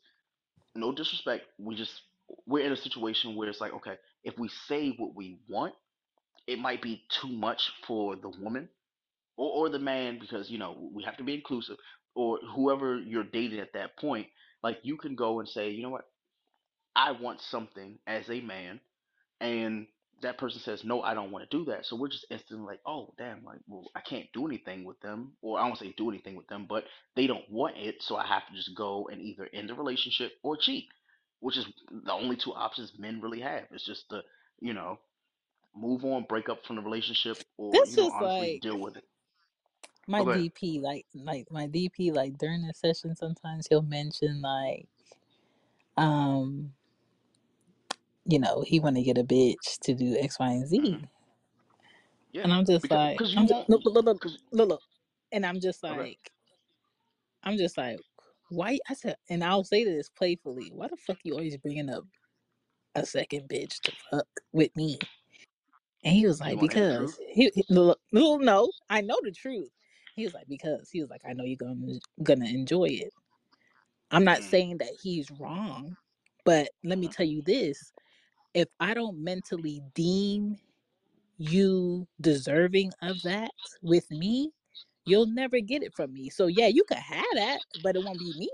no 0.76 0.92
disrespect, 0.92 1.46
we 1.60 1.76
just 1.76 1.92
we're 2.48 2.66
in 2.66 2.72
a 2.72 2.78
situation 2.78 3.36
where 3.36 3.50
it's 3.50 3.62
like 3.62 3.74
okay, 3.74 3.96
if 4.24 4.38
we 4.38 4.50
say 4.68 4.94
what 4.98 5.16
we 5.16 5.40
want 5.50 5.74
it 6.48 6.60
might 6.60 6.82
be 6.82 7.04
too 7.22 7.28
much 7.30 7.72
for 7.88 8.16
the 8.16 8.30
woman 8.30 8.70
or, 9.38 9.50
or 9.68 9.70
the 9.70 9.80
man 9.80 10.20
because 10.20 10.50
you 10.50 10.58
know 10.58 10.90
we 10.94 11.04
have 11.04 11.18
to 11.18 11.24
be 11.24 11.34
inclusive 11.34 11.78
or 12.16 12.40
whoever 12.56 12.98
you're 12.98 13.24
dating 13.24 13.60
at 13.60 13.74
that 13.74 13.98
point 13.98 14.28
like 14.64 14.78
you 14.84 14.98
can 14.98 15.16
go 15.16 15.40
and 15.40 15.48
say 15.50 15.70
you 15.70 15.84
know 15.84 15.90
what? 15.90 16.06
I 16.96 17.12
want 17.12 17.42
something 17.42 18.00
as 18.08 18.30
a 18.30 18.42
man 18.42 18.80
and 19.40 19.88
that 20.22 20.38
person 20.38 20.62
says 20.62 20.84
no 20.84 21.02
i 21.02 21.14
don't 21.14 21.32
want 21.32 21.50
to 21.50 21.58
do 21.58 21.66
that 21.66 21.86
so 21.86 21.96
we're 21.96 22.08
just 22.08 22.26
instantly 22.30 22.66
like 22.66 22.80
oh 22.86 23.14
damn 23.18 23.44
like 23.44 23.60
well 23.68 23.90
i 23.96 24.02
can't 24.02 24.28
do 24.34 24.48
anything 24.48 24.86
with 24.86 25.00
them 25.02 25.34
or 25.42 25.60
i 25.60 25.68
don't 25.68 25.78
say 25.78 25.94
do 25.98 26.10
anything 26.10 26.36
with 26.36 26.48
them 26.48 26.66
but 26.68 26.86
they 27.16 27.28
don't 27.28 27.50
want 27.50 27.76
it 27.78 28.02
so 28.02 28.16
i 28.16 28.26
have 28.26 28.46
to 28.48 28.56
just 28.56 28.76
go 28.76 29.10
and 29.12 29.22
either 29.22 29.50
end 29.54 29.70
the 29.70 29.74
relationship 29.74 30.32
or 30.44 30.56
cheat 30.56 30.86
which 31.40 31.58
is 31.58 31.66
the 32.06 32.14
only 32.14 32.36
two 32.36 32.54
options 32.54 32.94
men 32.98 33.20
really 33.22 33.42
have 33.42 33.64
it's 33.72 33.86
just 33.86 34.10
to 34.10 34.22
you 34.62 34.74
know 34.74 34.98
move 35.76 36.06
on 36.06 36.26
break 36.30 36.50
up 36.50 36.66
from 36.66 36.76
the 36.78 36.82
relationship 36.82 37.38
or 37.58 37.72
That's 37.74 37.92
you 37.98 38.04
know 38.04 38.12
honestly 38.14 38.54
like 38.54 38.62
deal 38.62 38.80
with 38.80 38.96
it 38.96 39.04
my 40.08 40.20
okay 40.22 40.50
DP. 40.50 40.82
Like 40.82 41.06
like 41.14 41.52
my 41.52 41.68
DP. 41.68 42.14
Like 42.14 42.38
during 42.38 42.66
the 42.68 42.74
session, 42.74 43.16
sometimes 43.16 43.68
he'll 43.68 43.82
mention 43.82 44.42
like 44.42 44.88
um 45.98 46.74
you 48.26 48.40
know 48.40 48.64
he 48.66 48.80
want 48.80 48.96
to 48.96 49.04
get 49.04 49.18
a 49.18 49.24
bitch 49.24 49.80
to 49.82 49.94
do 49.94 50.18
X, 50.20 50.40
Y, 50.40 50.50
and 50.50 50.68
hmm 50.78 50.96
Z, 50.96 51.08
yeah 52.32 52.44
and 52.44 52.54
I'm 52.54 52.66
just 52.66 52.82
because 52.84 52.98
like 52.98 53.18
because 53.18 53.34
you 53.34 53.40
I'm 53.40 53.48
just 53.48 53.70
look 53.70 53.82
look 53.86 54.06
look 54.06 54.22
because 54.22 54.38
look, 54.52 54.70
look. 54.70 54.82
and 55.32 55.46
I'm 55.46 55.60
just 55.60 55.84
okay 55.84 55.98
like 56.00 56.32
I'm 57.44 57.58
just 57.58 57.78
like 57.78 58.00
why 58.50 58.80
I 58.90 58.94
said, 58.94 59.18
and 59.30 59.44
I'll 59.44 59.64
say 59.64 59.84
this 59.84 60.10
playfully. 60.10 60.72
Why 60.74 60.88
the 60.88 60.98
fuck 60.98 61.18
you 61.24 61.34
always 61.34 61.58
bringing 61.58 61.90
up 61.90 62.06
a 62.96 63.06
second 63.06 63.50
bitch 63.50 63.82
to 63.82 63.92
fuck 64.12 64.28
with 64.52 64.76
me? 64.76 65.00
And 66.04 66.14
he 66.14 66.28
was 66.28 66.40
you 66.40 66.46
like, 66.48 66.58
want 66.58 66.72
to 66.72 66.78
hear 66.78 66.88
the 66.88 66.94
because 66.94 67.16
truth 67.16 67.28
he, 67.34 67.52
he 67.56 67.66
no, 67.70 67.96
no, 68.12 68.38
no, 68.38 68.72
I 68.90 69.02
know 69.02 69.18
the 69.24 69.32
truth. 69.32 69.70
He 70.16 70.24
was 70.26 70.34
like, 70.34 70.48
because 70.48 70.90
he 70.92 71.02
was 71.02 71.10
like, 71.10 71.22
I 71.28 71.34
know 71.34 71.44
you're 71.44 71.58
gonna 71.58 72.00
gonna 72.22 72.46
enjoy 72.46 72.86
it. 72.86 73.14
I'm 74.12 74.24
not 74.24 74.40
mm-hmm. 74.40 74.50
saying 74.50 74.78
that 74.80 74.92
he's 75.02 75.32
wrong, 75.32 75.96
but 76.46 76.70
let 76.84 77.00
me 77.00 77.08
tell 77.08 77.26
you 77.26 77.42
this: 77.42 77.92
if 78.54 78.70
I 78.80 78.94
don't 78.94 79.24
mentally 79.24 79.82
deem 79.94 80.58
you 81.38 82.08
deserving 82.22 82.94
of 83.02 83.22
that 83.24 83.52
with 83.82 84.12
me, 84.12 84.52
you'll 85.06 85.28
never 85.28 85.60
get 85.60 85.84
it 85.84 85.94
from 85.96 86.14
me. 86.14 86.30
So 86.30 86.48
yeah, 86.48 86.68
you 86.68 86.84
can 86.86 86.98
have 86.98 87.26
that, 87.36 87.62
but 87.76 87.96
it 87.96 88.04
won't 88.04 88.20
be 88.20 88.34
me. 88.34 88.50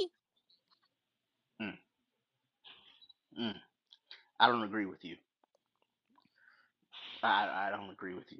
mm 3.38 3.56
i 4.40 4.48
don't 4.48 4.64
agree 4.64 4.86
with 4.86 5.04
you 5.04 5.16
i 7.24 7.68
i 7.68 7.70
don't 7.72 7.90
agree 7.92 8.14
with 8.14 8.32
you 8.32 8.40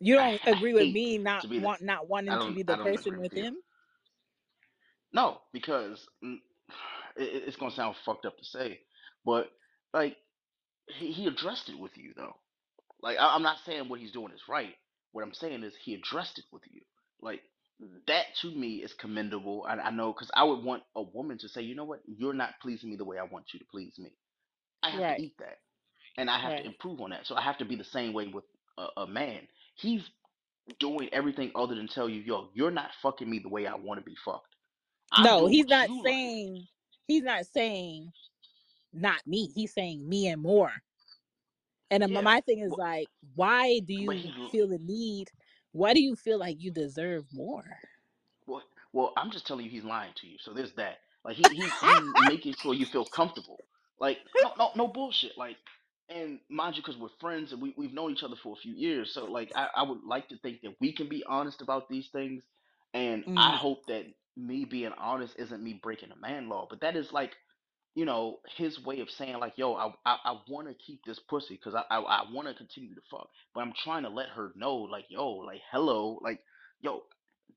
You 0.00 0.16
don't 0.16 0.40
I 0.50 0.52
agree 0.52 0.74
with 0.74 0.90
me 0.90 1.18
not 1.18 1.46
the 1.48 1.48
want 1.54 1.82
not 1.82 2.08
wanting 2.08 2.38
to 2.40 2.52
be 2.52 2.62
the 2.62 2.76
person 2.76 3.16
with 3.16 3.22
with 3.22 3.34
him. 3.34 3.58
No, 5.12 5.40
because 5.52 6.08
mm, 6.24 6.38
it, 7.16 7.44
it's 7.46 7.56
gonna 7.56 7.70
sound 7.70 7.96
fucked 7.96 8.26
up 8.26 8.38
to 8.38 8.44
say, 8.44 8.80
but 9.24 9.50
like 9.94 10.16
he, 10.98 11.12
he 11.12 11.26
addressed 11.26 11.68
it 11.68 11.78
with 11.78 11.96
you 11.96 12.12
though. 12.16 12.36
Like 13.02 13.18
I, 13.18 13.34
I'm 13.34 13.42
not 13.42 13.58
saying 13.66 13.88
what 13.88 14.00
he's 14.00 14.12
doing 14.12 14.32
is 14.32 14.42
right. 14.48 14.74
What 15.12 15.24
I'm 15.24 15.34
saying 15.34 15.64
is 15.64 15.74
he 15.84 15.94
addressed 15.94 16.38
it 16.38 16.46
with 16.52 16.62
you. 16.70 16.82
Like 17.22 17.42
mm-hmm. 17.82 17.98
that 18.08 18.26
to 18.42 18.50
me 18.54 18.76
is 18.76 18.94
commendable. 18.94 19.66
I, 19.68 19.74
I 19.76 19.90
know 19.90 20.12
because 20.12 20.30
I 20.34 20.44
would 20.44 20.64
want 20.64 20.84
a 20.96 21.02
woman 21.02 21.38
to 21.38 21.48
say, 21.48 21.62
you 21.62 21.74
know 21.76 21.84
what, 21.84 22.00
you're 22.06 22.34
not 22.34 22.54
pleasing 22.62 22.90
me 22.90 22.96
the 22.96 23.04
way 23.04 23.18
I 23.18 23.24
want 23.24 23.46
you 23.54 23.60
to 23.60 23.66
please 23.70 23.94
me. 23.98 24.12
I 24.82 24.90
have 24.90 25.06
to 25.08 25.14
Right, 25.14 25.22
eat 25.22 25.34
that, 25.40 25.58
and 26.18 26.30
I 26.30 26.40
have 26.40 26.56
to 26.56 26.64
right. 26.64 26.66
improve 26.66 27.00
on 27.00 27.10
that. 27.10 27.26
So 27.26 27.36
I 27.36 27.42
have 27.42 27.58
to 27.58 27.66
be 27.66 27.76
the 27.76 27.84
same 27.84 28.12
way 28.14 28.28
with 28.28 28.44
a, 28.78 29.02
a 29.02 29.06
man. 29.08 29.40
He's 29.76 30.02
doing 30.80 31.08
everything 31.12 31.52
other 31.56 31.74
than 31.76 31.88
tell 31.88 32.08
you, 32.08 32.22
yo, 32.22 32.50
you're 32.54 32.70
not 32.72 32.90
fucking 33.02 33.28
me 33.30 33.40
the 33.40 33.48
way 33.50 33.66
I 33.66 33.76
want 33.76 34.00
to 34.00 34.04
be 34.06 34.16
fucked. 34.24 34.54
I'm 35.12 35.36
No, 35.36 35.38
doing 35.38 35.48
he's 35.48 35.66
what 35.66 35.68
not 35.68 35.90
you 35.90 36.04
like. 36.04 36.04
saying 36.04 36.68
he's 37.06 37.22
not 37.24 37.46
saying 37.46 38.12
not 38.92 39.26
me. 39.26 39.48
He's 39.54 39.72
saying 39.74 40.08
me 40.08 40.28
and 40.28 40.42
more. 40.42 40.72
And 41.90 42.12
my 42.12 42.20
Yeah, 42.20 42.22
my 42.22 42.40
thing 42.40 42.60
is 42.60 42.76
like, 42.76 43.10
why 43.34 43.80
do 43.80 43.94
you 43.94 44.32
he 44.34 44.50
feel 44.50 44.68
the 44.68 44.78
need? 44.78 45.30
Why 45.72 45.94
do 45.94 46.00
you 46.02 46.16
feel 46.16 46.38
like 46.38 46.60
you 46.60 46.70
deserve 46.70 47.26
more? 47.32 47.78
well 48.46 48.62
well 48.92 49.12
I'm 49.16 49.30
just 49.30 49.46
telling 49.46 49.64
you 49.64 49.70
he's 49.70 49.84
lying 49.84 50.14
to 50.16 50.26
you. 50.26 50.38
So 50.40 50.52
there's 50.54 50.74
that. 50.74 50.98
Like 51.24 51.36
he 51.36 51.48
he's 51.54 51.78
he's 51.80 52.16
making 52.18 52.54
sure 52.54 52.74
you 52.74 52.86
feel 52.86 53.06
comfortable. 53.06 53.64
Like 54.00 54.18
no 54.40 54.52
no 54.58 54.70
no 54.76 54.88
bullshit. 54.88 55.38
Like 55.38 55.56
and 56.10 56.40
mind 56.50 56.76
you, 56.76 56.82
because 56.82 56.98
we're 56.98 57.08
friends 57.20 57.52
and 57.52 57.62
we 57.62 57.74
we've 57.78 57.94
known 57.94 58.12
each 58.12 58.24
other 58.24 58.36
for 58.36 58.54
a 58.54 58.60
few 58.60 58.74
years. 58.74 59.14
So 59.14 59.26
like 59.26 59.52
I 59.56 59.68
I 59.76 59.82
would 59.84 60.04
like 60.04 60.28
to 60.30 60.38
think 60.38 60.62
that 60.62 60.76
we 60.80 60.92
can 60.94 61.08
be 61.08 61.24
honest 61.24 61.62
about 61.62 61.88
these 61.88 62.10
things. 62.10 62.44
And 62.94 63.26
I 63.36 63.52
Mm. 63.52 63.56
hope 63.56 63.86
that 63.88 64.06
me 64.36 64.64
being 64.64 64.92
honest 64.92 65.36
isn't 65.38 65.62
me 65.62 65.80
breaking 65.82 66.12
a 66.12 66.16
man 66.16 66.48
law, 66.48 66.66
but 66.70 66.80
that 66.82 66.96
is 66.96 67.12
like 67.12 67.36
you 67.98 68.06
know, 68.06 68.40
his 68.56 68.80
way 68.84 69.00
of 69.00 69.10
saying 69.10 69.38
like, 69.40 69.54
"Yo, 69.58 69.74
I 69.74 69.88
I, 70.06 70.18
I 70.24 70.38
want 70.48 70.68
to 70.68 70.74
keep 70.74 71.02
this 71.06 71.20
pussy 71.20 71.56
because 71.56 71.74
I 71.76 71.84
I, 71.90 72.00
I 72.00 72.24
want 72.32 72.48
to 72.48 72.54
continue 72.54 72.94
to 72.96 73.02
fuck, 73.10 73.28
but 73.54 73.62
I'm 73.62 73.74
trying 73.84 74.04
to 74.04 74.10
let 74.10 74.30
her 74.30 74.52
know 74.56 74.76
like, 74.76 75.06
yo, 75.10 75.28
like, 75.32 75.62
hello, 75.72 76.20
like, 76.22 76.40
yo, 76.82 77.02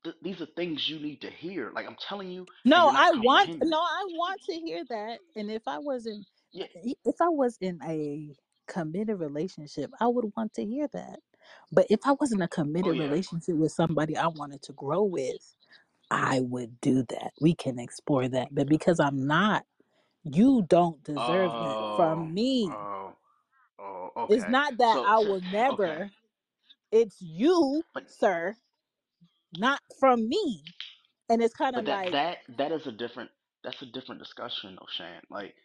th- 0.06 0.18
these 0.24 0.42
are 0.42 0.48
things 0.58 0.90
you 0.90 1.00
need 1.00 1.22
to 1.24 1.32
hear. 1.32 1.72
Like, 1.76 1.88
I'm 1.88 1.98
telling 2.10 2.32
you, 2.32 2.48
and 2.74 2.74
No, 2.74 2.78
you're 2.84 2.94
not 2.94 3.08
I 3.08 3.14
want 3.16 3.52
comprehending 3.52 3.64
no. 3.64 3.80
I 3.80 4.06
want 4.12 4.42
to 4.44 4.54
hear 4.54 4.84
that. 4.90 5.20
And 5.36 5.52
if 5.52 5.64
I 5.68 5.80
wasn't 5.80 6.26
Yeah. 6.54 6.68
if 6.84 7.16
I 7.22 7.30
was 7.30 7.58
in 7.62 7.80
a 7.88 8.36
committed 8.68 9.20
relationship, 9.20 9.92
I 10.02 10.08
would 10.08 10.32
want 10.38 10.54
to 10.56 10.66
hear 10.66 10.88
that. 10.94 11.20
But 11.72 11.88
if 11.90 12.02
I 12.06 12.14
was 12.14 12.32
in 12.34 12.42
a 12.42 12.48
Oh 12.84 12.92
committed 12.92 12.94
yeah. 12.94 13.14
relationship 13.14 13.56
with 13.56 13.72
somebody 13.74 14.18
I 14.18 14.28
wanted 14.28 14.62
to 14.64 14.74
grow 14.74 15.04
with, 15.04 15.56
I 16.12 16.42
would 16.42 16.82
do 16.82 17.04
that. 17.10 17.32
We 17.42 17.56
can 17.56 17.80
explore 17.80 18.28
that. 18.30 18.50
But 18.54 18.70
because 18.70 19.00
I'm 19.00 19.26
not, 19.28 19.66
you 20.24 20.66
don't 20.70 21.04
deserve 21.04 21.60
that 21.60 21.78
Oh. 21.78 21.86
from 21.96 22.34
me. 22.34 22.78
Oh. 22.78 23.14
Oh. 23.80 24.12
It's 24.30 24.48
Okay. 24.48 24.48
not 24.48 24.78
that 24.80 25.00
So. 25.00 25.06
I 25.06 25.20
So. 25.20 25.22
will 25.22 25.42
Okay. 25.72 26.00
never. 26.00 26.12
It's 26.92 27.22
you, 27.22 27.84
But 27.94 28.06
sir, 28.06 28.56
not 29.54 29.82
from 30.00 30.30
me. 30.30 30.64
And 31.30 31.42
it's 31.44 31.56
kind 31.56 31.76
of 31.78 31.86
that 31.86 31.88
like, 31.88 32.14
that 32.14 32.40
that 32.58 32.72
is 32.72 32.88
a 32.88 32.92
different 32.92 33.30
that's 33.64 33.82
a 33.82 33.86
different 33.88 34.22
discussion, 34.22 34.78
O'Shan. 34.82 35.22
Like 35.30 35.56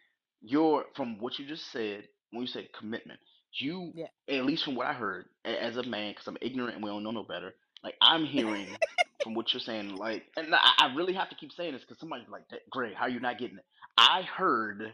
you're 0.41 0.85
from 0.95 1.19
what 1.19 1.39
you 1.39 1.47
just 1.47 1.71
said 1.71 2.05
when 2.31 2.41
you 2.43 2.47
said 2.47 2.69
commitment, 2.77 3.19
you 3.53 3.93
yeah. 3.93 4.07
at 4.29 4.45
least 4.45 4.65
from 4.65 4.75
what 4.75 4.87
I 4.87 4.93
heard 4.93 5.27
a- 5.45 5.63
as 5.63 5.77
a 5.77 5.83
man, 5.83 6.11
because 6.13 6.27
I'm 6.27 6.37
ignorant 6.41 6.75
and 6.75 6.83
we 6.83 6.89
don't 6.91 7.03
know 7.03 7.11
no 7.11 7.23
better. 7.23 7.53
Like 7.83 7.95
I'm 8.01 8.25
hearing 8.25 8.79
from 9.23 9.33
what 9.33 9.53
you're 9.53 9.61
saying, 9.61 9.95
like, 9.95 10.23
and 10.37 10.53
I, 10.53 10.71
I 10.79 10.95
really 10.95 11.13
have 11.13 11.29
to 11.29 11.35
keep 11.35 11.51
saying 11.53 11.73
this 11.73 11.81
because 11.81 11.99
somebody's 11.99 12.29
like, 12.29 12.43
"Greg, 12.69 12.93
how 12.95 13.07
you 13.07 13.19
not 13.19 13.39
getting 13.39 13.57
it?" 13.57 13.65
I 13.97 14.23
heard 14.23 14.93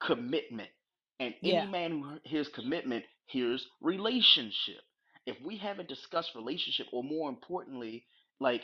commitment, 0.00 0.70
and 1.20 1.34
any 1.44 1.52
Yeah. 1.54 1.66
man 1.66 1.90
who 2.02 2.18
hears 2.24 2.48
commitment 2.48 3.04
hears 3.26 3.66
relationship. 3.80 4.80
If 5.26 5.36
we 5.44 5.56
haven't 5.58 5.88
discussed 5.88 6.34
relationship, 6.34 6.86
or 6.92 7.04
more 7.04 7.28
importantly, 7.28 8.06
like 8.40 8.62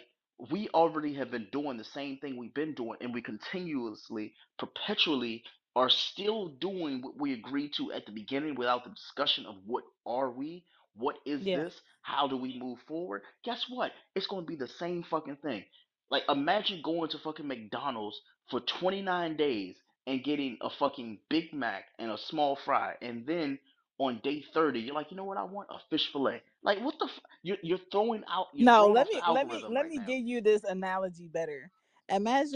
we 0.50 0.68
already 0.70 1.14
have 1.14 1.30
been 1.30 1.48
doing 1.52 1.76
the 1.76 1.84
same 1.84 2.18
thing 2.18 2.36
we've 2.36 2.54
been 2.54 2.74
doing 2.74 2.98
and 3.00 3.14
we 3.14 3.22
continuously 3.22 4.34
perpetually 4.58 5.44
are 5.76 5.90
still 5.90 6.48
doing 6.48 7.02
what 7.02 7.18
we 7.20 7.32
agreed 7.34 7.72
to 7.76 7.92
at 7.92 8.06
the 8.06 8.12
beginning 8.12 8.54
without 8.56 8.84
the 8.84 8.90
discussion 8.90 9.46
of 9.46 9.56
what 9.66 9.84
are 10.06 10.30
we 10.30 10.64
what 10.96 11.16
is 11.26 11.40
Yeah. 11.40 11.52
this? 11.52 11.74
How 12.02 12.28
do 12.28 12.36
we 12.36 12.58
move 12.58 12.78
forward? 12.88 13.22
Guess 13.44 13.66
what? 13.68 13.92
It's 14.14 14.26
going 14.26 14.42
to 14.44 14.48
be 14.48 14.56
the 14.56 14.68
same 14.68 15.04
fucking 15.10 15.38
thing. 15.42 15.64
Like 16.10 16.24
imagine 16.28 16.82
going 16.82 17.10
to 17.10 17.18
fucking 17.18 17.46
mcdonald's 17.48 18.20
for 18.50 18.60
29 18.60 19.36
days 19.36 19.76
and 20.06 20.24
getting 20.24 20.58
a 20.62 20.70
fucking 20.70 21.18
big 21.30 21.52
mac 21.54 21.84
and 21.98 22.10
a 22.10 22.18
small 22.18 22.56
fry 22.64 22.94
and 23.02 23.26
then 23.26 23.58
on 23.98 24.20
day 24.24 24.44
30 24.54 24.80
you're 24.80 24.94
like 24.94 25.10
you 25.10 25.16
know 25.16 25.24
what? 25.24 25.38
I 25.38 25.44
want 25.44 25.68
a 25.70 25.78
fish 25.90 26.10
fillet. 26.12 26.42
Like 26.62 26.80
what 26.80 26.96
the 26.98 27.06
f- 27.06 27.20
you're, 27.42 27.58
you're 27.62 27.78
throwing 27.92 28.24
out 28.30 28.46
you're 28.54 28.68
No, 28.68 28.76
throwing 28.76 28.96
let 28.96 29.06
off 29.06 29.10
the 29.12 29.18
me 29.18 29.22
let 29.26 29.46
me 29.48 29.64
algorithm 29.64 29.70
let 29.70 29.86
right 29.86 29.88
me 29.88 29.98
now. 29.98 30.08
give 30.08 30.20
you 30.24 30.40
this 30.40 30.64
analogy 30.64 31.28
better. 31.28 31.70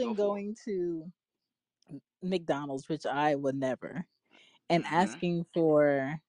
go 0.01 0.15
Imagine 0.15 0.15
for 0.15 0.16
going 0.16 0.56
to 0.65 1.10
McDonald's, 2.23 2.89
which 2.89 3.06
I 3.06 3.35
would 3.35 3.56
never, 3.56 4.06
it 4.70 4.70
and 4.70 4.85
mm-hmm. 4.90 5.19
asking 5.24 5.47
for 5.55 6.20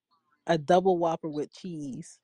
a 0.50 0.60
double 0.60 1.00
whopper 1.00 1.30
with 1.30 1.54
cheese. 1.54 2.20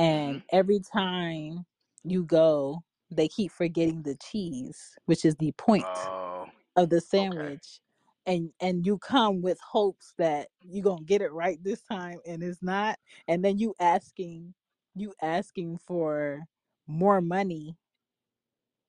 mm-hmm 0.00 0.38
And 0.38 0.42
every 0.52 0.80
time 0.80 1.66
you 2.04 2.24
go, 2.24 2.84
they 3.10 3.28
keep 3.28 3.52
forgetting 3.52 4.02
the 4.02 4.16
cheese, 4.16 4.96
which 5.06 5.24
is 5.24 5.36
the 5.36 5.52
point 5.54 5.88
oh 5.88 6.46
of 6.76 6.90
the 6.90 7.00
okay 7.18 7.52
sandwich. 7.52 7.80
And 8.26 8.52
and 8.60 8.86
you 8.86 8.98
come 8.98 9.42
with 9.42 9.58
hopes 9.60 10.14
that 10.18 10.48
you're 10.62 10.84
gonna 10.84 11.04
get 11.04 11.22
it 11.22 11.32
right 11.32 11.58
this 11.64 11.82
time 11.82 12.20
and 12.26 12.42
it's 12.42 12.62
not. 12.62 12.98
And 13.28 13.44
then 13.44 13.58
you 13.58 13.74
asking 13.80 14.54
you 14.96 15.14
asking 15.22 15.78
for 15.78 16.42
more 16.88 17.20
money 17.22 17.76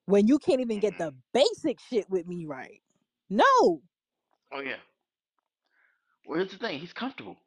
when 0.05 0.27
you 0.27 0.39
can't 0.39 0.61
even 0.61 0.79
get 0.79 0.97
mm-hmm 0.97 0.99
the 0.99 1.13
basic 1.33 1.79
shit 1.79 2.09
with 2.09 2.27
me 2.27 2.45
right. 2.45 2.81
No. 3.29 3.81
oh 4.53 4.61
yeah 4.61 4.77
well 6.25 6.39
here's 6.39 6.51
the 6.51 6.57
thing 6.57 6.79
he's 6.79 6.93
comfortable 6.93 7.37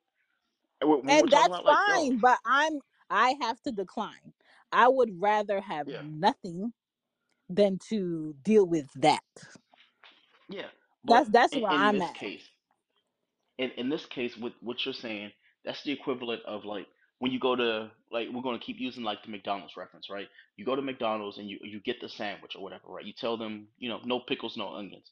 Uh, 0.82 0.88
when 0.88 1.06
when 1.06 1.18
we're 1.18 1.26
And 1.26 1.28
talking 1.28 1.46
that's 1.50 1.52
about 1.52 1.64
like 1.66 1.80
yo 1.86 2.08
fine, 2.08 2.18
but 2.18 2.38
I'm 2.46 2.80
I 3.10 3.36
have 3.42 3.62
to 3.62 3.72
decline. 3.72 4.34
I 4.72 4.88
would 4.88 5.20
rather 5.20 5.60
have 5.60 5.86
yeah 5.86 6.02
nothing 6.02 6.72
than 7.48 7.78
to 7.90 8.34
deal 8.42 8.66
with 8.66 8.88
that. 8.96 9.22
yeah 10.48 10.68
but 11.04 11.24
That's 11.24 11.30
that's 11.30 11.56
in, 11.56 11.60
where 11.60 11.70
in 11.70 11.90
I'm 11.90 11.92
this 11.92 12.02
at. 12.02 12.12
case 12.12 12.44
in, 13.58 13.70
in 13.72 13.88
this 13.90 14.06
case 14.06 14.36
with 14.36 14.54
what 14.60 14.84
you're 14.84 14.94
saying 14.94 15.32
that's 15.64 15.82
the 15.84 15.92
equivalent 15.92 16.42
of 16.46 16.64
like 16.64 16.86
when 17.20 17.32
you 17.32 17.40
go 17.40 17.56
to 17.56 17.90
like 18.12 18.28
we're 18.32 18.42
going 18.42 18.58
to 18.58 18.64
keep 18.64 18.78
using 18.80 19.04
like 19.04 19.22
the 19.24 19.30
McDonald's 19.30 19.76
reference, 19.76 20.10
right? 20.10 20.28
You 20.56 20.66
go 20.66 20.76
to 20.76 20.82
McDonald's 20.82 21.38
and 21.38 21.48
you 21.50 21.58
you 21.62 21.80
get 21.80 22.00
the 22.00 22.08
sandwich 22.10 22.56
or 22.56 22.62
whatever, 22.62 22.84
right? 22.88 23.04
You 23.06 23.14
tell 23.14 23.38
them, 23.38 23.68
you 23.78 23.88
know, 23.88 24.00
no 24.04 24.20
pickles, 24.20 24.56
no 24.58 24.74
onions. 24.74 25.10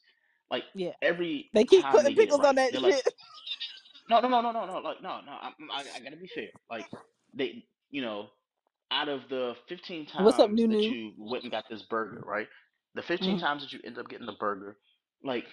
Like 0.51 0.63
Yeah. 0.75 0.93
every 1.01 1.51
They 1.53 1.65
keep 1.65 1.89
time 1.89 1.91
putting 1.91 2.05
they 2.05 2.15
get 2.15 2.29
it 2.29 2.33
pickles 2.33 2.43
on 2.43 2.55
right, 2.55 2.57
that 2.57 2.71
they're 2.71 2.81
like, 2.81 2.97
shit. 2.97 3.07
No, 4.09 4.19
no, 4.21 4.27
no, 4.29 4.41
no, 4.41 4.51
no, 4.53 4.65
no, 4.65 4.79
like 4.79 5.01
no, 5.01 5.21
no. 5.25 5.31
I, 5.31 5.51
I, 5.73 5.81
I 5.97 5.99
gotta 6.03 6.17
be 6.17 6.29
fair. 6.33 6.49
Like 6.69 6.87
they, 7.33 7.65
you 7.91 8.01
know, 8.01 8.29
out 8.91 9.09
of 9.09 9.21
the 9.29 9.55
15 9.69 10.05
What's 10.17 10.39
up, 10.39 10.51
times 10.51 10.65
that 10.69 10.79
Nunu? 10.79 10.89
you 10.89 11.13
went 11.17 11.43
and 11.43 11.51
got 11.51 11.65
this 11.69 11.83
burger, 11.83 12.21
right? 12.25 12.47
The 12.95 13.03
15 13.03 13.37
Mm, 13.37 13.39
times 13.39 13.63
that 13.63 13.73
you 13.73 13.79
end 13.85 13.97
up 13.99 14.09
getting 14.09 14.27
the 14.27 14.33
burger, 14.33 14.77
like 15.23 15.45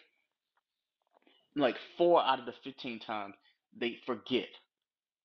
like 1.56 1.76
four 1.98 2.22
out 2.22 2.40
of 2.40 2.46
the 2.46 2.54
15 2.64 3.00
times 3.00 3.34
they 3.78 3.98
forget 4.06 4.48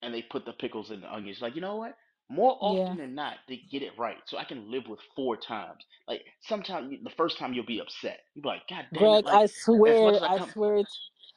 and 0.03 0.13
they 0.15 0.23
put 0.23 0.45
the 0.45 0.53
pickles 0.53 0.91
and 0.91 1.03
the 1.03 1.13
onions. 1.13 1.39
Like, 1.41 1.55
you 1.55 1.61
know 1.61 1.77
what? 1.77 1.97
More 2.29 2.57
yeah. 2.65 2.95
often 2.95 2.97
than 2.97 3.15
not, 3.15 3.35
they 3.49 3.61
get 3.71 3.83
it 3.83 3.93
right. 3.99 4.17
So 4.27 4.37
I 4.37 4.45
can 4.45 4.71
live 4.71 4.83
with 4.89 4.99
four 5.17 5.37
times. 5.37 5.85
Like, 6.07 6.23
sometimes 6.43 6.95
the 7.03 7.11
first 7.17 7.39
time 7.39 7.53
you'll 7.53 7.65
be 7.67 7.81
upset. 7.81 8.21
You'll 8.35 8.43
be 8.43 8.49
like, 8.49 8.69
God 8.69 8.85
damn 8.95 9.15
it. 9.15 9.21
Greg, 9.21 9.25
Like, 9.25 9.41
I 9.41 9.47
as 9.85 9.97
much 10.01 10.01
swear, 10.01 10.21
as 10.21 10.23
I 10.23 10.29
I 10.29 10.37
come. 10.37 10.53
swear, 10.53 10.83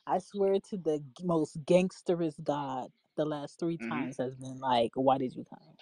I 0.07 0.19
swear 0.19 0.61
to 0.71 0.79
the 0.79 1.01
g- 1.01 1.25
most 1.25 1.65
gangsterest 1.67 2.45
God, 2.45 2.93
the 3.17 3.27
last 3.27 3.61
three 3.61 3.79
hmm 3.81 4.11
times 4.11 4.19
has 4.19 4.37
been 4.37 4.59
like, 4.61 4.93
why 4.97 5.19
did 5.19 5.35
you 5.37 5.45
come? 5.49 5.77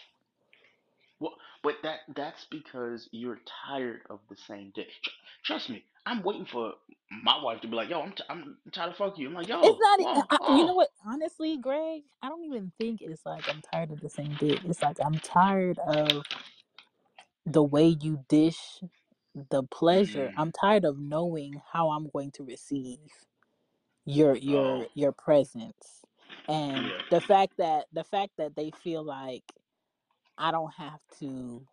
Well, 1.20 1.34
but 1.62 1.76
that 1.82 2.00
that's 2.14 2.46
because 2.46 3.08
you're 3.12 3.40
tired 3.66 4.02
of 4.10 4.20
the 4.30 4.36
same 4.36 4.72
dick. 4.74 4.88
Tr- 5.02 5.10
trust 5.44 5.70
me, 5.70 5.84
I'm 6.06 6.22
waiting 6.22 6.46
for 6.46 6.74
my 7.10 7.42
wife 7.42 7.60
to 7.62 7.68
be 7.68 7.76
like, 7.76 7.90
yo, 7.90 8.02
I'm, 8.02 8.12
t- 8.12 8.24
I'm 8.28 8.58
tired 8.72 8.90
of 8.92 8.96
fuck 8.96 9.18
you. 9.18 9.28
I'm 9.28 9.34
like, 9.34 9.48
It's 9.62 9.78
yo, 9.78 9.80
not, 9.80 10.00
e- 10.00 10.08
whoa, 10.08 10.28
I, 10.30 10.38
you 10.48 10.64
know 10.64 10.72
whoa. 10.72 10.76
what? 10.76 10.90
Honestly, 11.06 11.58
Greg, 11.58 12.02
I 12.22 12.28
don't 12.28 12.44
even 12.44 12.72
think 12.78 13.02
it's 13.02 13.26
like 13.26 13.48
I'm 13.48 13.62
tired 13.62 13.90
of 13.92 14.00
the 14.00 14.10
same 14.10 14.36
dick. 14.36 14.60
It's 14.64 14.82
like 14.82 14.98
I'm 15.04 15.20
tired 15.20 15.78
of 15.80 16.24
the 17.46 17.62
way 17.64 17.88
you 17.88 18.24
dish 18.28 18.80
the 19.34 19.62
pleasure. 19.64 20.30
Mm, 20.30 20.36
I'm 20.36 20.52
tired 20.52 20.84
of 20.84 20.98
knowing 20.98 21.62
how 21.72 21.90
I'm 21.90 22.08
going 22.10 22.32
to 22.32 22.44
receive 22.44 22.98
your 24.06 24.36
your 24.36 24.86
your 24.94 25.12
presence 25.12 26.02
and 26.48 26.92
yeah. 26.92 26.98
the 27.10 27.20
fact 27.20 27.54
that 27.58 27.86
the 27.92 28.04
fact 28.04 28.32
that 28.38 28.56
they 28.56 28.72
feel 28.72 29.04
like 29.04 29.44
I 30.38 30.50
don't 30.52 30.72
have 30.74 31.00
to 31.20 31.66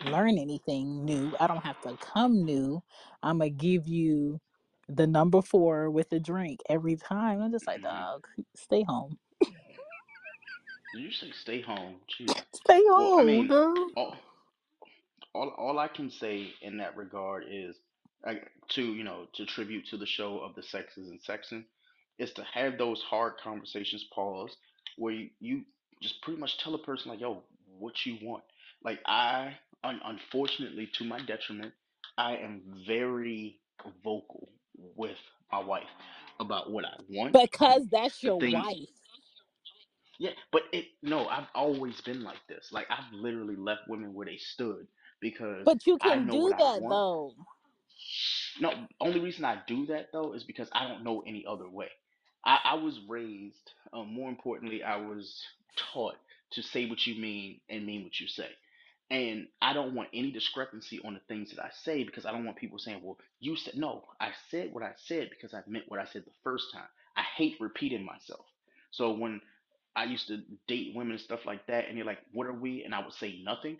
learn 0.00 0.38
anything 0.38 1.04
new. 1.04 1.36
I 1.40 1.48
don't 1.48 1.64
have 1.64 1.80
to 1.82 1.96
come 2.00 2.44
new. 2.44 2.82
I'm 3.22 3.38
gonna 3.38 3.50
give 3.50 3.88
you 3.88 4.40
the 4.88 5.06
number 5.08 5.42
four 5.42 5.90
with 5.90 6.12
a 6.12 6.20
drink 6.20 6.60
every 6.68 6.96
time. 6.96 7.42
I'm 7.42 7.52
just 7.52 7.66
like, 7.68 7.82
hmm 7.82 7.82
dog, 7.82 8.26
stay 8.56 8.84
home. 8.84 9.18
You 10.92 11.12
say 11.12 11.32
stay 11.32 11.62
home? 11.62 11.96
Jesus. 12.08 12.36
Stay 12.54 12.82
Well, 12.96 13.12
I 13.18 13.24
home, 13.24 13.24
mean, 13.24 13.54
all, 13.96 14.16
all 15.34 15.48
all 15.58 15.78
I 15.78 15.88
can 15.88 16.10
say 16.10 16.54
in 16.62 16.78
that 16.78 16.96
regard 16.96 17.44
is 17.50 17.76
to 18.70 18.82
you 18.82 19.04
know 19.04 19.26
to 19.34 19.46
tribute 19.46 19.86
to 19.88 19.96
the 19.98 20.06
show 20.06 20.38
of 20.40 20.54
the 20.54 20.62
sexes 20.62 21.08
and 21.10 21.20
sexing 21.22 21.64
is 22.18 22.32
to 22.34 22.44
have 22.54 22.78
those 22.78 23.02
hard 23.02 23.34
conversations 23.42 24.04
pause 24.14 24.56
where 24.98 25.14
you, 25.14 25.30
you 25.40 25.62
just 26.02 26.22
pretty 26.22 26.40
much 26.40 26.58
tell 26.58 26.74
a 26.74 26.78
person 26.82 27.10
like 27.10 27.20
yo 27.20 27.42
what 27.78 27.94
you 28.06 28.18
want 28.22 28.44
like 28.84 29.00
i 29.06 29.54
un- 29.84 30.00
unfortunately 30.04 30.88
to 30.94 31.04
my 31.04 31.20
detriment 31.26 31.72
i 32.18 32.36
am 32.36 32.62
very 32.86 33.60
vocal 34.04 34.48
with 34.96 35.18
my 35.52 35.60
wife 35.60 35.84
about 36.40 36.70
what 36.72 36.84
i 36.84 36.94
want 37.10 37.34
Because 37.34 37.88
that's 37.90 38.22
the 38.24 38.30
your 38.30 38.40
things 38.40 38.66
wife. 38.66 38.88
yeah, 40.18 40.30
but 40.52 40.62
it 40.72 40.86
no, 41.02 41.28
I've 41.28 41.48
always 41.54 42.00
been 42.02 42.22
like 42.24 42.40
this. 42.48 42.68
Like 42.72 42.86
I've 42.90 43.12
literally 43.12 43.56
left 43.56 43.82
women 43.88 44.14
where 44.14 44.26
they 44.26 44.38
stood 44.38 44.86
because 45.20 45.66
But 45.66 45.86
you 45.86 45.98
I 46.00 46.16
can 46.16 46.26
know 46.26 46.36
what 46.36 46.52
do 46.52 46.54
I 46.54 46.64
that 46.64 46.80
want. 46.80 46.88
though. 46.88 47.34
No, 48.60 48.72
only 49.00 49.20
reason 49.20 49.44
I 49.44 49.62
do 49.66 49.86
that 49.86 50.08
though 50.12 50.34
is 50.34 50.44
because 50.44 50.68
I 50.72 50.88
don't 50.88 51.04
know 51.04 51.22
any 51.26 51.44
other 51.48 51.68
way. 51.68 51.88
I, 52.44 52.58
I 52.64 52.74
was 52.74 52.98
raised, 53.08 53.72
um, 53.92 54.12
more 54.12 54.28
importantly, 54.28 54.82
I 54.82 54.96
was 54.96 55.42
taught 55.76 56.16
to 56.52 56.62
say 56.62 56.88
what 56.88 57.06
you 57.06 57.20
mean 57.20 57.60
and 57.70 57.86
mean 57.86 58.04
what 58.04 58.18
you 58.20 58.26
say. 58.28 58.48
And 59.10 59.46
I 59.60 59.74
don't 59.74 59.94
want 59.94 60.08
any 60.14 60.32
discrepancy 60.32 61.00
on 61.04 61.14
the 61.14 61.20
things 61.28 61.50
that 61.50 61.62
I 61.64 61.70
say 61.84 62.04
because 62.04 62.26
I 62.26 62.32
don't 62.32 62.44
want 62.44 62.58
people 62.58 62.78
saying, 62.78 63.00
well, 63.02 63.18
you 63.40 63.56
said, 63.56 63.76
no, 63.76 64.04
I 64.20 64.30
said 64.50 64.70
what 64.72 64.82
I 64.82 64.92
said 65.06 65.30
because 65.30 65.54
I 65.54 65.62
meant 65.68 65.86
what 65.88 66.00
I 66.00 66.06
said 66.06 66.24
the 66.24 66.32
first 66.44 66.66
time. 66.72 66.88
I 67.16 67.22
hate 67.36 67.56
repeating 67.60 68.04
myself. 68.04 68.46
So 68.92 69.12
when 69.12 69.40
I 69.96 70.04
used 70.04 70.28
to 70.28 70.38
date 70.68 70.92
women 70.94 71.12
and 71.12 71.20
stuff 71.20 71.46
like 71.46 71.66
that, 71.68 71.88
and 71.88 71.96
they're 71.98 72.04
like, 72.04 72.20
what 72.32 72.46
are 72.46 72.52
we? 72.54 72.84
And 72.84 72.94
I 72.94 73.04
would 73.04 73.14
say 73.14 73.40
nothing 73.44 73.78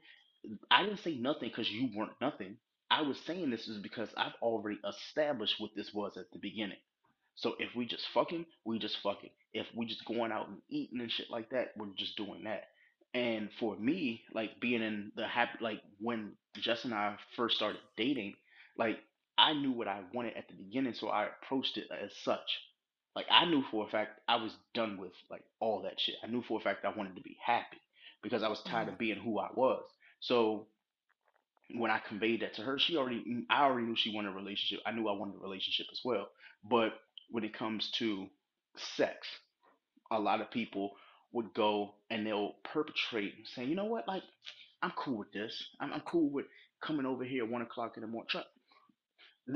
I 0.71 0.85
didn't 0.85 1.01
say 1.01 1.15
nothing 1.15 1.49
because 1.51 1.71
you 1.71 1.91
weren't 1.95 2.21
nothing. 2.21 2.57
I 2.93 3.03
was 3.03 3.19
saying 3.27 3.51
this 3.51 3.69
is 3.69 3.79
because 3.79 4.11
I've 4.19 4.35
already 4.43 4.81
established 4.89 5.57
what 5.61 5.73
this 5.77 5.95
was 5.95 6.19
at 6.19 6.33
the 6.33 6.41
beginning. 6.41 6.79
So 7.37 7.57
if 7.61 7.75
we 7.77 7.87
just 7.87 8.07
fucking, 8.15 8.47
we 8.67 8.79
just 8.81 8.99
fucking. 9.03 9.31
If 9.55 9.67
we 9.77 9.87
just 9.87 10.07
going 10.07 10.33
out 10.33 10.49
and 10.51 10.59
eating 10.71 11.01
and 11.01 11.13
shit 11.13 11.31
like 11.31 11.51
that, 11.53 11.71
we're 11.79 11.89
just 11.99 12.17
doing 12.19 12.45
that. 12.45 12.67
And 13.15 13.51
for 13.61 13.77
me, 13.77 14.23
like 14.35 14.61
being 14.61 14.83
in 14.83 15.13
the 15.17 15.29
happy, 15.29 15.59
like 15.63 15.83
when 16.01 16.35
Jess 16.57 16.85
and 16.87 16.95
I 16.95 17.17
first 17.37 17.57
started 17.57 17.83
dating, 17.99 18.37
like 18.79 19.01
I 19.39 19.55
knew 19.55 19.73
what 19.73 19.89
I 19.89 20.03
wanted 20.15 20.37
at 20.39 20.49
the 20.49 20.55
beginning, 20.57 20.95
so 20.95 21.09
I 21.11 21.27
approached 21.29 21.79
it 21.79 21.89
as 21.93 22.13
such. 22.25 22.61
Like 23.17 23.27
I 23.31 23.47
knew 23.47 23.65
for 23.73 23.87
a 23.87 23.91
fact 23.91 24.21
I 24.29 24.37
was 24.37 24.57
done 24.75 24.99
with 24.99 25.13
like 25.31 25.45
all 25.61 25.83
that 25.85 26.01
shit. 26.01 26.17
I 26.25 26.29
knew 26.29 26.43
for 26.49 26.61
a 26.61 26.65
fact 26.65 26.87
I 26.87 26.97
wanted 26.97 27.17
to 27.17 27.23
be 27.23 27.39
happy 27.45 27.81
because 28.23 28.45
I 28.45 28.49
was 28.51 28.63
tired 28.63 28.89
Mm, 28.89 28.95
of 28.95 28.99
being 28.99 29.19
who 29.19 29.41
I 29.41 29.51
was. 29.55 29.85
So 30.21 30.69
when 31.77 31.91
I 31.91 32.01
conveyed 32.07 32.43
that 32.43 32.55
to 32.55 32.63
her, 32.63 32.79
she 32.79 32.97
already, 32.97 33.25
mm, 33.29 33.45
I 33.51 33.65
already 33.65 33.87
knew 33.87 33.97
she 33.97 34.15
wanted 34.15 34.31
a 34.31 34.37
relationship. 34.37 34.81
I 34.87 34.93
knew 34.93 35.09
I 35.09 35.13
wanted 35.13 35.37
a 35.37 35.43
relationship 35.43 35.87
as 35.93 36.01
well. 36.05 36.29
But 36.65 36.95
when 37.31 37.45
it 37.45 37.57
comes 37.57 37.91
to 37.99 38.27
sex, 38.77 39.27
a 40.11 40.19
lot 40.19 40.41
of 40.41 40.51
people 40.51 40.93
would 41.33 41.55
go 41.55 41.95
and 42.11 42.27
they'll 42.27 42.55
perpetrate 42.65 43.35
saying, 43.55 43.69
you 43.69 43.77
know 43.77 43.87
what, 43.87 44.07
like, 44.07 44.23
I'm 44.83 44.93
cool 44.97 45.19
with 45.19 45.33
this. 45.33 45.53
I'm, 45.81 45.93
I'm 45.93 46.03
cool 46.03 46.31
with 46.31 46.47
coming 46.83 47.07
over 47.07 47.25
here 47.25 47.45
at 47.45 47.51
one 47.51 47.63
o'clock 47.63 47.93
in 47.97 48.03
the 48.03 48.07
morning. 48.09 48.29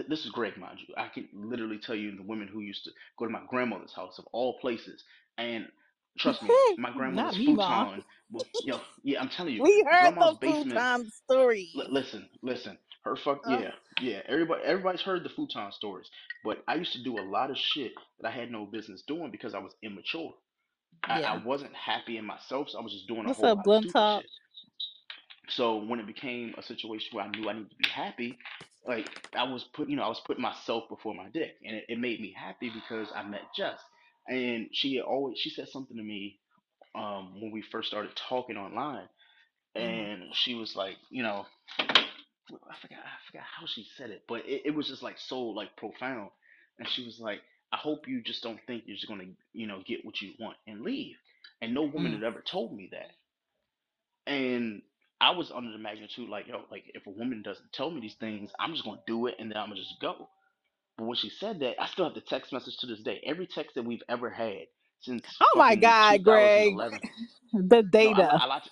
This 0.09 0.24
is 0.24 0.30
Greg, 0.32 0.56
mind 0.59 0.78
you. 0.86 0.94
I 0.97 1.09
can 1.09 1.28
literally 1.32 1.78
tell 1.78 1.94
you 1.94 2.16
the 2.16 2.22
women 2.22 2.48
who 2.48 2.60
used 2.60 2.84
to 2.84 2.90
go 3.18 3.24
to 3.26 3.30
my 3.30 3.43
grandmother's 3.48 3.94
house 3.94 4.18
of 4.18 4.26
all 4.32 4.59
places. 4.59 5.05
And 5.38 5.66
trust 6.18 6.43
me, 6.43 6.59
my 6.76 6.90
grandmother's 6.93 7.38
me, 7.38 7.44
futon, 7.44 8.05
well, 8.30 8.47
yo, 8.64 8.80
yeah, 9.05 9.20
I'm 9.20 9.28
telling 9.30 9.55
you, 9.55 9.62
We 9.62 9.84
heard 9.90 10.14
grandma's 10.14 10.20
the 10.20 10.36
basement 10.40 10.84
futon 10.84 11.12
L- 11.76 11.86
stories. 11.88 11.90
listen, 11.90 12.28
listen. 12.43 12.78
Her 13.05 13.16
fuck 13.16 13.43
Uh, 13.44 13.62
yeah, 13.62 13.72
yeah. 14.02 14.20
Everybody, 14.28 14.62
everybody's 14.64 15.02
heard 15.02 15.24
the 15.24 15.30
futon 15.30 15.72
stories, 15.72 16.10
but 16.44 16.59
I 16.68 16.76
used 16.76 16.93
to 16.94 17.05
do 17.05 17.18
a 17.18 17.22
lot 17.22 17.51
of 17.51 17.59
shit 17.59 17.93
that 18.20 18.28
I 18.28 18.32
had 18.32 18.51
no 18.52 18.66
business 18.66 19.02
doing 19.09 19.30
because 19.32 19.55
I 19.55 19.60
was 19.60 19.74
immature. 19.82 20.34
I, 21.09 21.20
yeah. 21.20 21.32
I 21.34 21.44
wasn't 21.44 21.74
happy 21.74 22.18
in 22.18 22.26
myself, 22.26 22.70
so 22.70 22.78
I 22.78 22.82
was 22.82 22.93
just 22.93 23.09
doing 23.09 23.26
a 23.26 23.30
What's 23.30 23.32
whole 23.32 23.52
up, 23.52 23.59
lot 23.59 23.66
of 23.66 23.74
stupid 23.74 23.97
Talk? 23.97 24.16
shit. 24.16 24.30
So 25.51 25.76
when 25.84 26.01
it 26.01 26.06
became 26.06 26.55
a 26.59 26.62
situation 26.62 27.10
where 27.12 27.24
I 27.26 27.28
knew 27.30 27.48
I 27.48 27.55
needed 27.55 27.70
to 27.70 27.76
be 27.76 27.88
happy, 27.88 28.38
like 28.86 29.09
I 29.36 29.44
was 29.44 29.64
put, 29.74 29.88
you 29.90 29.97
know, 29.97 30.05
I 30.05 30.09
was 30.09 30.22
putting 30.26 30.43
myself 30.43 30.84
before 30.88 31.14
my 31.14 31.28
dick, 31.34 31.56
and 31.64 31.76
it, 31.76 31.84
it 31.88 32.01
made 32.01 32.20
me 32.20 32.34
happy 32.36 32.70
because 32.70 33.09
I 33.14 33.24
met 33.24 33.43
Jess, 33.56 33.80
and 34.28 34.69
she 34.73 34.97
had 34.97 35.05
always 35.05 35.39
she 35.39 35.51
said 35.51 35.69
something 35.69 35.97
to 35.97 36.03
me 36.03 36.39
um, 36.94 37.40
when 37.40 37.51
we 37.53 37.62
first 37.62 37.89
started 37.89 38.12
talking 38.28 38.57
online, 38.57 39.09
Mm, 39.78 40.11
and 40.15 40.35
she 40.35 40.55
was 40.55 40.77
like, 40.77 40.97
you 41.11 41.23
know. 41.23 41.47
I 42.51 42.77
forgot 42.81 42.98
I 42.98 43.19
forgot 43.31 43.44
how 43.59 43.66
she 43.66 43.86
said 43.97 44.11
it, 44.11 44.23
but 44.28 44.47
it, 44.47 44.62
it 44.66 44.70
was 44.74 44.89
just 44.89 45.03
like 45.03 45.19
so 45.19 45.40
like 45.40 45.77
profound. 45.77 46.31
And 46.78 46.89
she 46.89 47.05
was 47.05 47.19
like, 47.20 47.40
I 47.73 47.77
hope 47.77 48.09
you 48.09 48.23
just 48.23 48.43
don't 48.43 48.61
think 48.66 48.85
you're 48.86 48.97
just 48.97 49.09
gonna, 49.09 49.24
you 49.53 49.66
know, 49.66 49.82
get 49.86 50.05
what 50.05 50.20
you 50.20 50.32
want 50.39 50.57
and 50.66 50.82
leave. 50.82 51.16
And 51.61 51.74
no 51.74 51.82
woman 51.85 52.12
mm, 52.12 52.15
had 52.15 52.23
ever 52.24 52.43
told 52.43 52.74
me 52.77 52.90
that. 52.93 53.11
And 54.32 54.82
I 55.20 55.31
was 55.31 55.51
under 55.51 55.73
the 55.73 55.78
magnitude 55.78 56.28
like, 56.28 56.47
yo, 56.48 56.62
like 56.70 56.85
if 56.94 57.07
a 57.07 57.11
woman 57.11 57.43
doesn't 57.43 57.73
tell 57.73 57.90
me 57.90 58.01
these 58.01 58.15
things, 58.16 58.51
I'm 58.59 58.73
just 58.73 58.85
gonna 58.85 59.01
do 59.07 59.27
it 59.27 59.36
and 59.39 59.51
then 59.51 59.59
I'm 59.59 59.69
gonna 59.69 59.81
just 59.81 60.01
go. 60.01 60.28
But 60.98 61.06
when 61.06 61.16
she 61.16 61.31
said 61.31 61.60
that, 61.60 61.81
I 61.82 61.86
still 61.89 62.06
have 62.06 62.14
the 62.14 62.20
text 62.23 62.52
message 62.52 62.78
to 62.78 62.86
this 62.86 63.01
day. 63.02 63.23
Every 63.27 63.47
text 63.47 63.77
that 63.77 63.85
we've 63.85 64.02
ever 64.09 64.31
had 64.31 64.66
since 65.01 65.24
Oh 65.40 65.55
my 65.59 65.77
fucking 65.77 65.77
God, 65.77 66.24
Greg. 66.24 66.82
2011. 66.85 67.01
The 67.52 67.82
No, 68.02 68.10
I, 68.10 68.20
data. 68.20 68.40
I 68.40 68.47
like. 68.47 68.62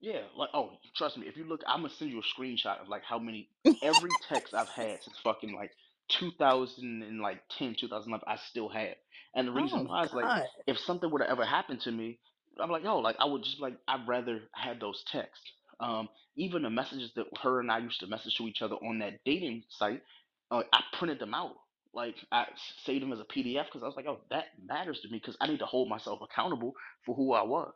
Yeah, 0.00 0.20
like 0.36 0.50
oh, 0.54 0.72
trust 0.96 1.16
me. 1.18 1.26
If 1.26 1.36
you 1.36 1.44
look, 1.44 1.62
I'm 1.66 1.82
gonna 1.82 1.94
send 1.98 2.10
you 2.10 2.20
a 2.20 2.40
screenshot 2.40 2.80
of 2.80 2.88
like 2.88 3.02
how 3.04 3.18
many 3.18 3.48
every 3.82 4.16
text 4.28 4.54
I've 4.54 4.68
had 4.70 5.02
since 5.02 5.18
fucking 5.24 5.54
like 5.54 5.72
2000 6.10 7.02
and 7.02 7.20
like 7.20 7.40
10, 7.58 7.76
2011. 7.80 8.24
I 8.28 8.36
still 8.50 8.68
have, 8.68 8.96
and 9.34 9.48
the 9.48 9.52
reason 9.52 9.80
Oh 9.80 9.86
why 9.86 10.04
is 10.04 10.12
like 10.12 10.28
God. 10.28 10.46
if 10.66 10.78
something 10.78 11.10
would 11.10 11.22
have 11.22 11.30
ever 11.30 11.44
happened 11.46 11.80
to 11.82 11.92
me, 11.92 12.18
I'm 12.60 12.70
like 12.70 12.84
yo, 12.84 12.98
like 12.98 13.16
I 13.18 13.24
would 13.24 13.42
just 13.42 13.60
like 13.60 13.74
I'd 13.88 14.06
rather 14.06 14.40
have 14.54 14.80
those 14.80 15.02
texts. 15.10 15.44
Um, 15.80 16.08
even 16.36 16.62
the 16.62 16.70
messages 16.70 17.12
that 17.16 17.26
her 17.42 17.60
and 17.60 17.70
I 17.70 17.78
used 17.78 18.00
to 18.00 18.06
message 18.06 18.36
to 18.36 18.44
each 18.48 18.62
other 18.62 18.76
on 18.76 18.98
that 19.00 19.20
dating 19.24 19.64
site, 19.70 20.02
uh, 20.50 20.62
I 20.72 20.82
printed 20.98 21.20
them 21.20 21.34
out. 21.34 21.54
Like 21.94 22.16
I 22.32 22.46
saved 22.84 23.02
them 23.02 23.12
as 23.12 23.20
a 23.20 23.24
PDF 23.24 23.66
because 23.66 23.82
I 23.82 23.86
was 23.86 23.96
like, 23.96 24.06
oh, 24.08 24.20
that 24.30 24.46
matters 24.64 25.00
to 25.02 25.08
me 25.10 25.18
because 25.18 25.36
I 25.40 25.48
need 25.48 25.60
to 25.60 25.66
hold 25.66 25.88
myself 25.90 26.20
accountable 26.22 26.74
for 27.06 27.14
who 27.16 27.32
I 27.34 27.44
was. 27.44 27.74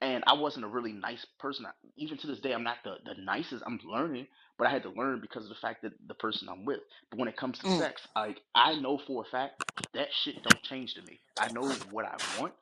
and 0.00 0.24
I 0.28 0.34
wasn't 0.34 0.66
a 0.66 0.68
really 0.68 0.92
nice 0.92 1.26
person. 1.40 1.66
Even 1.96 2.18
to 2.18 2.28
this 2.28 2.40
day, 2.40 2.54
I'm 2.54 2.64
not 2.64 2.78
the, 2.84 2.96
the 3.04 3.16
nicest. 3.22 3.64
I'm 3.66 3.80
learning, 3.84 4.28
but 4.58 4.68
I 4.68 4.70
had 4.70 4.84
to 4.84 4.90
learn 4.90 5.20
because 5.22 5.44
of 5.44 5.50
the 5.50 5.56
fact 5.56 5.82
that 5.82 5.92
the 6.06 6.14
person 6.14 6.48
I'm 6.50 6.66
with. 6.66 6.80
But 7.10 7.20
when 7.20 7.28
it 7.28 7.38
comes 7.38 7.58
to 7.60 7.66
Mm. 7.66 7.78
sex, 7.78 8.06
like 8.16 8.38
I 8.54 8.76
know 8.76 9.00
for 9.06 9.24
a 9.26 9.30
fact 9.30 9.54
that 9.94 10.08
shit 10.12 10.44
don't 10.44 10.62
change 10.62 10.94
to 10.94 11.02
me. 11.02 11.20
I 11.38 11.48
know 11.48 11.82
what 11.90 12.06
I 12.06 12.18
want, 12.32 12.54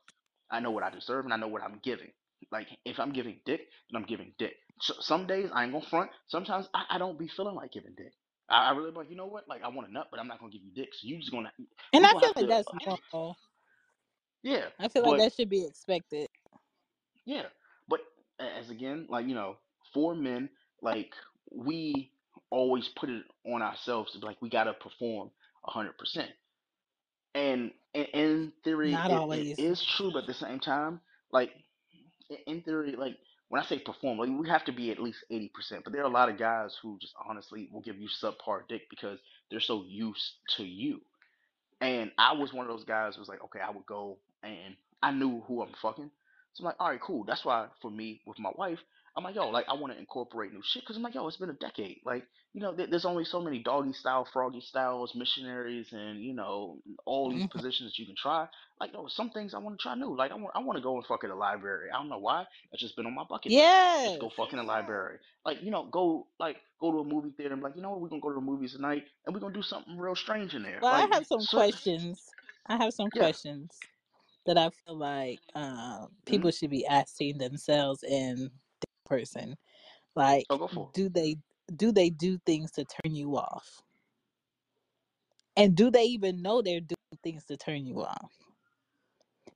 I 0.50 0.60
know 0.60 0.72
what 0.72 0.84
I 0.84 0.90
deserve, 0.90 1.26
and 1.26 1.34
I 1.34 1.38
know 1.38 1.48
what 1.48 1.62
I'm 1.62 1.80
giving. 1.84 2.12
Like 2.52 2.68
if 2.86 3.00
I'm 3.00 3.12
giving 3.12 3.40
dick, 3.46 3.62
then 3.90 4.02
I'm 4.02 4.08
giving 4.08 4.34
dick. 4.38 4.54
So, 4.80 4.94
some 5.00 5.26
days 5.26 5.50
I 5.54 5.64
ain't 5.64 5.72
gonna 5.72 5.86
front. 5.86 6.10
Sometimes 6.28 6.68
I, 6.74 6.84
I 6.90 6.98
don't 6.98 7.18
be 7.18 7.28
feeling 7.28 7.56
like 7.56 7.72
giving 7.72 7.94
dick. 7.96 8.12
I, 8.48 8.68
I 8.68 8.70
really 8.72 8.90
like, 8.92 9.10
you 9.10 9.16
know 9.16 9.26
what? 9.26 9.48
Like 9.48 9.62
I 9.62 9.68
want 9.68 9.88
a 9.88 9.92
nut, 9.92 10.08
but 10.10 10.20
I'm 10.20 10.28
not 10.28 10.40
gonna 10.40 10.52
give 10.52 10.62
you 10.62 10.72
dick. 10.74 10.90
So 10.94 11.08
you 11.08 11.18
just 11.18 11.32
gonna 11.32 11.52
And 11.92 12.06
I 12.06 12.12
gonna 12.12 12.20
feel 12.20 12.28
have 12.28 12.36
like 12.36 12.48
to 12.48 12.48
that's 12.48 12.72
normal. 12.86 13.36
yeah. 14.42 14.66
I 14.78 14.88
feel 14.88 15.02
like 15.02 15.16
But 15.16 15.18
that 15.18 15.32
should 15.34 15.48
be 15.50 15.64
expected. 15.64 16.28
Yeah, 17.26 17.44
but 17.88 18.00
as 18.40 18.70
again, 18.70 19.06
like 19.08 19.26
you 19.26 19.34
know, 19.34 19.56
for 19.92 20.14
men, 20.14 20.48
like 20.82 21.10
we 21.50 22.12
always 22.50 22.88
put 22.96 23.10
it 23.10 23.24
on 23.46 23.62
ourselves 23.62 24.12
to 24.12 24.18
be 24.20 24.26
like 24.26 24.40
we 24.42 24.48
gotta 24.50 24.74
perform 24.74 25.30
a 25.66 25.70
hundred 25.70 25.98
percent. 25.98 26.30
And 27.34 27.72
in, 27.94 28.04
in 28.04 28.52
theory, 28.64 28.96
Not 28.96 29.08
it, 29.08 29.24
it 29.30 29.48
always. 29.48 29.58
is 29.58 29.84
true, 29.96 30.10
but 30.12 30.22
at 30.22 30.26
the 30.26 30.34
same 30.34 30.60
time, 30.60 31.00
like 31.32 31.50
in 32.46 32.62
theory, 32.62 32.94
like 32.96 33.16
when 33.48 33.62
I 33.62 33.66
say 33.66 33.78
perform, 33.78 34.18
like 34.18 34.30
we 34.30 34.48
have 34.48 34.64
to 34.64 34.72
be 34.72 34.90
at 34.90 34.98
least 34.98 35.24
eighty 35.30 35.48
percent. 35.54 35.84
But 35.84 35.92
there 35.92 36.02
are 36.02 36.10
a 36.10 36.12
lot 36.12 36.28
of 36.28 36.38
guys 36.38 36.76
who 36.82 36.98
just 37.00 37.14
honestly 37.28 37.68
will 37.72 37.80
give 37.80 37.98
you 37.98 38.08
subpar 38.08 38.60
dick 38.68 38.82
because 38.90 39.18
they're 39.50 39.60
so 39.60 39.84
used 39.86 40.32
to 40.56 40.64
you. 40.64 41.00
And 41.80 42.10
I 42.18 42.32
was 42.32 42.52
one 42.52 42.66
of 42.66 42.72
those 42.72 42.84
guys 42.84 43.14
who 43.14 43.20
was 43.20 43.28
like, 43.28 43.44
okay, 43.44 43.60
I 43.60 43.70
would 43.70 43.86
go 43.86 44.18
and 44.42 44.74
I 45.02 45.12
knew 45.12 45.42
who 45.46 45.62
I'm 45.62 45.72
fucking. 45.80 46.10
So 46.54 46.62
I'm 46.62 46.66
like, 46.66 46.76
all 46.80 46.88
right, 46.88 47.00
cool. 47.00 47.24
That's 47.24 47.44
why 47.44 47.66
for 47.82 47.90
me 47.90 48.22
with 48.26 48.38
my 48.38 48.50
wife, 48.56 48.78
I'm 49.16 49.24
like, 49.24 49.34
yo, 49.34 49.48
like 49.48 49.66
I 49.68 49.74
want 49.74 49.92
to 49.94 49.98
incorporate 49.98 50.52
new 50.52 50.62
shit 50.64 50.82
because 50.82 50.96
I'm 50.96 51.02
like, 51.02 51.14
yo, 51.14 51.26
it's 51.26 51.36
been 51.38 51.50
a 51.50 51.54
decade. 51.54 52.00
Like, 52.04 52.24
you 52.52 52.60
know, 52.60 52.72
there- 52.74 52.86
there's 52.86 53.04
only 53.06 53.24
so 53.24 53.40
many 53.40 53.60
doggy 53.62 53.92
style, 53.92 54.24
froggy 54.32 54.60
styles, 54.60 55.14
missionaries, 55.14 55.92
and 55.92 56.22
you 56.22 56.34
know, 56.34 56.80
all 57.06 57.30
these 57.30 57.44
hmm 57.44 57.46
positions 57.46 57.92
that 57.92 57.98
you 57.98 58.06
can 58.06 58.16
try. 58.16 58.48
Like, 58.80 58.92
yo, 58.92 59.06
some 59.08 59.30
things 59.30 59.54
I 59.54 59.58
want 59.58 59.78
to 59.78 59.82
try 59.82 59.94
new. 59.94 60.16
Like, 60.16 60.32
I 60.32 60.34
want, 60.36 60.54
I 60.54 60.60
want 60.60 60.76
to 60.76 60.82
go 60.82 60.96
and 60.96 61.06
fuck 61.06 61.24
in 61.24 61.30
a 61.30 61.36
library. 61.36 61.90
I 61.90 61.98
don't 61.98 62.08
know 62.08 62.18
why. 62.18 62.46
That's 62.70 62.82
just 62.82 62.96
been 62.96 63.06
on 63.06 63.14
my 63.14 63.24
bucket 63.28 63.54
list. 63.54 63.78
Just 64.04 64.18
go 64.18 64.28
fuck 64.28 64.52
in 64.52 64.58
a 64.58 64.62
library. 64.62 65.18
Like, 65.44 65.62
you 65.62 65.70
know, 65.70 65.84
go 65.90 66.28
like 66.38 66.56
go 66.80 66.92
to 66.92 66.98
a 66.98 67.04
movie 67.04 67.30
theater 67.36 67.56
like, 67.56 67.76
you 67.76 67.82
know 67.82 67.90
what, 67.90 68.00
we're 68.00 68.08
gonna 68.08 68.20
go 68.20 68.28
to 68.30 68.34
the 68.34 68.40
movies 68.40 68.72
tonight 68.72 69.04
and 69.26 69.34
we're 69.34 69.40
gonna 69.40 69.54
do 69.54 69.62
something 69.62 69.96
real 69.98 70.14
strange 70.16 70.54
in 70.54 70.62
there. 70.62 70.82
Well, 70.82 70.92
I 70.92 71.06
have 71.12 71.26
some 71.26 71.46
certain 71.46 71.46
questions. 71.46 72.34
I 72.66 72.76
have 72.76 72.92
some 72.94 73.10
yeah. 73.12 73.28
questions 73.28 73.88
that 74.46 74.58
I 74.58 74.70
feel 74.70 74.96
like 74.96 75.40
um, 75.54 76.08
Mm-hmm. 76.26 76.26
people 76.26 76.50
should 76.50 76.70
be 76.70 76.86
asking 76.86 77.38
themselves 77.38 78.02
and 78.02 78.38
the 78.38 78.50
person. 79.06 79.56
Like, 80.14 80.44
Oh, 80.50 80.58
go 80.58 80.66
for 80.68 80.90
do 80.94 81.08
they 81.08 81.36
do 81.74 81.92
they 81.92 82.10
do 82.10 82.38
things 82.46 82.72
to 82.72 82.84
turn 82.84 83.14
you 83.14 83.36
off? 83.36 83.82
And 85.56 85.74
do 85.74 85.90
they 85.90 86.04
even 86.04 86.42
know 86.42 86.60
they're 86.60 86.80
doing 86.80 87.18
things 87.22 87.44
to 87.46 87.56
turn 87.56 87.86
you 87.86 88.02
off? 88.02 88.32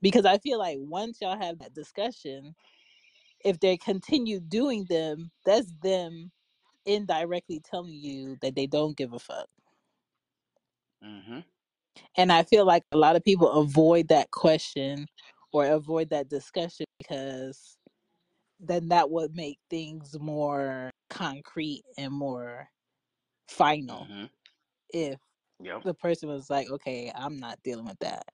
Because 0.00 0.24
I 0.24 0.38
feel 0.38 0.58
like 0.58 0.78
once 0.80 1.18
y'all 1.20 1.38
have 1.38 1.58
that 1.58 1.74
discussion, 1.74 2.54
if 3.44 3.60
they 3.60 3.76
continue 3.76 4.40
doing 4.40 4.86
them, 4.88 5.30
that's 5.44 5.70
them 5.82 6.30
indirectly 6.86 7.60
telling 7.70 7.92
you 7.92 8.36
that 8.40 8.54
they 8.54 8.66
don't 8.66 8.96
give 8.96 9.12
a 9.12 9.18
fuck. 9.18 9.46
Mm-hmm. 11.04 11.40
And 12.16 12.32
I 12.32 12.42
feel 12.44 12.64
like 12.64 12.84
a 12.92 12.98
lot 12.98 13.16
of 13.16 13.24
people 13.24 13.50
avoid 13.50 14.08
that 14.08 14.30
question 14.30 15.06
or 15.52 15.66
avoid 15.66 16.10
that 16.10 16.28
discussion 16.28 16.86
because 16.98 17.76
then 18.60 18.88
that 18.88 19.10
would 19.10 19.34
make 19.34 19.58
things 19.70 20.18
more 20.20 20.90
concrete 21.08 21.82
and 21.96 22.12
more 22.12 22.68
final 23.48 24.10
Mm-hmm. 24.10 24.24
if 24.90 25.18
Yep. 25.62 25.84
the 25.84 25.94
person 25.94 26.28
was 26.28 26.50
like, 26.50 26.70
okay, 26.70 27.12
I'm 27.14 27.38
not 27.38 27.62
dealing 27.64 27.86
with 27.86 27.98
that. 28.00 28.24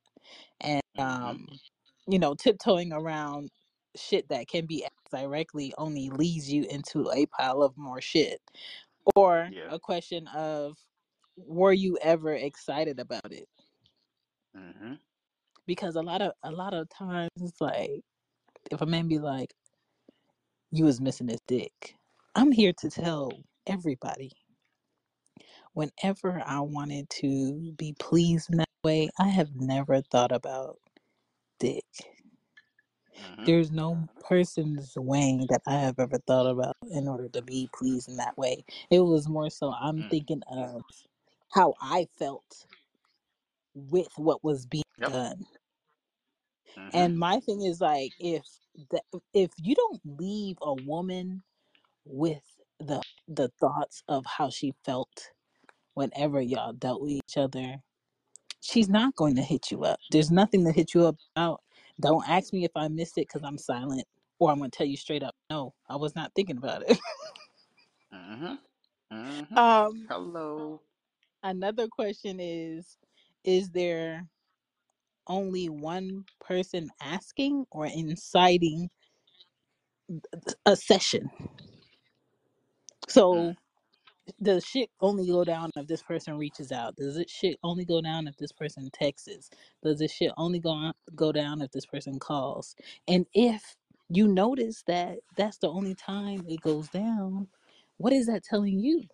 And, 0.60 0.82
Mm-hmm. 0.98 1.02
um, 1.02 1.46
you 2.08 2.18
know, 2.18 2.34
tiptoeing 2.34 2.92
around 2.92 3.50
shit 3.96 4.28
that 4.28 4.48
can 4.48 4.66
be 4.66 4.84
asked 4.84 5.10
directly 5.10 5.72
only 5.78 6.10
leads 6.10 6.52
you 6.52 6.64
into 6.64 7.10
a 7.12 7.26
pile 7.26 7.62
of 7.62 7.76
more 7.76 8.00
shit. 8.00 8.40
Or 9.14 9.50
Yeah. 9.50 9.70
a 9.70 9.78
question 9.78 10.26
of, 10.28 10.76
were 11.36 11.72
you 11.72 11.98
ever 12.02 12.34
excited 12.34 12.98
about 12.98 13.32
it? 13.32 13.48
Mm-hmm. 14.56 14.94
Because 15.66 15.96
a 15.96 16.02
lot 16.02 16.22
of 16.22 16.32
a 16.42 16.50
lot 16.50 16.74
of 16.74 16.88
times 16.88 17.30
like 17.60 18.02
if 18.70 18.80
a 18.80 18.86
man 18.86 19.08
be 19.08 19.18
like, 19.18 19.54
You 20.70 20.84
was 20.84 21.00
missing 21.00 21.28
this 21.28 21.40
dick, 21.46 21.96
I'm 22.36 22.52
here 22.52 22.74
to 22.80 22.90
tell 22.90 23.30
everybody. 23.66 24.32
Whenever 25.74 26.42
I 26.46 26.60
wanted 26.60 27.10
to 27.22 27.72
be 27.78 27.94
pleased 27.98 28.50
in 28.50 28.58
that 28.58 28.68
way, 28.84 29.10
I 29.18 29.28
have 29.28 29.56
never 29.56 30.02
thought 30.02 30.32
about 30.32 30.78
dick. 31.60 31.84
Mm-hmm. 33.20 33.46
There's 33.46 33.72
no 33.72 34.08
person's 34.28 34.94
way 34.96 35.46
that 35.50 35.62
I 35.66 35.74
have 35.74 35.98
ever 35.98 36.18
thought 36.26 36.46
about 36.48 36.76
in 36.92 37.08
order 37.08 37.28
to 37.30 37.42
be 37.42 37.68
pleased 37.74 38.08
in 38.08 38.16
that 38.18 38.38
way. 38.38 38.64
It 38.90 39.00
was 39.00 39.28
more 39.28 39.50
so 39.50 39.72
I'm 39.72 40.04
Mm. 40.04 40.10
thinking 40.10 40.42
of 40.50 40.84
how 41.54 41.74
I 41.82 42.08
felt 42.18 42.66
with 43.74 44.08
what 44.16 44.44
was 44.44 44.66
being 44.66 44.84
Yep. 44.98 45.12
done. 45.12 45.46
Mm-hmm. 46.78 46.96
And 46.96 47.18
my 47.18 47.40
thing 47.40 47.62
is 47.62 47.80
like 47.80 48.12
if 48.18 48.44
the 48.90 49.00
if 49.32 49.50
you 49.58 49.74
don't 49.74 50.00
leave 50.04 50.56
a 50.62 50.74
woman 50.74 51.42
with 52.04 52.42
the 52.80 53.02
the 53.28 53.48
thoughts 53.60 54.02
of 54.08 54.24
how 54.26 54.50
she 54.50 54.74
felt 54.84 55.30
whenever 55.94 56.40
y'all 56.40 56.72
dealt 56.74 57.00
with 57.00 57.12
each 57.12 57.36
other, 57.36 57.76
she's 58.60 58.88
not 58.88 59.14
going 59.16 59.34
to 59.36 59.42
hit 59.42 59.70
you 59.70 59.84
up. 59.84 59.98
There's 60.10 60.30
nothing 60.30 60.64
to 60.64 60.72
hit 60.72 60.94
you 60.94 61.06
up 61.06 61.16
about. 61.34 61.62
Don't 62.00 62.28
ask 62.28 62.52
me 62.52 62.64
if 62.64 62.72
I 62.76 62.88
missed 62.88 63.16
it 63.16 63.28
because 63.28 63.42
I'm 63.42 63.56
silent, 63.56 64.04
or 64.38 64.50
I'm 64.50 64.58
going 64.58 64.70
to 64.70 64.76
tell 64.76 64.86
you 64.86 64.98
straight 64.98 65.22
up, 65.22 65.34
no, 65.48 65.72
I 65.88 65.96
was 65.96 66.14
not 66.14 66.32
thinking 66.36 66.58
about 66.58 66.82
it. 66.88 66.98
Mm-hmm. 68.14 68.54
Mm-hmm. 69.12 69.58
um, 69.58 70.06
Hello. 70.10 70.80
another 71.42 71.88
question 71.88 72.38
is, 72.40 72.98
is 73.44 73.70
there 73.70 74.26
only 75.28 75.68
one 75.68 76.24
person 76.40 76.90
asking 77.02 77.66
or 77.70 77.86
inciting 77.86 78.90
a 80.66 80.76
session? 80.76 81.30
Mm. 83.32 83.52
So 83.52 83.54
does 84.42 84.64
shit 84.64 84.90
only 85.00 85.28
go 85.28 85.44
down 85.44 85.70
if 85.76 85.86
this 85.86 86.02
person 86.02 86.38
reaches 86.38 86.72
out? 86.72 86.96
Does 86.96 87.16
it 87.16 87.30
shit 87.30 87.58
only 87.62 87.84
go 87.84 88.00
down 88.02 88.28
if 88.28 88.36
this 88.36 88.52
person 88.52 88.90
texts? 88.92 89.50
Does 89.82 89.98
this 89.98 90.12
shit 90.12 90.32
only 90.36 90.60
go 90.60 90.70
on, 90.70 90.94
go 91.14 91.32
down 91.32 91.62
if 91.62 91.70
this 91.72 91.86
person 91.86 92.18
calls? 92.18 92.76
And 93.08 93.26
if 93.34 93.76
you 94.10 94.28
notice 94.28 94.82
that 94.86 95.18
that's 95.36 95.58
the 95.58 95.70
only 95.70 95.94
time 95.94 96.44
it 96.48 96.60
goes 96.60 96.88
down, 96.88 97.48
what 97.98 98.12
is 98.12 98.26
that 98.26 98.44
telling 98.44 98.80
you? 98.80 99.04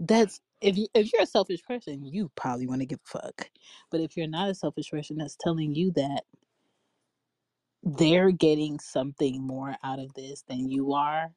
That's 0.00 0.40
if 0.62 0.78
you 0.78 0.88
if 0.94 1.12
you're 1.12 1.22
a 1.22 1.26
selfish 1.26 1.62
person, 1.64 2.06
you 2.06 2.30
probably 2.36 2.68
want 2.68 2.82
to 2.82 2.86
give 2.86 3.00
a 3.06 3.18
fuck. 3.20 3.50
But 3.90 4.00
if 4.02 4.16
you're 4.16 4.28
not 4.28 4.50
a 4.50 4.56
selfish 4.56 4.90
person, 4.90 5.18
that's 5.18 5.36
telling 5.40 5.74
you 5.74 5.92
that 5.92 6.22
they're 7.84 8.32
getting 8.32 8.80
something 8.80 9.42
more 9.46 9.76
out 9.84 10.00
of 10.00 10.14
this 10.14 10.44
than 10.48 10.70
you 10.70 10.94
are. 10.94 11.32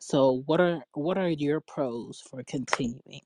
So 0.00 0.42
what 0.46 0.60
are 0.60 0.84
what 0.94 1.18
are 1.18 1.30
your 1.30 1.60
pros 1.60 2.20
for 2.30 2.42
continuing? 2.44 3.22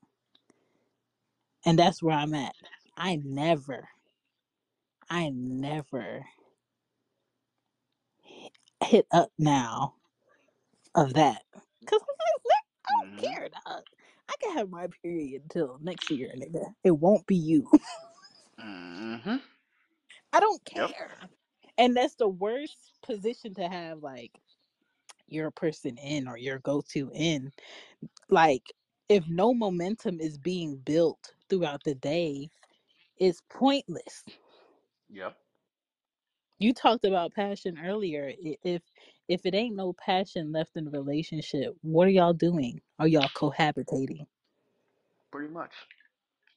And 1.65 1.79
that's 1.79 2.03
where 2.03 2.17
I'm 2.17 2.33
at. 2.33 2.55
I 2.97 3.19
never, 3.23 3.89
I 5.09 5.31
never 5.33 6.25
hit 8.83 9.07
up 9.11 9.31
now 9.39 9.95
of 10.95 11.13
that. 11.15 11.43
Cause 11.87 12.01
I'm 12.01 12.15
like, 12.19 12.55
I 12.87 12.91
Mm-hmm. 12.91 13.33
don't 13.33 13.39
care, 13.39 13.49
dog. 13.65 13.83
I 14.31 14.35
can 14.43 14.57
have 14.57 14.71
my 14.71 14.87
period 15.03 15.43
until 15.43 15.79
next 15.81 16.11
year, 16.11 16.33
nigga. 16.37 16.75
It 16.85 16.93
won't 16.93 17.27
be 17.27 17.37
you. 17.37 17.69
Mm-hmm. 18.59 19.37
I 20.33 20.39
don't 20.41 20.63
Yep. 20.75 20.91
care. 20.91 21.29
And 21.77 21.97
that's 21.97 22.15
the 22.15 22.29
worst 22.29 22.93
position 23.03 23.55
to 23.55 23.67
have, 23.69 23.99
like, 24.03 24.31
you're 25.27 25.47
a 25.47 25.51
person 25.53 25.97
in 25.97 26.27
or 26.27 26.37
your 26.37 26.59
go 26.59 26.83
to 26.93 27.11
in. 27.13 27.51
Like, 28.29 28.73
if 29.09 29.27
no 29.29 29.53
momentum 29.53 30.21
is 30.21 30.37
being 30.39 30.77
built 30.77 31.33
throughout 31.49 31.83
the 31.85 31.95
day, 31.95 32.49
it's 33.17 33.41
pointless 33.49 34.23
Yep. 35.09 35.37
you 36.59 36.73
talked 36.73 37.05
about 37.05 37.33
passion 37.33 37.77
earlier 37.83 38.31
if 38.63 38.81
if 39.31 39.45
it 39.45 39.55
ain't 39.55 39.75
no 39.75 39.93
passion 39.93 40.51
left 40.53 40.77
in 40.77 40.85
the 40.85 40.91
relationship 40.91 41.75
what 41.81 42.07
are 42.07 42.11
y'all 42.11 42.33
doing 42.33 42.81
are 42.99 43.07
y'all 43.07 43.29
cohabitating 43.35 44.27
Pretty 45.31 45.53
much. 45.53 45.71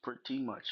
Pretty 0.03 0.39
much. 0.39 0.65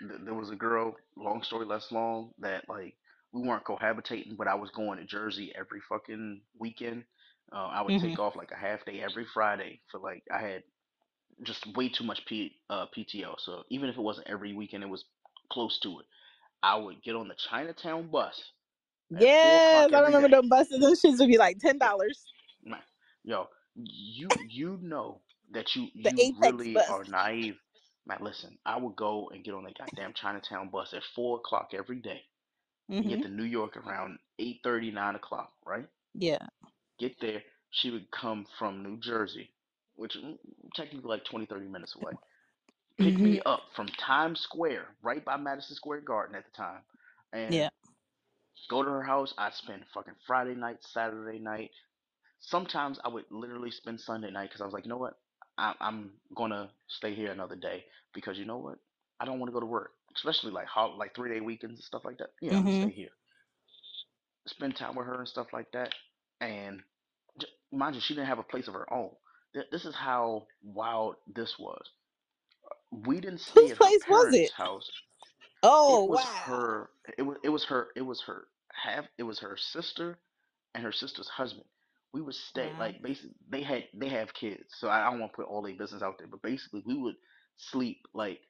Th- 0.00 0.20
There 0.24 0.34
was 0.34 0.50
a 0.50 0.56
girl, 0.56 0.96
long 1.16 1.42
story 1.42 1.66
less 1.66 1.92
long, 1.92 2.32
that 2.38 2.68
like 2.68 2.96
we 3.32 3.42
weren't 3.42 3.64
cohabitating, 3.64 4.36
but 4.38 4.48
I 4.48 4.54
was 4.56 4.70
going 4.70 4.98
to 4.98 5.04
Jersey 5.04 5.52
every 5.56 5.80
fucking 5.88 6.42
weekend. 6.58 7.04
Uh, 7.52 7.68
I 7.68 7.82
would 7.82 7.96
Mhm. 7.96 8.08
take 8.08 8.18
off 8.18 8.36
like 8.36 8.52
a 8.52 8.56
half 8.56 8.84
day 8.86 9.00
every 9.02 9.26
Friday 9.34 9.80
for 9.90 10.00
like 10.00 10.24
I 10.32 10.40
had 10.40 10.64
just 11.42 11.66
way 11.76 11.88
too 11.88 12.04
much 12.04 12.24
P, 12.26 12.58
uh, 12.70 12.86
PTO. 12.96 13.36
So 13.38 13.64
even 13.70 13.88
if 13.90 13.96
it 13.96 14.02
wasn't 14.02 14.28
every 14.28 14.54
weekend, 14.54 14.84
it 14.84 14.90
was 14.90 15.04
close 15.50 15.78
to 15.80 16.00
it. 16.00 16.06
I 16.62 16.76
would 16.76 17.02
get 17.02 17.16
on 17.16 17.28
the 17.28 17.34
Chinatown 17.50 18.08
bus 18.10 18.52
at 19.16 19.30
four 19.40 19.58
Yes, 19.58 19.60
o'clock 19.60 19.92
I 19.94 20.00
every 20.00 20.02
remember 20.02 20.28
day. 20.28 20.28
them 20.28 20.48
buses. 20.48 20.80
Those 20.80 21.00
shits 21.02 21.18
would 21.20 21.28
be 21.28 21.38
like 21.38 21.58
ten 21.60 21.78
dollars. 21.78 22.26
man, 22.64 22.80
yo, 23.24 23.48
you 23.76 24.36
you 24.48 24.78
know 24.82 25.22
that 25.52 25.76
you 25.76 25.88
The 26.04 26.12
you 26.12 26.18
Apex 26.18 26.38
really 26.38 26.74
bus. 26.74 26.88
are 26.88 27.04
naive. 27.04 27.56
Man, 28.06 28.18
listen, 28.22 28.58
I 28.66 28.78
would 28.78 28.96
go 28.96 29.30
and 29.30 29.44
get 29.44 29.54
on 29.54 29.64
that 29.64 29.78
goddamn 29.78 30.14
Chinatown 30.14 30.70
bus 30.70 30.94
at 30.94 31.04
four 31.14 31.38
o'clock 31.38 31.70
every 31.74 32.00
day 32.00 32.22
and 32.98 33.08
get 33.08 33.20
Mhm. 33.20 33.22
to 33.22 33.28
New 33.28 33.44
York 33.44 33.76
around 33.76 34.18
eight 34.38 34.60
thirty, 34.64 34.90
nine 34.90 35.16
o'clock, 35.16 35.52
right? 35.66 35.88
Yeah. 36.14 36.48
Get 36.98 37.20
there. 37.20 37.42
She 37.70 37.90
would 37.90 38.10
come 38.10 38.46
from 38.58 38.82
New 38.82 38.98
Jersey, 39.00 39.50
which 39.96 40.16
is 40.16 40.24
technically 40.74 41.08
like 41.08 41.24
20 41.24 41.46
30 41.46 41.68
minutes 41.68 41.96
away. 41.96 42.12
Pick 42.98 43.16
Mhm. 43.16 43.20
me 43.20 43.40
up 43.46 43.62
from 43.74 43.88
Times 43.88 44.40
Square, 44.40 44.96
right 45.02 45.24
by 45.24 45.36
Madison 45.36 45.76
Square 45.76 46.02
Garden 46.02 46.36
at 46.36 46.44
the 46.46 46.52
time, 46.52 46.82
and 47.32 47.54
Yeah. 47.54 47.70
Go 48.70 48.82
to 48.82 48.90
her 48.90 49.02
house. 49.02 49.34
I'd 49.38 49.54
spend 49.54 49.84
fucking 49.94 50.14
Friday 50.26 50.54
night, 50.54 50.78
Saturday 50.82 51.38
night. 51.38 51.70
Sometimes 52.40 52.98
I 53.04 53.08
would 53.08 53.24
literally 53.30 53.70
spend 53.70 54.00
Sunday 54.00 54.30
night 54.30 54.48
because 54.50 54.60
I 54.60 54.64
was 54.64 54.72
like, 54.74 54.84
you 54.84 54.90
know 54.90 54.98
what? 54.98 55.14
I, 55.58 55.74
I'm 55.80 56.12
gonna 56.36 56.70
stay 56.88 57.14
here 57.14 57.30
another 57.32 57.56
day 57.56 57.84
because 58.14 58.38
you 58.38 58.44
know 58.44 58.58
what? 58.58 58.78
I 59.20 59.24
don't 59.24 59.38
want 59.38 59.48
to 59.50 59.54
go 59.54 59.60
to 59.60 59.66
work, 59.66 59.92
especially 60.16 60.52
like 60.52 60.66
hol- 60.66 60.98
like 60.98 61.14
three 61.14 61.32
day 61.32 61.40
weekends 61.40 61.78
and 61.78 61.84
stuff 61.84 62.04
like 62.04 62.18
that. 62.18 62.30
Yeah, 62.40 62.56
I'm 62.56 62.64
gonna 62.64 62.70
mm-hmm. 62.70 62.88
stay 62.88 62.92
here, 62.92 63.10
spend 64.46 64.76
time 64.76 64.94
with 64.96 65.06
her 65.06 65.18
and 65.18 65.28
stuff 65.28 65.48
like 65.52 65.70
that. 65.72 65.94
And 66.40 66.80
j- 67.40 67.48
mind 67.72 67.94
you, 67.96 68.00
she 68.00 68.14
didn't 68.14 68.28
have 68.28 68.38
a 68.38 68.42
place 68.44 68.68
of 68.68 68.74
her 68.74 68.92
own. 68.92 69.10
Th- 69.54 69.66
This 69.70 69.84
is 69.84 69.94
how 69.94 70.46
wild 70.62 71.16
this 71.34 71.58
was. 71.58 71.84
We 72.92 73.20
didn't 73.20 73.40
stay 73.40 73.68
Whose 73.68 73.70
at 73.70 73.78
her 73.78 73.92
place 73.92 74.06
was 74.08 74.32
it? 74.34 74.52
house. 74.56 74.90
Oh 75.64 76.04
It 76.04 76.06
was 76.06 76.24
wow. 76.24 76.44
her. 76.44 76.90
It 77.18 77.22
was. 77.22 77.38
It 77.44 77.48
was 77.50 77.64
her. 77.66 77.90
It 77.96 78.02
was 78.02 78.22
her. 78.22 78.48
Half. 78.72 79.06
It 79.18 79.24
was 79.24 79.40
her 79.40 79.56
sister 79.56 80.20
and 80.74 80.84
her 80.84 80.92
sister's 80.92 81.28
husband. 81.28 81.68
We 82.12 82.22
would 82.22 82.34
stay 82.34 82.74
Wow. 82.74 82.78
like 82.78 83.02
basically 83.02 83.36
they 83.48 83.62
had 83.62 83.88
they 83.94 84.08
have 84.08 84.34
kids, 84.34 84.74
so 84.78 84.88
I, 84.88 85.06
I 85.06 85.10
don't 85.10 85.20
want 85.20 85.32
to 85.32 85.36
put 85.36 85.46
all 85.46 85.62
their 85.62 85.76
business 85.76 86.02
out 86.02 86.18
there, 86.18 86.26
but 86.28 86.42
basically 86.42 86.82
we 86.86 86.96
would 86.96 87.16
sleep 87.56 88.02
like 88.14 88.40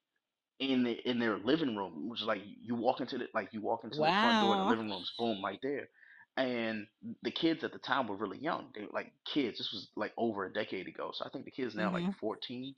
in 0.59 0.85
the 0.85 0.93
in 1.09 1.19
their 1.19 1.39
living 1.39 1.77
room, 1.77 2.09
which 2.09 2.21
is 2.21 2.27
like 2.27 2.43
you 2.45 2.75
walk 2.75 3.01
into 3.01 3.19
the 3.19 3.29
like 3.35 3.53
you 3.53 3.61
walk 3.61 3.85
into 3.85 4.03
the 4.03 4.13
front 4.21 4.41
door 4.41 4.55
and 4.55 4.61
the 4.63 4.67
Wow. 4.67 4.75
living 4.75 4.91
room's 4.91 5.13
boom 5.19 5.43
right 5.45 5.59
there. 5.63 5.89
And 6.37 6.87
the 7.23 7.31
kids 7.31 7.63
at 7.65 7.73
the 7.73 7.79
time 7.79 8.07
were 8.07 8.17
really 8.17 8.39
young. 8.39 8.71
They 8.75 8.83
were 8.83 8.93
like 8.93 9.13
kids. 9.27 9.59
This 9.59 9.73
was 9.73 9.91
like 9.97 10.13
over 10.17 10.47
a 10.47 10.53
decade 10.53 10.89
ago. 10.89 11.11
So 11.13 11.25
I 11.27 11.31
think 11.31 11.45
the 11.45 11.51
kids 11.51 11.75
now 11.75 11.93
like 11.93 12.05
Mhm. 12.05 12.15
14. 12.21 12.75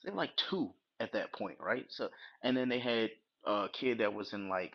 So 0.00 0.08
they 0.08 0.10
were 0.10 0.16
like 0.18 0.36
two 0.36 0.74
at 1.00 1.12
that 1.12 1.32
point, 1.32 1.58
right? 1.60 1.86
So 1.90 2.10
and 2.42 2.56
then 2.56 2.68
they 2.68 2.80
had 2.80 3.10
a 3.48 3.68
kid 3.72 3.98
that 4.00 4.14
was 4.14 4.34
in 4.34 4.50
like 4.50 4.74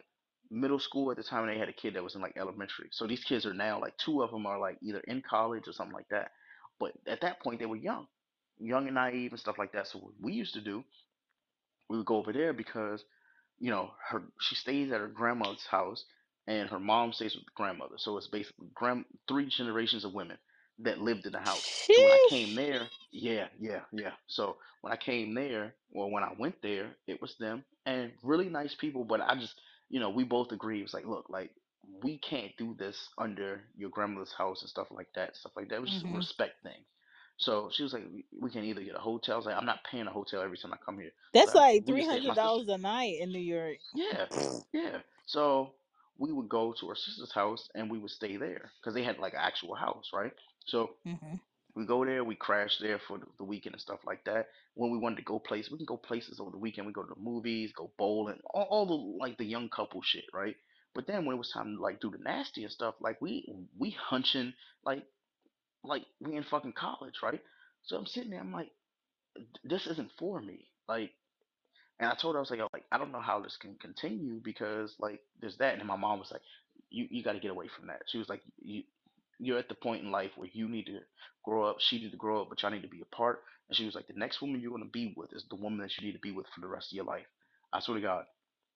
middle 0.52 0.80
school 0.80 1.12
at 1.12 1.18
the 1.18 1.24
time 1.24 1.44
and 1.44 1.54
they 1.54 1.60
had 1.60 1.70
a 1.70 1.74
kid 1.74 1.96
that 1.96 2.04
was 2.04 2.16
in 2.16 2.22
like 2.22 2.38
elementary. 2.38 2.90
So 2.92 3.08
these 3.08 3.24
kids 3.24 3.46
are 3.48 3.56
now 3.56 3.82
like 3.82 3.98
two 3.98 4.24
of 4.24 4.32
them 4.32 4.48
are 4.48 4.60
like 4.60 4.80
either 4.84 5.02
in 5.02 5.24
college 5.30 5.68
or 5.68 5.74
something 5.74 5.96
like 5.96 6.10
that. 6.12 6.32
But 6.80 6.94
at 7.08 7.22
that 7.22 7.42
point 7.42 7.60
they 7.60 7.68
were 7.68 7.78
young. 7.78 8.08
Young 8.60 8.88
and 8.88 8.96
naive 8.96 9.32
and 9.34 9.42
stuff 9.42 9.60
like 9.60 9.74
that. 9.74 9.88
So 9.88 10.00
what 10.00 10.14
we 10.22 10.34
used 10.34 10.56
to 10.56 10.62
do 10.62 10.84
we 11.90 11.98
would 11.98 12.08
go 12.08 12.18
over 12.18 12.34
there 12.34 12.54
because 12.54 13.04
you 13.60 13.72
know 13.72 13.92
her 14.10 14.24
she 14.42 14.56
stays 14.56 14.92
at 14.92 15.02
her 15.02 15.08
grandmother's 15.08 15.66
house 15.70 16.06
and 16.48 16.70
her 16.70 16.80
mom 16.80 17.14
stays 17.14 17.36
with 17.36 17.46
the 17.46 17.52
grandmother 17.56 17.96
so 17.98 18.18
it's 18.18 18.28
basically 18.28 18.68
grand 18.74 19.06
three 19.28 19.48
generations 19.48 20.06
of 20.06 20.14
women 20.14 20.38
that 20.80 21.00
lived 21.00 21.26
in 21.26 21.32
the 21.34 21.40
house 21.40 21.66
so 21.90 22.02
when 22.02 22.12
i 22.12 22.20
came 22.20 22.54
Sheesh. 22.54 22.56
there 22.56 22.90
yeah 23.12 23.48
yeah 23.60 23.82
yeah 23.92 24.12
so 24.28 24.58
when 24.82 24.94
i 24.94 24.98
came 24.98 25.34
there 25.34 25.74
or 25.94 26.12
when 26.12 26.24
i 26.24 26.32
went 26.40 26.56
there 26.62 26.96
it 27.08 27.22
was 27.22 27.36
them 27.40 27.64
and 27.86 28.12
really 28.24 28.50
nice 28.50 28.76
people 28.76 29.04
but 29.04 29.22
i 29.22 29.36
just 29.36 29.56
you 29.90 30.00
know 30.00 30.10
we 30.10 30.24
both 30.24 30.52
agreed 30.52 30.80
it 30.80 30.84
was 30.84 30.94
like 30.94 31.06
look 31.06 31.26
like 31.30 31.52
we 32.04 32.18
can't 32.20 32.52
do 32.58 32.76
this 32.80 33.10
under 33.18 33.62
your 33.76 33.90
grandmother's 33.90 34.34
house 34.34 34.62
and 34.62 34.70
stuff 34.70 34.88
like 34.92 35.08
that 35.16 35.36
stuff 35.36 35.52
like 35.56 35.70
that 35.70 35.76
it 35.78 35.82
was 35.82 35.92
just 35.92 36.06
a 36.06 36.08
Mhm. 36.08 36.16
respect 36.16 36.62
thing 36.64 36.84
so 37.38 37.70
she 37.72 37.84
was 37.84 37.94
like, 37.94 38.04
"We 38.14 38.26
we 38.42 38.52
can 38.52 38.64
either 38.64 38.84
get 38.84 38.96
a 38.96 39.00
hotel." 39.00 39.36
I 39.36 39.38
was 39.38 39.46
like, 39.48 39.58
"I'm 39.58 39.66
not 39.66 39.84
paying 39.90 40.08
a 40.08 40.12
hotel 40.12 40.42
every 40.42 40.58
time 40.58 40.74
I 40.74 40.78
come 40.78 41.00
here." 41.00 41.12
That's 41.34 41.54
like 41.56 41.84
we 41.86 41.94
three 41.94 41.96
can 41.96 42.04
stay 42.06 42.18
at 42.18 42.24
hundred 42.24 42.28
my 42.28 42.36
sister. 42.36 42.52
dollars 42.52 42.68
a 42.70 42.78
night 42.78 43.20
in 43.20 43.32
New 43.32 43.40
York. 43.40 43.78
Yeah, 43.94 44.28
yeah. 44.74 45.00
So 45.26 45.74
we 46.18 46.32
would 46.32 46.50
go 46.50 46.74
to 46.80 46.90
our 46.90 46.96
sister's 46.96 47.32
house 47.34 47.68
and 47.76 47.90
we 47.90 48.00
would 48.00 48.12
stay 48.12 48.38
there 48.38 48.72
because 48.80 48.94
they 48.94 49.04
had 49.04 49.20
like 49.20 49.34
an 49.34 49.40
actual 49.42 49.76
house, 49.76 50.10
right? 50.14 50.34
So 50.66 50.92
Mhm. 51.06 51.40
we 51.76 51.86
go 51.86 52.06
there, 52.06 52.24
we 52.24 52.36
crash 52.36 52.78
there 52.80 53.00
for 53.00 53.18
the, 53.18 53.26
the 53.38 53.44
weekend 53.44 53.74
and 53.76 53.82
stuff 53.82 54.00
like 54.06 54.24
that. 54.26 54.48
When 54.76 54.92
we 54.92 54.98
wanted 54.98 55.18
to 55.18 55.24
go 55.24 55.40
places, 55.40 55.72
we 55.72 55.78
can 55.78 55.86
go 55.86 55.98
places 55.98 56.40
over 56.40 56.52
the 56.52 56.58
weekend. 56.58 56.88
We 56.88 56.94
go 56.94 57.04
to 57.04 57.14
the 57.14 57.20
movies, 57.22 57.72
go 57.76 57.92
bowling, 57.98 58.40
all, 58.54 58.64
all 58.70 58.86
the 58.86 58.94
like 59.24 59.38
the 59.38 59.46
young 59.46 59.70
couple 59.70 60.02
shit, 60.02 60.26
right? 60.34 60.56
But 60.96 61.08
then 61.08 61.26
when 61.26 61.36
it 61.36 61.40
was 61.40 61.52
time 61.52 61.76
to 61.76 61.82
like 61.82 62.00
do 62.00 62.12
the 62.12 62.18
nasty 62.20 62.64
and 62.64 62.72
stuff, 62.72 62.96
like 63.02 63.22
we 63.22 63.48
we 63.78 63.92
hunching 63.92 64.54
like 64.86 65.06
like 65.84 66.04
we 66.20 66.36
in 66.36 66.44
fucking 66.44 66.74
college, 66.74 67.16
right? 67.24 67.42
So 67.84 67.98
I'm 67.98 68.06
sitting 68.06 68.32
there, 68.32 68.40
I'm 68.42 68.54
like, 68.54 68.72
this 69.64 69.88
isn't 69.88 70.12
for 70.18 70.42
me. 70.42 70.68
Like 70.88 71.12
and 72.00 72.10
I 72.10 72.16
told 72.16 72.36
her 72.36 72.40
I 72.40 72.42
was 72.42 72.50
like, 72.50 72.60
"Yo, 72.60 72.68
like 72.74 72.86
I 72.92 72.98
don't 72.98 73.12
know 73.12 73.22
how 73.22 73.40
this 73.40 73.58
can 73.58 73.76
continue 73.76 74.42
because 74.44 74.96
like 75.00 75.22
there's 75.40 75.58
that. 75.58 75.78
And 75.78 75.88
my 75.88 75.96
mom 75.96 76.20
was 76.20 76.32
like, 76.32 76.42
you 76.90 77.08
you 77.10 77.24
got 77.24 77.34
to 77.34 77.40
get 77.40 77.52
away 77.52 77.68
from 77.76 77.88
that. 77.88 78.02
She 78.08 78.18
was 78.18 78.30
like, 78.30 78.42
you 78.62 78.84
you're 79.40 79.60
at 79.60 79.70
the 79.70 79.76
point 79.76 80.04
in 80.04 80.12
life 80.12 80.32
where 80.36 80.50
you 80.54 80.70
need 80.70 80.86
to 80.86 81.00
grow 81.44 81.64
up. 81.66 81.78
She 81.80 82.00
need 82.00 82.12
to 82.12 82.18
grow 82.18 82.42
up, 82.42 82.50
but 82.50 82.62
y'all 82.62 82.72
need 82.72 82.84
to 82.84 82.88
be 82.88 83.02
apart. 83.02 83.44
And 83.68 83.76
she 83.76 83.86
was 83.86 83.96
like, 83.96 84.08
the 84.08 84.14
next 84.14 84.42
woman 84.42 84.62
you're 84.62 84.72
gonna 84.72 84.86
be 84.86 85.14
with 85.18 85.34
is 85.34 85.46
the 85.50 85.56
woman 85.56 85.80
that 85.80 85.92
you 85.98 86.06
need 86.06 86.14
to 86.14 86.20
be 86.20 86.32
with 86.32 86.46
for 86.54 86.62
the 86.62 86.68
rest 86.68 86.92
of 86.92 86.96
your 86.96 87.06
life. 87.06 87.26
I 87.72 87.80
swear 87.80 87.98
to 87.98 88.04
God. 88.04 88.26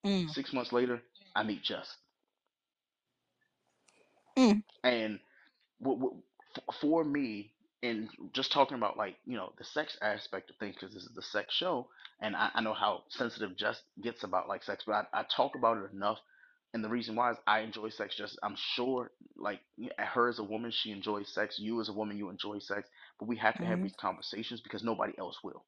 Mm. 0.05 0.29
Six 0.29 0.53
months 0.53 0.71
later, 0.71 1.01
I 1.35 1.43
meet 1.43 1.63
Jess, 1.63 1.87
Mm. 4.37 4.63
and 4.83 5.19
what, 5.79 5.97
what, 5.97 6.13
for 6.79 7.03
me, 7.03 7.51
and 7.83 8.09
just 8.33 8.51
talking 8.51 8.77
about 8.77 8.97
like 8.97 9.15
you 9.25 9.37
know 9.37 9.53
the 9.57 9.63
sex 9.63 9.97
aspect 10.01 10.49
of 10.49 10.55
things 10.57 10.75
because 10.79 10.93
this 10.93 11.03
is 11.03 11.11
the 11.15 11.21
sex 11.21 11.53
show, 11.53 11.87
and 12.21 12.35
I, 12.35 12.49
I 12.55 12.61
know 12.61 12.73
how 12.73 13.03
sensitive 13.09 13.55
Jess 13.57 13.81
gets 14.01 14.23
about 14.23 14.47
like 14.47 14.63
sex, 14.63 14.83
but 14.85 15.07
I, 15.13 15.21
I 15.21 15.25
talk 15.35 15.55
about 15.55 15.77
it 15.77 15.91
enough. 15.93 16.19
And 16.73 16.83
the 16.83 16.89
reason 16.89 17.15
why 17.15 17.31
is 17.31 17.37
I 17.47 17.59
enjoy 17.59 17.89
sex. 17.89 18.15
Jess 18.15 18.35
I'm 18.43 18.55
sure, 18.75 19.11
like 19.37 19.59
her 19.97 20.27
as 20.27 20.39
a 20.39 20.43
woman, 20.43 20.71
she 20.71 20.91
enjoys 20.91 21.33
sex. 21.33 21.57
You 21.59 21.79
as 21.81 21.89
a 21.89 21.93
woman, 21.93 22.17
you 22.17 22.29
enjoy 22.29 22.59
sex. 22.59 22.87
But 23.19 23.27
we 23.27 23.37
have 23.37 23.59
to 23.59 23.65
have 23.65 23.81
Mhm. 23.81 23.83
these 23.83 23.95
conversations 23.99 24.61
because 24.61 24.83
nobody 24.83 25.13
else 25.17 25.37
will. 25.43 25.65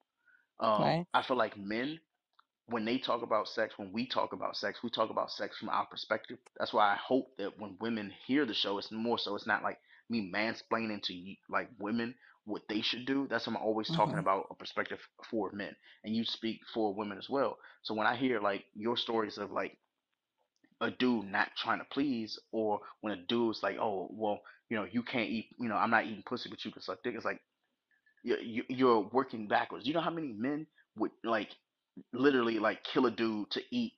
Um, 0.59 0.95
Right. 0.95 1.07
I 1.13 1.21
feel 1.23 1.37
like 1.37 1.57
men 1.57 1.99
when 2.67 2.85
they 2.85 2.97
talk 2.97 3.21
about 3.23 3.47
sex, 3.47 3.73
when 3.77 3.91
we 3.91 4.07
talk 4.07 4.33
about 4.33 4.55
sex, 4.55 4.79
we 4.83 4.89
talk 4.89 5.09
about 5.09 5.31
sex 5.31 5.57
from 5.57 5.69
our 5.69 5.85
perspective. 5.85 6.37
That's 6.57 6.73
why 6.73 6.91
I 6.93 6.95
hope 6.97 7.35
that 7.37 7.59
when 7.59 7.77
women 7.79 8.13
hear 8.27 8.45
the 8.45 8.53
show, 8.53 8.77
it's 8.77 8.91
more 8.91 9.17
so 9.19 9.35
it's 9.35 9.47
not 9.47 9.63
like 9.63 9.79
me 10.09 10.31
mansplaining 10.33 11.01
to 11.03 11.35
like 11.49 11.69
women 11.79 12.15
what 12.45 12.63
they 12.69 12.81
should 12.81 13.05
do. 13.05 13.27
That's 13.29 13.47
why 13.47 13.53
I'm 13.53 13.61
always 13.61 13.89
talking 13.91 14.17
Mhm. 14.17 14.19
about 14.19 14.47
a 14.51 14.55
perspective 14.55 14.99
for 15.29 15.51
men, 15.51 15.75
and 16.03 16.15
you 16.15 16.23
speak 16.25 16.61
for 16.73 16.93
women 16.93 17.17
as 17.17 17.29
well. 17.29 17.57
So 17.83 17.93
when 17.93 18.07
I 18.07 18.15
hear 18.15 18.39
like 18.39 18.65
your 18.75 18.97
stories 18.97 19.37
of 19.37 19.51
like 19.51 19.77
a 20.81 20.91
dude 20.91 21.25
not 21.31 21.49
trying 21.57 21.79
to 21.79 21.85
please, 21.85 22.39
or 22.51 22.79
when 23.01 23.13
a 23.13 23.21
dude's 23.27 23.61
like, 23.63 23.77
oh 23.79 24.09
well, 24.11 24.41
you 24.69 24.77
know, 24.77 24.85
you 24.89 25.03
can't 25.03 25.29
eat, 25.29 25.49
you 25.59 25.67
know, 25.69 25.75
I'm 25.75 25.91
not 25.91 26.05
eating 26.05 26.23
pussy, 26.25 26.49
but 26.49 26.63
you 26.65 26.71
can 26.71 26.81
suck 26.81 27.03
dick. 27.03 27.15
It's 27.15 27.25
like 27.25 27.41
you're 28.23 29.01
working 29.11 29.47
backwards. 29.47 29.85
You 29.87 29.93
know 29.93 30.01
how 30.01 30.09
many 30.11 30.33
men 30.33 30.67
would 30.97 31.11
like 31.23 31.49
literally 32.13 32.59
like 32.59 32.83
kill 32.83 33.05
a 33.05 33.11
dude 33.11 33.49
to 33.51 33.61
eat 33.71 33.93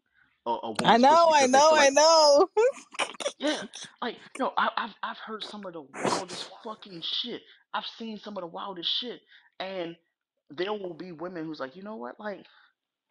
a, 0.48 0.52
a 0.52 0.76
I 0.84 0.98
know. 0.98 1.32
I 1.34 1.48
know. 1.48 1.70
feel 1.70 1.78
I 1.78 1.90
know. 1.90 2.50
yeah 3.40 3.64
like 4.02 4.18
yo 4.40 4.52
I, 4.58 4.70
I've 4.78 4.96
I've 5.04 5.18
heard 5.20 5.44
some 5.44 5.66
of 5.66 5.74
the 5.74 5.84
wildest 5.84 6.50
fucking 6.64 7.02
shit 7.04 7.42
I've 7.74 7.86
seen 7.98 8.20
some 8.20 8.38
of 8.38 8.42
the 8.42 8.48
wildest 8.48 8.90
shit 9.00 9.22
and 9.60 9.96
there 10.52 10.74
will 10.74 10.94
be 10.96 11.12
women 11.14 11.46
who's 11.46 11.60
like 11.60 11.76
you 11.76 11.84
know 11.84 11.98
what 11.98 12.20
like 12.20 12.46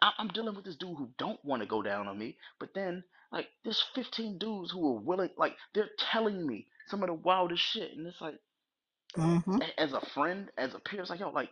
I, 0.02 0.12
I'm 0.18 0.28
dealing 0.28 0.54
with 0.56 0.64
this 0.64 0.76
dude 0.76 0.96
who 0.98 1.10
don't 1.18 1.44
want 1.44 1.62
to 1.62 1.68
go 1.68 1.82
down 1.82 2.08
on 2.08 2.18
me 2.18 2.36
but 2.60 2.70
then 2.74 3.04
like 3.32 3.48
there's 3.64 3.84
15 3.94 4.38
dudes 4.38 4.72
who 4.72 4.88
are 4.96 5.00
willing 5.00 5.30
like 5.38 5.56
they're 5.74 5.90
telling 6.12 6.46
me 6.46 6.66
some 6.88 7.02
of 7.02 7.08
the 7.08 7.14
wildest 7.14 7.62
shit 7.64 7.92
and 7.96 8.06
it's 8.06 8.20
like 8.20 8.36
mhm. 9.16 9.62
as 9.78 9.92
a 9.92 10.00
friend, 10.14 10.50
as 10.58 10.74
a 10.74 10.78
peer, 10.80 11.00
it's 11.00 11.10
like, 11.10 11.20
yo, 11.20 11.30
like, 11.30 11.50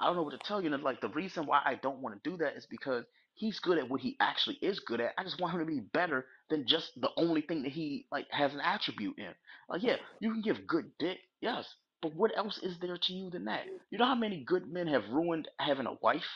I 0.00 0.06
don't 0.06 0.16
know 0.16 0.22
what 0.22 0.32
to 0.40 0.46
tell 0.48 0.62
you. 0.62 0.72
And 0.72 0.82
like, 0.82 1.00
the 1.00 1.08
reason 1.10 1.46
why 1.46 1.60
I 1.64 1.76
don't 1.76 2.00
want 2.00 2.22
to 2.22 2.30
do 2.30 2.36
that 2.38 2.56
is 2.56 2.66
because 2.66 3.04
he's 3.36 3.60
good 3.60 3.78
at 3.78 3.88
what 3.88 4.00
he 4.00 4.16
actually 4.20 4.56
is 4.62 4.80
good 4.80 5.00
at. 5.00 5.12
I 5.16 5.22
just 5.22 5.40
want 5.40 5.54
him 5.54 5.60
to 5.60 5.66
be 5.66 5.80
better 5.80 6.26
than 6.50 6.66
just 6.66 7.00
the 7.00 7.10
only 7.16 7.42
thing 7.42 7.62
that 7.62 7.72
he 7.72 8.06
like 8.10 8.26
has 8.30 8.52
an 8.52 8.60
attribute 8.60 9.18
in. 9.18 9.30
Like, 9.68 9.82
yeah, 9.82 9.96
you 10.20 10.32
can 10.32 10.42
give 10.42 10.66
good 10.66 10.90
dick, 10.98 11.18
yes, 11.40 11.66
but 12.02 12.14
what 12.14 12.36
else 12.36 12.58
is 12.62 12.78
there 12.80 12.96
to 12.96 13.12
you 13.12 13.30
than 13.30 13.44
that? 13.44 13.64
You 13.90 13.98
know 13.98 14.06
how 14.06 14.14
many 14.14 14.42
good 14.44 14.70
men 14.70 14.88
have 14.88 15.04
ruined 15.10 15.48
having 15.58 15.86
a 15.86 15.94
wife 16.02 16.26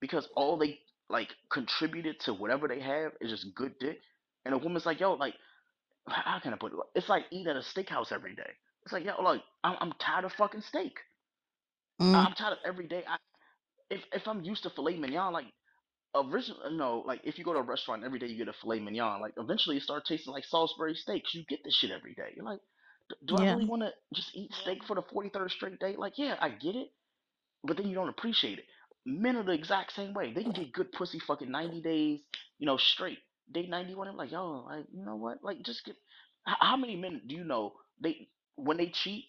because 0.00 0.28
all 0.34 0.56
they 0.58 0.78
like 1.08 1.28
contributed 1.52 2.18
to 2.20 2.34
whatever 2.34 2.66
they 2.66 2.80
have 2.80 3.12
is 3.20 3.30
just 3.30 3.54
good 3.54 3.78
dick, 3.78 4.00
and 4.44 4.54
a 4.54 4.58
woman's 4.58 4.86
like, 4.86 5.00
yo, 5.00 5.14
like 5.14 5.34
how 6.06 6.38
can 6.38 6.52
I 6.52 6.56
put 6.56 6.72
it? 6.72 6.78
It's 6.94 7.08
like 7.08 7.24
eating 7.30 7.48
at 7.48 7.56
a 7.56 7.60
steakhouse 7.60 8.12
every 8.12 8.34
day. 8.34 8.50
It's 8.84 8.92
like, 8.92 9.04
yo, 9.04 9.20
like, 9.22 9.40
I'm, 9.62 9.76
I'm 9.80 9.92
tired 9.98 10.24
of 10.24 10.32
fucking 10.32 10.60
steak. 10.60 10.98
Mm, 12.00 12.14
I'm 12.14 12.34
tired 12.34 12.52
of 12.52 12.58
every 12.66 12.86
day. 12.86 13.04
I, 13.08 13.16
if 13.90 14.00
if 14.12 14.26
I'm 14.26 14.42
used 14.42 14.62
to 14.64 14.70
filet 14.70 14.96
mignon, 14.98 15.32
like 15.32 15.46
originally, 16.14 16.60
uh, 16.64 16.70
no, 16.70 17.02
like 17.06 17.20
if 17.24 17.38
you 17.38 17.44
go 17.44 17.52
to 17.52 17.60
a 17.60 17.62
restaurant 17.62 18.04
every 18.04 18.18
day, 18.18 18.26
you 18.26 18.36
get 18.36 18.48
a 18.48 18.54
filet 18.60 18.80
mignon. 18.80 19.20
Like 19.20 19.34
eventually, 19.36 19.76
you 19.76 19.80
start 19.80 20.04
tasting 20.06 20.32
like 20.32 20.44
Salisbury 20.44 20.94
steaks. 20.94 21.34
You 21.34 21.44
get 21.48 21.60
this 21.64 21.74
shit 21.74 21.90
every 21.90 22.14
day. 22.14 22.32
You're 22.36 22.44
like, 22.44 22.60
do 23.26 23.36
I 23.36 23.44
yeah. 23.44 23.54
really 23.54 23.66
want 23.66 23.82
to 23.82 23.90
just 24.14 24.30
eat 24.34 24.52
steak 24.62 24.84
for 24.84 24.94
the 24.94 25.02
43rd 25.02 25.50
straight 25.50 25.78
day? 25.78 25.96
Like, 25.96 26.14
yeah, 26.16 26.36
I 26.40 26.48
get 26.50 26.76
it 26.76 26.90
but 27.64 27.76
then 27.76 27.88
you 27.88 27.94
don't 27.94 28.08
appreciate 28.08 28.58
it. 28.58 28.66
Men 29.06 29.36
are 29.36 29.42
the 29.42 29.52
exact 29.52 29.92
same 29.92 30.14
way. 30.14 30.32
They 30.32 30.42
can 30.42 30.52
get 30.52 30.72
good 30.72 30.92
pussy 30.92 31.18
fucking 31.18 31.50
90 31.50 31.80
days, 31.80 32.20
you 32.58 32.66
know, 32.66 32.76
straight. 32.76 33.18
Day 33.52 33.66
91, 33.66 34.08
I'm 34.08 34.16
like, 34.16 34.30
yo, 34.30 34.64
like, 34.66 34.86
you 34.92 35.04
know 35.04 35.16
what? 35.16 35.42
Like, 35.42 35.62
just 35.62 35.84
get. 35.84 35.96
How 36.46 36.76
many 36.76 36.96
men 36.96 37.22
do 37.26 37.34
you 37.34 37.44
know 37.44 37.72
they 38.02 38.28
when 38.56 38.76
they 38.76 38.88
cheat, 38.88 39.24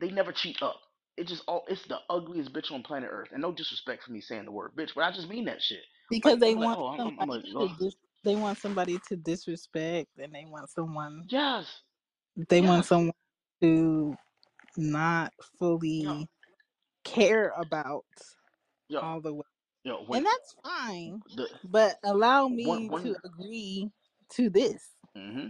they 0.00 0.10
never 0.10 0.32
cheat 0.32 0.62
up? 0.62 0.76
It 1.16 1.26
just 1.26 1.42
all 1.46 1.64
it's 1.68 1.86
the 1.86 1.98
ugliest 2.10 2.52
bitch 2.52 2.72
on 2.72 2.82
planet 2.82 3.10
Earth. 3.12 3.28
And 3.32 3.40
no 3.42 3.52
disrespect 3.52 4.02
for 4.02 4.12
me 4.12 4.20
saying 4.20 4.46
the 4.46 4.50
word 4.50 4.72
bitch, 4.76 4.90
but 4.94 5.04
I 5.04 5.12
just 5.12 5.28
mean 5.28 5.44
that 5.46 5.62
shit. 5.62 5.82
Because 6.10 6.38
they 6.40 6.54
I'm 6.54 6.60
like, 6.60 6.68
want 6.68 6.78
oh, 6.78 6.86
I'm, 6.88 7.00
I'm, 7.04 7.14
I'm 7.20 7.28
somebody 7.28 7.30
like, 7.30 7.44
to 7.52 7.54
oh, 7.56 7.70
dis- 7.80 7.96
they 8.24 8.36
want 8.36 8.58
somebody 8.58 9.00
to 9.08 9.16
disrespect 9.16 10.10
and 10.18 10.34
they 10.34 10.46
want 10.46 10.70
someone 10.70 11.30
yes, 11.30 11.66
they 12.50 12.60
want 12.62 12.84
yes, 12.84 12.86
someone 12.86 13.14
to 13.62 14.16
not 14.76 15.32
fully 15.58 16.28
care 17.04 17.52
about 17.56 18.04
yo, 18.88 19.02
all 19.02 19.20
the 19.20 19.34
way. 19.34 19.44
yo, 19.84 20.04
when 20.06 20.20
And 20.20 20.26
that's 20.26 20.56
fine. 20.64 21.22
the 21.36 21.48
But 21.64 21.96
allow 22.04 22.48
one 22.62 22.80
me 22.80 22.90
one, 22.90 23.04
to 23.04 23.16
agree 23.24 23.90
to 24.34 24.50
this. 24.50 24.88
mm-hmm. 25.16 25.48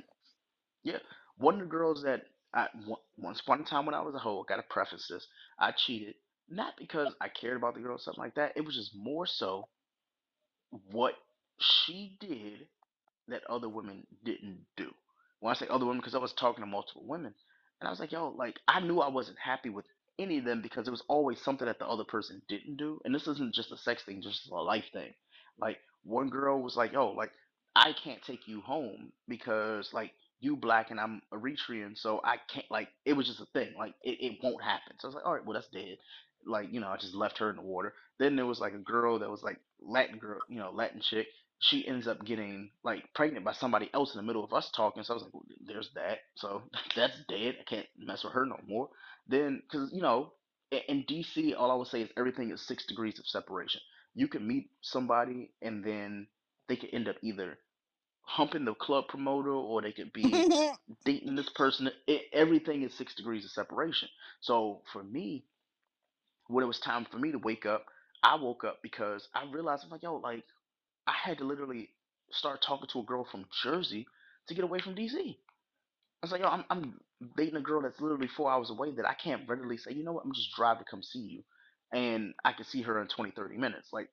Yeah, 0.85 0.99
one 1.39 1.57
of 1.57 1.61
the 1.63 1.67
girls 1.67 2.05
that 2.05 2.23
I 2.55 2.69
on- 2.89 2.97
once 3.19 3.41
upon 3.43 3.63
a 3.63 3.65
time 3.65 3.87
when 3.87 3.97
I 3.97 4.03
was 4.03 4.17
a 4.17 4.21
hoe, 4.21 4.41
I 4.43 4.45
gotta 4.49 4.65
preface 4.69 5.09
this, 5.09 5.29
I 5.59 5.73
cheated 5.73 6.17
not 6.49 6.75
because 6.79 7.15
I 7.23 7.29
cared 7.31 7.59
about 7.59 7.77
the 7.77 7.83
girl 7.83 7.97
or 7.97 8.01
something 8.01 8.23
like 8.25 8.37
that. 8.37 8.55
It 8.57 8.63
was 8.67 8.77
just 8.77 8.97
more 8.97 9.27
so 9.27 9.69
what 10.91 11.15
she 11.61 12.17
did 12.21 12.67
that 13.29 13.43
other 13.49 13.69
women 13.69 14.07
didn't 14.25 14.67
do. 14.77 14.91
When 15.41 15.55
I 15.55 15.59
say 15.59 15.67
other 15.69 15.87
women, 15.87 16.01
because 16.01 16.15
I 16.15 16.19
was 16.19 16.33
talking 16.33 16.63
to 16.65 16.71
multiple 16.71 17.05
women, 17.07 17.35
and 17.81 17.89
I 17.89 17.91
was 17.91 18.01
like, 18.01 18.13
yo, 18.13 18.31
like 18.37 18.57
I 18.69 18.81
knew 18.81 19.01
I 19.01 19.09
wasn't 19.09 19.39
happy 19.39 19.71
with 19.71 19.87
any 20.19 20.39
of 20.39 20.45
them 20.45 20.63
because 20.63 20.87
it 20.89 20.93
was 20.93 21.03
always 21.09 21.41
something 21.43 21.67
that 21.67 21.79
the 21.79 21.87
other 21.89 22.05
person 22.05 22.43
didn't 22.49 22.77
do, 22.77 23.01
and 23.05 23.15
this 23.15 23.27
isn't 23.29 23.55
just 23.55 23.73
a 23.73 23.77
sex 23.77 24.03
thing, 24.05 24.23
just 24.23 24.51
a 24.51 24.55
life 24.55 24.85
thing. 24.93 25.13
Like 25.59 25.79
one 26.05 26.29
girl 26.31 26.63
was 26.63 26.77
like, 26.77 26.93
yo, 26.93 27.11
like 27.11 27.33
I 27.77 27.93
can't 27.93 28.23
take 28.23 28.47
you 28.49 28.61
home 28.61 29.13
because 29.29 29.91
like 29.93 30.13
you 30.41 30.57
black 30.57 30.91
and 30.91 31.01
I'm 31.01 31.23
Eritrean, 31.33 31.99
so 31.99 32.21
I 32.25 32.37
can't 32.53 32.71
like 32.71 32.89
it 33.05 33.15
was 33.15 33.27
just 33.27 33.41
a 33.41 33.47
thing, 33.47 33.75
like 33.79 33.95
it, 34.03 34.19
it 34.21 34.39
won't 34.43 34.63
happen. 34.63 34.95
So 34.99 35.07
I 35.07 35.09
was 35.09 35.15
like, 35.17 35.27
all 35.27 35.35
right, 35.35 35.45
well 35.45 35.55
that's 35.55 35.69
dead. 35.69 35.99
Like 36.47 36.73
you 36.73 36.81
know, 36.81 36.89
I 36.89 36.97
just 36.97 37.15
left 37.15 37.39
her 37.39 37.51
in 37.51 37.57
the 37.57 37.63
water. 37.63 37.95
Then 38.19 38.37
there 38.37 38.47
was 38.47 38.61
like 38.61 38.75
a 38.75 38.79
girl 38.79 39.19
that 39.21 39.31
was 39.31 39.43
like 39.43 39.59
Latin 39.81 40.19
girl, 40.19 40.41
you 40.49 40.59
know, 40.59 40.71
Latin 40.73 41.01
chick 41.01 41.27
she 41.65 41.87
ends 41.87 42.07
up 42.07 42.25
getting 42.25 42.71
like 42.83 43.13
pregnant 43.15 43.45
by 43.45 43.53
somebody 43.53 43.89
else 43.95 44.15
in 44.15 44.19
the 44.19 44.27
middle 44.27 44.45
of 44.45 44.53
us 44.53 44.71
talking. 44.71 45.03
So 45.03 45.15
I 45.15 45.17
was 45.17 45.23
like, 45.25 45.35
well, 45.35 45.45
there's 45.67 45.91
that. 45.95 46.19
So 46.37 46.63
that's 46.97 47.17
dead. 47.29 47.57
I 47.61 47.65
can't 47.65 47.87
mess 47.99 48.25
with 48.25 48.35
her 48.35 48.45
no 48.45 48.59
more. 48.67 48.91
Then, 49.29 49.63
because 49.63 49.91
you 49.93 50.03
know, 50.03 50.33
in 50.71 51.05
DC, 51.05 51.55
all 51.57 51.71
I 51.71 51.75
would 51.75 51.87
say 51.89 52.03
is 52.03 52.11
everything 52.17 52.51
is 52.51 52.61
six 52.61 52.85
degrees 52.87 53.19
of 53.19 53.27
separation. 53.27 53.81
You 54.15 54.29
can 54.29 54.47
meet 54.47 54.71
somebody 54.83 55.53
and 55.63 55.83
then 55.83 56.27
they 56.69 56.77
could 56.77 56.91
end 56.93 57.09
up 57.09 57.17
either 57.23 57.59
humping 58.23 58.65
the 58.65 58.75
club 58.75 59.09
promoter 59.09 59.53
or 59.53 59.83
they 59.83 59.93
could 59.93 60.13
be 60.13 60.49
dating 61.05 61.37
this 61.37 61.49
person. 61.51 61.91
It, 62.07 62.23
everything 62.33 62.83
is 62.83 62.95
six 62.95 63.15
degrees 63.15 63.45
of 63.45 63.51
separation. 63.51 64.09
So 64.41 64.83
for 64.93 65.03
me, 65.03 65.45
when 66.49 66.65
it 66.65 66.69
was 66.69 66.79
time 66.81 67.07
for 67.11 67.19
me 67.19 67.33
to 67.33 67.39
wake 67.39 67.67
up, 67.67 67.87
I 68.25 68.37
woke 68.37 68.65
up 68.65 68.81
because 68.83 69.29
I 69.35 69.45
realized 69.53 69.85
I'm 69.85 69.91
like, 69.91 70.03
yo, 70.05 70.17
like 70.17 70.45
I 71.07 71.13
had 71.25 71.39
to 71.39 71.45
literally 71.45 71.91
start 72.33 72.63
talking 72.67 72.89
to 72.93 73.01
a 73.01 73.05
girl 73.05 73.27
from 73.31 73.47
Jersey 73.63 74.07
to 74.49 74.55
get 74.55 74.65
away 74.65 74.81
from 74.81 74.97
DC. 74.97 75.37
I 76.23 76.27
was 76.27 76.33
like, 76.33 76.41
yo, 76.41 76.49
I'm, 76.49 76.65
I'm 76.71 77.01
dating 77.37 77.57
a 77.57 77.61
girl 77.63 77.83
that's 77.83 78.01
literally 78.01 78.29
four 78.37 78.51
hours 78.51 78.71
away 78.71 78.93
that 78.93 79.07
I 79.09 79.15
can't 79.15 79.49
readily 79.49 79.77
say, 79.77 79.93
you 79.93 80.05
know 80.05 80.13
what, 80.13 80.25
I'm 80.25 80.35
just 80.35 80.55
drive 80.57 80.79
to 80.79 80.85
come 80.91 81.03
see 81.03 81.21
you. 81.21 81.45
And 81.93 82.35
I 82.45 82.53
can 82.53 82.65
see 82.65 82.83
her 82.83 83.01
in 83.01 83.09
20, 83.09 83.33
30 83.33 83.57
minutes. 83.59 83.89
Like, 83.93 84.09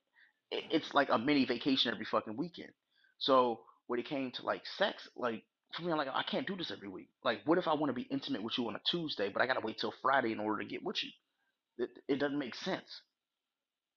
it, 0.51 0.65
it's 0.71 0.93
like 0.93 1.09
a 1.11 1.17
mini 1.17 1.45
vacation 1.45 1.93
every 1.93 2.05
fucking 2.05 2.38
weekend. 2.38 2.71
So 3.19 3.61
when 3.88 3.99
it 3.99 4.07
came 4.07 4.31
to 4.33 4.45
like 4.45 4.63
sex, 4.77 5.09
like, 5.15 5.43
for 5.75 5.83
me, 5.83 5.91
I'm 5.91 5.97
like, 5.97 6.09
I 6.13 6.23
can't 6.23 6.47
do 6.47 6.57
this 6.57 6.71
every 6.71 6.89
week. 6.89 7.09
Like, 7.23 7.39
what 7.45 7.57
if 7.57 7.67
I 7.67 7.73
want 7.75 7.89
to 7.89 7.93
be 7.93 8.07
intimate 8.11 8.43
with 8.43 8.57
you 8.57 8.67
on 8.67 8.75
a 8.75 8.81
Tuesday, 8.89 9.29
but 9.29 9.41
I 9.41 9.47
gotta 9.47 9.61
wait 9.63 9.79
till 9.79 9.93
Friday 10.01 10.33
in 10.33 10.39
order 10.39 10.63
to 10.63 10.69
get 10.69 10.83
with 10.83 10.97
you? 11.03 11.09
It, 11.79 11.89
it 12.07 12.19
doesn't 12.19 12.39
make 12.39 12.55
sense. 12.55 13.01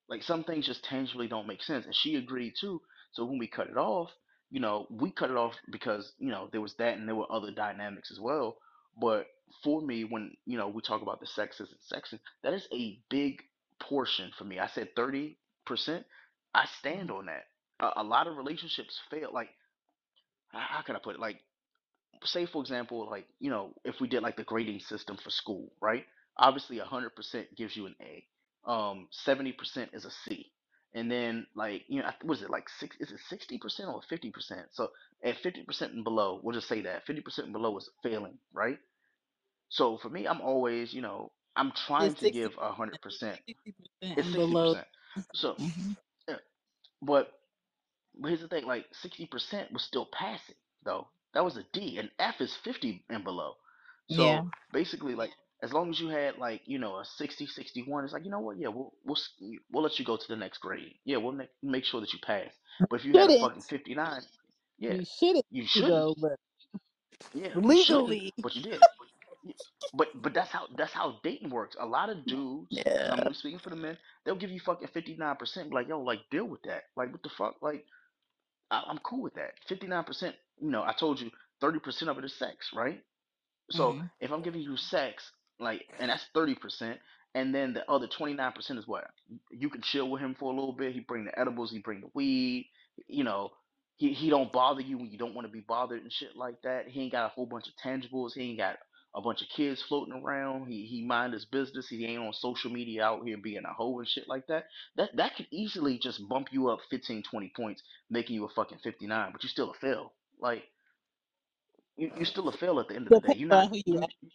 Like 0.09 0.23
some 0.23 0.45
things 0.45 0.67
just 0.67 0.85
tangibly 0.85 1.29
don't 1.29 1.47
make 1.47 1.63
sense. 1.63 1.87
And 1.87 1.95
she 1.95 2.17
agreed 2.17 2.55
too. 2.61 2.81
So 3.13 3.25
when 3.25 3.39
we 3.39 3.47
cut 3.47 3.69
it 3.69 3.77
off, 3.77 4.11
you 4.51 4.61
know, 4.61 4.87
we 4.91 5.11
cut 5.11 5.31
it 5.31 5.37
off 5.37 5.55
because, 5.71 6.13
you 6.19 6.31
know, 6.31 6.49
there 6.53 6.61
was 6.61 6.75
that 6.75 6.97
and 6.97 7.09
there 7.09 7.15
were 7.15 7.31
other 7.31 7.51
dynamics 7.51 8.11
as 8.11 8.21
well. 8.21 8.57
But 9.01 9.27
for 9.63 9.81
me, 9.81 10.05
when, 10.05 10.33
you 10.47 10.59
know, 10.59 10.69
we 10.69 10.83
talk 10.83 11.03
about 11.03 11.21
the 11.21 11.27
sexes 11.27 11.71
and 11.71 12.03
sexing, 12.03 12.21
that 12.43 12.53
is 12.53 12.67
a 12.73 12.99
big 13.11 13.43
portion 13.81 14.31
for 14.37 14.45
me. 14.45 14.59
I 14.59 14.69
said 14.69 14.95
30%. 14.97 15.35
I 16.55 16.67
stand 16.79 17.09
mm-hmm. 17.09 17.13
on 17.13 17.27
that. 17.27 17.45
A, 17.81 18.03
a 18.03 18.05
lot 18.05 18.27
of 18.27 18.37
relationships 18.37 18.99
fail. 19.11 19.31
Like, 19.33 19.49
how 20.53 20.83
can 20.83 20.97
I 20.97 21.01
put 21.01 21.17
it? 21.17 21.21
Like, 21.21 21.41
say 22.25 22.47
for 22.47 22.63
example, 22.63 23.09
like 23.11 23.27
you 23.41 23.51
know, 23.51 23.75
if 23.85 24.01
we 24.01 24.09
did 24.09 24.23
like 24.23 24.37
the 24.37 24.45
grading 24.45 24.81
system 24.81 25.17
for 25.23 25.31
school, 25.31 25.73
right? 25.81 26.05
Obviously, 26.37 26.79
one 26.79 26.87
hundred 26.87 27.15
percent 27.15 27.55
gives 27.57 27.77
you 27.77 27.87
an 27.87 27.95
A. 28.01 28.25
Um, 28.67 29.09
seventy 29.11 29.53
percent 29.53 29.91
is 29.95 30.05
a 30.05 30.11
C, 30.11 30.53
and 30.95 31.11
then 31.11 31.47
like 31.55 31.85
you 31.89 32.03
know, 32.03 32.11
what 32.23 32.39
is 32.39 32.43
it 32.43 32.51
like 32.51 32.69
six? 32.81 32.97
Is 33.01 33.13
it 33.13 33.21
sixty 33.29 33.59
percent 33.59 33.89
or 33.91 34.03
fifty 34.09 34.31
percent? 34.31 34.69
So 34.73 34.91
at 35.25 35.39
fifty 35.39 35.63
percent 35.65 35.93
and 35.95 36.05
below, 36.05 36.41
we'll 36.43 36.55
just 36.55 36.69
say 36.69 36.83
that 36.83 37.07
fifty 37.07 37.23
percent 37.23 37.47
and 37.47 37.53
below 37.53 37.77
is 37.79 37.91
failing, 38.03 38.39
right? 38.53 38.79
So 39.71 39.99
for 39.99 40.09
me, 40.11 40.27
I'm 40.27 40.41
always 40.41 40.93
you 40.95 41.03
know, 41.03 41.33
I'm 41.57 41.73
trying 41.87 42.15
it's 42.15 42.17
to 42.17 42.27
sixty 42.27 42.29
give 42.29 42.53
one 42.57 42.73
hundred 42.75 43.01
percent. 43.01 43.41
percent 44.01 44.17
It's 44.17 44.29
and 44.29 44.33
sixty 44.33 44.57
below. 44.57 44.57
percent. 44.57 44.87
So, 45.35 45.57
hmm 45.59 45.93
yeah, 46.29 46.37
but 47.03 47.33
but 48.19 48.29
here's 48.29 48.41
the 48.41 48.49
thing, 48.49 48.67
like 48.67 48.87
sixty 48.93 49.27
percent 49.27 49.73
was 49.73 49.83
still 49.83 50.07
passing 50.13 50.57
though. 50.85 51.09
That 51.35 51.45
was 51.45 51.57
a 51.57 51.65
D. 51.73 51.99
An 51.99 52.11
F 52.19 52.41
is 52.41 52.55
fifty 52.65 53.05
and 53.09 53.25
below. 53.25 53.55
Yeah. 54.09 54.43
So 54.43 54.47
basically, 54.73 55.15
like 55.15 55.33
as 55.65 55.73
long 55.73 55.91
as 55.91 56.01
you 56.01 56.09
had 56.11 56.39
like 56.39 56.63
you 56.67 56.79
know 56.79 56.97
a 56.99 57.07
60, 57.07 57.47
61, 57.47 58.05
it's 58.05 58.15
like 58.15 58.25
you 58.27 58.31
know 58.33 58.41
what, 58.41 58.59
yeah, 58.59 58.69
we'll 58.69 58.95
we'll 59.05 59.19
we'll 59.73 59.85
let 59.85 59.99
you 59.99 60.07
go 60.07 60.17
to 60.19 60.29
the 60.29 60.37
next 60.37 60.59
grade. 60.59 60.95
Yeah, 61.07 61.19
we'll 61.19 61.33
make 61.33 61.51
make 61.63 61.85
sure 61.87 62.01
that 62.03 62.13
you 62.13 62.21
pass. 62.25 62.51
But 62.91 63.01
if 63.01 63.07
you 63.07 63.15
had 63.17 63.29
a 63.29 63.33
fucking 63.41 63.63
fifty 63.63 63.95
nine, 63.95 64.23
yeah, 64.79 64.95
You 64.95 65.05
shouldn't 65.19 65.47
you 65.51 65.67
shouldn't. 65.67 65.93
go, 65.93 66.15
but 66.21 66.39
Yeah, 67.35 67.49
you 67.55 67.61
legally. 67.63 68.33
but 68.43 68.57
you 68.57 68.63
did. 68.63 68.81
But 69.95 70.09
but 70.23 70.35
that's 70.35 70.51
how 70.51 70.69
that's 70.77 70.93
how 70.93 71.21
dating 71.25 71.51
works. 71.51 71.77
A 71.81 71.87
lot 71.87 72.11
of 72.11 72.27
dudes, 72.27 72.69
yeah. 72.71 73.15
I'm 73.27 73.35
speaking 73.35 73.61
for 73.61 73.71
the 73.71 73.77
men, 73.77 73.99
they'll 74.25 74.37
give 74.37 74.51
you 74.51 74.61
fucking 74.61 74.89
fifty 74.89 75.17
nine 75.17 75.37
percent. 75.37 75.73
Like 75.73 75.89
yo, 75.89 76.01
like 76.01 76.21
deal 76.31 76.47
with 76.47 76.63
that. 76.65 76.85
Like 76.97 77.13
what 77.13 77.23
the 77.23 77.31
fuck, 77.31 77.57
like. 77.63 77.85
I, 78.71 78.85
I'm 78.89 78.99
cool 78.99 79.23
with 79.23 79.35
that. 79.35 79.53
Fifty 79.69 79.87
nine 79.89 80.05
percent, 80.05 80.37
you 80.61 80.71
know, 80.71 80.83
I 80.83 80.95
told 80.99 81.21
you 81.21 81.31
thirty 81.61 81.79
percent 81.81 82.11
of 82.11 82.19
it 82.19 82.25
is 82.25 82.39
sex, 82.39 82.71
right? 82.75 83.03
So 83.71 83.95
Mm. 83.95 84.11
if 84.21 84.33
I'm 84.33 84.43
giving 84.43 84.63
you 84.63 84.77
sex, 84.77 85.31
like, 85.61 85.83
and 86.01 86.11
that's 86.11 86.27
thirty 86.35 86.55
percent, 86.55 86.99
and 87.35 87.55
then 87.55 87.75
the 87.75 87.89
other 87.91 88.07
twenty 88.09 88.35
nine 88.35 88.53
percent 88.53 88.79
is 88.79 88.87
what 88.87 89.07
you 89.51 89.71
can 89.71 89.83
chill 89.83 90.11
with 90.11 90.23
him 90.23 90.37
for 90.39 90.53
a 90.53 90.57
little 90.57 90.73
bit. 90.73 90.95
He 90.95 91.01
bring 91.01 91.25
the 91.25 91.39
edibles, 91.39 91.71
he 91.71 91.79
bring 91.81 92.01
the 92.01 92.11
weed, 92.15 92.71
you 93.09 93.25
know. 93.25 93.51
He, 93.97 94.13
he 94.13 94.29
don't 94.29 94.53
bother 94.53 94.81
you 94.81 94.99
when 94.99 95.11
you 95.13 95.19
don't 95.19 95.37
want 95.37 95.47
to 95.47 95.53
be 95.53 95.61
bothered 95.61 96.03
and 96.03 96.13
shit 96.13 96.37
like 96.37 96.61
that. 96.65 96.89
He 96.89 97.03
ain't 97.03 97.13
got 97.13 97.27
a 97.27 97.29
whole 97.29 97.47
bunch 97.47 97.67
of 97.69 97.75
tangibles. 97.77 98.33
He 98.35 98.43
ain't 98.43 98.59
got 98.59 98.79
a 99.15 99.21
bunch 99.21 99.41
of 99.43 99.49
kids 99.55 99.83
floating 99.83 100.15
around. 100.15 100.67
He 100.67 100.87
he 100.87 101.05
mind 101.07 101.33
his 101.33 101.45
business. 101.45 101.89
He 101.89 102.05
ain't 102.05 102.23
on 102.23 102.33
social 102.33 102.71
media 102.71 103.05
out 103.05 103.25
here 103.25 103.37
being 103.39 103.63
a 103.65 103.73
hoe 103.73 103.99
and 104.01 104.09
shit 104.09 104.29
like 104.29 104.47
that. 104.49 104.67
That 104.97 105.11
that 105.17 105.37
could 105.37 105.47
easily 105.53 105.99
just 105.99 106.29
bump 106.29 106.49
you 106.53 106.69
up 106.69 106.81
15 106.91 107.23
20 107.23 107.53
points, 107.57 107.83
making 108.11 108.35
you 108.35 108.45
a 108.45 108.49
fucking 108.49 108.79
59, 108.83 109.33
but 109.33 109.43
you 109.43 109.49
still 109.49 109.71
a 109.71 109.75
fail. 109.75 110.13
Like 110.41 110.65
you 111.97 112.11
you 112.17 112.25
still 112.25 112.49
a 112.49 112.57
fail 112.57 112.81
at 112.81 112.89
the 112.89 112.97
end 112.97 113.07
of 113.07 113.15
the 113.15 113.21
day. 113.21 113.35
You're 113.35 113.49
not 113.49 113.69
who 113.69 113.83
you 113.87 114.01
you 114.23 114.31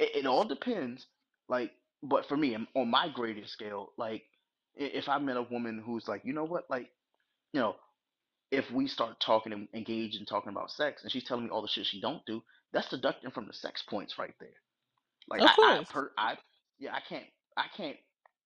it, 0.00 0.16
it 0.18 0.26
all 0.26 0.44
depends. 0.46 1.06
Like, 1.48 1.72
but 2.02 2.26
for 2.28 2.36
me, 2.36 2.56
on 2.74 2.90
my 2.90 3.08
grading 3.12 3.46
scale, 3.46 3.92
like, 3.98 4.24
i- 4.80 4.84
if 4.84 5.08
I 5.08 5.18
met 5.18 5.36
a 5.36 5.42
woman 5.42 5.82
who's 5.84 6.08
like, 6.08 6.22
you 6.24 6.32
know 6.32 6.44
what, 6.44 6.68
like, 6.70 6.90
you 7.52 7.60
know, 7.60 7.76
if 8.50 8.70
we 8.72 8.86
start 8.88 9.20
talking 9.20 9.52
and 9.52 9.68
engage 9.74 10.16
and 10.16 10.26
talking 10.28 10.50
about 10.50 10.70
sex, 10.70 11.02
and 11.02 11.12
she's 11.12 11.24
telling 11.24 11.44
me 11.44 11.50
all 11.50 11.62
the 11.62 11.68
shit 11.68 11.86
she 11.86 12.00
don't 12.00 12.24
do, 12.26 12.42
that's 12.72 12.88
deducting 12.90 13.30
from 13.30 13.46
the 13.46 13.52
sex 13.52 13.82
points 13.82 14.18
right 14.18 14.34
there. 14.40 14.54
Like, 15.28 15.42
Of 15.42 15.46
I, 15.46 15.56
I, 15.62 15.78
course. 15.78 15.88
per, 15.90 16.12
I, 16.18 16.38
yeah, 16.78 16.94
I 16.94 17.00
can't, 17.08 17.26
I 17.56 17.66
can't 17.76 17.96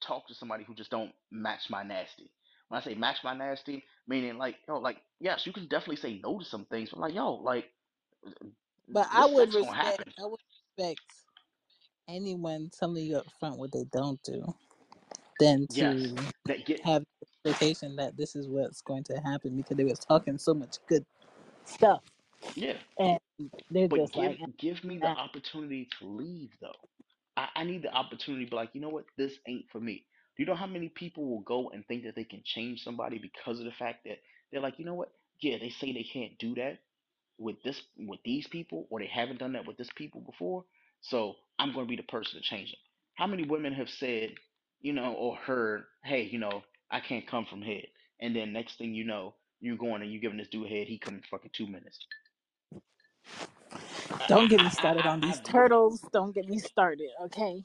talk 0.02 0.28
to 0.28 0.34
somebody 0.34 0.64
who 0.64 0.74
just 0.74 0.90
don't 0.90 1.12
match 1.30 1.70
my 1.70 1.82
nasty. 1.82 2.30
When 2.68 2.80
I 2.80 2.84
say 2.84 2.94
match 2.94 3.18
my 3.24 3.34
nasty, 3.34 3.84
meaning 4.08 4.38
like, 4.38 4.56
yo, 4.68 4.78
like, 4.78 4.98
yes, 5.20 5.46
you 5.46 5.52
can 5.52 5.68
definitely 5.68 5.96
say 5.96 6.20
no 6.22 6.38
to 6.40 6.44
some 6.44 6.66
things, 6.66 6.90
but 6.90 7.00
like, 7.00 7.14
yo, 7.14 7.34
like. 7.34 7.66
But 8.88 9.08
I 9.12 9.24
This 9.24 9.26
would 9.26 9.52
sex 9.52 9.56
gonna 9.56 9.76
respect. 9.76 9.76
happen. 9.76 10.12
I 10.18 10.26
would 10.26 10.40
respect 10.78 11.00
anyone 12.08 12.70
telling 12.78 13.06
you 13.06 13.18
up 13.18 13.26
front 13.40 13.58
what 13.58 13.72
they 13.72 13.84
don't 13.92 14.22
do 14.24 14.44
than 15.40 15.68
Yes, 15.68 15.98
to 16.06 16.16
that 16.46 16.66
get 16.66 16.80
have 16.84 17.04
the 17.20 17.26
expectation 17.50 17.96
that 17.96 18.16
this 18.16 18.36
is 18.36 18.48
what's 18.48 18.82
going 18.82 19.04
to 19.04 19.16
happen 19.18 19.56
because 19.56 19.76
they 19.76 19.84
was 19.84 20.00
talking 20.00 20.38
so 20.38 20.54
much 20.54 20.78
good 20.88 21.04
stuff 21.64 22.02
yeah. 22.54 22.78
and 22.98 23.18
they're 23.70 23.88
But 23.90 24.00
just 24.00 24.14
give 24.14 24.32
like 24.32 24.38
give 24.58 24.84
me 24.84 24.98
the 24.98 25.06
"Ah, 25.06 25.16
opportunity 25.16 25.88
to 26.00 26.06
leave 26.08 26.50
though. 26.60 26.72
I, 27.36 27.48
I 27.56 27.64
need 27.64 27.82
the 27.84 27.92
opportunity 27.94 28.46
to 28.46 28.50
be 28.50 28.56
like, 28.56 28.70
you 28.74 28.82
know 28.82 28.90
what, 28.90 29.06
this 29.18 29.34
ain't 29.48 29.66
for 29.72 29.80
me. 29.80 30.06
Do 30.36 30.44
you 30.44 30.46
know 30.46 30.56
how 30.56 30.66
many 30.68 30.90
people 30.90 31.28
will 31.28 31.42
go 31.42 31.70
and 31.70 31.86
think 31.86 32.04
that 32.04 32.16
they 32.16 32.24
can 32.24 32.42
change 32.44 32.82
somebody 32.84 33.18
because 33.18 33.60
of 33.60 33.66
the 33.66 33.72
fact 33.72 34.04
that 34.06 34.18
they're 34.52 34.62
like, 34.62 34.78
you 34.78 34.86
know 34.86 34.94
what? 34.94 35.10
Yeah, 35.40 35.58
they 35.58 35.70
say 35.70 35.92
they 35.92 36.04
can't 36.04 36.38
do 36.38 36.54
that 36.56 36.80
with 37.38 37.62
this 37.64 37.82
with 37.98 38.20
these 38.24 38.46
people, 38.48 38.86
or 38.90 39.00
they 39.00 39.08
haven't 39.08 39.40
done 39.40 39.54
that 39.54 39.66
with 39.66 39.76
this 39.78 39.90
people 39.96 40.22
before. 40.22 40.64
So 41.02 41.36
I'm 41.58 41.74
gonna 41.74 41.86
be 41.86 41.96
the 41.96 42.04
person 42.04 42.36
to 42.40 42.42
change 42.42 42.72
them. 42.72 42.80
How 43.16 43.28
many 43.28 43.44
women 43.44 43.74
have 43.74 43.90
said, 43.90 44.34
you 44.82 44.94
know, 44.94 45.14
or 45.14 45.36
heard, 45.36 45.84
hey, 46.04 46.24
you 46.24 46.40
know, 46.40 46.64
I 46.90 47.00
can't 47.00 47.28
come 47.28 47.46
from 47.46 47.62
head, 47.62 47.86
and 48.20 48.36
then 48.36 48.54
next 48.54 48.78
thing 48.78 48.94
you 48.94 49.04
know, 49.04 49.34
you're 49.60 49.78
going 49.78 50.02
and 50.02 50.12
you 50.12 50.20
giving 50.20 50.38
this 50.38 50.48
dude 50.50 50.68
head, 50.70 50.88
he 50.88 50.98
come 50.98 51.16
in 51.16 51.22
fucking 51.30 51.52
two 51.54 51.68
minutes. 51.68 52.00
I, 54.20 54.28
don't 54.28 54.48
get 54.48 54.62
me 54.62 54.70
I, 54.78 54.82
started 54.82 55.06
on 55.06 55.20
I, 55.22 55.22
these 55.22 55.40
I've 55.40 55.40
turtles 55.40 56.02
don't 56.12 56.34
get 56.34 56.48
me 56.48 56.58
started 56.58 57.10
okay 57.24 57.64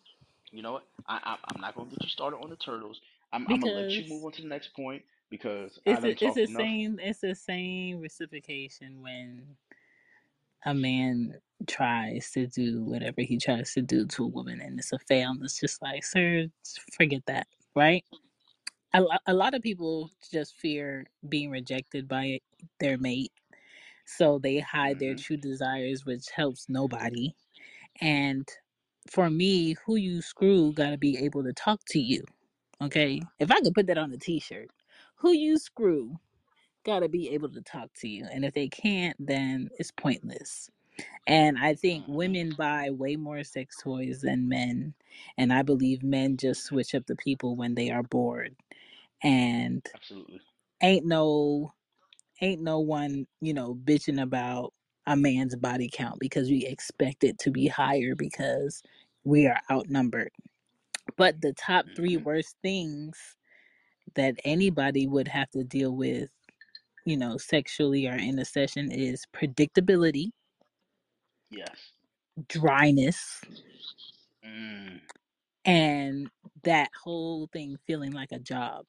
You 0.51 0.63
know 0.63 0.73
what? 0.73 0.83
I, 1.07 1.19
I 1.23 1.37
I'm 1.53 1.61
not 1.61 1.75
gonna 1.75 1.89
get 1.89 2.03
you 2.03 2.09
started 2.09 2.37
on 2.37 2.49
the 2.49 2.57
turtles. 2.57 3.01
I'm 3.33 3.47
I'm 3.51 3.61
gonna 3.61 3.73
let 3.73 3.99
you 3.99 4.05
because 4.05 4.09
move 4.09 4.25
on 4.25 4.33
to 4.33 4.41
the 4.43 4.47
next 4.47 4.73
point 4.75 5.03
because 5.29 5.79
I 5.87 5.99
it's 5.99 6.01
done 6.01 6.15
a, 6.21 6.23
it's 6.23 6.35
talked 6.35 6.35
the 6.35 6.47
enough. 6.47 6.69
same 6.69 6.99
it's 7.01 7.21
the 7.21 7.35
same 7.35 8.01
reciprocation 8.01 9.01
when 9.01 9.43
a 10.65 10.73
man 10.73 11.35
tries 11.67 12.31
to 12.31 12.47
do 12.47 12.83
whatever 12.83 13.21
he 13.21 13.37
tries 13.37 13.73
to 13.73 13.81
do 13.81 14.05
to 14.05 14.23
a 14.23 14.27
woman 14.27 14.61
and 14.61 14.79
it's 14.79 14.93
a 14.93 14.99
fail 14.99 15.31
and 15.31 15.43
it's 15.43 15.59
just 15.59 15.81
like 15.81 16.03
sir 16.03 16.47
forget 16.97 17.23
that 17.27 17.47
right? 17.75 18.03
A, 18.93 19.01
lo- 19.01 19.17
a 19.27 19.33
lot 19.33 19.53
of 19.53 19.61
people 19.61 20.11
just 20.31 20.55
fear 20.55 21.05
being 21.27 21.49
rejected 21.51 22.07
by 22.07 22.39
their 22.79 22.97
mate 22.97 23.31
so 24.05 24.39
they 24.39 24.59
hide 24.59 24.99
their 24.99 25.15
hmm 25.15 25.15
true 25.15 25.37
desires 25.37 26.05
which 26.05 26.29
helps 26.35 26.69
nobody 26.69 27.33
and 28.01 28.47
for 29.09 29.29
me 29.29 29.75
who 29.85 29.95
you 29.95 30.21
screw 30.21 30.73
got 30.73 30.91
to 30.91 30.97
be 30.97 31.17
able 31.17 31.43
to 31.43 31.53
talk 31.53 31.81
to 31.87 31.99
you 31.99 32.23
okay? 32.81 33.21
If 33.39 33.51
i 33.51 33.61
could 33.61 33.73
put 33.75 33.87
that 33.87 33.97
on 33.97 34.13
a 34.13 34.17
t-shirt 34.17 34.69
who 35.17 35.31
you 35.33 35.57
screw 35.57 36.19
got 36.87 37.01
to 37.01 37.09
be 37.09 37.31
able 37.31 37.49
to 37.51 37.61
talk 37.63 37.91
to 37.95 38.09
you 38.09 38.27
and 38.33 38.45
if 38.45 38.55
they 38.55 38.69
can't 38.69 39.17
then 39.19 39.69
it's 39.79 39.91
pointless. 39.91 40.71
And 41.27 41.57
i 41.59 41.75
think 41.75 42.05
women 42.07 42.53
buy 42.55 42.91
way 42.91 43.15
more 43.17 43.43
sex 43.43 43.77
toys 43.83 44.21
than 44.21 44.49
men 44.49 44.95
and 45.37 45.53
i 45.53 45.63
believe 45.63 46.03
men 46.03 46.37
just 46.37 46.65
switch 46.65 46.95
up 46.95 47.05
the 47.07 47.15
people 47.17 47.55
when 47.57 47.75
they 47.75 47.91
are 47.91 48.03
bored 48.03 48.55
and 49.23 49.85
Absolutely. 49.95 50.41
ain't 50.81 51.05
no 51.05 51.73
ain't 52.41 52.61
no 52.61 52.79
one 52.79 53.27
you 53.41 53.53
know 53.53 53.75
bitching 53.75 54.21
about 54.21 54.73
a 55.07 55.15
man's 55.17 55.55
body 55.55 55.89
count 55.91 56.19
because 56.19 56.49
we 56.49 56.65
expect 56.65 57.23
it 57.23 57.39
to 57.39 57.51
be 57.51 57.67
higher 57.67 58.15
because 58.15 58.83
we 59.23 59.47
are 59.47 59.59
outnumbered. 59.71 60.31
But 61.17 61.41
the 61.41 61.53
top 61.53 61.87
three 61.95 62.17
hmm 62.17 62.23
worst 62.23 62.55
things 62.63 63.35
that 64.15 64.35
anybody 64.45 65.07
would 65.07 65.27
have 65.29 65.49
to 65.51 65.63
deal 65.63 65.91
with 65.95 66.29
you 67.07 67.17
know 67.17 67.37
sexually 67.37 68.07
or 68.07 68.15
in 68.15 68.39
a 68.39 68.45
session 68.45 68.91
is 68.91 69.25
predictability 69.33 70.31
Yes. 71.49 71.93
dryness 72.47 73.41
Mm. 74.45 75.01
and 75.65 76.29
that 76.63 76.89
whole 77.03 77.47
thing 77.53 77.77
feeling 77.85 78.11
like 78.11 78.31
a 78.31 78.39
job 78.39 78.85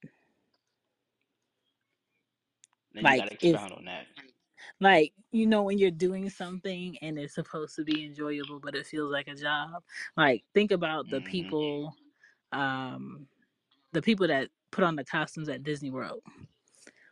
Then 2.94 3.06
you 3.06 3.16
like 3.16 3.32
if 3.42 3.62
on 3.72 3.84
that. 3.86 4.06
like 4.80 5.12
you 5.32 5.46
know 5.46 5.62
when 5.62 5.78
you're 5.78 5.90
doing 5.90 6.28
something 6.30 6.96
and 7.02 7.18
it's 7.18 7.34
supposed 7.34 7.76
to 7.76 7.84
be 7.84 8.04
enjoyable 8.04 8.60
but 8.60 8.74
it 8.74 8.86
feels 8.86 9.12
like 9.12 9.28
a 9.28 9.34
job 9.34 9.82
like 10.16 10.44
think 10.54 10.70
about 10.72 11.10
the 11.10 11.20
hmm 11.20 11.22
people 11.22 11.94
um 12.52 13.26
the 13.92 14.02
people 14.02 14.28
that 14.28 14.48
put 14.72 14.84
on 14.84 14.96
the 14.96 15.04
costumes 15.04 15.48
at 15.48 15.62
disney 15.64 15.90
world 15.90 16.22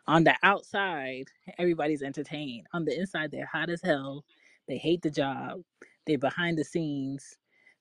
on 0.08 0.24
the 0.24 0.36
outside 0.42 1.28
everybody's 1.58 2.02
entertained. 2.02 2.66
On 2.74 2.84
the 2.84 2.98
inside 2.98 3.30
they're 3.32 3.46
hot 3.46 3.70
as 3.70 3.82
hell. 3.82 4.24
They 4.68 4.78
hate 4.78 5.02
the 5.02 5.10
job. 5.10 5.62
They're 6.06 6.18
behind 6.18 6.58
the 6.58 6.64
scenes. 6.64 7.36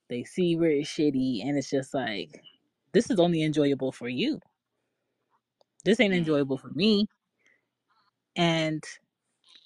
They 0.09 0.23
see 0.25 0.55
where 0.57 0.71
it's 0.71 0.89
shitty 0.89 1.43
and 1.45 1.57
it's 1.57 1.69
just 1.71 1.93
like 1.93 2.41
this 2.93 3.09
is 3.11 3.19
only 3.19 3.43
enjoyable 3.43 3.91
for 3.91 4.09
you. 4.09 4.39
This 5.85 5.99
ain't 6.01 6.13
Mm. 6.13 6.15
enjoyable 6.15 6.57
for 6.57 6.69
me. 6.69 7.07
And 8.35 8.83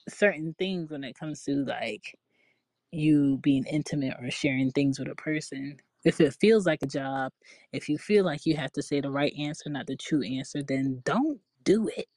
certain 0.10 0.56
things 0.60 0.92
when 0.92 1.04
it 1.04 1.18
comes 1.20 1.44
to 1.46 1.66
like 1.66 2.16
you 2.92 3.40
being 3.44 3.66
intimate 3.66 4.16
or 4.22 4.32
sharing 4.32 4.72
things 4.72 5.00
with 5.00 5.10
a 5.10 5.16
person 5.16 5.78
if 6.06 6.22
it 6.22 6.36
feels 6.42 6.66
like 6.66 6.82
a 6.84 6.88
job 6.88 7.34
if 7.74 7.90
you 7.90 8.00
feel 8.00 8.26
like 8.26 8.46
you 8.48 8.56
have 8.58 8.74
to 8.74 8.84
say 8.84 9.02
the 9.02 9.12
right 9.12 9.34
answer 9.40 9.70
not 9.70 9.88
the 9.88 9.98
true 9.98 10.24
answer 10.24 10.64
then 10.64 11.02
don't 11.06 11.42
do 11.66 11.90
it. 11.98 12.08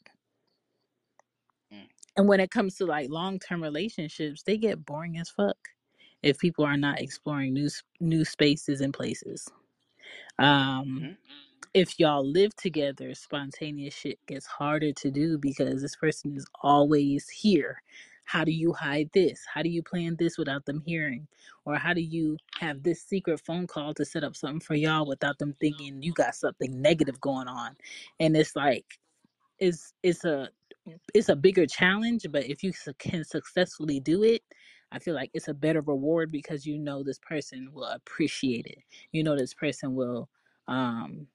And 2.16 2.28
when 2.28 2.40
it 2.40 2.51
comes 2.51 2.76
to 2.76 2.86
like 2.86 3.10
long-term 3.10 3.62
relationships 3.62 4.43
they 4.44 4.56
get 4.56 4.84
boring 4.86 5.18
as 5.18 5.30
fuck 5.30 5.56
if 6.22 6.39
people 6.39 6.64
are 6.64 6.76
not 6.76 7.01
exploring 7.01 7.55
new 7.55 7.66
s- 7.66 7.82
new 8.01 8.24
spaces 8.24 8.80
and 8.80 8.94
places 8.94 9.48
um 10.39 11.01
hmm 11.01 11.12
if 11.74 11.98
y'all 12.01 12.26
live 12.28 12.55
together, 12.56 13.14
spontaneous 13.14 13.94
shit 13.94 14.18
gets 14.26 14.47
harder 14.47 14.93
to 14.93 15.10
do 15.10 15.39
because 15.39 15.82
this 15.82 15.97
person 15.97 16.36
is 16.36 16.47
always 16.62 17.28
here. 17.28 17.82
How 18.24 18.44
do 18.44 18.52
you 18.52 18.72
hide 18.72 19.10
this? 19.14 19.44
How 19.52 19.62
do 19.62 19.68
you 19.70 19.82
plan 19.82 20.16
this 20.18 20.39
without 20.39 20.64
them 20.66 20.82
hearing? 20.86 21.28
Or 21.64 21.76
how 21.76 21.94
do 21.94 22.01
you 22.01 22.39
have 22.60 22.82
this 22.82 23.02
secret 23.02 23.40
phone 23.40 23.66
call 23.66 23.94
to 23.94 24.05
set 24.05 24.24
up 24.24 24.36
something 24.36 24.60
for 24.60 24.74
y'all 24.74 25.06
without 25.06 25.39
them 25.39 25.55
thinking 25.60 26.02
you 26.02 26.12
got 26.12 26.34
something 26.34 26.80
negative 26.80 27.20
going 27.20 27.48
on? 27.48 27.76
And 28.20 28.36
it's 28.36 28.56
like 28.56 28.86
it's 29.60 29.94
it's 30.02 30.24
a 30.24 30.51
it's 31.14 31.28
a 31.28 31.36
bigger 31.36 31.66
challenge, 31.66 32.26
but 32.30 32.44
if 32.46 32.62
you 32.62 32.72
can 32.98 33.24
successfully 33.24 34.00
do 34.00 34.22
it, 34.24 34.42
I 34.92 34.98
feel 34.98 35.14
like 35.14 35.30
it's 35.34 35.48
a 35.48 35.54
better 35.54 35.80
reward 35.80 36.30
because 36.32 36.66
you 36.66 36.78
know 36.78 37.02
this 37.02 37.18
person 37.18 37.70
will 37.72 37.84
appreciate 37.86 38.66
it. 38.66 38.78
You 39.12 39.24
know 39.24 39.36
this 39.36 39.54
person 39.54 39.94
will 39.94 40.28
um 40.68 41.26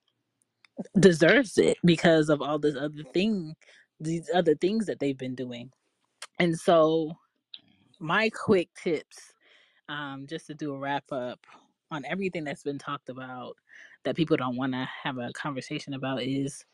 deserves 1.00 1.58
it 1.58 1.78
because 1.86 2.30
of 2.30 2.42
all 2.42 2.60
this 2.60 2.76
other 2.76 3.04
thing 3.14 3.56
these 4.00 4.30
other 4.34 4.56
things 4.56 4.86
that 4.86 5.00
they've 5.00 5.18
been 5.18 5.36
doing 5.36 5.72
and 6.40 6.58
so 6.58 7.14
my 8.00 8.30
quick 8.30 8.70
tips 8.82 9.34
um 9.90 10.26
just 10.28 10.48
to 10.48 10.54
do 10.54 10.74
a 10.74 10.78
wrap 10.80 11.06
up 11.12 11.40
on 11.92 12.06
everything 12.06 12.44
that's 12.44 12.64
been 12.64 12.78
talked 12.78 13.10
about 13.10 13.56
that 14.04 14.16
people 14.16 14.38
don't 14.38 14.58
want 14.58 14.74
to 14.74 14.88
have 15.04 15.18
a 15.18 15.32
conversation 15.34 15.94
about 15.94 16.24
is 16.24 16.66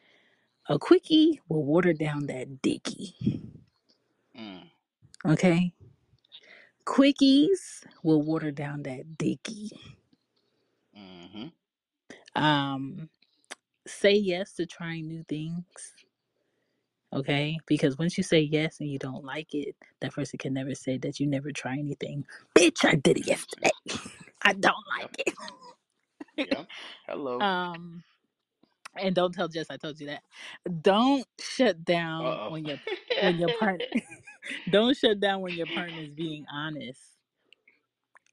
a 0.70 0.80
quickie 0.80 1.42
will 1.50 1.64
water 1.66 1.94
down 1.94 2.28
that 2.28 2.62
dicky 2.62 3.16
Mm. 4.40 4.70
okay 5.26 5.74
quickies 6.86 7.84
will 8.04 8.22
water 8.22 8.52
down 8.52 8.84
that 8.84 9.18
dicky 9.18 9.72
hmm 10.96 11.48
um 12.36 13.10
say 13.88 14.14
yes 14.14 14.54
to 14.54 14.66
trying 14.66 15.08
new 15.08 15.24
things 15.30 15.94
Okay? 17.14 17.58
Because 17.66 17.98
once 17.98 18.18
you 18.18 18.24
say 18.24 18.40
yes 18.42 18.80
and 18.80 18.90
you 18.90 19.00
don't 19.00 19.24
like 19.26 19.54
it, 19.54 19.76
that 20.02 20.14
person 20.14 20.38
can 20.38 20.54
never 20.54 20.76
say 20.76 20.98
that 21.00 21.20
you 21.20 21.28
never 21.28 21.52
try 21.52 21.74
anything. 21.78 22.26
Bitch, 22.56 22.86
I 22.86 22.96
did 22.96 23.18
it 23.18 23.28
yesterday. 23.28 23.72
I 24.44 24.54
don't 24.54 24.76
Yep. 24.98 25.12
like 25.12 25.16
it. 25.20 25.34
Yep. 26.44 26.68
Hello. 27.08 27.48
Um, 27.58 28.04
and 29.00 29.16
don't 29.16 29.34
tell 29.34 29.48
Jess 29.48 29.68
I 29.70 29.78
told 29.78 30.00
you 30.00 30.08
that. 30.08 30.24
Don't 30.82 31.26
shut 31.40 31.84
down 31.86 32.26
oh. 32.26 32.52
when 32.52 32.66
your 32.66 32.78
when 33.20 33.38
your 33.40 33.52
partner 33.52 33.86
don't 34.70 34.96
shut 34.98 35.20
down 35.20 35.42
when 35.42 35.56
your 35.56 35.68
partner 35.68 36.02
is 36.02 36.12
being 36.12 36.46
honest. 36.52 37.02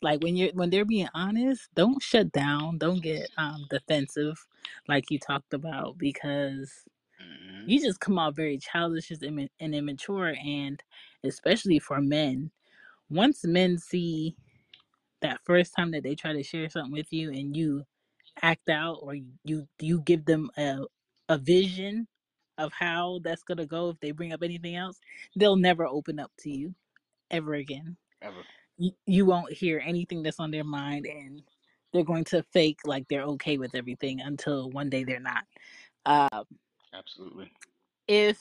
Like 0.02 0.22
when 0.22 0.36
you're 0.36 0.52
when 0.52 0.70
they're 0.70 0.84
being 0.84 1.08
honest, 1.14 1.68
don't 1.74 2.02
shut 2.02 2.32
down. 2.32 2.78
Don't 2.78 3.02
get 3.02 3.30
um 3.38 3.66
defensive 3.70 4.46
like 4.88 5.10
you 5.10 5.18
talked 5.18 5.54
about 5.54 5.98
because 5.98 6.72
hmm 7.18 7.66
you 7.66 7.80
just 7.80 8.00
come 8.00 8.18
out 8.18 8.34
very 8.34 8.58
childish 8.58 9.10
and 9.10 9.74
immature 9.74 10.34
and 10.44 10.82
especially 11.24 11.78
for 11.78 12.00
men 12.00 12.50
once 13.10 13.44
men 13.44 13.78
see 13.78 14.34
that 15.20 15.40
first 15.44 15.74
time 15.76 15.90
that 15.90 16.02
they 16.02 16.14
try 16.14 16.32
to 16.32 16.42
share 16.42 16.68
something 16.70 16.92
with 16.92 17.12
you 17.12 17.30
and 17.30 17.56
you 17.56 17.84
act 18.42 18.68
out 18.68 18.98
or 19.02 19.14
you 19.44 19.66
you 19.80 20.00
give 20.02 20.24
them 20.24 20.50
a 20.56 20.78
a 21.28 21.38
vision 21.38 22.06
of 22.58 22.72
how 22.72 23.20
that's 23.24 23.42
to 23.44 23.66
go 23.66 23.90
if 23.90 24.00
they 24.00 24.10
bring 24.10 24.32
up 24.32 24.42
anything 24.42 24.76
else 24.76 24.98
they'll 25.36 25.56
never 25.56 25.86
open 25.86 26.18
up 26.18 26.30
to 26.38 26.50
you 26.50 26.74
ever 27.30 27.54
again 27.54 27.96
ever. 28.22 28.42
You, 28.78 28.92
you 29.06 29.26
won't 29.26 29.52
hear 29.52 29.82
anything 29.84 30.22
that's 30.22 30.40
on 30.40 30.50
their 30.50 30.64
mind, 30.64 31.06
and 31.06 31.42
they're 31.92 32.04
going 32.04 32.24
to 32.24 32.42
fake 32.52 32.80
like 32.84 33.06
they're 33.08 33.24
okay 33.24 33.58
with 33.58 33.74
everything 33.74 34.20
until 34.20 34.70
one 34.70 34.88
day 34.88 35.04
they're 35.04 35.20
not. 35.20 35.44
Uh, 36.06 36.44
Absolutely. 36.94 37.52
if 38.08 38.38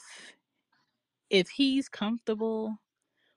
if 1.28 1.48
he's 1.48 1.88
comfortable 1.88 2.76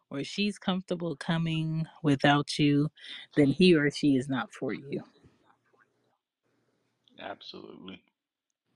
or 0.09 0.23
she's 0.23 0.57
comfortable 0.57 1.15
coming 1.15 1.85
without 2.03 2.57
you, 2.57 2.89
then 3.35 3.47
he 3.47 3.75
or 3.75 3.89
she 3.91 4.15
is 4.15 4.29
not 4.29 4.51
for 4.51 4.73
you. 4.73 5.03
Absolutely. 7.23 8.03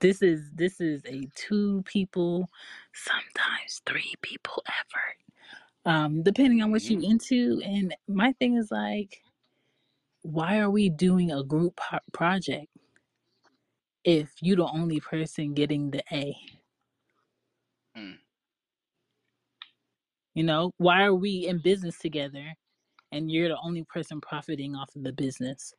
This 0.00 0.22
is 0.22 0.50
this 0.54 0.80
is 0.80 1.02
a 1.06 1.28
two 1.34 1.82
people, 1.84 2.48
sometimes 2.94 3.82
three 3.86 4.14
people 4.22 4.62
effort. 4.68 5.16
Um, 5.86 6.22
depending 6.22 6.62
on 6.62 6.70
what 6.70 6.88
hmm 6.88 6.90
you 6.90 7.00
into. 7.02 7.62
And 7.64 7.94
my 8.08 8.32
thing 8.34 8.56
is 8.56 8.70
like, 8.70 9.22
why 10.22 10.58
are 10.60 10.70
we 10.70 10.90
doing 10.90 11.32
a 11.32 11.44
group 11.44 11.76
po- 11.76 11.98
project 12.12 12.68
if 14.04 14.30
you 14.42 14.56
the 14.56 14.66
only 14.66 15.00
person 15.00 15.54
getting 15.54 15.90
the 15.90 16.02
A? 16.12 16.36
Mm. 17.96 18.18
You 20.34 20.44
know, 20.44 20.72
why 20.78 21.02
are 21.04 21.14
we 21.14 21.46
in 21.48 21.60
business 21.62 21.98
together 21.98 22.54
and 23.12 23.30
you're 23.30 23.48
the 23.48 23.58
only 23.62 23.84
person 23.84 24.20
profiting 24.20 24.76
off 24.76 24.94
of 24.96 25.02
the 25.04 25.12
business? 25.12 25.74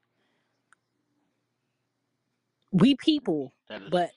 We 2.71 2.95
people, 2.95 3.53
That 3.69 3.83
is. 3.83 3.89
but 3.91 4.11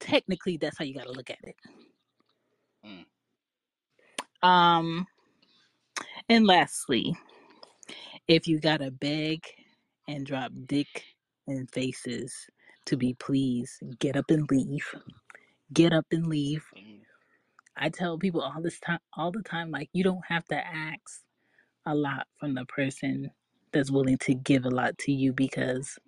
technically 0.00 0.56
that's 0.58 0.78
how 0.78 0.84
you 0.84 0.94
got 0.94 1.06
to 1.06 1.12
look 1.12 1.30
at 1.30 1.38
it. 1.44 1.56
Mm. 2.86 3.04
Um, 4.48 5.06
and 6.28 6.46
lastly, 6.46 7.16
if 8.28 8.46
you 8.48 8.58
gotta 8.60 8.90
beg 8.90 9.44
and 10.08 10.26
drop 10.26 10.52
dick 10.66 11.04
and 11.46 11.70
faces 11.70 12.34
to 12.86 12.96
be 12.96 13.14
pleased, 13.14 13.82
get 13.98 14.16
up 14.16 14.26
and 14.30 14.48
leave. 14.50 14.86
Get 15.72 15.92
up 15.92 16.06
and 16.12 16.26
leave. 16.26 16.64
Bingo. 16.74 17.04
I 17.76 17.88
tell 17.90 18.18
people 18.18 18.42
all 18.42 18.62
this 18.62 18.80
time, 18.80 19.00
all 19.16 19.30
the 19.32 19.42
time, 19.42 19.70
like 19.70 19.88
you 19.92 20.04
don't 20.04 20.24
have 20.28 20.44
to 20.46 20.56
ask 20.56 21.22
a 21.86 21.94
lot 21.94 22.26
from 22.38 22.54
the 22.54 22.64
person 22.66 23.30
that's 23.72 23.90
willing 23.90 24.18
to 24.18 24.34
give 24.34 24.66
a 24.66 24.70
lot 24.70 24.98
to 24.98 25.12
you 25.12 25.32
because 25.32 25.98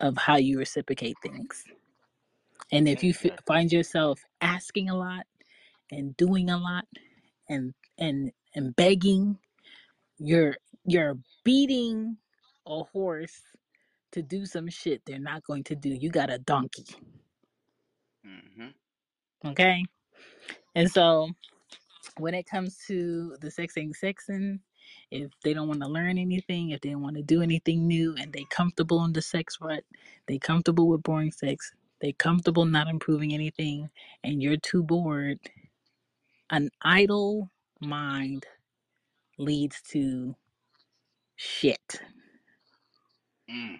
of 0.00 0.16
how 0.18 0.36
you 0.36 0.58
reciprocate 0.58 1.16
things. 1.22 1.64
And 2.72 2.88
if 2.88 3.02
you 3.02 3.10
f- 3.12 3.38
find 3.46 3.72
yourself 3.72 4.20
asking 4.40 4.90
a 4.90 4.96
lot 4.96 5.26
and 5.90 6.16
doing 6.16 6.50
a 6.50 6.58
lot 6.58 6.86
and 7.48 7.74
and 7.98 8.32
and 8.54 8.76
begging, 8.76 9.38
you're 10.18 10.56
you're 10.86 11.18
beating 11.44 12.18
a 12.66 12.84
horse 12.84 13.42
to 14.12 14.22
do 14.22 14.46
some 14.46 14.68
shit 14.68 15.02
they're 15.06 15.18
not 15.18 15.44
going 15.44 15.64
to 15.64 15.76
do. 15.76 15.90
You 15.90 16.10
got 16.10 16.30
a 16.32 16.38
donkey, 16.38 16.86
hmm 18.24 18.68
okay? 19.46 19.84
And 20.74 20.90
so 20.90 21.30
when 22.18 22.34
it 22.34 22.46
comes 22.46 22.78
to 22.88 23.36
the 23.40 23.48
sexing 23.48 23.92
sexing, 24.02 24.60
if 25.14 25.30
they 25.44 25.54
don't 25.54 25.68
want 25.68 25.80
to 25.82 25.88
learn 25.88 26.18
anything, 26.18 26.70
if 26.70 26.80
they 26.80 26.90
don't 26.90 27.02
want 27.02 27.16
to 27.16 27.22
do 27.22 27.40
anything 27.40 27.86
new, 27.86 28.16
and 28.18 28.32
they 28.32 28.44
comfortable 28.50 29.04
in 29.04 29.12
the 29.12 29.22
sex 29.22 29.58
rut, 29.60 29.84
they 30.26 30.38
comfortable 30.38 30.88
with 30.88 31.04
boring 31.04 31.32
sex, 31.32 31.72
they 32.00 32.12
comfortable 32.12 32.64
not 32.64 32.88
improving 32.88 33.32
anything, 33.32 33.88
and 34.24 34.42
you're 34.42 34.56
too 34.56 34.82
bored, 34.82 35.38
an 36.50 36.68
idle 36.82 37.50
mind 37.80 38.44
leads 39.38 39.80
to 39.90 40.34
shit. 41.36 42.00
Mm. 43.50 43.78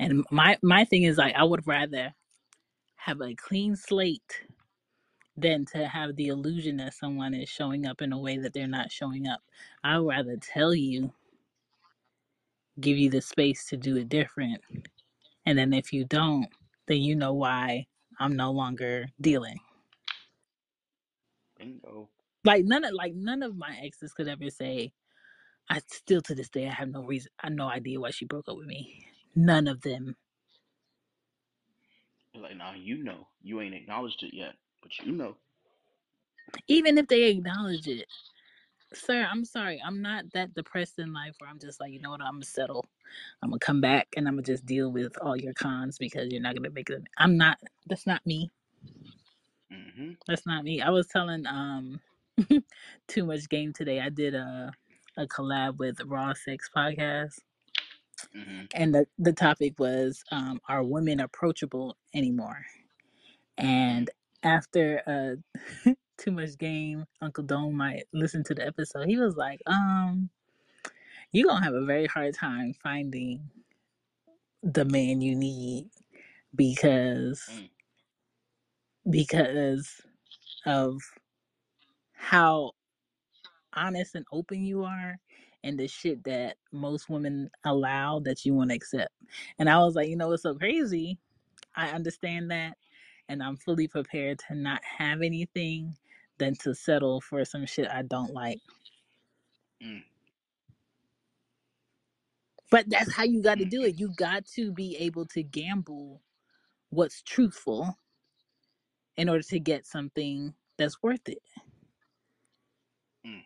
And 0.00 0.24
my 0.30 0.58
my 0.62 0.84
thing 0.84 1.04
is 1.04 1.18
like 1.18 1.34
I 1.36 1.44
would 1.44 1.66
rather 1.68 2.12
have 2.96 3.20
a 3.20 3.34
clean 3.36 3.76
slate 3.76 4.42
than 5.36 5.64
to 5.66 5.86
have 5.86 6.16
the 6.16 6.28
illusion 6.28 6.76
that 6.78 6.94
someone 6.94 7.34
is 7.34 7.48
showing 7.48 7.86
up 7.86 8.02
in 8.02 8.12
a 8.12 8.18
way 8.18 8.38
that 8.38 8.54
they're 8.54 8.66
not 8.68 8.92
showing 8.92 9.26
up. 9.26 9.40
I'd 9.82 9.98
rather 9.98 10.36
tell 10.36 10.74
you, 10.74 11.12
give 12.80 12.96
you 12.98 13.10
the 13.10 13.20
space 13.20 13.66
to 13.66 13.76
do 13.76 13.96
it 13.96 14.08
different. 14.08 14.60
And 15.46 15.58
then 15.58 15.72
if 15.72 15.92
you 15.92 16.04
don't, 16.04 16.48
then 16.86 16.98
you 16.98 17.16
know 17.16 17.32
why 17.34 17.86
I'm 18.18 18.36
no 18.36 18.52
longer 18.52 19.06
dealing. 19.20 19.58
Bingo. 21.58 22.08
Like 22.44 22.64
none 22.64 22.84
of 22.84 22.92
like 22.92 23.14
none 23.14 23.42
of 23.42 23.56
my 23.56 23.76
exes 23.82 24.12
could 24.12 24.28
ever 24.28 24.50
say, 24.50 24.92
I 25.70 25.80
still 25.88 26.20
to 26.22 26.34
this 26.34 26.50
day 26.50 26.68
I 26.68 26.72
have 26.72 26.90
no 26.90 27.02
reason 27.04 27.30
I 27.42 27.46
have 27.48 27.54
no 27.54 27.68
idea 27.68 28.00
why 28.00 28.10
she 28.10 28.26
broke 28.26 28.48
up 28.48 28.56
with 28.56 28.66
me. 28.66 29.06
None 29.34 29.66
of 29.66 29.82
them. 29.82 30.16
Like, 32.34 32.56
now 32.56 32.74
you 32.74 33.02
know. 33.02 33.28
You 33.42 33.60
ain't 33.60 33.74
acknowledged 33.74 34.22
it 34.22 34.34
yet, 34.34 34.54
but 34.84 35.06
you 35.06 35.12
know. 35.12 35.36
Even 36.68 36.98
if 36.98 37.08
they 37.08 37.24
acknowledge 37.24 37.88
it. 37.88 38.06
Sir, 38.94 39.26
I'm 39.30 39.44
sorry. 39.44 39.82
I'm 39.84 40.02
not 40.02 40.24
that 40.34 40.54
depressed 40.54 41.00
in 41.00 41.12
life 41.12 41.34
where 41.38 41.50
I'm 41.50 41.58
just 41.58 41.80
like, 41.80 41.92
you 41.92 42.00
know 42.00 42.10
what, 42.10 42.22
I'm 42.22 42.34
gonna 42.34 42.44
settle. 42.44 42.86
I'm 43.42 43.50
gonna 43.50 43.60
come 43.60 43.80
back 43.80 44.08
and 44.16 44.28
I'm 44.28 44.34
gonna 44.34 44.44
just 44.44 44.66
deal 44.66 44.90
with 44.92 45.16
all 45.20 45.36
your 45.36 45.54
cons 45.54 45.98
because 45.98 46.30
you're 46.32 46.42
not 46.42 46.56
gonna 46.56 46.70
make 46.70 46.90
it. 46.90 47.02
I'm 47.18 47.36
not. 47.36 47.58
That's 47.88 48.06
not 48.06 48.24
me. 48.26 48.52
hmm 49.72 50.12
That's 50.28 50.46
not 50.46 50.64
me. 50.64 50.80
I 50.82 50.90
was 50.90 51.08
telling 51.08 51.46
um, 51.46 52.00
too 53.08 53.24
much 53.26 53.48
game 53.48 53.72
today. 53.72 54.00
I 54.00 54.10
did 54.10 54.34
a 54.34 54.72
a 55.16 55.26
collab 55.26 55.78
with 55.78 56.00
Raw 56.06 56.34
Sex 56.34 56.70
Podcast, 56.76 57.34
hmm 58.34 58.64
and 58.74 58.94
the 58.94 59.06
the 59.18 59.32
topic 59.32 59.78
was 59.78 60.24
um, 60.32 60.60
are 60.68 60.84
women 60.84 61.20
approachable 61.20 61.96
anymore? 62.14 62.64
And 63.58 64.10
after 64.44 65.02
uh, 65.06 65.90
too 66.18 66.32
much 66.32 66.58
game, 66.58 67.06
Uncle 67.22 67.44
Dome 67.44 67.74
might 67.76 68.04
listen 68.12 68.44
to 68.44 68.54
the 68.54 68.66
episode. 68.66 69.08
He 69.08 69.16
was 69.18 69.36
like, 69.36 69.60
um, 69.66 70.30
you're 71.32 71.48
gonna 71.48 71.64
have 71.64 71.74
a 71.74 71.84
very 71.84 72.06
hard 72.06 72.34
time 72.34 72.74
finding 72.82 73.50
the 74.62 74.84
man 74.84 75.20
you 75.20 75.36
need 75.36 75.90
because 76.54 77.42
Mm. 77.50 77.68
because 79.10 80.00
of 80.66 81.00
how 82.14 82.72
honest 83.74 84.14
and 84.14 84.26
open 84.32 84.64
you 84.64 84.84
are 84.84 85.18
and 85.64 85.78
the 85.78 85.88
shit 85.88 86.22
that 86.24 86.56
most 86.72 87.08
women 87.08 87.50
allow 87.64 88.20
that 88.20 88.44
you 88.44 88.54
want 88.54 88.70
to 88.70 88.76
accept. 88.76 89.12
And 89.58 89.68
I 89.68 89.78
was 89.78 89.94
like, 89.94 90.08
you 90.08 90.16
know 90.16 90.28
what's 90.28 90.42
so 90.42 90.54
crazy? 90.54 91.18
I 91.76 91.90
understand 91.90 92.50
that 92.50 92.76
and 93.28 93.42
I'm 93.42 93.56
fully 93.56 93.88
prepared 93.88 94.40
to 94.48 94.54
not 94.54 94.82
have 94.84 95.22
anything 95.22 95.96
than 96.38 96.54
to 96.56 96.74
settle 96.74 97.20
for 97.20 97.44
some 97.44 97.66
shit 97.66 97.88
I 97.90 98.02
don't 98.02 98.32
like. 98.32 98.60
Mm. 99.82 100.02
But 102.70 102.88
that's 102.88 103.12
how 103.12 103.24
you 103.24 103.42
got 103.42 103.58
to 103.58 103.64
do 103.64 103.82
it. 103.84 103.98
You 103.98 104.12
got 104.16 104.46
to 104.54 104.72
be 104.72 104.96
able 104.96 105.26
to 105.26 105.42
gamble 105.42 106.20
what's 106.90 107.22
truthful 107.22 107.98
in 109.16 109.28
order 109.28 109.42
to 109.42 109.58
get 109.60 109.86
something 109.86 110.54
that's 110.76 111.02
worth 111.02 111.28
it. 111.28 111.42
Mm. 113.26 113.42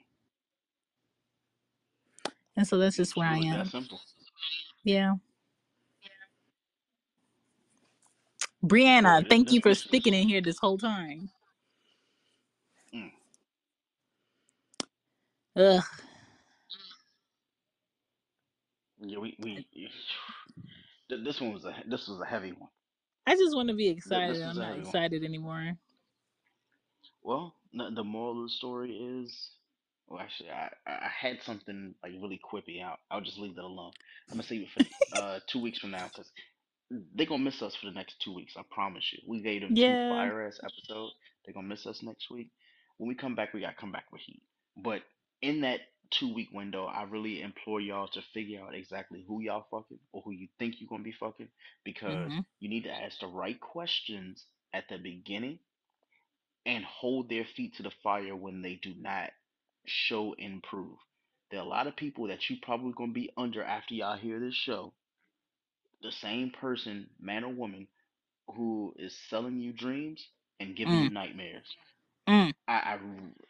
And 2.57 2.67
so 2.67 2.79
that's 2.79 2.97
just 2.97 3.17
where 3.17 3.29
I 3.29 3.39
am. 3.39 3.67
simple. 3.67 4.01
Yeah. 4.83 5.11
Well, 5.11 5.21
Brianna, 8.65 9.29
thank 9.29 9.53
you 9.53 9.61
for 9.63 9.75
sticking 9.75 10.15
in 10.15 10.29
here 10.29 10.43
this 10.43 10.59
whole 10.61 10.79
time. 10.79 11.31
Mm. 12.95 13.11
Ugh. 15.57 15.85
Yeah, 19.01 19.19
we 19.19 19.37
we. 19.41 19.67
th- 21.11 21.25
This 21.25 21.41
one 21.41 21.55
was 21.55 21.65
a 21.67 21.75
this 21.89 22.09
was 22.09 22.21
a 22.21 22.27
heavy 22.27 22.53
one. 22.53 22.71
I 23.27 23.37
just 23.37 23.57
want 23.57 23.69
to 23.71 23.75
be 23.77 23.89
Th- 24.09 24.23
excited. 24.23 24.29
This 24.29 24.45
was 24.45 24.57
I'm 24.57 24.59
a 24.59 24.63
not 24.63 24.67
heavy 24.67 24.85
one. 24.85 24.95
excited 24.95 25.25
anymore. 25.25 25.79
Well, 27.23 27.55
the 27.75 27.91
the 27.95 28.05
moral 28.05 28.39
of 28.45 28.49
the 28.51 28.55
story 28.55 28.93
is, 28.93 29.51
well, 30.09 30.21
actually, 30.21 30.51
I 30.51 30.71
I 30.87 30.93
I 30.93 31.11
had 31.21 31.43
something 31.43 31.95
like 32.03 32.13
really 32.21 32.41
quippy. 32.45 32.85
I'll 32.85 32.99
I'll 33.11 33.21
just 33.23 33.39
leave 33.39 33.57
that 33.57 33.65
alone. 33.65 33.93
I'm 34.31 34.37
gonna 34.39 34.45
save 34.49 34.63
it 34.63 34.71
for 34.71 34.83
uh 35.13 35.41
two 35.49 35.61
weeks 35.63 35.79
from 35.81 35.93
now 35.93 36.09
because 36.09 36.31
they 36.91 37.27
gonna 37.27 37.43
miss 37.43 37.63
us 37.63 37.75
for 37.77 37.87
the 37.87 37.93
next 37.93 38.21
two 38.21 38.35
weeks. 38.35 38.55
I 38.57 38.63
promise 38.71 39.13
you. 39.13 39.19
We 39.27 39.41
gave 39.43 39.63
them 39.63 39.75
two 39.85 39.97
Yeah. 39.97 40.07
fire 40.09 40.47
ass 40.47 40.61
episodes. 40.65 41.15
They 41.47 41.53
gonna 41.53 41.67
miss 41.67 41.87
us 41.87 42.03
next 42.03 42.31
week. 42.31 42.51
When 42.99 43.09
we 43.09 43.15
come 43.15 43.35
back, 43.35 43.53
we 43.53 43.61
gotta 43.61 43.77
come 43.77 43.93
back 43.93 44.11
with 44.13 44.23
heat. 44.23 44.43
But 44.77 45.03
in 45.43 45.61
that 45.63 45.81
two 46.11 46.33
week 46.35 46.49
window, 46.53 46.87
I 46.87 47.03
really 47.05 47.43
implore 47.43 47.81
y'all 47.81 48.09
to 48.09 48.23
figure 48.35 48.61
out 48.63 48.75
exactly 48.75 49.25
who 49.27 49.41
y'all 49.41 49.67
fucking 49.71 49.99
or 50.13 50.23
who 50.23 50.33
you 50.33 50.49
think 50.59 50.77
you're 50.81 50.89
gonna 50.89 51.03
be 51.03 51.13
fucking 51.13 51.49
because 51.85 52.33
hmm 52.33 52.45
you 52.61 52.69
need 52.69 52.85
to 52.85 52.91
ask 52.93 53.21
the 53.21 53.27
right 53.27 53.61
questions 53.61 54.47
at 54.73 54.85
the 54.89 54.99
beginning 54.99 55.59
and 56.67 56.85
hold 56.85 57.29
their 57.29 57.45
feet 57.45 57.75
to 57.77 57.83
the 57.83 57.91
fire 58.03 58.37
when 58.37 58.63
they 58.63 58.75
do 58.77 58.95
not 58.99 59.31
show 59.87 60.35
and 60.39 60.63
prove. 60.63 60.99
There 61.51 61.61
are 61.61 61.65
a 61.67 61.69
lot 61.69 61.87
of 61.87 61.97
people 61.97 62.29
that 62.29 62.49
you 62.51 62.57
probably 62.63 62.93
gonna 62.93 63.13
be 63.13 63.31
under 63.37 63.63
after 63.63 63.95
y'all 63.95 64.17
hear 64.19 64.39
this 64.41 64.55
show. 64.55 64.93
The 66.03 66.13
same 66.13 66.51
person, 66.51 67.11
man 67.21 67.45
or 67.45 67.53
woman, 67.53 67.89
who 68.49 68.95
is 68.99 69.17
selling 69.29 69.59
you 69.61 69.73
dreams 69.73 70.27
and 70.61 70.77
giving 70.77 70.99
you 71.01 71.09
Mm, 71.09 71.11
nightmares. 71.11 71.67
mm, 72.29 72.53
I 72.69 72.99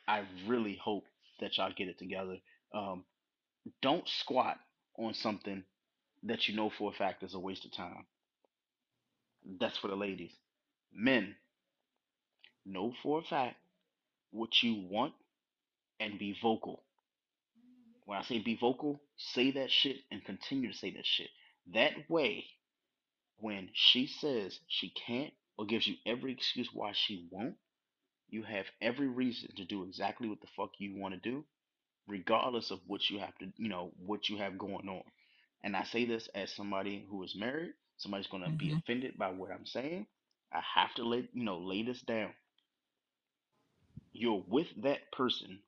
I, 0.09 0.19
I 0.21 0.25
really 0.47 0.77
hope 0.77 1.05
that 1.41 1.57
y'all 1.59 1.73
get 1.77 1.89
it 1.89 1.99
together. 1.99 2.39
Um, 2.75 3.05
don't 3.83 4.09
squat 4.09 4.59
on 4.99 5.15
something 5.15 5.65
that 6.25 6.49
you 6.49 6.55
know 6.57 6.71
for 6.71 6.91
a 6.93 6.95
fact 6.95 7.23
is 7.23 7.35
a 7.35 7.39
waste 7.41 7.65
of 7.65 7.73
time. 7.73 8.07
That's 9.59 9.77
for 9.79 9.89
the 9.89 9.97
ladies. 9.97 10.37
Men, 10.93 11.37
know 12.65 12.93
for 13.03 13.19
a 13.21 13.23
fact 13.23 13.57
what 14.31 14.63
you 14.63 14.75
want 14.91 15.15
and 16.01 16.19
be 16.19 16.37
vocal. 16.43 16.83
When 18.07 18.19
I 18.19 18.23
say 18.23 18.39
be 18.41 18.57
vocal, 18.57 19.01
say 19.17 19.51
that 19.53 19.71
shit 19.71 19.99
and 20.11 20.25
continue 20.25 20.73
to 20.73 20.77
say 20.79 20.91
that 20.93 21.07
shit. 21.07 21.31
That 21.73 22.11
way, 22.11 22.47
when 23.39 23.71
she 23.75 24.07
says 24.07 24.61
she 24.69 24.91
can't 24.91 25.35
or 25.59 25.67
gives 25.67 25.87
you 25.87 25.97
every 26.07 26.33
excuse 26.33 26.71
why 26.73 26.93
she 26.95 27.29
won't, 27.31 27.57
you 28.29 28.43
have 28.45 28.67
every 28.81 29.09
reason 29.09 29.55
to 29.57 29.65
do 29.65 29.85
exactly 29.85 30.29
what 30.29 30.41
the 30.41 30.49
fuck 30.57 30.73
you 30.79 30.97
want 30.97 31.15
to 31.15 31.21
do, 31.21 31.45
regardless 32.09 32.71
of 32.71 32.81
what 32.87 33.09
you 33.11 33.19
have 33.21 33.37
to, 33.39 33.53
you 33.57 33.69
know, 33.69 33.93
what 34.05 34.29
you 34.29 34.39
have 34.39 34.59
going 34.59 34.89
on. 34.89 35.05
And 35.63 35.77
I 35.77 35.85
say 35.85 36.05
this 36.07 36.29
as 36.35 36.53
somebody 36.55 37.07
who 37.11 37.23
is 37.25 37.35
married. 37.37 37.75
Somebody's 37.99 38.29
gonna 38.29 38.51
be 38.51 38.71
mm-hmm, 38.71 38.79
offended 38.79 39.19
by 39.19 39.31
what 39.31 39.51
I'm 39.53 39.67
saying. 39.67 40.07
I 40.53 40.61
have 40.75 40.95
to 40.95 41.05
let 41.05 41.35
you 41.35 41.45
know, 41.45 41.59
lay 41.59 41.83
this 41.83 42.01
down. 42.03 42.35
You're 44.13 44.45
with 44.47 44.69
that 44.83 45.11
person 45.13 45.61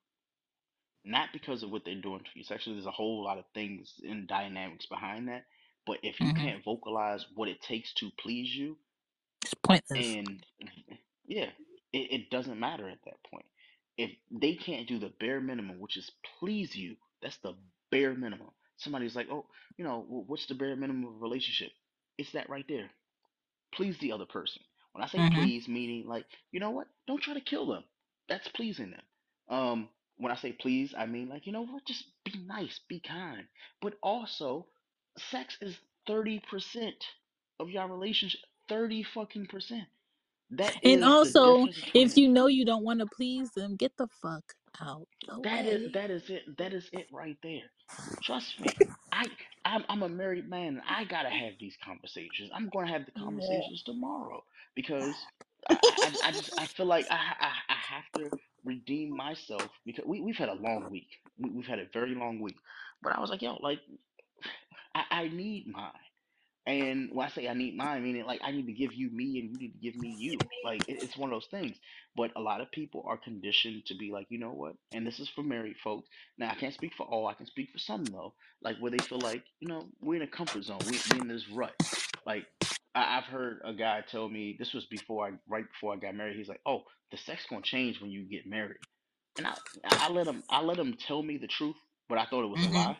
not 1.03 1.29
because 1.33 1.63
of 1.63 1.71
what 1.71 1.83
they're 1.85 1.95
doing 2.01 2.21
to 2.21 2.29
you 2.35 2.43
sexually. 2.43 2.75
There's 2.75 2.85
a 2.85 2.91
whole 2.91 3.23
lot 3.23 3.37
of 3.37 3.45
things 3.53 3.93
and 4.03 4.27
dynamics 4.27 4.85
behind 4.85 5.27
that. 5.29 5.45
But 5.85 5.97
if 6.03 6.19
you 6.19 6.27
mm-hmm. 6.27 6.43
can't 6.43 6.63
vocalize 6.63 7.25
what 7.35 7.49
it 7.49 7.61
takes 7.61 7.93
to 7.95 8.09
please 8.19 8.53
you, 8.55 8.77
It's 9.43 9.53
pointless. 9.53 10.05
and 10.05 10.45
yeah, 11.25 11.49
it, 11.91 12.11
it 12.11 12.29
doesn't 12.29 12.59
matter 12.59 12.87
at 12.87 12.99
that 13.05 13.23
point. 13.29 13.45
If 13.97 14.11
they 14.31 14.55
can't 14.55 14.87
do 14.87 14.99
the 14.99 15.11
bare 15.19 15.41
minimum, 15.41 15.79
which 15.79 15.97
is 15.97 16.09
please 16.39 16.75
you, 16.75 16.95
that's 17.21 17.37
the 17.37 17.55
bare 17.91 18.13
minimum. 18.13 18.51
Somebody's 18.77 19.15
like, 19.15 19.27
oh, 19.31 19.45
you 19.77 19.83
know, 19.83 20.05
what's 20.07 20.47
the 20.47 20.55
bare 20.55 20.75
minimum 20.75 21.05
of 21.05 21.15
a 21.15 21.19
relationship? 21.19 21.71
It's 22.17 22.31
that 22.31 22.49
right 22.49 22.65
there 22.67 22.89
please 23.73 23.97
the 23.99 24.11
other 24.11 24.25
person. 24.25 24.61
When 24.93 25.03
I 25.03 25.07
say 25.07 25.19
Mm-hmm, 25.19 25.41
please, 25.41 25.67
meaning 25.67 26.07
like, 26.07 26.25
you 26.51 26.59
know 26.59 26.71
what? 26.71 26.87
Don't 27.07 27.21
try 27.21 27.33
to 27.33 27.41
kill 27.41 27.65
them. 27.67 27.83
That's 28.27 28.47
pleasing 28.49 28.91
them. 28.91 29.01
Um, 29.49 29.89
when 30.17 30.31
I 30.31 30.35
say 30.35 30.51
please, 30.51 30.93
I 30.97 31.05
mean 31.05 31.29
like, 31.29 31.45
you 31.45 31.53
know 31.53 31.65
what? 31.65 31.85
Just 31.85 32.03
be 32.25 32.33
nice, 32.45 32.79
be 32.89 32.99
kind. 32.99 33.45
But 33.81 33.93
also, 34.03 34.67
sex 35.17 35.57
is 35.61 35.77
30% 36.09 36.93
of 37.59 37.69
your 37.69 37.87
relationship. 37.87 38.41
30 38.69 39.03
fucking 39.03 39.47
percent. 39.47 39.85
That 40.51 40.75
And 40.83 41.03
is 41.03 41.19
the 41.21 41.31
also, 41.33 41.67
difference 41.71 41.75
if 41.93 42.15
between 42.15 42.17
you 42.17 42.29
know 42.29 42.47
you 42.47 42.65
don't 42.65 42.83
want 42.83 43.01
to 43.01 43.07
please 43.07 43.51
them, 43.51 43.75
get 43.77 43.97
the 43.97 44.07
fuck 44.07 44.55
out 44.81 45.07
the 45.27 45.41
That 45.43 45.65
is 45.67 45.81
way. 45.81 45.93
that 45.93 46.11
is 46.11 46.29
it. 46.29 46.43
That 46.57 46.73
is 46.73 46.89
it 46.93 47.07
right 47.13 47.37
there. 47.43 47.63
Trust 48.23 48.59
me. 48.61 48.81
I 49.11 49.27
I'm, 49.65 49.85
I'm 49.89 50.03
a 50.03 50.09
married 50.09 50.49
man. 50.49 50.69
And 50.69 50.81
I 50.89 51.05
gotta 51.05 51.29
have 51.29 51.53
these 51.59 51.77
conversations. 51.83 52.51
I'm 52.53 52.69
gonna 52.69 52.89
have 52.91 53.05
the 53.05 53.11
Yeah. 53.15 53.19
conversations 53.19 53.83
tomorrow 53.83 54.43
because 54.75 55.27
I 55.69 55.79
I, 56.03 56.29
I 56.29 56.31
just 56.31 56.51
I 56.57 56.67
feel 56.67 56.87
like 56.87 57.07
I, 57.11 57.15
I 57.15 57.51
I 57.69 57.75
have 57.95 58.05
to 58.15 58.31
redeem 58.65 59.15
myself 59.15 59.71
because 59.85 60.05
we 60.05 60.21
we've 60.21 60.37
had 60.37 60.49
a 60.49 60.55
long 60.55 60.89
week. 60.89 61.09
We, 61.39 61.51
we've 61.51 61.67
had 61.67 61.79
a 61.79 61.87
very 61.93 62.15
long 62.15 62.41
week. 62.41 62.57
But 63.03 63.15
I 63.15 63.21
was 63.21 63.29
like, 63.29 63.41
yo, 63.41 63.55
like 63.61 63.79
I, 64.95 65.03
I 65.11 65.27
need 65.29 65.67
mine. 65.67 65.91
And 66.67 67.09
when 67.13 67.27
I 67.27 67.29
say 67.31 67.47
I 67.47 67.53
need 67.53 67.75
mine, 67.77 67.97
i 67.97 67.99
meaning 67.99 68.25
like 68.25 68.41
I 68.43 68.51
need 68.51 68.67
to 68.67 68.73
give 68.73 68.93
you 68.93 69.09
me 69.11 69.39
and 69.39 69.49
you 69.49 69.57
need 69.57 69.73
to 69.73 69.79
give 69.79 69.95
me 69.95 70.09
you. 70.09 70.47
Like 70.63 70.83
it, 70.87 70.99
it's 71.01 71.17
one 71.17 71.29
of 71.31 71.35
those 71.35 71.47
things. 71.49 71.77
But 72.15 72.31
a 72.35 72.41
lot 72.41 72.61
of 72.61 72.71
people 72.71 73.03
are 73.07 73.17
conditioned 73.17 73.85
to 73.87 73.95
be 73.95 74.11
like, 74.11 74.27
you 74.29 74.39
know 74.39 74.51
what? 74.51 74.75
And 74.93 75.05
this 75.05 75.19
is 75.19 75.29
for 75.29 75.43
married 75.43 75.77
folks. 75.83 76.07
Now 76.37 76.51
I 76.51 76.55
can't 76.55 76.73
speak 76.73 76.93
for 76.95 77.05
all. 77.05 77.27
I 77.27 77.33
can 77.33 77.47
speak 77.47 77.69
for 77.71 77.79
some 77.79 78.11
though. 78.11 78.33
Like 78.61 78.77
where 78.79 78.91
they 78.91 79.01
feel 79.01 79.19
like, 79.19 79.43
you 79.59 79.67
know, 79.67 79.87
we're 80.01 80.17
in 80.17 80.21
a 80.21 80.27
comfort 80.27 80.63
zone. 80.63 80.85
We 80.85 81.01
we 81.09 81.19
in 81.19 81.27
this 81.27 81.49
rut. 81.49 81.73
Like 82.25 82.45
I, 82.95 83.17
I've 83.17 83.25
heard 83.25 83.61
a 83.65 83.73
guy 83.73 84.03
tell 84.09 84.29
me 84.29 84.55
this 84.59 84.73
was 84.73 84.85
before 84.85 85.27
I 85.27 85.31
right 85.49 85.65
before 85.67 85.93
I 85.93 85.97
got 85.97 86.15
married. 86.15 86.37
He's 86.37 86.49
like, 86.49 86.61
oh, 86.65 86.83
the 87.11 87.17
sex 87.17 87.45
gonna 87.49 87.61
change 87.63 88.01
when 88.01 88.11
you 88.11 88.23
get 88.29 88.47
married. 88.47 88.77
And 89.37 89.47
I 89.47 89.55
I 89.99 90.09
let 90.09 90.27
him 90.27 90.43
I 90.49 90.61
let 90.61 90.77
him 90.79 90.95
tell 91.07 91.21
me 91.23 91.37
the 91.37 91.47
truth, 91.47 91.77
but 92.09 92.17
I 92.17 92.25
thought 92.25 92.43
it 92.45 92.49
was 92.49 92.63
a 92.63 92.67
Mm-hmm, 92.67 92.69
lie 92.69 92.97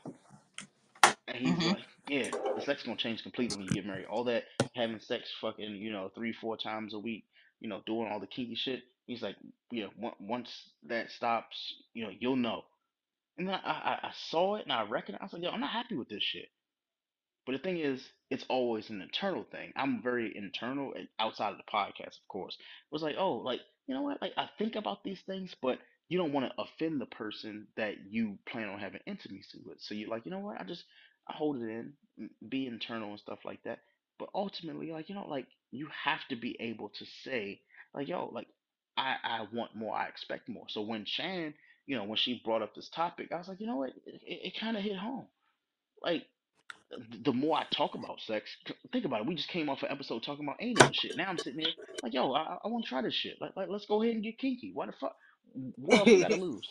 and 1.27 1.37
he's 1.37 1.55
mm-hmm. 1.55 1.69
like, 1.69 1.79
yeah, 2.09 2.29
the 2.55 2.61
sex 2.61 2.83
gonna 2.83 2.97
change 2.97 3.23
completely 3.23 3.57
when 3.57 3.65
you 3.65 3.73
get 3.73 3.85
married. 3.85 4.05
All 4.05 4.23
that 4.25 4.43
having 4.75 4.99
sex, 4.99 5.29
fucking, 5.41 5.75
you 5.75 5.91
know, 5.91 6.11
three, 6.15 6.33
four 6.33 6.57
times 6.57 6.93
a 6.93 6.99
week, 6.99 7.25
you 7.59 7.69
know, 7.69 7.81
doing 7.85 8.09
all 8.11 8.19
the 8.19 8.27
kinky 8.27 8.55
shit. 8.55 8.81
He's 9.05 9.21
like, 9.21 9.35
yeah, 9.71 9.87
once 10.19 10.49
that 10.87 11.11
stops, 11.11 11.75
you 11.93 12.03
know, 12.03 12.11
you'll 12.17 12.35
know. 12.35 12.63
And 13.37 13.49
I, 13.49 13.55
I, 13.55 13.97
I 14.03 14.11
saw 14.29 14.55
it 14.55 14.63
and 14.63 14.71
I 14.71 14.83
recognized, 14.83 15.21
I 15.21 15.25
was 15.25 15.33
like, 15.33 15.43
yo, 15.43 15.49
I'm 15.49 15.59
not 15.59 15.71
happy 15.71 15.95
with 15.95 16.09
this 16.09 16.23
shit. 16.23 16.49
But 17.45 17.53
the 17.53 17.59
thing 17.59 17.79
is, 17.79 18.01
it's 18.29 18.45
always 18.49 18.89
an 18.89 19.01
internal 19.01 19.45
thing. 19.51 19.73
I'm 19.75 20.03
very 20.03 20.31
internal 20.35 20.93
and 20.95 21.07
outside 21.19 21.51
of 21.51 21.57
the 21.57 21.71
podcast, 21.71 22.19
of 22.19 22.27
course. 22.29 22.55
It 22.55 22.93
was 22.93 23.01
like, 23.01 23.15
oh, 23.17 23.37
like, 23.37 23.61
you 23.87 23.95
know 23.95 24.03
what? 24.03 24.21
Like, 24.21 24.33
I 24.37 24.47
think 24.57 24.75
about 24.75 25.03
these 25.03 25.19
things, 25.25 25.55
but 25.61 25.79
you 26.07 26.17
don't 26.17 26.33
want 26.33 26.45
to 26.45 26.61
offend 26.61 27.01
the 27.01 27.07
person 27.07 27.67
that 27.77 27.95
you 28.09 28.37
plan 28.47 28.69
on 28.69 28.79
having 28.79 29.01
intimacy 29.07 29.59
with. 29.65 29.77
So 29.79 29.95
you're 29.95 30.09
like, 30.09 30.25
you 30.25 30.31
know 30.31 30.39
what? 30.39 30.61
I 30.61 30.63
just, 30.63 30.83
hold 31.33 31.57
it 31.61 31.69
in, 31.69 31.93
be 32.47 32.67
internal 32.67 33.11
and 33.11 33.19
stuff 33.19 33.39
like 33.45 33.63
that. 33.63 33.79
But 34.19 34.29
ultimately, 34.35 34.91
like, 34.91 35.09
you 35.09 35.15
know, 35.15 35.27
like, 35.27 35.47
you 35.71 35.87
have 36.03 36.19
to 36.29 36.35
be 36.35 36.55
able 36.59 36.89
to 36.89 37.05
say, 37.23 37.61
like, 37.93 38.07
yo, 38.07 38.29
like, 38.31 38.47
I, 38.97 39.15
I 39.23 39.47
want 39.51 39.75
more, 39.75 39.95
I 39.95 40.07
expect 40.07 40.49
more. 40.49 40.65
So 40.69 40.81
when 40.81 41.05
Shan, 41.05 41.53
you 41.87 41.97
know, 41.97 42.03
when 42.03 42.17
she 42.17 42.41
brought 42.43 42.61
up 42.61 42.75
this 42.75 42.89
topic, 42.89 43.31
I 43.31 43.37
was 43.37 43.47
like, 43.47 43.59
you 43.59 43.67
know 43.67 43.77
what? 43.77 43.89
It, 44.05 44.21
it, 44.25 44.59
kind 44.59 44.77
of 44.77 44.83
hit 44.83 44.97
home. 44.97 45.25
Like, 46.03 46.25
the 47.23 47.33
more 47.33 47.57
I 47.57 47.65
talk 47.71 47.95
about 47.95 48.19
sex, 48.21 48.49
think 48.91 49.05
about 49.05 49.21
it. 49.21 49.27
We 49.27 49.35
just 49.35 49.49
came 49.49 49.69
off 49.69 49.81
an 49.81 49.91
episode 49.91 50.23
talking 50.23 50.45
about 50.45 50.57
anal 50.59 50.85
and 50.85 50.95
shit. 50.95 51.17
Now 51.17 51.29
I'm 51.29 51.37
sitting 51.37 51.59
here 51.59 51.73
like, 52.03 52.13
yo, 52.13 52.33
I, 52.33 52.57
I 52.63 52.67
want 52.67 52.83
to 52.83 52.89
try 52.89 53.01
this 53.01 53.13
shit. 53.13 53.41
Like, 53.41 53.55
like, 53.55 53.69
let's 53.69 53.85
go 53.85 54.01
ahead 54.01 54.13
and 54.13 54.23
get 54.23 54.37
kinky. 54.37 54.71
Why 54.73 54.87
the 54.87 54.93
fuck? 54.93 55.15
What 55.75 55.99
else 55.99 56.05
we 56.05 56.21
got 56.21 56.31
to 56.31 56.35
lose? 56.41 56.67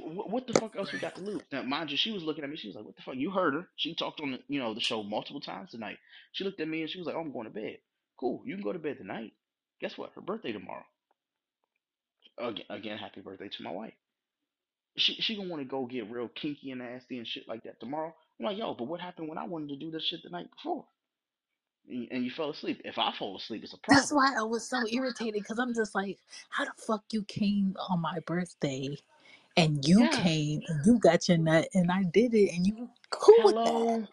What, 0.00 0.30
what 0.30 0.46
the 0.46 0.54
fuck 0.54 0.76
else 0.76 0.92
we 0.92 0.98
got 1.00 1.16
to 1.16 1.22
lose? 1.22 1.42
Now, 1.52 1.62
mind 1.62 1.90
you, 1.90 1.96
she 1.96 2.12
was 2.12 2.24
looking 2.24 2.44
at 2.44 2.50
me. 2.50 2.56
She 2.56 2.68
was 2.68 2.76
like, 2.76 2.84
"What 2.86 2.96
the 2.96 3.02
fuck?" 3.02 3.16
You 3.16 3.30
heard 3.30 3.54
her. 3.54 3.68
She 3.76 3.94
talked 3.94 4.20
on 4.20 4.32
the, 4.32 4.40
you 4.48 4.60
know, 4.60 4.74
the 4.74 4.80
show 4.80 5.02
multiple 5.02 5.40
times 5.40 5.72
tonight. 5.72 5.98
She 6.32 6.44
looked 6.44 6.60
at 6.60 6.68
me 6.68 6.82
and 6.82 6.90
she 6.90 6.98
was 6.98 7.06
like, 7.06 7.16
"Oh, 7.16 7.20
I'm 7.20 7.32
going 7.32 7.46
to 7.48 7.54
bed." 7.54 7.78
Cool. 8.18 8.42
You 8.46 8.54
can 8.56 8.64
go 8.64 8.72
to 8.72 8.78
bed 8.78 8.98
tonight. 8.98 9.32
Guess 9.80 9.98
what? 9.98 10.12
Her 10.14 10.20
birthday 10.22 10.52
tomorrow. 10.52 10.84
Again, 12.38 12.66
again, 12.70 12.98
happy 12.98 13.20
birthday 13.22 13.48
to 13.48 13.62
my 13.62 13.72
wife. 13.72 13.94
She 14.96 15.14
she 15.16 15.36
gonna 15.36 15.48
want 15.50 15.62
to 15.62 15.68
go 15.68 15.86
get 15.86 16.10
real 16.10 16.28
kinky 16.28 16.70
and 16.72 16.80
nasty 16.80 17.18
and 17.18 17.26
shit 17.26 17.48
like 17.48 17.64
that 17.64 17.80
tomorrow. 17.80 18.14
I'm 18.40 18.46
like, 18.46 18.58
yo, 18.58 18.74
but 18.74 18.84
what 18.88 19.00
happened 19.00 19.28
when 19.28 19.38
I 19.38 19.44
wanted 19.46 19.70
to 19.70 19.76
do 19.76 19.90
this 19.90 20.04
shit 20.04 20.22
the 20.24 20.30
night 20.30 20.50
before? 20.50 20.84
and 21.88 22.08
and 22.10 22.24
you 22.24 22.30
fell 22.30 22.50
asleep. 22.50 22.82
If 22.84 22.98
I 22.98 23.12
fall 23.18 23.36
asleep, 23.36 23.64
it's 23.64 23.74
a 23.74 23.78
problem. 23.78 24.02
That's 24.02 24.12
why 24.12 24.34
I 24.38 24.42
was 24.42 24.68
so 24.68 24.78
irritated 24.92 25.42
because 25.42 25.58
I'm 25.58 25.74
just 25.74 25.94
like, 25.94 26.18
how 26.50 26.64
the 26.64 26.72
fuck 26.76 27.04
you 27.12 27.24
came 27.24 27.76
on 27.90 28.00
my 28.00 28.20
birthday 28.26 28.96
and 29.56 29.86
you 29.86 30.08
Yeah. 30.08 30.10
came 30.10 30.62
and 30.68 30.86
you 30.86 30.98
got 30.98 31.28
your 31.28 31.38
nut 31.38 31.68
and 31.74 31.92
I 31.92 32.04
did 32.04 32.34
it 32.34 32.52
and 32.56 32.66
you 32.66 32.90
cool 33.10 33.42
with 33.44 33.56
that? 33.64 33.86
Hello. 33.86 34.08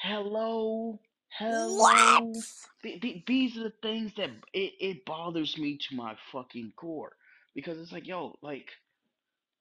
Hello. 0.00 1.00
What? 1.44 1.96
Hello. 1.96 2.44
Th- 2.82 3.00
th- 3.00 3.24
These 3.26 3.58
are 3.58 3.64
the 3.64 3.74
things 3.82 4.12
that 4.16 4.30
it, 4.54 4.74
it 4.80 5.06
bothers 5.06 5.58
me 5.58 5.78
to 5.90 5.96
my 5.96 6.16
fucking 6.32 6.74
core 6.76 7.12
because 7.54 7.78
it's 7.78 7.92
like, 7.92 8.06
yo, 8.08 8.36
like 8.42 8.66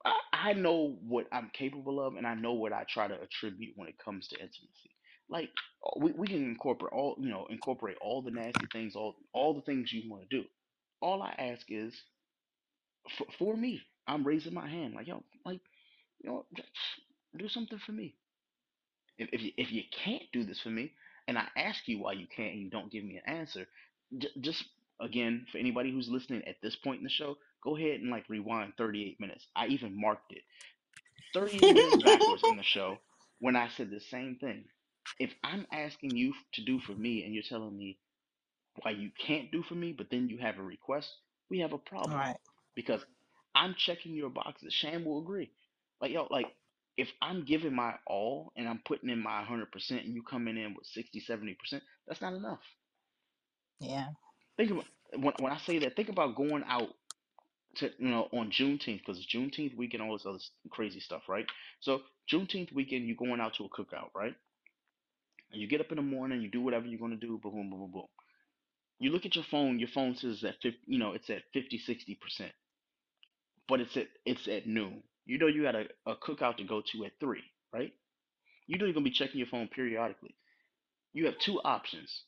I, 0.05 0.13
I 0.33 0.53
know 0.53 0.97
what 1.07 1.27
I'm 1.31 1.51
capable 1.53 2.01
of 2.05 2.15
and 2.15 2.27
I 2.27 2.35
know 2.35 2.53
what 2.53 2.73
I 2.73 2.85
try 2.89 3.07
to 3.07 3.21
attribute 3.21 3.73
when 3.77 3.87
it 3.89 3.97
comes 4.03 4.27
to 4.29 4.35
intimacy. 4.37 4.91
Like 5.29 5.49
oh, 5.85 5.99
we, 6.01 6.11
we 6.13 6.27
can 6.27 6.43
incorporate 6.45 6.93
all 6.93 7.17
you 7.19 7.29
know 7.29 7.47
incorporate 7.49 7.97
all 8.01 8.21
the 8.21 8.31
nasty 8.31 8.67
things 8.73 8.95
all 8.95 9.15
all 9.33 9.53
the 9.53 9.61
things 9.61 9.93
you 9.93 10.09
want 10.09 10.29
to 10.29 10.37
do. 10.41 10.45
All 11.01 11.21
I 11.23 11.35
ask 11.39 11.65
is 11.69 11.95
for, 13.17 13.27
for 13.39 13.57
me. 13.57 13.81
I'm 14.07 14.23
raising 14.25 14.53
my 14.53 14.67
hand 14.69 14.93
like 14.95 15.07
yo 15.07 15.23
like 15.45 15.61
you 16.21 16.29
know 16.29 16.45
do 17.37 17.47
something 17.49 17.79
for 17.79 17.91
me. 17.91 18.15
If 19.17 19.29
if 19.33 19.41
you 19.41 19.51
if 19.57 19.71
you 19.71 19.83
can't 19.91 20.23
do 20.31 20.43
this 20.43 20.59
for 20.61 20.69
me, 20.69 20.93
and 21.27 21.37
I 21.37 21.47
ask 21.55 21.87
you 21.87 21.99
why 21.99 22.13
you 22.13 22.27
can't, 22.27 22.53
and 22.53 22.61
you 22.61 22.69
don't 22.69 22.91
give 22.91 23.03
me 23.03 23.17
an 23.17 23.25
answer, 23.37 23.67
j- 24.17 24.29
just 24.41 24.63
again 24.99 25.45
for 25.51 25.57
anybody 25.57 25.91
who's 25.91 26.09
listening 26.09 26.43
at 26.47 26.61
this 26.61 26.75
point 26.75 26.99
in 26.99 27.03
the 27.03 27.09
show, 27.09 27.37
go 27.63 27.75
ahead 27.77 28.01
and 28.01 28.09
like 28.09 28.29
rewind 28.29 28.73
38 28.77 29.19
minutes. 29.19 29.47
I 29.55 29.67
even 29.67 29.99
marked 29.99 30.31
it 30.33 30.43
38 31.33 31.71
minutes 31.71 31.97
backwards 31.97 32.43
in 32.47 32.55
the 32.55 32.63
show 32.63 32.99
when 33.39 33.55
I 33.55 33.69
said 33.69 33.89
the 33.91 33.99
same 34.01 34.37
thing. 34.39 34.65
If 35.19 35.33
I'm 35.43 35.67
asking 35.71 36.15
you 36.15 36.33
to 36.53 36.63
do 36.63 36.79
for 36.79 36.93
me, 36.93 37.23
and 37.23 37.33
you're 37.33 37.43
telling 37.43 37.77
me 37.77 37.99
why 38.81 38.91
you 38.91 39.11
can't 39.25 39.51
do 39.51 39.63
for 39.63 39.75
me, 39.75 39.93
but 39.93 40.09
then 40.09 40.29
you 40.29 40.37
have 40.37 40.57
a 40.57 40.63
request, 40.63 41.09
we 41.49 41.59
have 41.59 41.73
a 41.73 41.77
problem 41.77 42.25
right. 42.25 42.37
because 42.75 43.05
I'm 43.55 43.75
checking 43.77 44.13
your 44.15 44.29
boxes. 44.29 44.73
Shan 44.73 45.05
will 45.05 45.21
agree. 45.21 45.51
Like 46.01 46.11
yo, 46.11 46.27
like. 46.31 46.47
if 46.97 47.09
I'm 47.21 47.45
giving 47.45 47.73
my 47.75 47.95
all 48.05 48.51
and 48.55 48.67
I'm 48.67 48.81
putting 48.85 49.09
in 49.09 49.19
my 49.21 49.43
100% 49.49 49.65
and 49.91 50.13
you 50.13 50.23
coming 50.23 50.57
in 50.57 50.75
with 50.75 50.85
60, 50.87 51.23
70%, 51.27 51.81
that's 52.07 52.21
not 52.21 52.33
enough. 52.33 52.59
Yeah. 53.79 54.07
Think 54.57 54.71
about 54.71 54.85
when, 55.17 55.33
when 55.39 55.51
I 55.53 55.57
say 55.59 55.79
that, 55.79 55.95
think 55.95 56.09
about 56.09 56.35
going 56.35 56.63
out 56.67 56.89
to, 57.77 57.91
you 57.99 58.09
know, 58.09 58.27
on 58.33 58.51
Juneteenth, 58.51 58.99
because 59.05 59.25
Juneteenth 59.33 59.75
weekend, 59.77 60.03
all 60.03 60.13
this 60.17 60.25
other 60.27 60.39
crazy 60.71 60.99
stuff, 60.99 61.23
right? 61.29 61.45
So, 61.81 62.01
Juneteenth 62.31 62.73
weekend, 62.73 63.07
you're 63.07 63.17
going 63.17 63.41
out 63.41 63.55
to 63.55 63.65
a 63.65 63.69
cookout, 63.69 64.09
right? 64.15 64.35
And 65.51 65.61
you 65.61 65.67
get 65.67 65.81
up 65.81 65.91
in 65.91 65.97
the 65.97 66.03
morning, 66.03 66.41
you 66.41 66.49
do 66.51 66.61
whatever 66.61 66.87
you're 66.87 66.99
going 66.99 67.11
to 67.19 67.27
do, 67.27 67.39
boom, 67.41 67.53
boom, 67.53 67.69
boom, 67.71 67.91
boom. 67.91 68.07
You 68.99 69.11
look 69.11 69.25
at 69.25 69.35
your 69.35 69.45
phone, 69.51 69.79
your 69.79 69.89
phone 69.89 70.15
says 70.15 70.41
that, 70.43 70.55
50, 70.63 70.79
you 70.87 70.99
know, 70.99 71.13
it's 71.13 71.29
at 71.29 71.43
50, 71.53 71.81
60%, 71.87 72.51
but 73.71 73.81
it's 73.81 73.97
at, 73.97 74.09
it's 74.27 74.47
at 74.49 74.67
noon. 74.67 75.03
You 75.25 75.39
know, 75.39 75.47
you 75.47 75.63
got 75.63 75.75
a, 75.75 75.85
a 76.07 76.17
cookout 76.17 76.57
to 76.57 76.65
go 76.65 76.83
to 76.93 77.05
at 77.05 77.13
3, 77.21 77.41
right? 77.73 77.93
You 78.67 78.79
know 78.79 78.85
you're 78.85 78.95
to 78.95 79.01
be 79.01 79.11
checking 79.11 79.39
your 79.39 79.47
phone 79.47 79.69
periodically. 79.69 80.35
You 81.13 81.27
have 81.27 81.39
two 81.39 81.61
options 81.65 82.23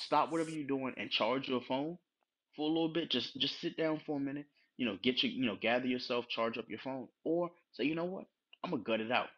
stop 0.00 0.32
whatever 0.32 0.50
you're 0.50 0.66
doing 0.66 0.94
and 0.98 1.10
charge 1.10 1.48
your 1.48 1.62
phone 1.68 1.98
for 2.56 2.68
a 2.68 2.72
little 2.72 2.92
bit. 2.92 3.10
Just 3.10 3.38
just 3.38 3.60
sit 3.60 3.76
down 3.76 4.00
for 4.06 4.18
a 4.18 4.20
minute. 4.20 4.46
You 4.78 4.86
know, 4.86 4.98
get 5.02 5.22
your 5.22 5.32
you 5.32 5.46
know, 5.46 5.56
gather 5.60 5.86
yourself, 5.86 6.26
charge 6.28 6.58
up 6.58 6.66
your 6.68 6.80
phone, 6.80 7.08
or 7.24 7.50
say, 7.74 7.84
you 7.84 7.94
know 7.96 8.06
what, 8.06 8.26
I'm 8.64 8.72
gonna 8.72 8.84
gut 8.84 9.00
it 9.00 9.12
out. 9.12 9.28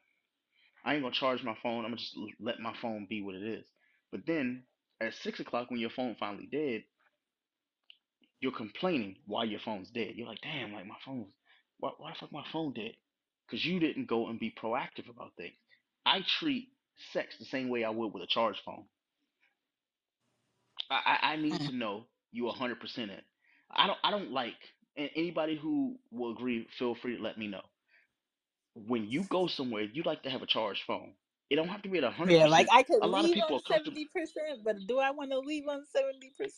I 0.85 0.95
ain't 0.95 1.03
gonna 1.03 1.15
charge 1.15 1.45
my 1.45 1.57
phone. 1.63 1.85
I'm 1.85 1.93
gonna 1.93 1.99
just 1.99 2.17
let 2.41 2.61
my 2.61 2.75
phone 2.83 3.07
be 3.11 3.23
what 3.23 3.37
it 3.37 3.45
is. 3.45 3.67
But 4.13 4.23
then 4.27 4.65
at 5.01 5.15
six 5.15 5.41
o'clock 5.41 5.71
when 5.71 5.81
your 5.81 5.91
phone 5.91 6.17
finally 6.19 6.49
dead, 6.51 6.85
you're 8.41 8.53
complaining 8.53 9.17
why 9.27 9.45
your 9.45 9.61
phone's 9.61 9.91
dead. 9.91 10.13
You're 10.17 10.29
like, 10.29 10.43
damn, 10.43 10.73
like 10.73 10.87
my 10.87 10.97
phone's 11.05 11.29
why 11.79 11.93
why 11.99 12.13
the 12.13 12.19
fuck 12.21 12.33
my 12.33 12.45
phone 12.53 12.75
dead? 12.75 12.93
Because 13.47 13.65
you 13.65 13.81
didn't 13.81 14.07
go 14.09 14.29
and 14.29 14.41
be 14.41 14.53
proactive 14.63 15.09
about 15.11 15.33
things. 15.37 15.57
I 16.07 16.23
treat 16.41 16.71
sex 17.13 17.37
the 17.39 17.45
same 17.47 17.69
way 17.69 17.85
I 17.85 17.91
would 17.91 18.13
with 18.15 18.23
a 18.23 18.27
charge 18.29 18.63
phone. 18.65 18.87
I, 20.91 21.19
I 21.35 21.37
need 21.37 21.61
Mm. 21.61 21.69
to 21.69 21.73
know 21.73 22.07
you 22.33 22.45
100% 22.45 22.99
in. 22.99 23.11
I 23.71 23.87
don't 23.89 23.99
I 24.05 24.11
don't 24.13 24.33
like 24.33 24.55
and 24.97 25.11
anybody 25.17 25.57
who 25.59 25.97
will 26.11 26.33
agree 26.33 26.69
feel 26.79 26.95
free 26.97 27.17
to 27.17 27.23
let 27.23 27.39
me 27.39 27.49
know. 27.49 27.63
When 28.75 29.09
you 29.09 29.25
go 29.25 29.49
somewhere, 29.49 29.83
you 29.85 30.03
like 30.05 30.23
to 30.25 30.31
have 30.31 30.43
a 30.43 30.47
charged 30.47 30.85
phone. 30.87 31.15
It 31.51 31.57
don't 31.57 31.69
have 31.69 31.83
to 31.83 31.89
be 31.91 31.99
at 31.99 32.05
Yeah, 32.25 32.47
like 32.47 32.67
100%. 32.67 32.71
I 32.73 32.83
could 32.85 33.03
A 33.03 33.09
lot 33.09 33.25
of 33.25 33.33
leave 33.33 33.33
people 33.33 33.55
on 33.55 33.57
are 33.57 33.63
comfortable 33.63 33.99
70%, 34.01 34.65
but 34.65 34.87
do 34.87 34.99
I 35.01 35.11
want 35.13 35.33
to 35.33 35.41
leave 35.41 35.69
on 35.69 35.85
70%? 35.85 36.51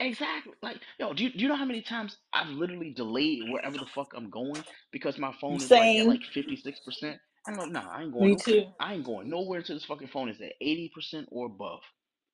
Exactly. 0.00 0.54
Like, 0.62 0.78
yo, 1.00 1.14
do 1.14 1.24
you, 1.24 1.30
do 1.32 1.38
you 1.40 1.48
know 1.48 1.56
how 1.56 1.64
many 1.66 1.82
times 1.82 2.16
I've 2.34 2.50
literally 2.50 2.92
delayed 2.92 3.44
wherever 3.48 3.78
the 3.78 3.86
fuck 3.86 4.12
I'm 4.16 4.30
going 4.30 4.64
because 4.92 5.18
my 5.18 5.32
phone 5.40 5.62
is 5.62 5.74
like 5.74 5.92
at 5.98 6.06
Same. 6.06 6.08
like 6.08 6.20
56%? 6.36 7.18
I'm 7.48 7.56
like, 7.56 7.70
nah, 7.70 7.90
I 7.90 8.02
ain't 8.02 8.12
going 8.12 8.28
Me 8.28 8.36
too. 8.36 8.66
I 8.80 8.94
ain't 8.94 9.04
going 9.04 9.30
nowhere 9.30 9.60
until 9.60 9.76
this 9.76 9.84
fucking 9.86 10.08
phone 10.08 10.28
is 10.30 10.40
at 10.40 10.54
80% 10.62 11.26
or 11.30 11.46
above. 11.46 11.80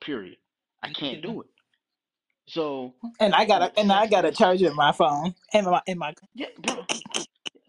Period. 0.04 0.36
I 0.82 0.90
can't 0.90 1.22
do 1.22 1.42
it. 1.42 1.48
So 2.48 2.94
And 3.20 3.34
I 3.34 3.46
got 3.46 3.58
with 3.58 3.72
to 3.74 3.80
and 3.80 3.92
I 3.92 4.06
got 4.06 4.22
to 4.22 4.32
that's 4.32 4.42
charge 4.42 4.62
it 4.62 4.74
my 4.74 4.92
phone 4.92 5.34
and 5.54 5.66
my 5.66 5.82
in 5.86 5.98
my 5.98 6.14
yeah, 6.34 6.48
bro. 6.60 6.86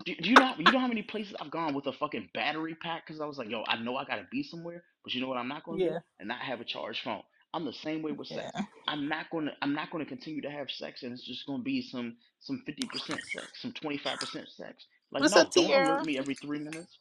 Do, 0.05 0.15
do 0.15 0.29
you 0.29 0.37
know 0.37 0.53
you 0.59 0.71
know 0.71 0.79
how 0.79 0.87
many 0.87 1.03
places 1.03 1.35
I've 1.41 1.51
gone 1.51 1.73
with 1.75 1.87
a 1.87 1.93
fucking 1.93 2.29
battery 2.33 2.75
pack 2.81 3.05
because 3.07 3.21
I 3.21 3.25
was 3.25 3.37
like, 3.37 3.49
yo, 3.49 3.63
I 3.67 3.77
know 3.77 3.97
I 3.97 4.05
gotta 4.05 4.27
be 4.31 4.43
somewhere, 4.43 4.83
but 5.03 5.13
you 5.13 5.21
know 5.21 5.29
what 5.29 5.37
I'm 5.37 5.49
not 5.49 5.65
gonna 5.65 5.81
do? 5.81 5.93
yeah 5.93 5.99
And 6.19 6.29
not 6.29 6.39
have 6.39 6.61
a 6.61 6.65
charged 6.65 7.03
phone. 7.03 7.23
I'm 7.53 7.65
the 7.65 7.73
same 7.73 8.01
way 8.01 8.11
with 8.11 8.29
yeah. 8.31 8.51
sex. 8.51 8.61
I'm 8.87 9.07
not 9.07 9.29
gonna 9.31 9.51
I'm 9.61 9.73
not 9.73 9.91
gonna 9.91 10.05
continue 10.05 10.41
to 10.41 10.51
have 10.51 10.69
sex 10.69 11.03
and 11.03 11.13
it's 11.13 11.25
just 11.25 11.45
gonna 11.45 11.63
be 11.63 11.81
some 11.81 12.17
some 12.41 12.63
50% 12.67 12.91
sex, 13.07 13.47
some 13.61 13.73
25% 13.73 14.19
sex. 14.31 14.85
Like 15.11 15.21
What's 15.21 15.35
up, 15.35 15.49
no, 15.55 15.63
don't 15.63 15.87
alert 15.87 16.05
me 16.05 16.17
every 16.17 16.35
three 16.35 16.59
minutes. 16.59 16.97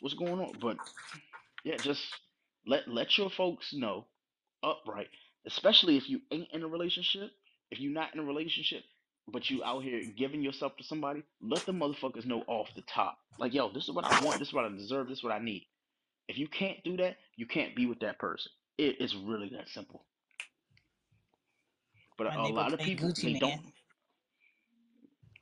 What's 0.00 0.14
going 0.14 0.40
on? 0.40 0.52
But 0.60 0.76
yeah, 1.64 1.76
just 1.76 2.02
let 2.66 2.88
let 2.88 3.16
your 3.18 3.30
folks 3.30 3.72
know 3.72 4.06
upright, 4.62 5.08
especially 5.46 5.96
if 5.96 6.08
you 6.08 6.20
ain't 6.32 6.48
in 6.52 6.62
a 6.62 6.68
relationship. 6.68 7.30
If 7.70 7.80
you're 7.80 7.92
not 7.92 8.14
in 8.14 8.20
a 8.20 8.24
relationship, 8.24 8.82
but 9.28 9.48
you 9.48 9.64
out 9.64 9.82
here 9.82 10.02
giving 10.16 10.42
yourself 10.42 10.76
to 10.76 10.84
somebody, 10.84 11.22
let 11.40 11.64
the 11.64 11.72
motherfuckers 11.72 12.26
know 12.26 12.42
off 12.48 12.68
the 12.74 12.82
top. 12.82 13.18
Like, 13.38 13.54
yo, 13.54 13.72
this 13.72 13.84
is 13.84 13.92
what 13.92 14.04
I 14.04 14.24
want. 14.24 14.38
This 14.38 14.48
is 14.48 14.54
what 14.54 14.64
I 14.64 14.68
deserve. 14.68 15.08
This 15.08 15.18
is 15.18 15.24
what 15.24 15.32
I 15.32 15.38
need. 15.38 15.66
If 16.28 16.38
you 16.38 16.48
can't 16.48 16.82
do 16.84 16.96
that, 16.98 17.16
you 17.36 17.46
can't 17.46 17.74
be 17.74 17.86
with 17.86 18.00
that 18.00 18.18
person. 18.18 18.52
It, 18.82 18.96
it's 19.00 19.14
really 19.14 19.50
that 19.50 19.68
simple. 19.68 20.04
But 22.18 22.28
My 22.28 22.36
a 22.36 22.48
lot 22.48 22.72
of 22.74 22.80
people 22.80 23.08
Gucci 23.08 23.24
they 23.32 23.34
don't. 23.40 23.62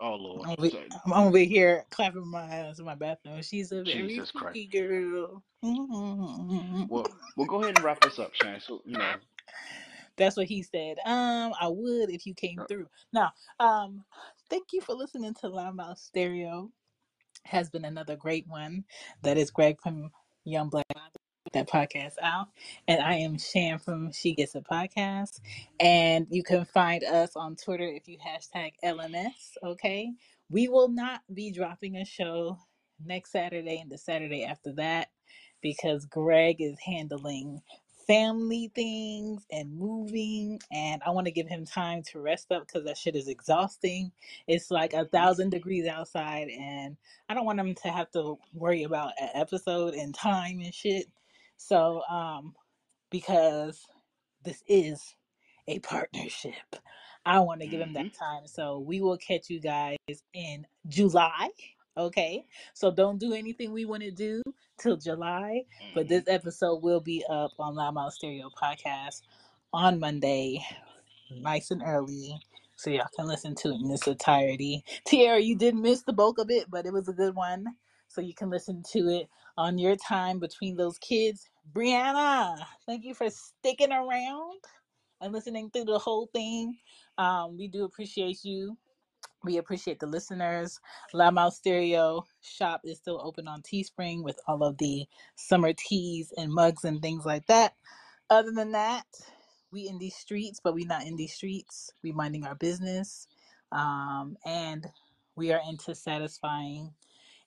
Oh 0.00 0.16
Lord, 0.16 0.48
I'm 0.58 0.64
over, 0.64 0.70
I'm 1.06 1.12
over 1.14 1.38
here 1.38 1.84
clapping 1.90 2.26
my 2.26 2.46
hands 2.46 2.80
in 2.80 2.86
my 2.86 2.94
bathroom. 2.96 3.42
She's 3.42 3.72
a 3.72 3.84
very 3.84 4.08
Jesus 4.08 4.30
Christ. 4.32 4.60
girl. 4.72 5.44
Mhm. 5.64 6.88
Well, 6.88 7.06
we'll 7.36 7.46
go 7.46 7.62
ahead 7.62 7.76
and 7.76 7.84
wrap 7.84 8.00
this 8.00 8.18
up, 8.18 8.34
Shan. 8.34 8.60
So 8.60 8.82
you 8.86 8.98
know, 8.98 9.14
That's 10.16 10.36
what 10.36 10.46
he 10.48 10.62
said. 10.62 10.98
Um, 11.06 11.54
I 11.60 11.68
would 11.68 12.10
if 12.10 12.26
you 12.26 12.34
came 12.34 12.58
uh, 12.60 12.66
through. 12.68 12.88
Now, 13.12 13.32
um, 13.60 14.04
thank 14.50 14.72
you 14.72 14.82
for 14.82 14.94
listening 14.94 15.34
to 15.36 15.48
Loudmouth 15.48 15.98
Stereo. 15.98 16.70
Has 17.46 17.70
been 17.70 17.84
another 17.86 18.16
great 18.16 18.46
one. 18.48 18.84
That 19.22 19.38
is 19.38 19.50
Greg 19.50 19.80
from 19.82 20.12
Young 20.44 20.70
Black. 20.70 20.86
That 21.52 21.68
podcast 21.68 22.14
out. 22.22 22.48
And 22.89 23.02
I 23.02 23.14
am 23.16 23.39
Shan 23.39 23.78
from 23.78 24.12
She 24.12 24.35
Gets 24.35 24.55
a 24.55 24.60
Podcast. 24.60 25.40
And 25.78 26.27
you 26.31 26.43
can 26.43 26.64
find 26.64 27.05
us 27.05 27.36
on 27.36 27.56
Twitter 27.56 27.86
if 27.86 28.09
you 28.09 28.18
hashtag 28.18 28.72
LMS. 28.85 29.56
Okay. 29.62 30.12
We 30.48 30.68
will 30.68 30.89
not 30.89 31.20
be 31.32 31.52
dropping 31.52 31.97
a 31.97 32.05
show 32.05 32.59
next 33.05 33.32
Saturday 33.32 33.78
and 33.81 33.90
the 33.90 33.98
Saturday 33.98 34.44
after 34.44 34.72
that 34.74 35.09
because 35.62 36.06
Greg 36.06 36.60
is 36.60 36.78
handling 36.78 37.60
family 38.06 38.72
things 38.74 39.47
and 39.52 39.78
moving 39.78 40.59
and 40.72 41.01
I 41.06 41.10
want 41.10 41.27
to 41.27 41.31
give 41.31 41.47
him 41.47 41.64
time 41.64 42.02
to 42.10 42.20
rest 42.20 42.51
up 42.51 42.66
because 42.66 42.85
that 42.85 42.98
shit 42.98 43.14
is 43.14 43.28
exhausting. 43.28 44.10
It's 44.48 44.70
like 44.70 44.94
a 44.94 45.05
thousand 45.05 45.51
degrees 45.51 45.86
outside 45.86 46.48
and 46.48 46.97
I 47.28 47.35
don't 47.35 47.44
want 47.44 47.60
him 47.60 47.72
to 47.85 47.89
have 47.89 48.10
to 48.12 48.36
worry 48.52 48.82
about 48.82 49.12
an 49.20 49.28
episode 49.35 49.94
and 49.94 50.12
time 50.12 50.60
and 50.60 50.74
shit. 50.74 51.06
So, 51.61 52.03
um, 52.11 52.55
because 53.11 53.87
this 54.45 54.62
is 54.69 55.16
a 55.69 55.78
partnership, 55.81 56.55
I 57.27 57.41
want 57.41 57.61
to 57.61 57.69
give 57.69 57.81
him 57.82 57.93
that 57.95 58.15
time. 58.15 58.47
So 58.47 58.78
we 58.81 59.01
will 59.03 59.19
catch 59.19 59.51
you 59.51 59.61
guys 59.61 59.99
in 60.35 60.66
July. 60.89 61.51
Okay. 61.97 62.47
So 62.74 62.91
don't 62.91 63.19
do 63.20 63.35
anything 63.35 63.73
we 63.73 63.85
want 63.85 64.03
to 64.05 64.11
do 64.11 64.43
till 64.81 64.97
July. 64.97 65.65
But 65.95 66.09
this 66.09 66.24
mhm, 66.24 66.28
episode 66.28 66.82
will 66.82 67.01
be 67.01 67.24
up 67.31 67.53
on 67.59 67.74
Loudmouth 67.74 68.12
Stereo 68.12 68.51
Podcast 68.51 69.23
on 69.73 70.01
Monday 70.01 70.65
nice 71.31 71.70
and 71.70 71.82
early 71.85 72.41
so 72.77 72.91
y'all 72.91 73.07
can 73.16 73.27
listen 73.27 73.55
to 73.57 73.70
it 73.70 73.81
in 73.82 73.91
its 73.91 74.09
entirety. 74.09 74.85
Tierra, 75.07 75.41
you 75.41 75.57
did 75.57 75.77
miss 75.77 76.03
the 76.03 76.12
bulk 76.12 76.39
of 76.39 76.51
it, 76.51 76.70
but 76.70 76.87
it 76.87 76.93
was 76.93 77.09
a 77.09 77.12
good 77.15 77.35
one. 77.37 77.66
So 78.09 78.20
you 78.23 78.35
can 78.35 78.51
listen 78.51 78.82
to 78.93 79.09
it 79.09 79.28
on 79.59 79.78
your 79.78 79.97
time 79.97 80.39
between 80.41 80.77
those 80.77 80.99
kids. 80.99 81.49
Brianna, 81.73 82.57
thank 82.87 83.05
you 83.05 83.15
for 83.15 83.28
sticking 83.31 83.93
around 83.93 84.61
and 85.20 85.32
listening 85.32 85.70
through 85.70 85.87
the 85.87 85.99
whole 85.99 86.28
thing. 86.35 86.78
Um, 87.19 87.59
we 87.59 87.69
do 87.69 87.85
appreciate 87.85 88.45
you. 88.45 88.78
We 89.45 89.59
appreciate 89.59 90.01
the 90.01 90.07
listeners. 90.07 90.81
Loudmouth 91.15 91.55
Stereo 91.55 92.27
shop 92.43 92.82
is 92.85 92.99
still 92.99 93.20
open 93.24 93.49
on 93.49 93.62
Teespring 93.62 94.23
with 94.24 94.39
all 94.47 94.65
of 94.65 94.78
the 94.78 95.07
summer 95.37 95.73
tees 95.73 96.32
and 96.37 96.53
mugs 96.53 96.85
and 96.85 97.03
things 97.03 97.27
like 97.27 97.47
that. 97.47 97.74
Other 98.31 98.53
than 98.53 98.73
that, 98.73 99.07
we 99.73 99.89
in 99.89 99.99
these 99.99 100.16
streets, 100.16 100.61
but 100.62 100.74
we 100.74 100.85
not 100.85 101.07
in 101.07 101.16
these 101.16 101.35
streets. 101.35 101.93
We 102.03 102.12
minding 102.12 102.45
our 102.45 102.57
business, 102.57 103.28
um, 103.73 104.37
and 104.45 104.87
we 105.37 105.53
are 105.53 105.62
into 105.69 105.95
satisfying 105.95 106.93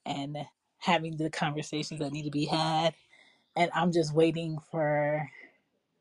and 0.06 0.38
having 0.80 1.18
the 1.18 1.30
conversations 1.30 2.00
that 2.00 2.14
need 2.14 2.24
to 2.26 2.32
be 2.32 2.46
had. 2.46 2.96
And 3.58 3.72
I'm 3.76 3.92
just 3.92 4.16
waiting 4.16 4.60
for 4.72 5.30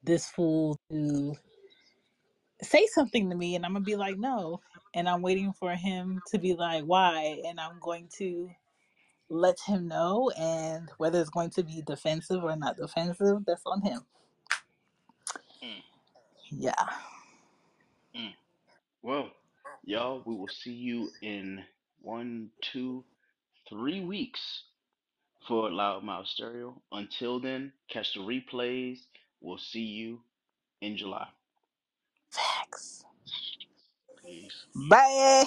this 0.05 0.29
fool 0.29 0.79
to 0.91 1.37
say 2.63 2.87
something 2.89 3.31
to 3.31 3.37
me, 3.37 3.57
and 3.57 3.67
I'm 3.67 3.75
gonna 3.75 3.85
be 3.85 3.97
like, 3.97 4.19
no. 4.19 4.61
And 4.95 5.09
I'm 5.09 5.23
waiting 5.23 5.53
for 5.53 5.75
him 5.75 6.23
to 6.29 6.39
be 6.39 6.55
like, 6.55 6.85
why? 6.85 7.43
And 7.47 7.61
I'm 7.61 7.79
going 7.81 8.09
to 8.19 8.51
let 9.31 9.59
him 9.67 9.89
know. 9.89 10.31
And 10.39 10.91
whether 10.99 11.21
it's 11.21 11.31
going 11.31 11.51
to 11.51 11.65
be 11.65 11.83
defensive 11.87 12.45
or 12.45 12.57
not 12.57 12.77
defensive, 12.79 13.45
that's 13.47 13.63
on 13.67 13.83
him. 13.83 14.03
mm, 15.65 15.83
Yeah. 16.51 16.75
mm. 18.17 18.35
Well, 19.03 19.31
y'all, 19.85 20.23
we 20.27 20.37
will 20.37 20.49
see 20.49 20.73
you 20.75 21.11
in 21.23 21.65
one, 22.01 22.51
two, 22.63 23.05
three 23.69 24.03
weeks 24.05 24.65
for 25.47 25.71
Loudmouth 25.71 26.27
Stereo. 26.27 26.81
Until 26.93 27.41
then, 27.41 27.73
catch 27.89 28.15
the 28.15 28.21
replays. 28.21 28.99
We'll 29.41 29.59
see 29.59 29.83
you 29.83 30.21
in 30.81 30.97
July. 30.97 31.29
Facts. 32.31 33.05
Peace. 34.25 34.67
Bye. 34.89 35.45